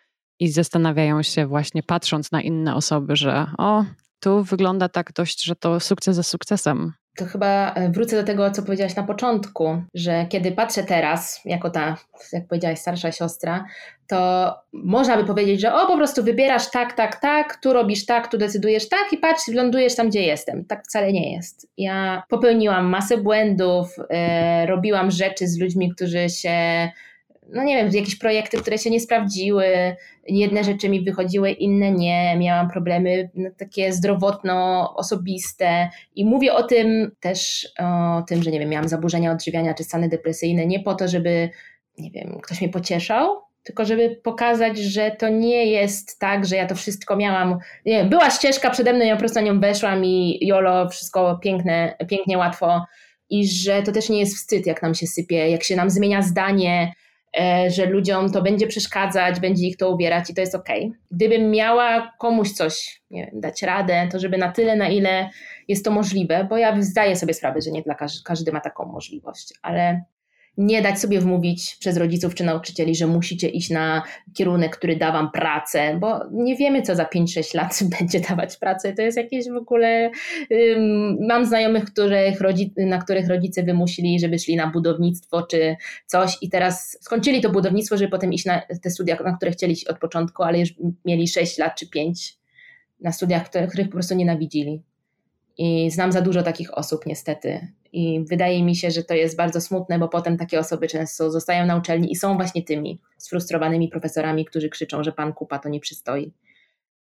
i 0.40 0.48
zastanawiają 0.48 1.22
się 1.22 1.46
właśnie 1.46 1.82
patrząc 1.82 2.32
na 2.32 2.42
inne 2.42 2.74
osoby, 2.74 3.16
że 3.16 3.46
o, 3.58 3.84
tu 4.20 4.42
wygląda 4.42 4.88
tak 4.88 5.12
dość, 5.12 5.44
że 5.44 5.56
to 5.56 5.80
sukces 5.80 6.16
za 6.16 6.22
sukcesem. 6.22 6.92
To 7.16 7.24
chyba 7.24 7.72
e, 7.74 7.90
wrócę 7.90 8.16
do 8.16 8.26
tego, 8.26 8.50
co 8.50 8.62
powiedziałaś 8.62 8.96
na 8.96 9.02
początku, 9.02 9.82
że 9.94 10.26
kiedy 10.28 10.52
patrzę 10.52 10.84
teraz, 10.84 11.40
jako 11.44 11.70
ta, 11.70 11.96
jak 12.32 12.46
powiedziałaś, 12.48 12.78
starsza 12.78 13.12
siostra, 13.12 13.64
to 14.08 14.54
można 14.72 15.16
by 15.16 15.24
powiedzieć, 15.24 15.60
że 15.60 15.74
o, 15.74 15.86
po 15.86 15.96
prostu 15.96 16.24
wybierasz 16.24 16.70
tak, 16.70 16.92
tak, 16.92 17.20
tak, 17.20 17.56
tu 17.62 17.72
robisz 17.72 18.06
tak, 18.06 18.30
tu 18.30 18.38
decydujesz 18.38 18.88
tak 18.88 19.12
i 19.12 19.18
patrz, 19.18 19.48
lądujesz 19.48 19.96
tam, 19.96 20.08
gdzie 20.08 20.22
jestem. 20.22 20.64
Tak 20.64 20.84
wcale 20.84 21.12
nie 21.12 21.34
jest. 21.34 21.68
Ja 21.78 22.22
popełniłam 22.28 22.86
masę 22.86 23.18
błędów, 23.18 23.96
e, 24.10 24.66
robiłam 24.66 25.10
rzeczy 25.10 25.48
z 25.48 25.58
ludźmi, 25.58 25.90
którzy 25.94 26.28
się 26.28 26.88
no 27.52 27.64
nie 27.64 27.76
wiem, 27.76 27.90
jakieś 27.92 28.16
projekty, 28.16 28.58
które 28.58 28.78
się 28.78 28.90
nie 28.90 29.00
sprawdziły, 29.00 29.96
jedne 30.28 30.64
rzeczy 30.64 30.88
mi 30.88 31.04
wychodziły, 31.04 31.50
inne 31.50 31.90
nie, 31.90 32.36
miałam 32.38 32.70
problemy 32.70 33.30
no, 33.34 33.50
takie 33.56 33.92
zdrowotno-osobiste. 33.92 35.88
I 36.14 36.24
mówię 36.24 36.54
o 36.54 36.62
tym 36.62 37.10
też, 37.20 37.68
o 37.78 38.22
tym, 38.22 38.42
że 38.42 38.50
nie 38.50 38.60
wiem, 38.60 38.68
miałam 38.68 38.88
zaburzenia 38.88 39.32
odżywiania 39.32 39.74
czy 39.74 39.84
stany 39.84 40.08
depresyjne, 40.08 40.66
nie 40.66 40.80
po 40.80 40.94
to, 40.94 41.08
żeby, 41.08 41.50
nie 41.98 42.10
wiem, 42.10 42.38
ktoś 42.42 42.60
mnie 42.60 42.70
pocieszał, 42.70 43.46
tylko 43.62 43.84
żeby 43.84 44.20
pokazać, 44.22 44.78
że 44.78 45.10
to 45.10 45.28
nie 45.28 45.66
jest 45.66 46.18
tak, 46.18 46.46
że 46.46 46.56
ja 46.56 46.66
to 46.66 46.74
wszystko 46.74 47.16
miałam, 47.16 47.58
nie 47.86 47.92
wiem, 47.92 48.08
była 48.08 48.30
ścieżka 48.30 48.70
przede 48.70 48.92
mną, 48.92 49.04
ja 49.04 49.14
po 49.14 49.20
prostu 49.20 49.40
na 49.40 49.46
nią 49.46 49.60
weszłam 49.60 50.04
i 50.04 50.38
jolo, 50.46 50.88
wszystko 50.88 51.38
piękne, 51.42 51.96
pięknie, 52.08 52.38
łatwo. 52.38 52.84
I 53.30 53.48
że 53.48 53.82
to 53.82 53.92
też 53.92 54.08
nie 54.08 54.20
jest 54.20 54.36
wstyd, 54.36 54.66
jak 54.66 54.82
nam 54.82 54.94
się 54.94 55.06
sypie, 55.06 55.50
jak 55.50 55.62
się 55.62 55.76
nam 55.76 55.90
zmienia 55.90 56.22
zdanie, 56.22 56.92
że 57.68 57.86
ludziom 57.86 58.32
to 58.32 58.42
będzie 58.42 58.66
przeszkadzać, 58.66 59.40
będzie 59.40 59.66
ich 59.66 59.76
to 59.76 59.90
ubierać 59.90 60.30
i 60.30 60.34
to 60.34 60.40
jest 60.40 60.54
ok. 60.54 60.68
Gdybym 61.10 61.50
miała 61.50 62.12
komuś 62.18 62.52
coś 62.52 63.02
wiem, 63.10 63.30
dać 63.32 63.62
radę, 63.62 64.08
to 64.12 64.18
żeby 64.18 64.38
na 64.38 64.52
tyle, 64.52 64.76
na 64.76 64.88
ile 64.88 65.30
jest 65.68 65.84
to 65.84 65.90
możliwe, 65.90 66.46
bo 66.50 66.56
ja 66.56 66.82
zdaję 66.82 67.16
sobie 67.16 67.34
sprawę, 67.34 67.60
że 67.60 67.70
nie 67.70 67.82
dla 67.82 67.94
każdy, 67.94 68.22
każdy 68.24 68.52
ma 68.52 68.60
taką 68.60 68.84
możliwość, 68.84 69.54
ale 69.62 70.02
nie 70.56 70.82
dać 70.82 71.00
sobie 71.00 71.20
wmówić 71.20 71.76
przez 71.80 71.96
rodziców 71.96 72.34
czy 72.34 72.44
nauczycieli, 72.44 72.94
że 72.94 73.06
musicie 73.06 73.48
iść 73.48 73.70
na 73.70 74.02
kierunek, 74.34 74.76
który 74.76 74.96
da 74.96 75.12
wam 75.12 75.30
pracę, 75.30 75.96
bo 76.00 76.20
nie 76.32 76.56
wiemy, 76.56 76.82
co 76.82 76.94
za 76.94 77.04
5-6 77.04 77.56
lat 77.56 77.78
będzie 77.98 78.20
dawać 78.20 78.56
pracę. 78.56 78.92
To 78.92 79.02
jest 79.02 79.16
jakieś 79.16 79.48
w 79.48 79.56
ogóle. 79.56 80.10
Mam 81.28 81.46
znajomych, 81.46 81.84
których 81.84 82.38
na 82.76 82.98
których 82.98 83.28
rodzice 83.28 83.62
wymusili, 83.62 84.20
żeby 84.20 84.38
szli 84.38 84.56
na 84.56 84.66
budownictwo 84.66 85.42
czy 85.42 85.76
coś, 86.06 86.38
i 86.40 86.50
teraz 86.50 86.98
skończyli 87.00 87.40
to 87.40 87.50
budownictwo, 87.50 87.96
żeby 87.96 88.10
potem 88.10 88.32
iść 88.32 88.44
na 88.44 88.62
te 88.82 88.90
studia, 88.90 89.18
na 89.24 89.36
które 89.36 89.50
chcieli 89.50 89.76
od 89.88 89.98
początku, 89.98 90.42
ale 90.42 90.60
już 90.60 90.74
mieli 91.04 91.28
6 91.28 91.58
lat 91.58 91.78
czy 91.78 91.88
5 91.88 92.38
na 93.00 93.12
studiach, 93.12 93.48
których 93.48 93.86
po 93.86 93.92
prostu 93.92 94.14
nienawidzili. 94.14 94.82
I 95.58 95.90
znam 95.90 96.12
za 96.12 96.20
dużo 96.20 96.42
takich 96.42 96.78
osób, 96.78 97.06
niestety. 97.06 97.68
I 97.92 98.24
wydaje 98.24 98.64
mi 98.64 98.76
się, 98.76 98.90
że 98.90 99.02
to 99.02 99.14
jest 99.14 99.36
bardzo 99.36 99.60
smutne, 99.60 99.98
bo 99.98 100.08
potem 100.08 100.36
takie 100.36 100.60
osoby 100.60 100.88
często 100.88 101.30
zostają 101.30 101.66
na 101.66 101.76
uczelni 101.76 102.12
i 102.12 102.16
są 102.16 102.36
właśnie 102.36 102.62
tymi 102.62 103.00
sfrustrowanymi 103.18 103.88
profesorami, 103.88 104.44
którzy 104.44 104.68
krzyczą, 104.68 105.04
że 105.04 105.12
pan 105.12 105.32
kupa 105.32 105.58
to 105.58 105.68
nie 105.68 105.80
przystoi. 105.80 106.32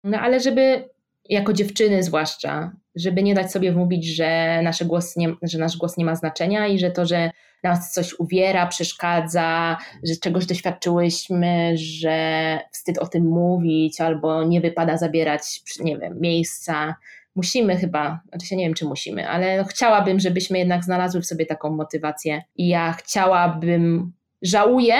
No 0.03 0.19
ale 0.19 0.39
żeby, 0.39 0.89
jako 1.29 1.53
dziewczyny 1.53 2.03
zwłaszcza, 2.03 2.71
żeby 2.95 3.23
nie 3.23 3.33
dać 3.33 3.51
sobie 3.51 3.71
wmówić, 3.71 4.15
że, 4.15 4.61
nasz 4.63 4.83
głos 4.83 5.15
nie, 5.15 5.33
że 5.41 5.57
nasz 5.57 5.77
głos 5.77 5.97
nie 5.97 6.05
ma 6.05 6.15
znaczenia 6.15 6.67
i 6.67 6.79
że 6.79 6.91
to, 6.91 7.05
że 7.05 7.31
nas 7.63 7.93
coś 7.93 8.19
uwiera, 8.19 8.67
przeszkadza, 8.67 9.77
że 10.03 10.15
czegoś 10.15 10.45
doświadczyłyśmy, 10.45 11.71
że 11.77 12.59
wstyd 12.71 12.97
o 12.97 13.07
tym 13.07 13.25
mówić 13.25 14.01
albo 14.01 14.43
nie 14.43 14.61
wypada 14.61 14.97
zabierać, 14.97 15.61
nie 15.79 15.97
wiem, 15.97 16.19
miejsca 16.21 16.95
musimy 17.39 17.77
chyba, 17.77 18.19
znaczy 18.29 18.45
się 18.45 18.55
nie 18.55 18.65
wiem, 18.65 18.73
czy 18.73 18.85
musimy, 18.85 19.29
ale 19.29 19.65
chciałabym, 19.69 20.19
żebyśmy 20.19 20.59
jednak 20.59 20.83
znalazły 20.83 21.21
w 21.21 21.25
sobie 21.25 21.45
taką 21.45 21.69
motywację. 21.69 22.43
I 22.55 22.67
ja 22.67 22.93
chciałabym, 22.93 24.11
żałuję, 24.41 24.95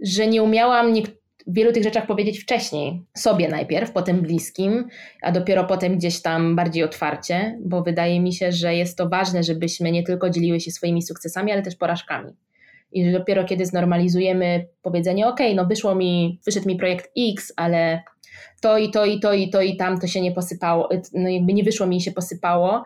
że 0.00 0.26
nie 0.26 0.42
umiałam 0.42 0.94
w 1.46 1.54
wielu 1.54 1.72
tych 1.72 1.82
rzeczach 1.82 2.06
powiedzieć 2.06 2.38
wcześniej. 2.38 3.02
Sobie 3.16 3.48
najpierw, 3.48 3.92
potem 3.92 4.20
bliskim, 4.20 4.88
a 5.22 5.32
dopiero 5.32 5.64
potem 5.64 5.96
gdzieś 5.96 6.22
tam 6.22 6.56
bardziej 6.56 6.84
otwarcie, 6.84 7.58
bo 7.64 7.82
wydaje 7.82 8.20
mi 8.20 8.32
się, 8.32 8.52
że 8.52 8.74
jest 8.74 8.98
to 8.98 9.08
ważne, 9.08 9.42
żebyśmy 9.42 9.92
nie 9.92 10.02
tylko 10.02 10.30
dzieliły 10.30 10.60
się 10.60 10.70
swoimi 10.70 11.02
sukcesami, 11.02 11.52
ale 11.52 11.62
też 11.62 11.76
porażkami. 11.76 12.32
I 12.92 13.04
że 13.04 13.12
dopiero 13.12 13.44
kiedy 13.44 13.66
znormalizujemy 13.66 14.66
powiedzenie, 14.82 15.28
ok, 15.28 15.40
no 15.54 15.66
wyszło 15.66 15.94
mi, 15.94 16.40
wyszedł 16.46 16.68
mi 16.68 16.76
projekt 16.76 17.10
X, 17.18 17.52
ale 17.56 18.02
to 18.60 18.78
i 18.78 18.90
to 18.90 19.04
i 19.04 19.20
to 19.20 19.32
i 19.32 19.50
to 19.50 19.62
i 19.62 19.76
tam 19.76 20.00
to 20.00 20.06
się 20.06 20.20
nie 20.20 20.32
posypało, 20.32 20.88
no 21.14 21.28
jakby 21.28 21.52
nie 21.52 21.64
wyszło 21.64 21.86
mi 21.86 22.00
się 22.00 22.12
posypało, 22.12 22.84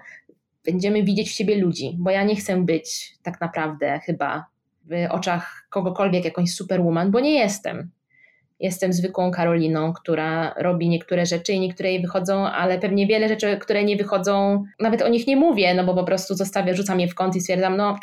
będziemy 0.65 1.03
widzieć 1.03 1.29
w 1.29 1.33
siebie 1.33 1.59
ludzi, 1.59 1.97
bo 1.99 2.11
ja 2.11 2.25
nie 2.25 2.37
chcę 2.37 2.65
być 2.65 3.15
tak 3.23 3.41
naprawdę 3.41 4.01
chyba 4.07 4.47
w 4.85 4.93
oczach 5.11 5.67
kogokolwiek 5.71 6.25
jakąś 6.25 6.55
superwoman, 6.55 7.11
bo 7.11 7.21
nie 7.21 7.39
jestem. 7.39 7.91
Jestem 8.61 8.93
zwykłą 8.93 9.31
Karoliną, 9.31 9.93
która 9.93 10.55
robi 10.57 10.89
niektóre 10.89 11.27
rzeczy 11.27 11.53
i 11.53 11.61
niektóre 11.61 11.93
jej 11.93 12.03
wychodzą, 12.03 12.47
ale 12.47 12.79
pewnie 12.79 13.07
wiele 13.07 13.29
rzeczy, 13.29 13.57
które 13.57 13.85
nie 13.85 13.97
wychodzą, 13.97 14.65
nawet 14.81 15.03
o 15.03 15.09
nich 15.09 15.27
nie 15.27 15.37
mówię, 15.37 15.75
no 15.75 15.85
bo 15.85 15.95
po 15.95 16.05
prostu 16.05 16.35
zostawię, 16.35 16.75
rzucam 16.75 17.01
je 17.01 17.09
w 17.09 17.15
kąt 17.15 17.37
i 17.37 17.41
stwierdzam, 17.41 17.77
no, 17.77 17.99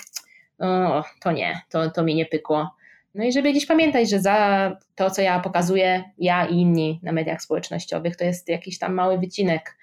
no 0.59 1.03
to 1.21 1.31
nie, 1.31 1.61
to, 1.69 1.89
to 1.89 2.03
mi 2.03 2.15
nie 2.15 2.25
pykło. 2.25 2.75
No 3.15 3.23
i 3.23 3.31
żeby 3.31 3.51
gdzieś 3.51 3.65
pamiętać, 3.65 4.09
że 4.09 4.19
za 4.19 4.77
to, 4.95 5.09
co 5.09 5.21
ja 5.21 5.39
pokazuję, 5.39 6.03
ja 6.17 6.45
i 6.45 6.55
inni 6.55 6.99
na 7.03 7.11
mediach 7.11 7.41
społecznościowych, 7.41 8.15
to 8.15 8.23
jest 8.23 8.49
jakiś 8.49 8.79
tam 8.79 8.93
mały 8.93 9.17
wycinek. 9.17 9.77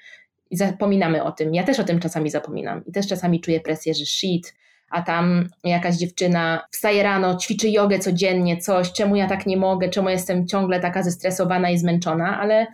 I 0.50 0.56
zapominamy 0.56 1.22
o 1.22 1.32
tym. 1.32 1.54
Ja 1.54 1.62
też 1.62 1.80
o 1.80 1.84
tym 1.84 2.00
czasami 2.00 2.30
zapominam. 2.30 2.84
I 2.86 2.92
też 2.92 3.06
czasami 3.06 3.40
czuję 3.40 3.60
presję, 3.60 3.94
że 3.94 4.06
shit, 4.06 4.54
a 4.90 5.02
tam 5.02 5.48
jakaś 5.64 5.96
dziewczyna 5.96 6.66
wstaje 6.70 7.02
rano, 7.02 7.36
ćwiczy 7.36 7.70
jogę 7.70 7.98
codziennie, 7.98 8.56
coś, 8.56 8.92
czemu 8.92 9.16
ja 9.16 9.28
tak 9.28 9.46
nie 9.46 9.56
mogę, 9.56 9.88
czemu 9.88 10.08
jestem 10.08 10.46
ciągle 10.46 10.80
taka 10.80 11.02
zestresowana 11.02 11.70
i 11.70 11.78
zmęczona, 11.78 12.40
ale 12.40 12.66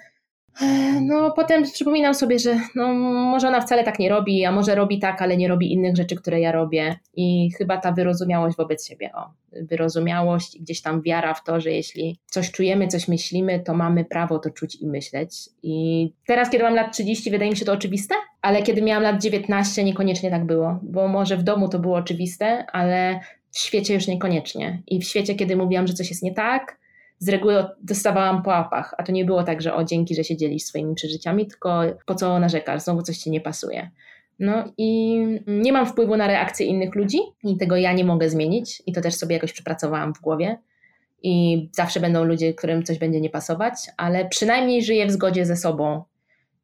no 1.01 1.33
potem 1.37 1.63
przypominam 1.63 2.15
sobie, 2.15 2.39
że 2.39 2.61
no, 2.75 2.95
może 2.95 3.49
ona 3.49 3.61
wcale 3.61 3.85
tak 3.85 3.99
nie 3.99 4.09
robi, 4.09 4.45
a 4.45 4.53
może 4.53 4.75
robi 4.75 4.99
tak, 4.99 5.23
ale 5.23 5.37
nie 5.37 5.49
robi 5.49 5.73
innych 5.73 5.97
rzeczy, 5.97 6.17
które 6.17 6.41
ja 6.41 6.53
robię. 6.53 6.99
I 7.15 7.51
chyba 7.59 7.77
ta 7.77 7.93
wyrozumiałość 7.93 8.57
wobec 8.57 8.89
siebie, 8.89 9.11
o, 9.15 9.31
wyrozumiałość 9.63 10.57
i 10.57 10.61
gdzieś 10.61 10.83
tam 10.83 11.03
wiara 11.03 11.35
w 11.35 11.45
to, 11.45 11.61
że 11.61 11.71
jeśli 11.71 12.19
coś 12.27 12.51
czujemy, 12.51 12.89
coś 12.89 13.09
myślimy, 13.09 13.61
to 13.61 13.75
mamy 13.75 14.05
prawo 14.05 14.39
to 14.39 14.51
czuć 14.51 14.77
i 14.77 14.87
myśleć. 14.87 15.49
I 15.63 16.13
teraz, 16.27 16.51
kiedy 16.51 16.65
mam 16.65 16.75
lat 16.75 16.93
30, 16.93 17.31
wydaje 17.31 17.51
mi 17.51 17.57
się 17.57 17.65
to 17.65 17.73
oczywiste, 17.73 18.15
ale 18.43 18.63
kiedy 18.63 18.83
miałam 18.83 19.03
lat 19.03 19.23
19, 19.23 19.85
niekoniecznie 19.85 20.31
tak 20.31 20.45
było, 20.45 20.79
bo 20.83 21.09
może 21.09 21.37
w 21.37 21.43
domu 21.43 21.69
to 21.69 21.79
było 21.79 21.97
oczywiste, 21.97 22.67
ale 22.73 23.21
w 23.51 23.59
świecie 23.59 23.95
już 23.95 24.07
niekoniecznie. 24.07 24.83
I 24.87 25.01
w 25.01 25.05
świecie, 25.05 25.35
kiedy 25.35 25.57
mówiłam, 25.57 25.87
że 25.87 25.95
coś 25.95 26.11
jest 26.11 26.23
nie 26.23 26.35
tak, 26.35 26.84
z 27.19 27.29
reguły 27.29 27.65
dostawałam 27.83 28.43
po 28.43 28.51
łapach, 28.51 28.95
a 28.99 29.03
to 29.03 29.13
nie 29.13 29.25
było 29.25 29.43
tak, 29.43 29.63
że 29.63 29.75
o 29.75 29.85
dzięki, 29.85 30.15
że 30.15 30.25
się 30.25 30.37
dzielisz 30.37 30.63
swoimi 30.63 30.95
przeżyciami, 30.95 31.47
tylko 31.47 31.83
po 32.07 32.15
co 32.15 32.39
narzekasz, 32.39 32.83
znowu 32.83 33.03
coś 33.03 33.19
ci 33.19 33.31
nie 33.31 33.41
pasuje. 33.41 33.91
No 34.39 34.65
i 34.79 35.17
nie 35.47 35.73
mam 35.73 35.87
wpływu 35.87 36.17
na 36.17 36.27
reakcje 36.27 36.67
innych 36.67 36.95
ludzi 36.95 37.19
i 37.43 37.57
tego 37.57 37.77
ja 37.77 37.93
nie 37.93 38.05
mogę 38.05 38.31
zmienić 38.31 38.83
i 38.87 38.93
to 38.93 39.01
też 39.01 39.15
sobie 39.15 39.35
jakoś 39.35 39.53
przepracowałam 39.53 40.15
w 40.15 40.21
głowie. 40.21 40.59
I 41.23 41.69
zawsze 41.73 42.01
będą 42.01 42.25
ludzie, 42.25 42.55
którym 42.55 42.83
coś 42.83 42.99
będzie 42.99 43.21
nie 43.21 43.31
pasować, 43.31 43.75
ale 43.97 44.29
przynajmniej 44.29 44.85
żyję 44.85 45.07
w 45.07 45.11
zgodzie 45.11 45.47
ze 45.47 45.57
sobą. 45.57 46.03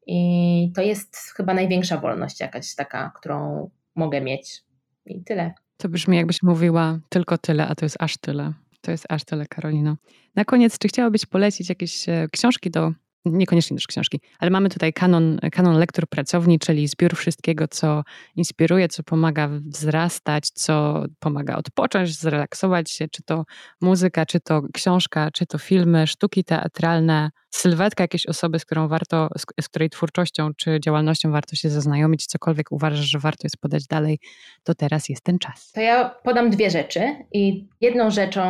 I 0.06 0.72
to 0.74 0.82
jest 0.82 1.16
chyba 1.36 1.54
największa 1.54 1.98
wolność 1.98 2.40
jakaś 2.40 2.74
taka, 2.74 3.12
którą 3.16 3.70
mogę 3.94 4.20
mieć. 4.20 4.62
I 5.06 5.24
tyle. 5.24 5.52
To 5.76 5.88
brzmi 5.88 6.16
jakbyś 6.16 6.42
mówiła 6.42 6.98
tylko 7.08 7.38
tyle, 7.38 7.66
a 7.66 7.74
to 7.74 7.84
jest 7.84 7.96
aż 8.00 8.16
tyle. 8.16 8.52
To 8.80 8.90
jest 8.90 9.06
aż 9.08 9.24
tyle, 9.24 9.46
Karolino. 9.46 9.96
Na 10.36 10.44
koniec, 10.44 10.78
czy 10.78 10.88
chciałabyś 10.88 11.26
polecić 11.26 11.68
jakieś 11.68 12.08
e, 12.08 12.26
książki 12.32 12.70
do 12.70 12.92
niekoniecznie 13.24 13.76
też 13.76 13.86
książki, 13.86 14.20
ale 14.38 14.50
mamy 14.50 14.68
tutaj 14.68 14.92
kanon, 14.92 15.38
kanon 15.52 15.78
lektur 15.78 16.06
pracowni, 16.08 16.58
czyli 16.58 16.88
zbiór 16.88 17.16
wszystkiego, 17.16 17.68
co 17.68 18.02
inspiruje, 18.36 18.88
co 18.88 19.02
pomaga 19.02 19.48
wzrastać, 19.48 20.50
co 20.50 21.04
pomaga 21.18 21.56
odpocząć, 21.56 22.18
zrelaksować 22.18 22.90
się, 22.90 23.08
czy 23.08 23.22
to 23.22 23.44
muzyka, 23.80 24.26
czy 24.26 24.40
to 24.40 24.62
książka, 24.72 25.30
czy 25.30 25.46
to 25.46 25.58
filmy, 25.58 26.06
sztuki 26.06 26.44
teatralne, 26.44 27.30
sylwetka 27.50 28.04
jakiejś 28.04 28.26
osoby, 28.26 28.58
z 28.58 28.64
którą 28.64 28.88
warto, 28.88 29.28
z, 29.60 29.68
której 29.68 29.90
twórczością 29.90 30.54
czy 30.54 30.80
działalnością 30.80 31.32
warto 31.32 31.56
się 31.56 31.70
zaznajomić, 31.70 32.26
cokolwiek 32.26 32.72
uważasz, 32.72 33.06
że 33.06 33.18
warto 33.18 33.40
jest 33.42 33.56
podać 33.56 33.86
dalej, 33.86 34.18
to 34.64 34.74
teraz 34.74 35.08
jest 35.08 35.24
ten 35.24 35.38
czas. 35.38 35.72
To 35.72 35.80
ja 35.80 36.14
podam 36.22 36.50
dwie 36.50 36.70
rzeczy 36.70 37.00
i 37.32 37.68
jedną 37.80 38.10
rzeczą 38.10 38.42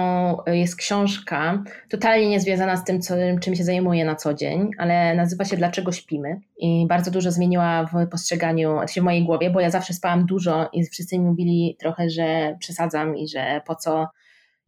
jest 0.47 0.77
książka, 0.77 1.65
totalnie 1.91 2.29
niezwiązana 2.29 2.77
z 2.77 2.85
tym, 2.85 3.01
co, 3.01 3.15
czym 3.43 3.57
się 3.57 3.65
zajmuję 3.65 4.05
na 4.05 4.17
co 4.17 4.35
dzień, 4.35 4.71
ale 4.79 5.15
nazywa 5.15 5.45
się 5.45 5.57
Dlaczego 5.57 5.93
śpimy 5.93 6.41
i 6.59 6.87
bardzo 6.89 7.11
dużo 7.11 7.33
zmieniła 7.33 7.87
w 7.87 8.09
postrzeganiu, 8.11 8.81
w 8.89 8.97
mojej 8.97 9.25
głowie, 9.25 9.51
bo 9.51 9.61
ja 9.61 9.71
zawsze 9.71 9.95
spałam 9.95 10.27
dużo 10.27 10.69
i 10.73 10.85
wszyscy 10.87 11.19
mi 11.19 11.25
mówili 11.25 11.77
trochę, 11.81 12.11
że 12.11 12.57
przesadzam 12.61 13.17
i 13.17 13.29
że 13.29 13.61
po 13.67 13.75
co 13.75 14.09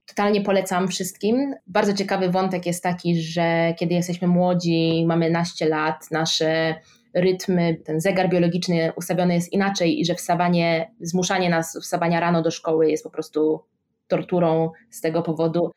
Totalnie 0.07 0.41
polecam 0.41 0.89
wszystkim. 0.89 1.55
Bardzo 1.67 1.95
ciekawy 1.95 2.31
wątek 2.31 2.67
jest 2.67 2.83
taki, 2.83 3.23
że 3.23 3.75
kiedy 3.79 3.95
jesteśmy 3.95 4.29
młodzi, 4.29 5.05
mamy 5.07 5.31
naście 5.31 5.69
lat, 5.69 6.11
nasze 6.11 6.75
rytmy, 7.15 7.77
ten 7.85 8.01
zegar 8.01 8.29
biologiczny 8.29 8.93
ustawiony 8.97 9.35
jest 9.35 9.53
inaczej 9.53 10.01
i 10.01 10.05
że 10.05 10.15
wstawanie, 10.15 10.91
zmuszanie 11.01 11.51
nas 11.51 11.79
wstawania 11.83 12.21
rano 12.21 12.43
do 12.43 12.51
szkoły 12.51 12.91
jest 12.91 13.05
po 13.05 13.11
prostu 13.11 13.61
torturą 14.09 14.71
z 14.91 15.01
tego 15.01 15.23
powodu. 15.23 15.71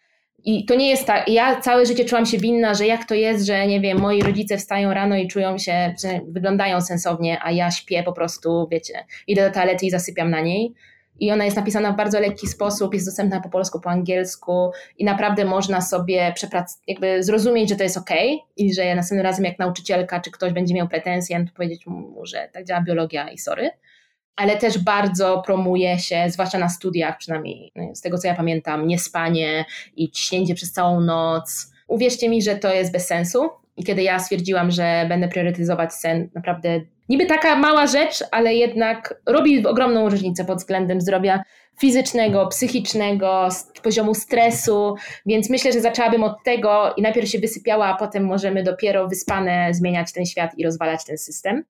I 0.44 0.66
to 0.66 0.76
nie 0.76 0.90
jest 0.90 1.06
tak, 1.06 1.30
ja 1.30 1.62
całe 1.62 1.86
życie 1.86 2.06
czułam 2.06 2.26
się 2.26 2.38
winna, 2.38 2.74
że 2.74 2.86
jak 2.86 3.06
to 3.06 3.16
jest, 3.16 3.46
że 3.46 3.68
nie 3.68 3.82
wiem, 3.82 4.00
moi 4.00 4.22
rodzice 4.22 4.58
wstają 4.58 4.94
rano 4.94 5.16
i 5.16 5.28
czują 5.28 5.58
się, 5.58 5.94
że 6.04 6.20
wyglądają 6.28 6.82
sensownie, 6.82 7.40
a 7.44 7.52
ja 7.52 7.72
śpię 7.72 8.04
po 8.04 8.14
prostu, 8.14 8.68
wiecie, 8.72 9.06
idę 9.28 9.48
do 9.48 9.54
toalety 9.54 9.86
i 9.86 9.90
zasypiam 9.90 10.30
na 10.30 10.42
niej 10.42 10.74
i 11.20 11.32
ona 11.32 11.46
jest 11.46 11.58
napisana 11.58 11.92
w 11.92 11.96
bardzo 11.96 12.20
lekki 12.20 12.48
sposób, 12.48 12.94
jest 12.94 13.08
dostępna 13.08 13.42
po 13.42 13.50
polsku, 13.50 13.80
po 13.80 13.90
angielsku 13.90 14.72
i 14.98 15.06
naprawdę 15.06 15.46
można 15.46 15.82
sobie 15.82 16.34
przeprac- 16.38 16.80
jakby 16.88 17.24
zrozumieć, 17.24 17.70
że 17.70 17.76
to 17.76 17.84
jest 17.84 17.98
ok 17.98 18.10
i 18.58 18.74
że 18.74 18.96
następnym 18.96 19.26
razem 19.26 19.46
jak 19.46 19.60
nauczycielka 19.60 20.20
czy 20.20 20.32
ktoś 20.32 20.54
będzie 20.54 20.76
miał 20.76 20.88
pretensje, 20.88 21.46
to 21.46 21.54
powiedzieć 21.56 21.86
mu, 21.88 22.26
że 22.26 22.50
tak 22.54 22.66
działa 22.66 22.82
biologia 22.82 23.30
i 23.30 23.38
sorry. 23.38 23.72
Ale 24.36 24.58
też 24.58 24.78
bardzo 24.78 25.42
promuje 25.46 26.00
się, 26.00 26.26
zwłaszcza 26.28 26.58
na 26.58 26.70
studiach, 26.70 27.18
przynajmniej 27.18 27.72
z 27.94 28.02
tego 28.02 28.18
co 28.18 28.28
ja 28.28 28.36
pamiętam, 28.36 28.88
niespanie 28.88 29.66
i 29.96 30.12
ciśnięcie 30.12 30.56
przez 30.56 30.72
całą 30.72 31.02
noc. 31.02 31.72
Uwierzcie 31.88 32.30
mi, 32.30 32.42
że 32.42 32.56
to 32.56 32.74
jest 32.74 32.92
bez 32.92 33.08
sensu. 33.08 33.50
I 33.78 33.84
kiedy 33.84 34.04
ja 34.04 34.20
stwierdziłam, 34.20 34.72
że 34.72 35.06
będę 35.10 35.28
priorytetyzować 35.28 35.94
sen, 35.94 36.30
naprawdę 36.36 36.82
niby 37.10 37.26
taka 37.26 37.56
mała 37.56 37.88
rzecz, 37.88 38.24
ale 38.32 38.56
jednak 38.56 39.22
robi 39.26 39.68
ogromną 39.68 40.10
różnicę 40.10 40.46
pod 40.46 40.58
względem 40.58 41.02
zdrowia 41.02 41.44
fizycznego, 41.80 42.48
psychicznego, 42.48 43.50
poziomu 43.84 44.16
stresu, 44.16 44.96
więc 45.26 45.50
myślę, 45.50 45.72
że 45.72 45.82
zaczęłabym 45.82 46.24
od 46.24 46.44
tego 46.44 46.94
i 46.98 47.02
najpierw 47.02 47.30
się 47.30 47.40
wysypiała, 47.40 47.86
a 47.86 47.98
potem 47.98 48.26
możemy 48.26 48.64
dopiero 48.64 49.08
wyspane 49.08 49.74
zmieniać 49.74 50.14
ten 50.14 50.26
świat 50.26 50.52
i 50.58 50.64
rozwalać 50.64 51.06
ten 51.06 51.18
system. 51.18 51.64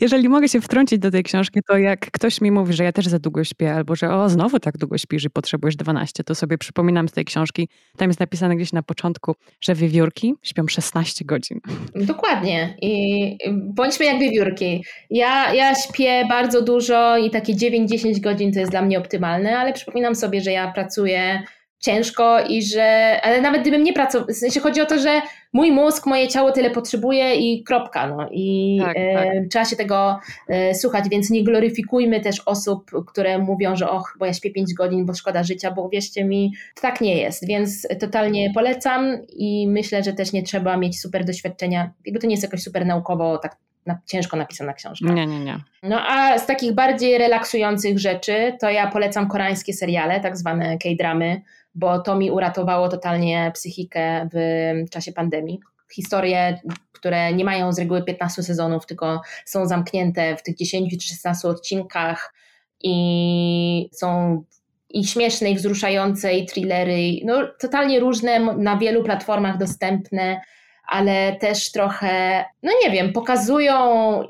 Jeżeli 0.00 0.28
mogę 0.28 0.48
się 0.48 0.60
wtrącić 0.60 0.98
do 0.98 1.10
tej 1.10 1.22
książki, 1.22 1.60
to 1.68 1.78
jak 1.78 2.10
ktoś 2.10 2.40
mi 2.40 2.50
mówi, 2.50 2.72
że 2.72 2.84
ja 2.84 2.92
też 2.92 3.08
za 3.08 3.18
długo 3.18 3.44
śpię, 3.44 3.74
albo 3.74 3.96
że 3.96 4.14
o, 4.14 4.28
znowu 4.28 4.60
tak 4.60 4.78
długo 4.78 4.98
śpisz 4.98 5.24
i 5.24 5.30
potrzebujesz 5.30 5.76
12, 5.76 6.24
to 6.24 6.34
sobie 6.34 6.58
przypominam 6.58 7.08
z 7.08 7.12
tej 7.12 7.24
książki, 7.24 7.68
tam 7.96 8.08
jest 8.08 8.20
napisane 8.20 8.56
gdzieś 8.56 8.72
na 8.72 8.82
początku, 8.82 9.34
że 9.60 9.74
wiewiórki 9.74 10.34
śpią 10.42 10.68
16 10.68 11.24
godzin. 11.24 11.60
Dokładnie. 11.94 12.76
I 12.82 13.36
bądźmy 13.52 14.06
jak 14.06 14.20
wiewiórki. 14.20 14.84
Ja, 15.10 15.54
ja 15.54 15.74
śpię 15.74 16.26
bardzo 16.28 16.62
dużo 16.62 17.18
i 17.18 17.30
takie 17.30 17.54
9-10 17.54 18.20
godzin 18.20 18.52
to 18.52 18.60
jest 18.60 18.70
dla 18.70 18.82
mnie 18.82 18.98
optymalne, 18.98 19.58
ale 19.58 19.72
przypominam 19.72 20.14
sobie, 20.14 20.40
że 20.40 20.52
ja 20.52 20.72
pracuję 20.72 21.42
ciężko 21.82 22.40
i 22.48 22.62
że, 22.62 23.20
ale 23.22 23.40
nawet 23.40 23.62
gdybym 23.62 23.84
nie 23.84 23.92
pracował, 23.92 24.28
w 24.28 24.32
sensie 24.32 24.60
chodzi 24.60 24.80
o 24.80 24.86
to, 24.86 24.98
że 24.98 25.22
mój 25.52 25.72
mózg, 25.72 26.06
moje 26.06 26.28
ciało 26.28 26.52
tyle 26.52 26.70
potrzebuje 26.70 27.34
i 27.34 27.64
kropka, 27.64 28.06
no 28.06 28.28
i 28.30 28.78
tak, 28.84 28.96
e, 28.96 29.14
tak. 29.14 29.26
trzeba 29.50 29.64
się 29.64 29.76
tego 29.76 30.18
e, 30.48 30.74
słuchać, 30.74 31.04
więc 31.10 31.30
nie 31.30 31.44
gloryfikujmy 31.44 32.20
też 32.20 32.42
osób, 32.46 32.90
które 33.06 33.38
mówią, 33.38 33.76
że 33.76 33.90
och, 33.90 34.16
bo 34.18 34.26
ja 34.26 34.32
śpię 34.32 34.50
5 34.50 34.74
godzin, 34.74 35.06
bo 35.06 35.14
szkoda 35.14 35.42
życia, 35.42 35.70
bo 35.70 35.82
uwierzcie 35.82 36.24
mi, 36.24 36.52
tak 36.80 37.00
nie 37.00 37.16
jest, 37.16 37.46
więc 37.46 37.86
totalnie 38.00 38.52
polecam 38.54 39.18
i 39.28 39.68
myślę, 39.68 40.02
że 40.02 40.12
też 40.12 40.32
nie 40.32 40.42
trzeba 40.42 40.76
mieć 40.76 41.00
super 41.00 41.24
doświadczenia, 41.24 41.90
jakby 42.06 42.20
to 42.20 42.26
nie 42.26 42.32
jest 42.32 42.42
jakoś 42.42 42.62
super 42.62 42.86
naukowo 42.86 43.38
tak 43.38 43.56
na, 43.86 43.98
ciężko 44.06 44.36
napisana 44.36 44.72
książka. 44.72 45.12
Nie, 45.12 45.26
nie, 45.26 45.40
nie. 45.40 45.58
No 45.82 46.00
a 46.06 46.38
z 46.38 46.46
takich 46.46 46.72
bardziej 46.72 47.18
relaksujących 47.18 47.98
rzeczy, 47.98 48.56
to 48.60 48.70
ja 48.70 48.90
polecam 48.90 49.28
koreańskie 49.28 49.72
seriale, 49.72 50.20
tak 50.20 50.36
zwane 50.36 50.78
K-dramy, 50.78 51.42
bo 51.74 51.98
to 51.98 52.16
mi 52.16 52.30
uratowało 52.30 52.88
totalnie 52.88 53.50
psychikę 53.54 54.28
w 54.32 54.90
czasie 54.90 55.12
pandemii. 55.12 55.60
Historie, 55.94 56.60
które 56.92 57.32
nie 57.32 57.44
mają 57.44 57.72
z 57.72 57.78
reguły 57.78 58.02
15 58.02 58.42
sezonów, 58.42 58.86
tylko 58.86 59.20
są 59.44 59.66
zamknięte 59.66 60.36
w 60.36 60.42
tych 60.42 60.56
10 60.56 60.92
czy 61.00 61.08
16 61.08 61.48
odcinkach 61.48 62.34
i 62.82 63.88
są 63.92 64.42
i 64.90 65.04
śmieszne, 65.04 65.50
i 65.50 65.54
wzruszające, 65.54 66.34
i 66.34 66.46
thrillery, 66.46 66.98
no 67.24 67.48
totalnie 67.60 68.00
różne, 68.00 68.40
na 68.40 68.76
wielu 68.76 69.02
platformach 69.02 69.58
dostępne, 69.58 70.40
ale 70.88 71.36
też 71.36 71.72
trochę, 71.72 72.44
no 72.62 72.72
nie 72.84 72.90
wiem, 72.90 73.12
pokazują 73.12 73.76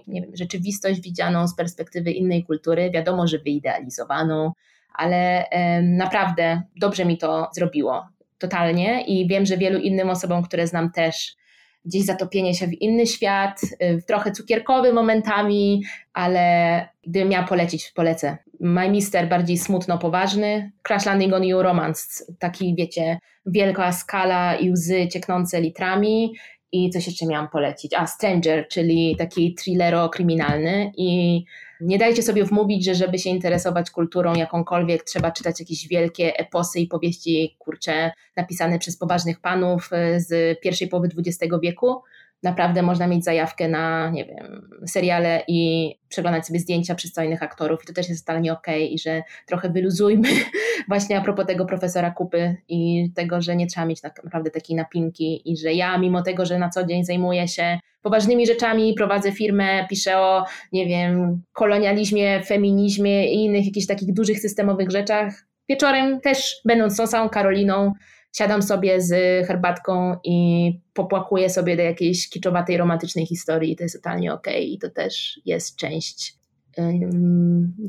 nie 0.07 0.23
wiem, 0.23 0.37
rzeczywistość 0.37 1.01
widzianą 1.01 1.49
z 1.49 1.57
perspektywy 1.57 2.11
innej 2.11 2.45
kultury, 2.45 2.91
wiadomo, 2.91 3.27
że 3.27 3.39
wyidealizowaną, 3.39 4.53
ale 4.95 5.45
naprawdę 5.83 6.63
dobrze 6.77 7.05
mi 7.05 7.19
to 7.19 7.49
zrobiło, 7.55 8.07
totalnie. 8.39 9.05
I 9.07 9.29
wiem, 9.29 9.47
że 9.47 9.57
wielu 9.57 9.79
innym 9.79 10.11
osobom, 10.11 10.43
które 10.43 10.67
znam 10.67 10.91
też, 10.91 11.37
gdzieś 11.85 12.05
zatopienie 12.05 12.55
się 12.55 12.67
w 12.67 12.83
inny 12.83 13.07
świat, 13.07 13.61
y, 13.63 14.03
trochę 14.07 14.33
cukierkowy 14.33 14.93
momentami, 14.93 15.83
ale 16.13 16.89
gdybym 17.07 17.29
miała 17.29 17.47
polecić, 17.47 17.93
polecę. 17.95 18.39
My 18.61 18.91
Mister 18.91 19.29
bardziej 19.29 19.59
smutno 19.59 19.99
poważny, 19.99 20.73
Crash 20.83 21.07
Landing 21.07 21.35
on 21.35 21.45
You 21.45 21.63
Romance, 21.63 22.25
taki 22.39 22.75
wiecie, 22.75 23.19
wielka 23.47 23.93
skala 23.93 24.55
i 24.55 24.71
łzy 24.71 25.09
cieknące 25.09 25.61
litrami 25.61 26.33
i 26.73 26.91
coś 26.91 27.07
jeszcze 27.07 27.27
miałam 27.27 27.49
polecić. 27.49 27.95
A, 27.95 28.07
Stranger, 28.07 28.69
czyli 28.69 29.17
taki 29.19 29.55
thrillero-kryminalny 29.55 30.91
i 30.97 31.45
nie 31.83 31.99
dajcie 31.99 32.23
sobie 32.23 32.45
wmówić, 32.45 32.85
że 32.85 32.95
żeby 32.95 33.19
się 33.19 33.31
interesować 33.31 33.91
kulturą 33.91 34.35
jakąkolwiek, 34.35 35.05
trzeba 35.05 35.31
czytać 35.31 35.61
jakieś 35.61 35.89
wielkie 35.89 36.37
eposy 36.37 36.81
i 36.81 36.87
powieści, 36.87 37.57
kurcze, 37.59 38.13
napisane 38.37 38.79
przez 38.79 38.97
poważnych 38.97 39.41
panów 39.41 39.89
e, 39.93 40.21
z 40.21 40.61
pierwszej 40.61 40.89
połowy 40.89 41.09
XX 41.19 41.55
wieku. 41.63 42.03
Naprawdę 42.43 42.83
można 42.83 43.07
mieć 43.07 43.25
zajawkę 43.25 43.69
na, 43.69 44.11
nie 44.11 44.25
wiem, 44.25 44.71
seriale 44.87 45.43
i 45.49 45.91
przeglądać 46.09 46.47
sobie 46.47 46.59
zdjęcia 46.59 46.95
przystojnych 46.95 47.43
aktorów 47.43 47.85
i 47.85 47.87
to 47.87 47.93
też 47.93 48.09
jest 48.09 48.27
totalnie 48.27 48.53
okej 48.53 48.85
okay, 48.85 48.95
i 48.95 48.99
że 48.99 49.23
trochę 49.47 49.71
wyluzujmy 49.71 50.29
właśnie 50.89 51.19
a 51.19 51.21
propos 51.21 51.47
tego 51.47 51.67
profesora 51.67 52.11
Kupy 52.11 52.57
i 52.69 53.11
tego, 53.15 53.41
że 53.41 53.57
nie 53.57 53.67
trzeba 53.67 53.87
mieć 53.87 54.03
naprawdę 54.03 54.51
takiej 54.51 54.77
napinki 54.77 55.53
i 55.53 55.57
że 55.57 55.73
ja 55.73 55.99
mimo 55.99 56.23
tego, 56.23 56.47
że 56.47 56.59
na 56.59 56.69
co 56.69 56.87
dzień 56.87 57.05
zajmuję 57.05 57.49
się 57.49 57.79
poważnymi 58.03 58.47
rzeczami, 58.47 58.95
prowadzę 58.95 59.33
firmę, 59.33 59.87
piszę 59.91 60.19
o, 60.19 60.45
nie 60.73 60.87
wiem, 60.87 61.43
kolonializmie, 61.53 62.43
feminizmie 62.43 63.33
i 63.33 63.45
innych 63.45 63.67
jakichś 63.67 63.87
takich 63.87 64.13
dużych 64.13 64.41
systemowych 64.41 64.91
rzeczach. 64.91 65.47
Wieczorem 65.69 66.21
też, 66.21 66.61
będąc 66.65 66.97
tą 66.97 67.07
samą 67.07 67.29
Karoliną, 67.29 67.93
siadam 68.33 68.63
sobie 68.63 69.01
z 69.01 69.47
herbatką 69.47 70.17
i 70.25 70.81
popłakuję 70.95 71.51
sobie 71.51 71.77
do 71.77 71.83
jakiejś 71.83 72.29
kiczowatej, 72.29 72.77
romantycznej 72.77 73.27
historii 73.27 73.73
i 73.73 73.77
to 73.77 73.83
jest 73.83 73.95
totalnie 73.97 74.33
okej 74.33 74.55
okay. 74.55 74.65
i 74.65 74.79
to 74.79 74.91
też 74.91 75.41
jest 75.45 75.77
część 75.77 76.43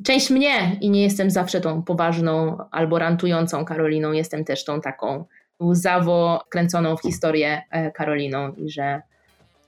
część 0.04 0.30
mnie 0.30 0.78
i 0.82 0.90
nie 0.90 1.04
jestem 1.04 1.32
zawsze 1.32 1.62
tą 1.62 1.84
poważną 1.84 2.58
albo 2.72 3.00
rantującą 3.00 3.66
Karoliną, 3.66 4.12
jestem 4.12 4.46
też 4.46 4.66
tą 4.66 4.82
taką 4.82 5.26
łzawo 5.64 6.44
kręconą 6.50 6.98
w 6.98 7.02
historię 7.02 7.62
e, 7.72 7.92
Karoliną 7.92 8.54
i 8.54 8.70
że 8.70 9.02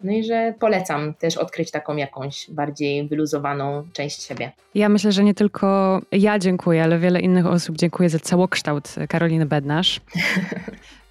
no 0.03 0.11
i 0.11 0.23
że 0.23 0.53
polecam 0.59 1.13
też 1.13 1.37
odkryć 1.37 1.71
taką 1.71 1.95
jakąś 1.95 2.51
bardziej 2.51 3.07
wyluzowaną 3.07 3.83
część 3.93 4.23
siebie. 4.23 4.51
Ja 4.75 4.89
myślę, 4.89 5.11
że 5.11 5.23
nie 5.23 5.33
tylko 5.33 6.01
ja 6.11 6.39
dziękuję, 6.39 6.83
ale 6.83 6.99
wiele 6.99 7.19
innych 7.19 7.45
osób 7.45 7.77
dziękuję 7.77 8.09
za 8.09 8.19
całokształt 8.19 8.95
Karoliny 9.09 9.45
Bednarz. 9.45 9.99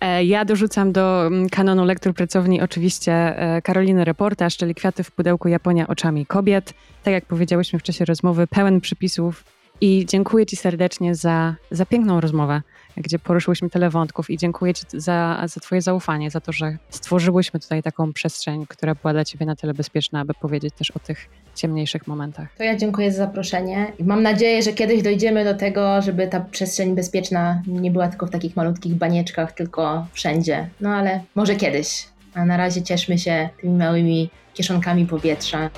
E, 0.00 0.24
ja 0.24 0.44
dorzucam 0.44 0.92
do 0.92 1.26
mm, 1.26 1.48
kanonu 1.48 1.84
lektur 1.84 2.14
pracowni 2.14 2.60
oczywiście 2.60 3.12
e, 3.12 3.62
Karoliny 3.62 4.04
reportaż, 4.04 4.56
czyli 4.56 4.74
Kwiaty 4.74 5.04
w 5.04 5.10
pudełku 5.10 5.48
Japonia 5.48 5.88
oczami 5.88 6.26
kobiet. 6.26 6.74
Tak 7.02 7.14
jak 7.14 7.24
powiedziałyśmy 7.24 7.78
w 7.78 7.82
czasie 7.82 8.04
rozmowy, 8.04 8.46
pełen 8.46 8.80
przypisów 8.80 9.44
i 9.80 10.06
dziękuję 10.08 10.46
Ci 10.46 10.56
serdecznie 10.56 11.14
za, 11.14 11.54
za 11.70 11.86
piękną 11.86 12.20
rozmowę 12.20 12.62
gdzie 12.96 13.18
poruszyłyśmy 13.18 13.70
tyle 13.70 13.90
wątków 13.90 14.30
i 14.30 14.38
dziękuję 14.38 14.74
Ci 14.74 14.84
za, 14.92 15.42
za 15.46 15.60
Twoje 15.60 15.82
zaufanie, 15.82 16.30
za 16.30 16.40
to, 16.40 16.52
że 16.52 16.76
stworzyłyśmy 16.90 17.60
tutaj 17.60 17.82
taką 17.82 18.12
przestrzeń, 18.12 18.66
która 18.68 18.94
była 18.94 19.12
dla 19.12 19.24
Ciebie 19.24 19.46
na 19.46 19.56
tyle 19.56 19.74
bezpieczna, 19.74 20.20
aby 20.20 20.34
powiedzieć 20.34 20.74
też 20.74 20.90
o 20.90 20.98
tych 20.98 21.28
ciemniejszych 21.54 22.06
momentach. 22.06 22.48
To 22.58 22.64
ja 22.64 22.76
dziękuję 22.76 23.12
za 23.12 23.18
zaproszenie 23.18 23.92
i 23.98 24.04
mam 24.04 24.22
nadzieję, 24.22 24.62
że 24.62 24.72
kiedyś 24.72 25.02
dojdziemy 25.02 25.44
do 25.44 25.54
tego, 25.54 26.02
żeby 26.02 26.28
ta 26.28 26.40
przestrzeń 26.40 26.94
bezpieczna 26.94 27.62
nie 27.66 27.90
była 27.90 28.08
tylko 28.08 28.26
w 28.26 28.30
takich 28.30 28.56
malutkich 28.56 28.94
banieczkach, 28.94 29.52
tylko 29.52 30.06
wszędzie. 30.12 30.68
No 30.80 30.90
ale 30.90 31.20
może 31.34 31.56
kiedyś. 31.56 32.08
A 32.34 32.44
na 32.44 32.56
razie 32.56 32.82
cieszmy 32.82 33.18
się 33.18 33.48
tymi 33.60 33.74
małymi 33.74 34.30
kieszonkami 34.54 35.06
powietrza. 35.06 35.70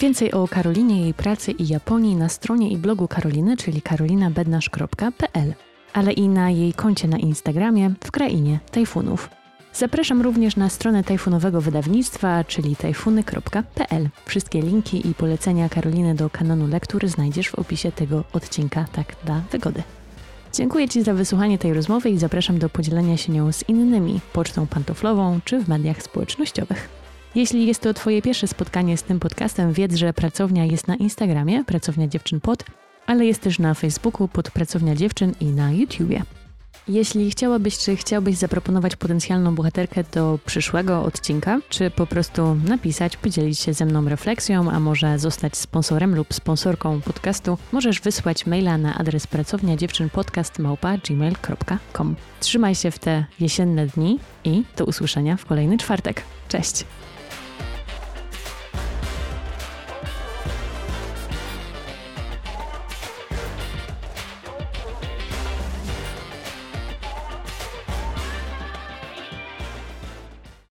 Więcej 0.00 0.32
o 0.32 0.48
Karolinie, 0.48 1.00
jej 1.00 1.14
pracy 1.14 1.52
i 1.52 1.68
Japonii 1.68 2.16
na 2.16 2.28
stronie 2.28 2.70
i 2.70 2.76
blogu 2.76 3.08
Karoliny, 3.08 3.56
czyli 3.56 3.82
karolinabednarz.pl, 3.82 5.54
ale 5.92 6.12
i 6.12 6.28
na 6.28 6.50
jej 6.50 6.72
koncie 6.72 7.08
na 7.08 7.18
Instagramie 7.18 7.90
w 8.04 8.10
krainie 8.10 8.58
tajfunów. 8.70 9.30
Zapraszam 9.72 10.22
również 10.22 10.56
na 10.56 10.68
stronę 10.68 11.04
tajfunowego 11.04 11.60
wydawnictwa, 11.60 12.44
czyli 12.44 12.76
tajfuny.pl. 12.76 14.08
Wszystkie 14.26 14.62
linki 14.62 15.08
i 15.08 15.14
polecenia 15.14 15.68
Karoliny 15.68 16.14
do 16.14 16.30
kanonu 16.30 16.66
lektur 16.66 17.08
znajdziesz 17.08 17.48
w 17.48 17.54
opisie 17.54 17.92
tego 17.92 18.24
odcinka 18.32 18.84
Tak 18.92 19.16
dla 19.24 19.42
Wygody. 19.52 19.82
Dziękuję 20.52 20.88
Ci 20.88 21.02
za 21.02 21.14
wysłuchanie 21.14 21.58
tej 21.58 21.74
rozmowy 21.74 22.10
i 22.10 22.18
zapraszam 22.18 22.58
do 22.58 22.68
podzielenia 22.68 23.16
się 23.16 23.32
nią 23.32 23.52
z 23.52 23.68
innymi, 23.68 24.20
pocztą 24.32 24.66
pantoflową 24.66 25.40
czy 25.44 25.60
w 25.60 25.68
mediach 25.68 26.02
społecznościowych. 26.02 26.99
Jeśli 27.34 27.66
jest 27.66 27.80
to 27.80 27.94
Twoje 27.94 28.22
pierwsze 28.22 28.48
spotkanie 28.48 28.96
z 28.96 29.02
tym 29.02 29.20
podcastem, 29.20 29.72
wiedz, 29.72 29.94
że 29.94 30.12
pracownia 30.12 30.64
jest 30.64 30.88
na 30.88 30.96
Instagramie, 30.96 31.64
pracownia 31.64 32.08
dziewczyn 32.08 32.40
pod, 32.40 32.64
ale 33.06 33.26
jest 33.26 33.40
też 33.40 33.58
na 33.58 33.74
Facebooku 33.74 34.28
pod 34.28 34.50
pracownia 34.50 34.94
dziewczyn 34.94 35.34
i 35.40 35.44
na 35.44 35.72
YouTubie. 35.72 36.22
Jeśli 36.88 37.30
chciałabyś, 37.30 37.78
czy 37.78 37.96
chciałbyś 37.96 38.36
zaproponować 38.36 38.96
potencjalną 38.96 39.54
bohaterkę 39.54 40.04
do 40.12 40.38
przyszłego 40.46 41.02
odcinka, 41.02 41.60
czy 41.68 41.90
po 41.90 42.06
prostu 42.06 42.54
napisać, 42.54 43.16
podzielić 43.16 43.58
się 43.58 43.72
ze 43.72 43.86
mną 43.86 44.08
refleksją, 44.08 44.70
a 44.70 44.80
może 44.80 45.18
zostać 45.18 45.56
sponsorem 45.56 46.14
lub 46.14 46.34
sponsorką 46.34 47.00
podcastu, 47.00 47.58
możesz 47.72 48.00
wysłać 48.00 48.46
maila 48.46 48.78
na 48.78 48.98
adres 48.98 49.26
pracownia 49.26 49.76
dziewczynpodcast.gmail.com 49.76 52.16
Trzymaj 52.40 52.74
się 52.74 52.90
w 52.90 52.98
te 52.98 53.24
jesienne 53.40 53.86
dni 53.86 54.18
i 54.44 54.62
do 54.76 54.84
usłyszenia 54.84 55.36
w 55.36 55.46
kolejny 55.46 55.78
czwartek. 55.78 56.22
Cześć! 56.48 56.84